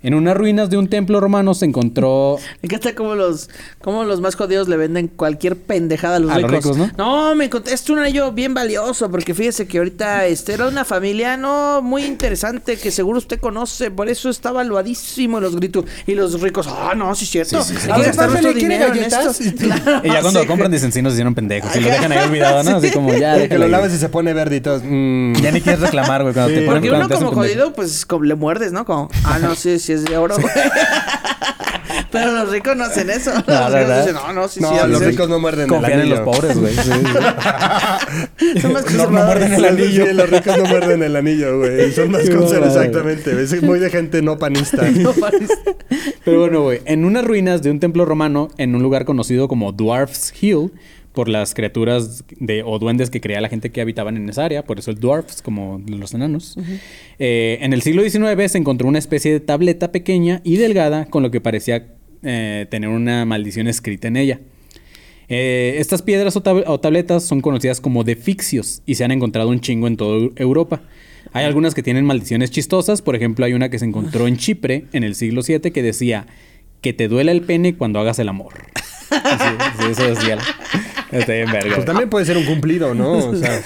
En 0.03 0.13
unas 0.13 0.37
ruinas 0.37 0.69
de 0.69 0.77
un 0.77 0.87
templo 0.87 1.19
romano 1.19 1.53
se 1.53 1.65
encontró 1.65 2.37
Me 2.61 2.67
encanta 2.67 2.93
cómo 2.95 3.15
los, 3.15 3.49
cómo 3.81 4.03
los 4.03 4.21
más 4.21 4.35
jodidos 4.35 4.67
le 4.67 4.77
venden 4.77 5.07
cualquier 5.07 5.55
pendejada 5.57 6.17
a 6.17 6.19
los 6.19 6.31
A 6.31 6.39
los 6.39 6.51
ricos. 6.51 6.77
ricos, 6.77 6.93
¿no? 6.97 7.35
me 7.35 7.45
encontré, 7.45 7.73
es 7.73 7.89
un 7.89 7.99
anillo 7.99 8.31
bien 8.31 8.53
valioso, 8.53 9.09
porque 9.09 9.33
fíjese 9.33 9.67
que 9.67 9.77
ahorita 9.79 10.25
este, 10.27 10.53
era 10.53 10.67
una 10.67 10.85
familia, 10.85 11.37
no, 11.37 11.81
muy 11.81 12.03
interesante, 12.03 12.77
que 12.77 12.91
seguro 12.91 13.17
usted 13.17 13.39
conoce, 13.39 13.91
por 13.91 14.09
eso 14.09 14.29
está 14.29 14.51
valuadísimo 14.51 15.39
los 15.39 15.55
gritos. 15.55 15.85
Y 16.05 16.15
los 16.15 16.39
ricos, 16.41 16.67
ah, 16.69 16.93
no, 16.95 17.13
sí 17.15 17.25
es 17.25 17.31
cierto. 17.31 17.63
Sí, 17.63 17.73
sí, 17.75 17.79
sí. 17.81 17.81
Hay 17.83 17.87
que 17.87 17.91
A 17.91 17.97
ver, 17.97 18.05
gastar 18.07 18.29
nuestro 18.29 18.51
pásale, 18.53 18.59
¿quiere 18.59 18.75
dinero 18.75 18.95
en 18.95 19.03
esto. 19.03 19.57
Claro, 19.57 20.01
Y 20.03 20.07
ya 20.07 20.21
cuando 20.21 20.39
sí. 20.39 20.45
lo 20.45 20.47
compran 20.47 20.71
dicen, 20.71 20.91
sí, 20.91 21.01
nos 21.01 21.13
hicieron 21.13 21.33
pendejos. 21.35 21.75
Y 21.75 21.79
lo 21.79 21.89
dejan 21.89 22.11
ahí 22.11 22.27
olvidado, 22.27 22.63
¿no? 22.63 22.77
Así 22.77 22.91
como 22.91 23.13
ya, 23.13 23.47
Que 23.47 23.57
lo 23.57 23.67
lavas 23.67 23.93
y 23.93 23.97
se 23.97 24.09
pone 24.09 24.33
verde 24.33 24.57
y 24.57 24.61
todo. 24.61 24.79
Mm. 24.83 25.33
Ya 25.41 25.51
ni 25.51 25.61
quieres 25.61 25.81
reclamar, 25.81 26.21
güey, 26.23 26.33
cuando 26.33 26.49
Sí. 26.49 26.59
te 26.59 26.65
ponen 26.65 26.81
Porque 26.81 26.95
uno 26.95 27.09
como 27.09 27.31
jodido, 27.31 27.73
pues 27.73 28.05
como 28.05 28.23
le 28.25 28.35
muerdes, 28.35 28.71
¿no? 28.71 28.85
Como, 28.85 29.09
ah, 29.23 29.39
no, 29.39 29.55
sí, 29.55 29.79
sí 29.79 29.86
es 29.93 30.05
de 30.05 30.17
oro, 30.17 30.35
güey. 30.37 30.53
Pero 32.11 32.31
los 32.31 32.51
ricos 32.51 32.75
no 32.75 32.83
hacen 32.85 33.09
eso. 33.09 33.31
Los 33.31 33.45
ricos 33.47 33.71
¿verdad? 33.71 33.99
dicen, 34.05 34.15
no, 34.15 34.33
no, 34.33 34.47
sí, 34.47 34.59
No, 34.61 34.69
sí. 34.69 34.75
los 34.87 34.99
sí". 34.99 35.05
ricos 35.05 35.29
no 35.29 35.39
muerden 35.39 35.67
Confían 35.67 35.99
el 35.99 36.01
en 36.01 36.09
los 36.09 36.19
anillo. 36.19 36.31
pobres, 36.31 36.57
güey. 36.59 36.73
Sí, 36.73 36.81
sí. 36.81 36.91
Son 38.61 38.73
más 38.73 38.91
No, 38.93 39.03
no 39.09 39.23
muerden 39.25 39.53
el 39.53 39.65
anillo. 39.65 40.05
Sí, 40.05 40.13
los 40.13 40.29
ricos 40.29 40.57
no 40.57 40.65
muerden 40.65 41.03
el 41.03 41.15
anillo, 41.15 41.57
güey. 41.59 41.91
Son 41.91 42.11
más 42.11 42.29
conservadores, 42.29 42.75
exactamente. 42.75 43.41
Es 43.41 43.61
muy 43.63 43.79
de 43.79 43.89
gente 43.89 44.21
no 44.21 44.37
panista. 44.37 44.83
No 44.91 45.11
parece. 45.13 45.53
Pero 46.23 46.39
bueno, 46.41 46.61
güey, 46.63 46.81
en 46.85 47.03
unas 47.05 47.25
ruinas 47.25 47.61
de 47.61 47.71
un 47.71 47.79
templo 47.79 48.05
romano, 48.05 48.49
en 48.57 48.75
un 48.75 48.83
lugar 48.83 49.05
conocido 49.05 49.47
como 49.47 49.71
Dwarf's 49.71 50.33
Hill, 50.39 50.71
por 51.17 51.29
las 51.29 51.55
criaturas 51.55 52.23
de, 52.39 52.61
o 52.63 52.77
duendes 52.77 53.09
que 53.09 53.19
creía 53.19 53.41
la 53.41 53.49
gente 53.49 53.71
que 53.71 53.81
habitaban 53.81 54.17
en 54.17 54.29
esa 54.29 54.45
área, 54.45 54.63
por 54.63 54.77
eso 54.77 54.91
el 54.91 54.99
dwarfs, 54.99 55.41
como 55.41 55.81
los 55.87 56.13
enanos. 56.13 56.55
Eh, 57.17 57.57
en 57.61 57.73
el 57.73 57.81
siglo 57.81 58.03
XIX 58.07 58.51
se 58.51 58.59
encontró 58.59 58.87
una 58.87 58.99
especie 58.99 59.31
de 59.31 59.39
tableta 59.39 59.91
pequeña 59.91 60.41
y 60.43 60.57
delgada 60.57 61.05
con 61.05 61.23
lo 61.23 61.31
que 61.31 61.41
parecía 61.41 61.87
eh, 62.21 62.67
tener 62.69 62.89
una 62.89 63.25
maldición 63.25 63.67
escrita 63.67 64.07
en 64.09 64.17
ella. 64.17 64.39
Eh, 65.27 65.77
estas 65.79 66.03
piedras 66.03 66.35
o, 66.37 66.43
tab- 66.43 66.65
o 66.67 66.79
tabletas 66.79 67.23
son 67.23 67.41
conocidas 67.41 67.81
como 67.81 68.03
defixios 68.03 68.83
y 68.85 68.93
se 68.93 69.03
han 69.03 69.11
encontrado 69.11 69.49
un 69.49 69.59
chingo 69.59 69.87
en 69.87 69.97
toda 69.97 70.19
Eu- 70.19 70.33
Europa. 70.35 70.83
Hay 71.33 71.45
algunas 71.45 71.73
que 71.73 71.81
tienen 71.81 72.05
maldiciones 72.05 72.51
chistosas, 72.51 73.01
por 73.01 73.15
ejemplo 73.15 73.43
hay 73.43 73.53
una 73.53 73.69
que 73.69 73.79
se 73.79 73.85
encontró 73.85 74.27
en 74.27 74.37
Chipre 74.37 74.85
en 74.93 75.03
el 75.03 75.15
siglo 75.15 75.41
VII 75.41 75.71
que 75.71 75.81
decía 75.81 76.27
que 76.81 76.93
te 76.93 77.07
duela 77.07 77.31
el 77.31 77.41
pene 77.41 77.73
cuando 77.75 77.99
hagas 77.99 78.19
el 78.19 78.29
amor. 78.29 78.53
Así, 79.09 79.55
sí, 79.79 79.85
eso 79.91 80.03
decía. 80.07 80.37
Está 81.11 81.33
bien 81.33 81.51
verga. 81.51 81.75
Pues 81.75 81.85
también 81.85 82.09
puede 82.09 82.25
ser 82.25 82.37
un 82.37 82.45
cumplido, 82.45 82.93
¿no? 82.93 83.13
O 83.13 83.35
sea, 83.35 83.61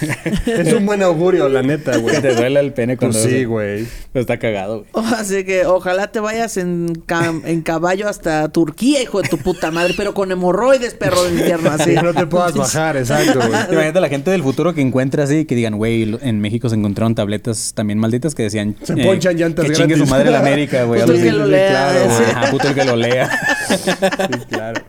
es 0.46 0.72
un 0.72 0.86
buen 0.86 1.02
augurio, 1.02 1.48
la 1.48 1.62
neta, 1.62 1.96
güey. 1.96 2.14
que 2.16 2.20
te 2.22 2.34
duela 2.34 2.60
el 2.60 2.72
pene 2.72 2.96
cuando 2.96 3.18
Pues 3.18 3.30
sí, 3.32 3.44
güey. 3.44 3.84
Pues 4.12 4.22
está 4.22 4.38
cagado, 4.38 4.78
güey. 4.80 4.88
Oh, 4.92 5.14
así 5.16 5.44
que 5.44 5.66
ojalá 5.66 6.08
te 6.12 6.20
vayas 6.20 6.56
en, 6.56 6.88
cam- 7.06 7.42
en 7.44 7.62
caballo 7.62 8.08
hasta 8.08 8.48
Turquía, 8.50 9.02
hijo 9.02 9.22
de 9.22 9.28
tu 9.28 9.38
puta 9.38 9.70
madre, 9.70 9.94
pero 9.96 10.14
con 10.14 10.30
hemorroides, 10.30 10.94
perro 10.94 11.24
de 11.24 11.32
infierno, 11.32 11.70
así. 11.70 11.82
Sí, 11.92 11.98
no 12.02 12.14
te 12.14 12.26
puedas 12.26 12.54
bajar, 12.54 12.96
exacto, 12.96 13.38
güey. 13.38 13.48
Imagínate 13.70 14.00
la 14.00 14.08
gente 14.08 14.30
del 14.30 14.42
futuro 14.42 14.72
que 14.72 14.80
encuentra 14.80 15.24
así 15.24 15.44
que 15.44 15.54
digan, 15.54 15.76
güey, 15.76 16.16
en 16.22 16.40
México 16.40 16.68
se 16.68 16.76
encontraron 16.76 17.14
tabletas 17.14 17.72
también 17.74 17.98
malditas 17.98 18.34
que 18.34 18.44
decían 18.44 18.76
Se 18.82 18.96
ponchan 18.96 19.36
llantas 19.36 19.66
que 19.66 19.72
chingue 19.72 19.96
su 19.96 20.06
madre 20.06 20.30
la 20.30 20.38
América, 20.42 20.84
güey. 20.84 21.00
Puto 21.00 21.12
el 21.12 21.22
que 21.22 21.32
lo 21.32 21.46
lea, 21.46 21.68
claro, 21.70 22.50
puto 22.50 22.68
el 22.68 22.74
que 22.74 22.84
lo 22.84 22.96
lea. 22.96 23.30
Sí, 23.68 24.38
claro. 24.48 24.80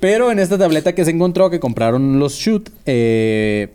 Pero 0.00 0.30
en 0.30 0.38
esta 0.38 0.58
tableta 0.58 0.94
que 0.94 1.04
se 1.04 1.10
encontró, 1.10 1.29
que 1.32 1.60
compraron 1.60 2.18
los 2.18 2.34
Shoot, 2.34 2.70
eh, 2.86 3.68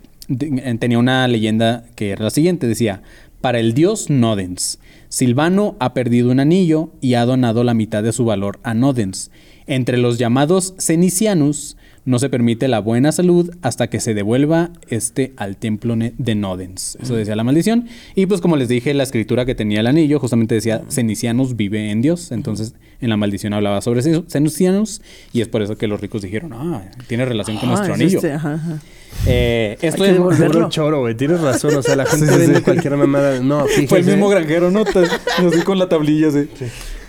tenía 0.80 1.00
una 1.00 1.28
leyenda 1.28 1.86
que 1.96 2.12
era 2.12 2.24
la 2.24 2.30
siguiente: 2.30 2.68
decía, 2.68 3.02
para 3.42 3.60
el 3.60 3.74
dios 3.74 4.10
Nodens, 4.10 4.80
Silvano 5.10 5.76
ha 5.80 5.94
perdido 5.94 6.32
un 6.32 6.40
anillo 6.40 6.90
y 7.02 7.14
ha 7.14 7.26
donado 7.26 7.64
la 7.64 7.74
mitad 7.74 8.04
de 8.04 8.12
su 8.12 8.26
valor 8.26 8.60
a 8.64 8.74
Nodens. 8.74 9.32
Entre 9.68 9.98
los 9.98 10.18
llamados 10.18 10.76
Cenicianus, 10.80 11.78
no 12.06 12.20
se 12.20 12.30
permite 12.30 12.68
la 12.68 12.80
buena 12.80 13.12
salud 13.12 13.52
hasta 13.64 13.88
que 13.88 14.00
se 14.00 14.14
devuelva 14.14 14.70
este 14.90 15.34
al 15.38 15.58
templo 15.58 15.96
de 15.98 16.36
Nodens. 16.36 16.98
Eso 17.02 17.16
decía 17.16 17.36
la 17.36 17.44
maldición. 17.44 17.88
Y 18.16 18.28
pues 18.28 18.42
como 18.42 18.56
les 18.58 18.68
dije, 18.68 18.94
la 18.94 19.04
escritura 19.04 19.46
que 19.46 19.56
tenía 19.56 19.80
el 19.80 19.88
anillo 19.88 20.20
justamente 20.20 20.54
decía 20.56 20.84
Cenicianus 20.90 21.56
vive 21.56 21.90
en 21.90 22.02
Dios. 22.02 22.32
Entonces 22.32 22.76
en 23.02 23.10
la 23.10 23.18
maldición 23.18 23.54
hablaba 23.54 23.82
sobre 23.82 24.02
Ce- 24.04 24.24
Cenicianus 24.30 25.02
y 25.34 25.42
es 25.42 25.48
por 25.48 25.62
eso 25.62 25.78
que 25.78 25.88
los 25.88 26.00
ricos 26.00 26.22
dijeron, 26.22 26.54
ah, 26.54 26.84
tiene 27.08 27.26
relación 27.26 27.58
con 27.58 27.70
Ah, 27.70 27.74
nuestro 27.74 27.96
es 27.96 28.00
anillo. 28.02 28.18
este, 28.20 28.32
ajá, 28.34 28.54
ajá. 28.54 28.80
Eh, 29.28 29.78
esto 29.82 30.04
Hay 30.04 30.10
es- 30.12 30.16
devolverlo. 30.16 30.52
Puro 30.52 30.70
choro, 30.70 31.00
güey. 31.00 31.16
Tienes 31.16 31.42
razón. 31.42 31.76
O 31.76 31.82
sea, 31.82 31.96
la 31.96 32.06
gente 32.06 32.28
Sí, 32.28 32.34
sí, 32.34 32.40
vende 32.40 32.58
sí. 32.58 32.64
cualquier 32.64 32.96
mamada. 32.98 33.40
No, 33.40 33.66
fíjese. 33.66 33.88
fue 33.88 34.00
el 34.00 34.06
mismo 34.06 34.30
granjero, 34.30 34.70
¿no? 34.72 34.86
Te- 34.86 35.00
Así 35.00 35.62
con 35.66 35.80
la 35.80 35.90
tablilla, 35.90 36.30
sí. 36.32 36.48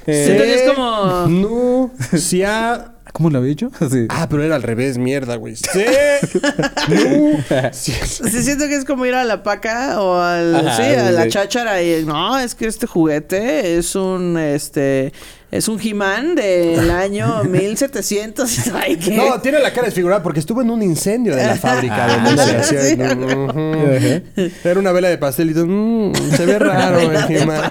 Eh, 0.07 0.63
es 0.67 0.73
como... 0.73 1.27
No, 1.29 1.91
sí 2.17 2.43
ha... 2.43 2.93
¿Cómo 3.17 3.31
lo 3.31 3.39
había 3.39 3.49
dicho? 3.49 3.71
Sí. 3.91 4.07
Ah, 4.11 4.27
pero 4.29 4.43
era 4.43 4.57
al 4.57 4.63
revés, 4.63 4.99
mierda, 4.99 5.37
güey. 5.37 5.57
Sí. 5.73 5.85
Sí. 7.73 7.93
Sí, 8.05 8.43
siento 8.43 8.67
que 8.69 8.77
es 8.77 8.85
como 8.85 9.07
ir 9.07 9.15
a 9.15 9.25
la 9.25 9.43
paca 9.43 10.01
o 10.03 10.21
al, 10.21 10.55
Ajá, 10.55 10.77
sí, 10.77 10.83
a 10.95 11.11
la 11.11 11.27
cháchara 11.29 11.83
y 11.83 12.05
no, 12.05 12.39
es 12.39 12.55
que 12.55 12.67
este 12.67 12.87
juguete 12.87 13.79
es 13.79 13.95
un 13.95 14.37
este 14.39 15.13
es 15.51 15.69
un 15.69 15.81
He-Man 15.81 16.35
del 16.35 16.91
año 16.91 17.43
1700 17.45 18.69
ay, 18.75 18.97
¿qué? 18.97 19.17
No, 19.17 19.41
tiene 19.41 19.61
la 19.61 19.73
cara 19.73 19.87
desfigurada 19.87 20.23
porque 20.23 20.41
estuvo 20.41 20.61
en 20.61 20.71
un 20.71 20.83
incendio 20.83 21.35
de 21.35 21.47
la 21.47 21.57
fábrica 21.57 22.07
Ah, 22.09 22.35
hacía. 22.61 23.15
Ujú. 23.15 24.51
Era 24.65 24.79
una 24.81 24.93
vela 24.93 25.09
de 25.09 25.19
pastelito. 25.19 25.65
Mm, 25.67 26.13
se 26.37 26.45
ve 26.47 26.59
raro, 26.59 27.01
el 27.01 27.17
He-Man. 27.37 27.71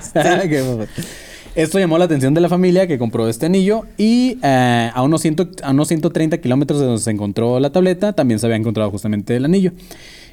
Esto 1.55 1.79
llamó 1.79 1.97
la 1.97 2.03
atención 2.03 2.33
de 2.33 2.41
la 2.41 2.49
familia 2.49 2.85
que 2.85 2.97
compró 2.97 3.29
este 3.29 3.45
anillo 3.45 3.83
y 3.97 4.37
eh, 4.43 4.91
a, 4.93 5.01
unos 5.03 5.21
100 5.21 5.51
a 5.63 5.71
unos 5.71 5.87
130 5.87 6.39
kilómetros 6.39 6.81
de 6.81 6.85
donde 6.85 7.01
se 7.01 7.11
encontró 7.11 7.61
la 7.61 7.69
tableta 7.69 8.11
también 8.11 8.39
se 8.39 8.45
había 8.45 8.57
encontrado 8.57 8.91
justamente 8.91 9.37
el 9.37 9.45
anillo. 9.45 9.71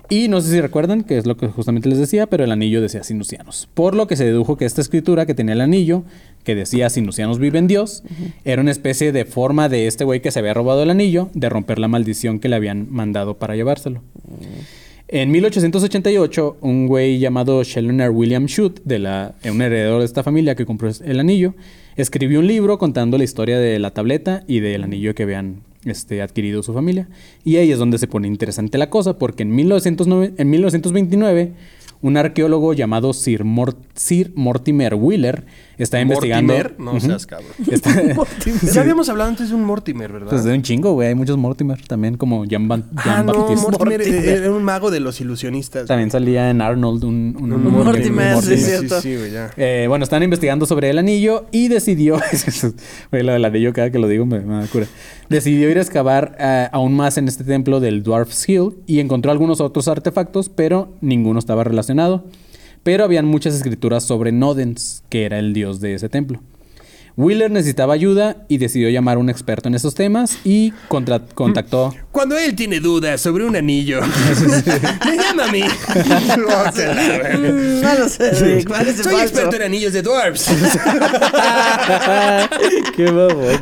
Y 0.09 0.27
no 0.27 0.41
sé 0.41 0.51
si 0.51 0.61
recuerdan, 0.61 1.05
que 1.05 1.17
es 1.17 1.25
lo 1.25 1.37
que 1.37 1.47
justamente 1.47 1.89
les 1.89 1.99
decía, 1.99 2.27
pero 2.27 2.43
el 2.43 2.51
anillo 2.51 2.83
decía 2.83 3.05
Sinusianos. 3.05 3.69
Por 3.73 3.95
lo 3.95 4.09
que 4.09 4.17
se 4.17 4.25
dedujo 4.25 4.57
que 4.57 4.65
esta 4.65 4.81
escritura 4.81 5.25
que 5.25 5.35
tenía 5.35 5.55
el 5.55 5.61
anillo, 5.61 6.03
que 6.43 6.57
decía 6.57 6.91
Sinusianos 6.91 7.39
vive 7.39 7.61
en 7.61 7.69
Dios, 7.69 8.03
era 8.45 8.61
una 8.61 8.73
especie 8.73 9.13
de 9.13 9.25
forma 9.25 9.69
de 9.69 9.87
este 9.87 10.05
güey 10.05 10.21
que 10.21 10.33
se 10.33 10.41
había 10.41 10.55
robado 10.55 10.83
el 10.83 10.91
anillo 10.91 11.31
de 11.35 11.49
romper 11.49 11.79
la 11.79 11.89
maldición 11.89 12.41
que 12.41 12.49
le 12.49 12.57
habían 12.57 12.89
mandado 12.91 13.39
para 13.39 13.55
llevárselo. 13.55 14.03
En 15.15 15.31
1888, 15.31 16.57
un 16.63 16.87
güey 16.87 17.19
llamado 17.19 17.63
Challoner 17.65 18.09
William 18.09 18.47
Shute, 18.47 18.81
de 18.87 18.99
la, 18.99 19.35
un 19.45 19.61
heredero 19.61 19.99
de 19.99 20.07
esta 20.07 20.23
familia 20.23 20.55
que 20.55 20.65
compró 20.65 20.91
el 21.05 21.21
anillo, 21.21 21.53
escribió 21.97 22.39
un 22.39 22.47
libro 22.47 22.79
contando 22.79 23.19
la 23.19 23.25
historia 23.25 23.59
de 23.59 23.79
la 23.79 23.91
tableta 23.91 24.43
y 24.47 24.61
del 24.61 24.85
anillo 24.85 25.15
que 25.15 25.25
habían 25.25 25.65
este, 25.85 26.23
adquirido 26.23 26.63
su 26.63 26.73
familia. 26.73 27.11
Y 27.45 27.57
ahí 27.57 27.71
es 27.71 27.79
donde 27.79 27.99
se 27.99 28.07
pone 28.07 28.27
interesante 28.27 28.79
la 28.79 28.89
cosa, 28.89 29.19
porque 29.19 29.43
en, 29.43 29.55
1909 29.55 30.33
en 30.39 30.49
1929, 30.49 31.53
un 32.03 32.17
arqueólogo 32.17 32.75
llamado 32.75 33.13
Sir, 33.15 33.45
Mort- 33.45 33.79
Sir 33.95 34.33
Mortimer 34.35 34.95
Wheeler 34.95 35.45
está 35.79 36.01
investigando... 36.01 36.53
¿Mortimer? 36.53 36.81
No 36.81 36.91
Ujú. 36.93 37.01
seas 37.07 37.27
cabrón. 37.27 37.51
Está- 37.71 38.03
Ya 38.75 38.81
habíamos 38.83 39.09
hablado 39.09 39.31
antes 39.31 39.49
de 39.49 39.55
un 39.55 39.65
Mortimer, 39.65 40.13
¿verdad? 40.13 40.29
Pues 40.31 40.45
de 40.45 40.53
un 40.55 40.63
chingo, 40.63 40.93
güey. 40.93 41.09
Hay 41.09 41.15
muchos 41.15 41.37
Mortimer 41.39 41.81
también, 41.87 42.17
como 42.17 42.45
Jean, 42.45 42.69
Ban- 42.69 42.85
ah, 42.97 43.23
no, 43.25 43.33
Baptiste. 43.33 43.63
Mortimer 43.63 44.03
eh, 44.03 44.35
era 44.37 44.51
un 44.53 44.63
mago 44.63 44.91
de 44.91 45.01
los 45.01 45.21
ilusionistas. 45.21 45.87
También 45.87 46.11
salía 46.11 46.51
en 46.51 46.61
Arnold 46.61 47.05
un, 47.05 47.37
un- 47.41 47.53
Un 47.53 47.67
un 47.67 47.73
Mortimer, 47.85 48.37
sí, 48.43 48.57
Sí, 48.59 48.71
es 48.87 48.93
sí, 49.03 49.17
güey, 49.17 49.31
ya. 49.33 49.51
Eh, 49.57 49.87
bueno, 49.89 50.03
están 50.05 50.23
investigando 50.23 50.67
sobre 50.67 50.91
el 50.91 50.99
anillo 50.99 51.47
y 51.53 51.69
decidió. 51.69 52.19
Güey, 53.11 53.23
lo 53.23 53.33
del 53.33 53.45
anillo, 53.45 53.73
cada 53.73 53.91
que 53.91 53.99
lo 53.99 54.09
digo 54.09 54.27
me, 54.27 54.41
me 54.41 54.55
da 54.61 54.67
cura. 54.67 54.87
Decidió 55.33 55.71
ir 55.71 55.79
a 55.79 55.81
excavar 55.81 56.37
eh, 56.39 56.69
aún 56.73 56.95
más 56.95 57.17
en 57.17 57.27
este 57.27 57.43
templo 57.43 57.81
del 57.81 58.03
Dwarf's 58.03 58.49
Hill 58.49 58.75
y 58.87 59.01
encontró 59.01 59.33
algunos 59.33 59.61
otros 59.61 59.89
artefactos, 59.89 60.49
pero 60.49 60.93
ninguno 61.01 61.39
estaba 61.39 61.65
relacionado. 61.65 62.25
Pero 62.83 63.05
habían 63.05 63.27
muchas 63.27 63.55
escrituras 63.55 64.05
sobre 64.05 64.31
Nodens, 64.31 65.05
que 65.09 65.25
era 65.25 65.39
el 65.39 65.55
dios 65.55 65.81
de 65.81 65.95
ese 65.95 66.09
templo. 66.09 66.41
Wheeler 67.17 67.51
necesitaba 67.51 67.95
ayuda 67.95 68.45
y 68.49 68.59
decidió 68.59 68.89
llamar 68.91 69.17
a 69.17 69.21
un 69.21 69.31
experto 69.31 69.69
en 69.69 69.75
esos 69.75 69.95
temas 69.95 70.39
y 70.45 70.73
contactó. 70.89 71.95
Cuando 72.13 72.37
él 72.39 72.55
tiene 72.55 72.79
dudas 72.79 73.21
sobre 73.23 73.45
un 73.45 73.57
anillo, 73.57 74.01
me 75.07 75.17
llama 75.17 75.47
a 75.47 75.51
mí. 75.51 75.63
O 75.63 76.73
sea, 76.73 76.95
la 76.95 77.09
verga. 77.09 77.39
No 77.39 77.95
lo 77.99 78.09
sé, 78.09 78.31
Rick, 78.33 78.69
Soy 78.69 78.77
falso. 78.77 79.11
experto 79.23 79.57
en 79.57 79.63
anillos 79.63 79.93
de 79.95 80.03
dwarfs. 80.03 80.47
Qué 82.97 83.11
babón. 83.11 83.61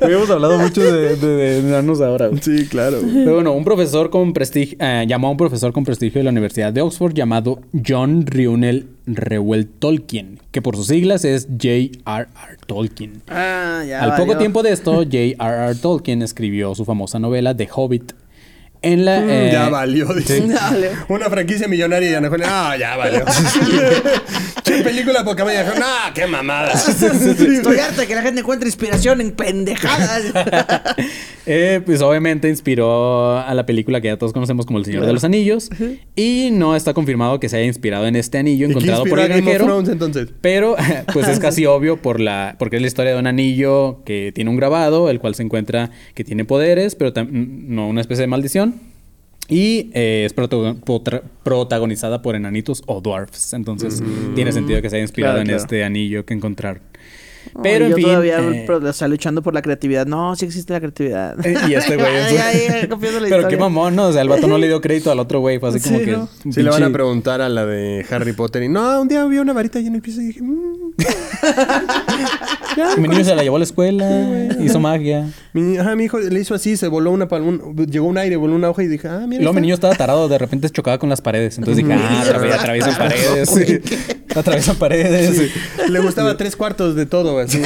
Habíamos 0.00 0.30
hablado 0.30 0.58
mucho 0.58 0.80
de, 0.80 1.16
de, 1.16 1.26
de 1.26 1.58
enanos 1.58 2.00
ahora. 2.00 2.28
güey. 2.28 2.40
Sí, 2.40 2.66
claro. 2.68 2.98
Pero 3.02 3.34
bueno, 3.34 3.52
un 3.52 3.64
profesor 3.64 4.10
con 4.10 4.32
prestigio, 4.32 4.78
eh, 4.80 5.04
llamó 5.08 5.28
a 5.28 5.30
un 5.32 5.36
profesor 5.36 5.72
con 5.72 5.84
prestigio 5.84 6.20
de 6.20 6.24
la 6.24 6.30
Universidad 6.30 6.72
de 6.72 6.80
Oxford 6.80 7.12
llamado 7.14 7.60
John 7.86 8.24
Rionel 8.26 8.86
Reuel 9.06 9.66
Tolkien, 9.66 10.38
que 10.52 10.60
por 10.60 10.76
sus 10.76 10.88
siglas 10.88 11.24
es 11.24 11.46
J.R.R. 11.46 12.28
Tolkien. 12.66 13.22
Ah, 13.28 13.82
ya 13.88 14.02
Al 14.02 14.16
poco 14.16 14.36
tiempo 14.36 14.62
de 14.62 14.72
esto, 14.72 14.96
J.R.R. 14.96 15.74
Tolkien 15.76 16.20
escribió 16.22 16.74
su 16.74 16.84
famosa 16.84 17.18
novela 17.18 17.56
The 17.56 17.68
Hobbit. 17.74 17.87
Covid. 17.88 18.12
En 18.80 19.04
la, 19.04 19.18
eh, 19.24 19.50
ya 19.52 19.68
valió. 19.68 20.12
dice. 20.14 20.42
Una 21.08 21.28
franquicia 21.28 21.66
millonaria 21.66 22.10
y 22.10 22.14
Ana 22.14 22.28
Julia, 22.28 22.46
Ah, 22.48 22.76
ya 22.76 22.96
valió. 22.96 23.24
che, 24.62 24.82
película 24.82 25.24
poca 25.24 25.44
media. 25.44 25.64
No, 25.64 26.14
qué 26.14 26.26
mamada. 26.26 26.72
Estoy 26.88 27.78
harta 27.78 28.02
de 28.02 28.06
que 28.06 28.14
la 28.14 28.22
gente 28.22 28.40
encuentre 28.40 28.68
inspiración 28.68 29.20
en 29.20 29.32
pendejadas. 29.32 30.22
Eh, 31.50 31.80
pues 31.86 32.02
obviamente 32.02 32.46
inspiró 32.50 33.38
a 33.38 33.54
la 33.54 33.64
película 33.64 34.02
que 34.02 34.08
ya 34.08 34.18
todos 34.18 34.34
conocemos 34.34 34.66
como 34.66 34.80
El 34.80 34.84
Señor 34.84 35.06
de 35.06 35.14
los 35.14 35.24
Anillos. 35.24 35.70
Y 36.14 36.50
no 36.52 36.76
está 36.76 36.92
confirmado 36.92 37.40
que 37.40 37.48
se 37.48 37.56
haya 37.56 37.64
inspirado 37.64 38.06
en 38.06 38.16
este 38.16 38.36
anillo 38.36 38.66
¿Y 38.66 38.68
qué 38.68 38.72
encontrado 38.72 39.04
por 39.04 39.18
el 39.18 39.28
granjero. 39.28 39.64
Thrones 39.64 39.88
entonces? 39.88 40.28
Pero 40.42 40.76
pues 41.10 41.26
es 41.26 41.38
casi 41.38 41.64
obvio 41.64 42.02
por 42.02 42.20
la 42.20 42.56
porque 42.58 42.76
es 42.76 42.82
la 42.82 42.88
historia 42.88 43.14
de 43.14 43.18
un 43.18 43.26
anillo 43.26 44.02
que 44.04 44.30
tiene 44.34 44.50
un 44.50 44.56
grabado, 44.58 45.08
el 45.08 45.20
cual 45.20 45.34
se 45.36 45.42
encuentra 45.42 45.90
que 46.14 46.22
tiene 46.22 46.44
poderes, 46.44 46.94
pero 46.94 47.14
no 47.30 47.88
una 47.88 48.02
especie 48.02 48.20
de 48.20 48.26
maldición. 48.26 48.77
Y 49.48 49.90
eh, 49.94 50.24
es 50.26 50.34
protagonizada 51.42 52.22
por 52.22 52.36
enanitos 52.36 52.82
o 52.86 53.00
dwarfs. 53.00 53.52
Entonces 53.54 54.02
tiene 54.34 54.52
sentido 54.52 54.82
que 54.82 54.90
se 54.90 54.96
haya 54.96 55.02
inspirado 55.04 55.34
Claro, 55.34 55.40
en 55.42 55.46
claro. 55.48 55.62
este 55.62 55.84
anillo 55.84 56.24
que 56.24 56.34
encontraron. 56.34 56.82
Pero 57.62 57.86
en 57.86 57.90
yo 57.92 57.96
fin. 57.96 58.04
todavía 58.04 58.38
eh, 58.40 58.64
pero, 58.66 58.86
o 58.86 58.92
sea, 58.92 59.08
luchando 59.08 59.42
por 59.42 59.54
la 59.54 59.62
creatividad. 59.62 60.06
No, 60.06 60.36
sí 60.36 60.44
existe 60.44 60.74
la 60.74 60.80
creatividad. 60.80 61.46
Eh, 61.46 61.54
y 61.68 61.74
este 61.74 61.96
güey. 61.96 62.08
Pero 63.30 63.48
qué 63.48 63.56
mamón, 63.56 63.96
¿no? 63.96 64.08
O 64.08 64.12
sea, 64.12 64.20
el 64.20 64.28
vato 64.28 64.46
no 64.48 64.58
le 64.58 64.66
dio 64.66 64.82
crédito 64.82 65.10
al 65.10 65.18
otro 65.18 65.40
güey. 65.40 65.58
Fue 65.58 65.70
así 65.70 65.80
como 65.80 65.98
Sí, 65.98 66.04
que. 66.04 66.16
Sí, 66.52 66.62
le 66.62 66.68
van 66.70 66.82
a 66.82 66.86
pinche- 66.88 66.92
preguntar 66.92 67.40
a 67.40 67.48
la 67.48 67.64
de 67.64 68.04
Harry 68.10 68.34
Potter 68.34 68.64
y 68.64 68.68
no, 68.68 69.00
un 69.00 69.08
día 69.08 69.24
vi 69.24 69.38
una 69.38 69.54
varita 69.54 69.78
ahí 69.78 69.86
en 69.86 69.94
el 69.94 70.02
piso 70.02 70.20
y 70.20 70.26
dije, 70.26 70.42
"Mm". 70.42 70.87
Mi 72.98 73.08
niño 73.08 73.24
se 73.24 73.34
la 73.34 73.42
llevó 73.42 73.56
a 73.56 73.58
la 73.60 73.64
escuela, 73.64 74.08
hizo 74.60 74.78
magia. 74.80 75.28
mi, 75.52 75.76
ajá, 75.78 75.94
mi 75.96 76.04
hijo 76.04 76.18
le 76.18 76.40
hizo 76.40 76.54
así, 76.54 76.76
se 76.76 76.86
voló 76.88 77.10
una 77.12 77.26
un- 77.30 77.76
llegó 77.88 78.06
un 78.06 78.18
aire, 78.18 78.36
voló 78.36 78.54
una 78.54 78.68
hoja 78.70 78.82
y 78.82 78.88
dije, 78.88 79.08
ah, 79.08 79.20
Y 79.24 79.28
mira. 79.28 79.42
luego 79.42 79.54
mi 79.54 79.58
está". 79.58 79.60
niño 79.62 79.74
estaba 79.74 79.94
tarado, 79.94 80.28
de 80.28 80.38
repente 80.38 80.68
chocaba 80.70 80.98
con 80.98 81.08
las 81.08 81.20
paredes. 81.20 81.58
Entonces 81.58 81.84
dije, 81.84 81.98
ah, 81.98 82.22
atraviesa- 82.24 82.56
atraviesan 82.60 82.94
paredes. 82.98 83.48
Sí. 83.50 83.80
Atraviesan 84.34 84.76
paredes. 84.76 85.50
Le 85.88 86.00
gustaba 86.00 86.36
tres 86.36 86.54
cuartos 86.56 86.94
de 86.94 87.06
todo, 87.06 87.38
así. 87.38 87.60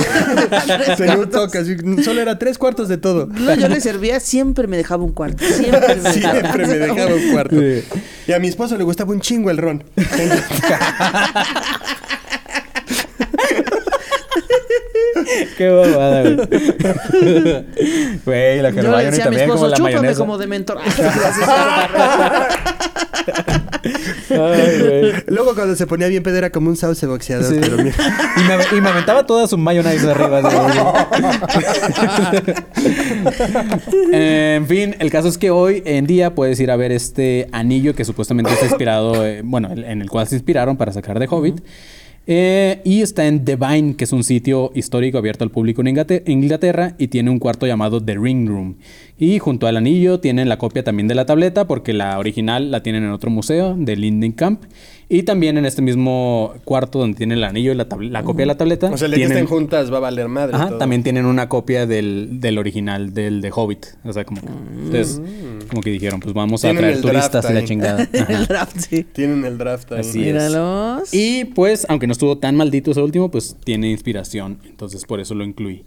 Tenía 0.96 1.18
un 1.18 1.28
toque, 1.30 1.58
así. 1.58 1.76
Solo 2.04 2.20
era 2.20 2.38
tres 2.38 2.56
cuartos 2.58 2.88
de 2.88 2.96
todo. 2.98 3.26
No, 3.26 3.54
yo 3.54 3.68
le 3.68 3.80
servía, 3.80 4.20
siempre 4.20 4.66
me 4.66 4.76
dejaba 4.76 5.02
un 5.04 5.12
cuarto. 5.12 5.42
Siempre 5.44 5.96
me 5.96 6.10
dejaba. 6.12 6.12
Siempre 6.12 6.66
me 6.66 6.78
dejaba 6.78 7.14
un 7.14 7.32
cuarto. 7.32 7.56
Sí. 7.58 7.82
Y 8.28 8.32
a 8.32 8.38
mi 8.38 8.48
esposo 8.48 8.76
le 8.76 8.84
gustaba 8.84 9.12
un 9.12 9.20
chingo 9.20 9.50
el 9.50 9.58
ron. 9.58 9.84
Qué 15.58 15.70
bobada, 15.70 16.22
güey. 16.22 16.36
Güey, 18.24 18.62
la 18.62 18.70
Yo 18.70 18.82
le 18.82 18.88
Hermione 18.88 19.10
decía 19.10 19.24
a 19.26 19.30
mi 19.30 19.36
también 19.36 19.50
como 19.50 19.66
esposo, 19.66 19.68
la 19.68 19.76
chúpame 19.76 19.94
mayonesa. 19.94 20.18
como 20.18 20.38
de 20.38 20.46
mentor. 20.46 20.78
Ay, 24.30 24.80
güey. 24.80 25.12
Luego 25.26 25.54
cuando 25.54 25.76
se 25.76 25.86
ponía 25.86 26.08
bien 26.08 26.22
pedo 26.22 26.36
era 26.36 26.50
como 26.50 26.70
un 26.70 26.76
sauce 26.76 27.06
boxeador. 27.06 27.52
Sí. 27.52 27.58
Pero 27.60 27.76
mira. 27.78 27.94
Y 28.36 28.40
me, 28.42 28.78
y 28.78 28.80
me 28.80 28.88
aventaba 28.88 29.26
toda 29.26 29.46
su 29.46 29.58
mayonnaise 29.58 30.08
arriba. 30.08 30.42
Eh, 34.12 34.54
en 34.56 34.66
fin, 34.66 34.96
el 34.98 35.10
caso 35.10 35.28
es 35.28 35.38
que 35.38 35.50
hoy 35.50 35.82
en 35.84 36.06
día 36.06 36.34
puedes 36.34 36.58
ir 36.60 36.70
a 36.70 36.76
ver 36.76 36.92
este 36.92 37.48
anillo 37.52 37.94
que 37.94 38.04
supuestamente 38.04 38.52
está 38.52 38.66
inspirado, 38.66 39.26
eh, 39.26 39.42
bueno, 39.44 39.70
en 39.72 40.00
el 40.02 40.10
cual 40.10 40.26
se 40.26 40.36
inspiraron 40.36 40.76
para 40.76 40.92
sacar 40.92 41.18
de 41.18 41.26
Hobbit. 41.28 41.60
Eh, 42.26 42.80
y 42.84 43.02
está 43.02 43.26
en 43.26 43.44
The 43.44 43.56
Vine, 43.56 43.96
que 43.96 44.04
es 44.04 44.12
un 44.12 44.22
sitio 44.22 44.70
histórico 44.74 45.18
abierto 45.18 45.42
al 45.42 45.50
público 45.50 45.82
en 45.82 45.88
Inglaterra 46.26 46.94
y 46.96 47.08
tiene 47.08 47.30
un 47.30 47.40
cuarto 47.40 47.66
llamado 47.66 48.02
The 48.02 48.16
Ring 48.16 48.48
Room. 48.48 48.76
Y 49.18 49.38
junto 49.38 49.66
al 49.66 49.76
anillo 49.76 50.20
tienen 50.20 50.48
la 50.48 50.58
copia 50.58 50.84
también 50.84 51.08
de 51.08 51.14
la 51.14 51.26
tableta, 51.26 51.66
porque 51.66 51.92
la 51.92 52.18
original 52.18 52.70
la 52.70 52.82
tienen 52.82 53.04
en 53.04 53.10
otro 53.10 53.30
museo 53.30 53.74
de 53.76 53.96
Linden 53.96 54.32
Camp. 54.32 54.62
Y 55.14 55.24
también 55.24 55.58
en 55.58 55.66
este 55.66 55.82
mismo 55.82 56.54
cuarto 56.64 56.98
donde 56.98 57.18
tienen 57.18 57.36
el 57.38 57.44
anillo 57.44 57.72
y 57.72 57.74
la, 57.74 57.86
tabl- 57.86 58.08
la 58.08 58.22
copia 58.22 58.42
de 58.42 58.46
la 58.46 58.56
tableta. 58.56 58.90
O 58.90 58.96
sea, 58.96 59.04
el 59.06 59.12
día 59.12 59.16
que 59.24 59.26
tienen- 59.26 59.44
estén 59.44 59.46
juntas 59.46 59.92
va 59.92 59.98
a 59.98 60.00
valer 60.00 60.26
madre. 60.28 60.56
Ajá, 60.56 60.68
todo. 60.70 60.78
también 60.78 61.02
tienen 61.02 61.26
una 61.26 61.50
copia 61.50 61.86
del, 61.86 62.40
del 62.40 62.56
original 62.56 63.12
del 63.12 63.42
de 63.42 63.50
Hobbit. 63.54 63.86
O 64.04 64.12
sea, 64.14 64.24
como 64.24 64.40
que, 64.40 64.46
entonces, 64.48 65.20
como 65.68 65.82
que 65.82 65.90
dijeron, 65.90 66.18
pues 66.20 66.32
vamos 66.34 66.64
a 66.64 66.68
Tienen 66.70 66.82
traer 66.82 67.00
turistas 67.02 67.50
y 67.50 67.52
la 67.52 67.64
chingada. 67.64 68.08
El 68.28 68.46
draft, 68.46 68.76
sí. 68.88 69.04
Tienen 69.04 69.44
el 69.44 69.58
draft 69.58 69.92
ahí. 69.92 70.00
Así 70.00 70.20
es. 70.20 70.26
Míralos. 70.32 71.12
Y 71.12 71.44
pues, 71.44 71.84
aunque 71.90 72.06
no 72.06 72.12
estuvo 72.14 72.38
tan 72.38 72.56
maldito 72.56 72.90
ese 72.92 73.02
último, 73.02 73.30
pues 73.30 73.54
tiene 73.64 73.90
inspiración. 73.90 74.60
Entonces, 74.64 75.04
por 75.04 75.20
eso 75.20 75.34
lo 75.34 75.44
incluí. 75.44 75.84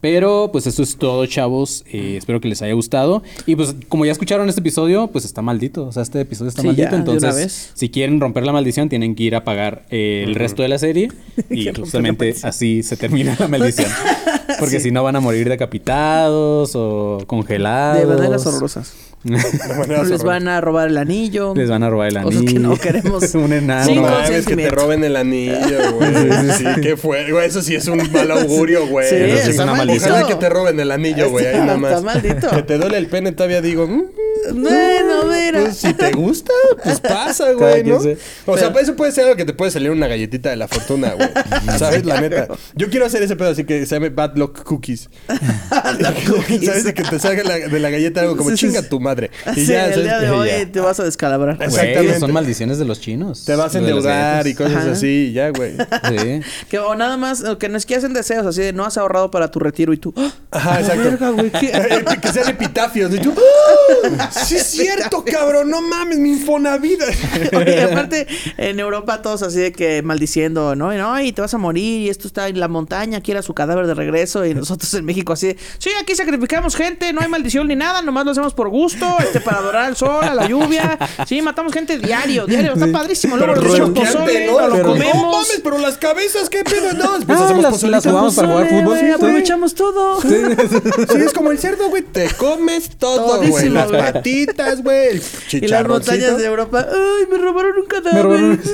Pero, 0.00 0.50
pues 0.52 0.66
eso 0.66 0.82
es 0.82 0.96
todo, 0.96 1.26
chavos. 1.26 1.84
Eh, 1.92 2.16
espero 2.18 2.40
que 2.40 2.48
les 2.48 2.62
haya 2.62 2.72
gustado. 2.74 3.22
Y 3.46 3.56
pues, 3.56 3.74
como 3.88 4.04
ya 4.04 4.12
escucharon 4.12 4.48
este 4.48 4.60
episodio, 4.60 5.08
pues 5.08 5.24
está 5.24 5.42
maldito. 5.42 5.86
O 5.86 5.92
sea, 5.92 6.02
este 6.04 6.20
episodio 6.20 6.50
está 6.50 6.62
Sí, 6.62 6.68
maldito. 6.68 6.84
ya, 6.84 6.90
de 6.90 7.02
una 7.02 7.12
entonces, 7.14 7.34
vez. 7.36 7.70
si 7.74 7.88
quieren 7.88 8.20
romper 8.20 8.44
la 8.46 8.52
maldición, 8.52 8.88
tienen 8.88 9.14
que 9.16 9.24
ir 9.24 9.34
a 9.34 9.42
pagar 9.44 9.86
eh, 9.90 10.22
el 10.26 10.34
resto 10.36 10.62
de 10.62 10.68
la 10.68 10.78
serie. 10.78 11.08
y 11.50 11.68
justamente 11.74 12.34
así 12.42 12.82
se 12.82 12.96
termina 12.96 13.36
la 13.38 13.48
maldición. 13.48 13.90
Porque 14.60 14.80
si 14.80 14.90
no, 14.90 15.02
van 15.02 15.16
a 15.16 15.20
morir 15.20 15.48
decapitados 15.48 16.72
o 16.74 17.18
congelados. 17.26 18.00
De 18.00 18.06
maneras 18.14 18.46
horrorosas. 18.46 18.94
Les 20.08 20.22
van 20.22 20.46
a 20.48 20.60
robar 20.60 20.88
el 20.88 20.96
anillo. 20.96 21.52
Les 21.56 21.68
van 21.68 21.82
a 21.82 21.90
robar 21.90 22.08
el 22.08 22.16
anillo. 22.18 22.38
Cosas 22.40 22.52
que 22.52 22.58
no 22.60 22.76
queremos. 22.76 23.34
Un 23.34 23.52
enano. 23.52 23.94
No 23.94 24.02
mames, 24.02 24.46
que 24.46 24.56
te 24.56 24.70
roben 24.70 25.02
el 25.04 25.16
anillo, 25.16 25.92
güey. 25.96 26.12
Sí, 26.56 26.64
qué 26.82 26.96
fue. 26.96 27.30
Güey, 27.30 27.46
eso 27.48 27.60
sí 27.62 27.74
es 27.74 27.86
un 27.88 27.98
mal 28.12 28.30
augurio, 28.30 28.86
güey. 28.86 29.08
Sí, 29.08 29.16
Eso 29.16 29.34
está 29.36 29.50
es 29.50 29.56
una 29.58 29.66
maldito. 29.74 29.86
maldición. 29.86 30.12
Ojalá 30.12 30.28
que 30.28 30.34
te 30.36 30.48
roben 30.48 30.80
el 30.80 30.90
anillo, 30.92 31.30
güey. 31.30 31.46
Ahí 31.46 31.52
Está- 31.54 31.66
nada 31.66 31.78
más. 31.78 31.90
está 31.92 32.02
maldito. 32.04 32.50
Que 32.50 32.62
te 32.62 32.78
duele 32.78 32.98
el 32.98 33.06
pene, 33.08 33.32
todavía 33.32 33.60
digo. 33.60 33.86
mm, 33.86 34.02
Bueno, 34.52 35.24
mira. 35.24 35.60
Pues 35.62 35.76
si 35.78 35.92
te 35.94 36.10
gusta, 36.12 36.52
pues 36.82 37.00
pasa, 37.00 37.52
güey, 37.52 37.84
¿no? 37.84 38.00
se- 38.00 38.18
O 38.46 38.56
sea, 38.56 38.72
pues 38.72 38.84
eso 38.84 38.96
puede 38.96 39.12
ser 39.12 39.24
algo 39.24 39.36
que 39.36 39.44
te 39.44 39.52
puede 39.52 39.70
salir 39.70 39.90
una 39.90 40.06
galletita 40.08 40.50
de 40.50 40.56
la 40.56 40.68
fortuna, 40.68 41.14
güey. 41.14 41.28
¿Sabes? 41.78 42.04
La 42.04 42.20
neta. 42.20 42.48
Yo 42.74 42.88
quiero 42.90 43.06
hacer 43.06 43.22
ese 43.22 43.36
pedo 43.36 43.50
así 43.50 43.64
que 43.64 43.84
se 43.86 43.94
llame 43.94 44.10
Bad 44.10 44.36
Luck 44.36 44.62
Cookies. 44.62 45.08
¿Sabes? 46.64 46.84
De 46.84 46.94
que 46.94 47.02
te 47.02 47.18
salga 47.18 47.42
la- 47.44 47.58
de 47.68 47.78
la 47.80 47.90
galleta 47.90 48.20
algo 48.20 48.36
como 48.36 48.50
Sí, 48.50 48.56
chinga 48.56 48.82
sí. 48.82 48.88
tu 48.88 49.00
madre. 49.00 49.30
Y 49.56 49.60
Sí, 49.60 49.66
ya, 49.66 49.86
el 49.86 49.90
¿sabes? 49.94 50.04
día 50.04 50.20
de 50.20 50.30
hoy 50.30 50.48
ya. 50.48 50.72
te 50.72 50.80
vas 50.80 50.98
a 51.00 51.04
descalabrar. 51.04 51.56
Güey, 51.56 51.68
Exactamente. 51.68 52.20
son 52.20 52.32
maldiciones 52.32 52.78
de 52.78 52.84
los 52.84 53.00
chinos. 53.00 53.44
Te 53.44 53.54
vas 53.56 53.74
a 53.74 53.78
endeudar 53.78 54.46
y 54.46 54.54
cosas 54.54 54.76
Ajá. 54.76 54.90
así, 54.92 55.28
y 55.30 55.32
ya, 55.32 55.50
güey. 55.50 55.72
Sí. 55.76 56.40
Que 56.68 56.78
o 56.78 56.94
nada 56.94 57.16
más, 57.16 57.42
que 57.58 57.68
no 57.68 57.76
es 57.76 57.86
que 57.86 57.96
hacen 57.96 58.12
deseos 58.12 58.46
así 58.46 58.62
de 58.62 58.72
no 58.72 58.84
has 58.84 58.96
ahorrado 58.98 59.30
para 59.30 59.50
tu 59.50 59.58
retiro 59.58 59.92
y 59.92 59.96
tú. 59.96 60.12
¡ah! 60.16 60.30
Ajá, 60.50 60.80
exacto. 60.80 61.02
Verga, 61.04 61.30
güey, 61.30 61.50
¿qué? 61.50 62.04
Que 62.20 62.28
sean 62.32 62.48
epitafios. 62.48 63.12
Y 63.14 63.18
tú. 63.18 63.34
Sí 64.48 64.56
es 64.56 64.66
cierto, 64.66 65.24
cabrón. 65.24 65.70
No 65.70 65.80
mames, 65.82 66.18
mi 66.18 66.30
infonavida. 66.32 67.06
Oye, 67.56 67.82
aparte, 67.82 68.26
en 68.56 68.80
Europa 68.80 69.22
todos 69.22 69.42
así 69.42 69.58
de 69.58 69.72
que 69.72 70.02
maldiciendo, 70.02 70.74
¿no? 70.76 70.92
Y 70.94 70.96
no, 70.96 71.20
y 71.20 71.32
te 71.32 71.40
vas 71.40 71.54
a 71.54 71.58
morir, 71.58 72.02
y 72.02 72.08
esto 72.08 72.26
está 72.28 72.48
en 72.48 72.60
la 72.60 72.68
montaña, 72.68 73.20
quiera 73.20 73.42
su 73.42 73.54
cadáver 73.54 73.86
de 73.86 73.94
regreso, 73.94 74.44
y 74.44 74.54
nosotros 74.54 74.92
en 74.94 75.04
México 75.04 75.32
así 75.32 75.48
de, 75.48 75.56
sí, 75.78 75.90
aquí 76.00 76.14
sacrificamos 76.14 76.76
gente, 76.76 77.12
no 77.12 77.20
hay 77.20 77.28
maldición 77.28 77.68
ni 77.68 77.76
nada, 77.76 78.02
nomás 78.02 78.24
lo 78.24 78.30
hacemos 78.32 78.54
por 78.54 78.68
gusto, 78.68 79.16
este, 79.20 79.40
para 79.40 79.58
adorar 79.58 79.84
al 79.84 79.96
sol, 79.96 80.24
a 80.24 80.34
la 80.34 80.46
lluvia. 80.48 80.98
Sí, 81.26 81.42
matamos 81.42 81.72
gente 81.72 81.98
diario, 81.98 82.46
diario, 82.46 82.72
está 82.74 82.86
padrísimo. 82.90 83.36
Luego 83.36 83.54
Pero 83.54 83.66
lo 83.66 83.72
hacemos 83.72 83.88
choqueante, 83.90 84.18
pozole, 84.18 84.46
¿no? 84.46 84.66
lo 84.68 84.74
Pero- 84.74 84.88
comemos. 84.88 85.14
No 85.22 85.32
mames, 85.32 85.60
pero 85.62 85.78
las 85.78 85.98
cabezas, 85.98 86.48
¿qué 86.48 86.64
pedo? 86.64 86.92
No, 86.94 87.16
después 87.18 87.38
Ah, 87.38 87.44
hacemos 87.44 87.62
las- 87.62 87.82
las 87.82 88.06
jugamos 88.06 88.34
para 88.34 88.48
jugar 88.48 88.68
fútbol. 88.68 88.98
Sí. 88.98 89.10
aprovechamos 89.10 89.74
todo. 89.74 90.20
Sí, 90.20 90.34
es 91.18 91.32
como 91.32 91.50
el 91.50 91.58
cerdo, 91.58 91.88
güey. 91.88 92.02
Te 92.02 92.28
comes 92.30 92.90
todo, 92.98 93.38
güey. 93.46 93.68
Las 93.68 93.90
plantitas, 94.22 94.82
güey. 94.82 95.20
Y 95.52 95.66
las 95.68 95.86
montañas 95.88 96.38
de 96.38 96.44
Europa. 96.46 96.86
¡Ay, 96.90 97.26
me 97.30 97.38
robaron 97.38 97.72
un 97.78 97.86
cadáver! 97.86 98.58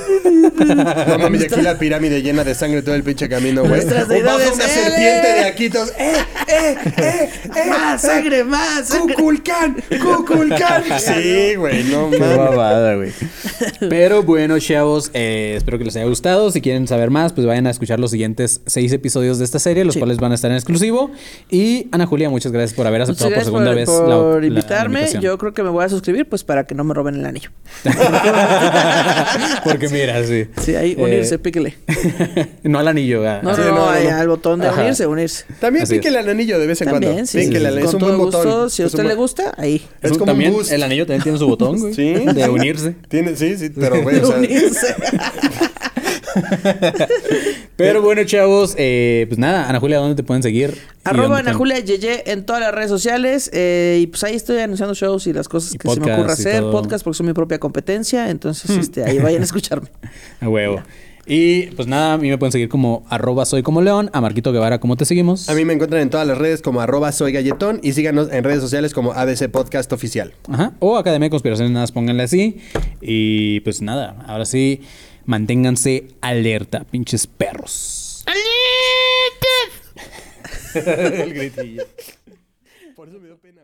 No 1.08 1.18
mames, 1.18 1.42
y 1.42 1.44
aquí 1.46 1.62
la 1.62 1.78
pirámide 1.78 2.22
llena 2.22 2.44
de 2.44 2.54
sangre 2.54 2.82
todo 2.82 2.94
el 2.94 3.02
pinche 3.02 3.28
camino, 3.28 3.60
güey. 3.62 3.72
Nuestras 3.72 4.04
O 4.04 4.08
baja 4.08 4.14
deidades, 4.14 4.52
una 4.54 4.64
¡eh! 4.64 4.68
serpiente 4.68 5.28
de 5.28 5.44
aquí, 5.44 5.70
todos. 5.70 5.90
¡Eh, 5.98 6.12
eh, 6.48 6.76
eh, 6.98 7.30
eh! 7.56 7.68
¡Más 7.68 8.02
sangre, 8.02 8.44
más 8.44 8.88
sangre! 8.88 9.14
¡Cuculcán! 9.14 9.76
¡Cuculcán! 10.02 10.84
Sí, 10.98 11.54
güey, 11.56 11.84
no 11.84 12.10
Qué 12.10 12.18
mames. 12.18 12.36
babada, 12.38 12.94
güey. 12.96 13.12
Pero 13.88 14.22
bueno, 14.22 14.58
chavos, 14.58 15.10
eh, 15.14 15.54
espero 15.56 15.78
que 15.78 15.84
les 15.84 15.96
haya 15.96 16.06
gustado. 16.06 16.50
Si 16.50 16.60
quieren 16.60 16.86
saber 16.88 17.10
más, 17.10 17.32
pues 17.32 17.46
vayan 17.46 17.66
a 17.66 17.70
escuchar 17.70 18.00
los 18.00 18.10
siguientes 18.10 18.60
seis 18.66 18.92
episodios 18.92 19.38
de 19.38 19.44
esta 19.44 19.58
serie, 19.58 19.84
los 19.84 19.94
Sí. 19.94 20.00
cuales 20.00 20.18
van 20.18 20.32
a 20.32 20.34
estar 20.34 20.50
en 20.50 20.56
exclusivo. 20.56 21.10
Y 21.50 21.88
Ana 21.92 22.06
Julia, 22.06 22.30
muchas 22.30 22.52
gracias 22.52 22.74
por 22.74 22.86
haber 22.86 23.02
aceptado 23.02 23.30
por 23.32 23.44
segunda 23.44 23.66
por, 23.70 23.76
vez 23.76 23.88
por 23.88 24.08
la- 24.08 24.40
la 24.40 24.46
invitarme. 24.46 24.98
invitación. 25.00 25.22
Yo 25.22 25.33
creo 25.38 25.52
que 25.54 25.62
me 25.62 25.70
voy 25.70 25.84
a 25.84 25.88
suscribir, 25.88 26.28
pues 26.28 26.44
para 26.44 26.64
que 26.64 26.74
no 26.74 26.84
me 26.84 26.94
roben 26.94 27.14
el 27.16 27.26
anillo. 27.26 27.50
Porque 29.64 29.88
mira, 29.88 30.24
sí. 30.24 30.46
Sí, 30.62 30.74
ahí 30.74 30.92
Eh, 30.92 31.02
unirse, 31.02 31.38
píquele. 31.38 31.76
no 32.62 32.78
al 32.78 32.88
anillo, 32.88 33.26
ah, 33.28 33.40
No, 33.42 33.50
así. 33.50 33.60
no, 33.62 33.74
no, 33.74 33.88
al 33.88 34.28
botón 34.28 34.60
de 34.60 34.68
Ajá. 34.68 34.82
unirse, 34.82 35.06
unirse. 35.06 35.44
También 35.60 35.84
Así 35.84 35.94
es. 35.94 35.98
píquele 36.00 36.18
al 36.18 36.28
anillo 36.28 36.58
de 36.58 36.66
vez 36.66 36.80
en 36.82 36.88
cuando. 36.90 37.06
También, 37.08 37.26
sí, 37.26 37.38
Píquele, 37.38 37.70
sí, 37.72 37.78
es 37.78 37.84
con 37.84 37.94
un 37.94 38.00
todo 38.00 38.08
buen 38.10 38.18
botón. 38.30 38.44
gusto. 38.44 38.70
Si 38.70 38.82
a 38.82 38.86
usted 38.86 39.00
un 39.00 39.08
le 39.08 39.14
gusta, 39.14 39.54
ahí. 39.56 39.86
Es 40.02 40.16
como 40.18 40.32
un 40.32 40.52
boost. 40.52 40.72
El 40.72 40.82
anillo 40.82 41.06
también 41.06 41.22
tiene 41.22 41.38
su 41.38 41.46
botón, 41.46 41.78
güey. 41.80 41.94
Sí. 41.94 42.12
De 42.14 42.48
unirse. 42.48 42.94
Tiene, 43.08 43.36
sí, 43.36 43.56
sí, 43.56 43.70
pero 43.70 44.02
güey, 44.02 44.18
o 44.18 44.26
sea, 44.26 44.36
unirse. 44.38 44.94
Pero 47.76 48.02
bueno, 48.02 48.24
chavos, 48.24 48.74
eh, 48.78 49.26
pues 49.28 49.38
nada, 49.38 49.68
Ana 49.68 49.80
Julia, 49.80 49.98
¿dónde 49.98 50.14
te 50.14 50.22
pueden 50.22 50.42
seguir? 50.42 50.76
Arroba 51.02 51.38
Ana 51.38 51.54
Julia 51.54 51.80
Yeye 51.80 52.30
en 52.30 52.44
todas 52.46 52.62
las 52.62 52.72
redes 52.74 52.88
sociales. 52.90 53.50
eh, 53.52 53.98
y 54.00 54.06
pues 54.06 54.22
ahí 54.24 54.36
estoy 54.36 54.58
anunciando 54.58 54.94
shows 54.94 55.26
y 55.26 55.32
las 55.32 55.48
cosas 55.48 55.74
Y 55.74 55.78
que 55.78 55.88
se 55.88 56.00
me 56.00 56.12
ocurra 56.12 56.32
hacer. 56.32 56.60
todo. 56.60 56.72
Podcast 56.72 57.04
porque 57.04 57.16
soy 57.16 57.26
mi 57.26 57.32
propia 57.32 57.58
competencia. 57.58 58.30
Entonces, 58.30 58.70
este, 58.78 59.04
ahí 59.04 59.18
vayan 59.18 59.42
a 59.42 59.44
escucharme. 59.44 59.88
A 60.40 60.48
huevo. 60.48 60.82
Y 61.26 61.68
pues 61.68 61.88
nada, 61.88 62.12
a 62.12 62.18
mí 62.18 62.28
me 62.28 62.36
pueden 62.36 62.52
seguir 62.52 62.68
como 62.68 63.06
arroba 63.08 63.46
soy 63.46 63.62
como 63.62 63.80
león, 63.80 64.10
a 64.12 64.20
Marquito 64.20 64.52
Guevara, 64.52 64.78
¿cómo 64.78 64.94
te 64.98 65.06
seguimos? 65.06 65.48
a 65.48 65.54
mí 65.54 65.64
me 65.64 65.72
encuentran 65.72 66.02
en 66.02 66.10
todas 66.10 66.26
las 66.26 66.36
redes 66.36 66.60
como 66.60 66.82
arroba 66.82 67.12
soy 67.12 67.32
galletón 67.32 67.80
y 67.82 67.94
síganos 67.94 68.30
en 68.30 68.44
redes 68.44 68.60
sociales 68.60 68.92
como 68.92 69.12
ADC 69.14 69.48
Podcast 69.50 69.90
Oficial. 69.94 70.34
Ajá. 70.52 70.74
O 70.80 70.98
Academia 70.98 71.24
de 71.26 71.30
Conspiraciones, 71.30 71.72
nada, 71.72 71.86
pónganle 71.86 72.24
así. 72.24 72.58
Y 73.00 73.60
pues 73.60 73.80
nada, 73.80 74.22
ahora 74.26 74.44
sí, 74.44 74.82
manténganse 75.26 76.08
alerta, 76.20 76.84
pinches 76.84 77.26
perros. 77.26 78.24
El 80.74 81.34
gritillo. 81.34 81.86
Por 82.96 83.08
eso 83.08 83.20
me 83.20 83.26
dio 83.26 83.38
pena, 83.38 83.63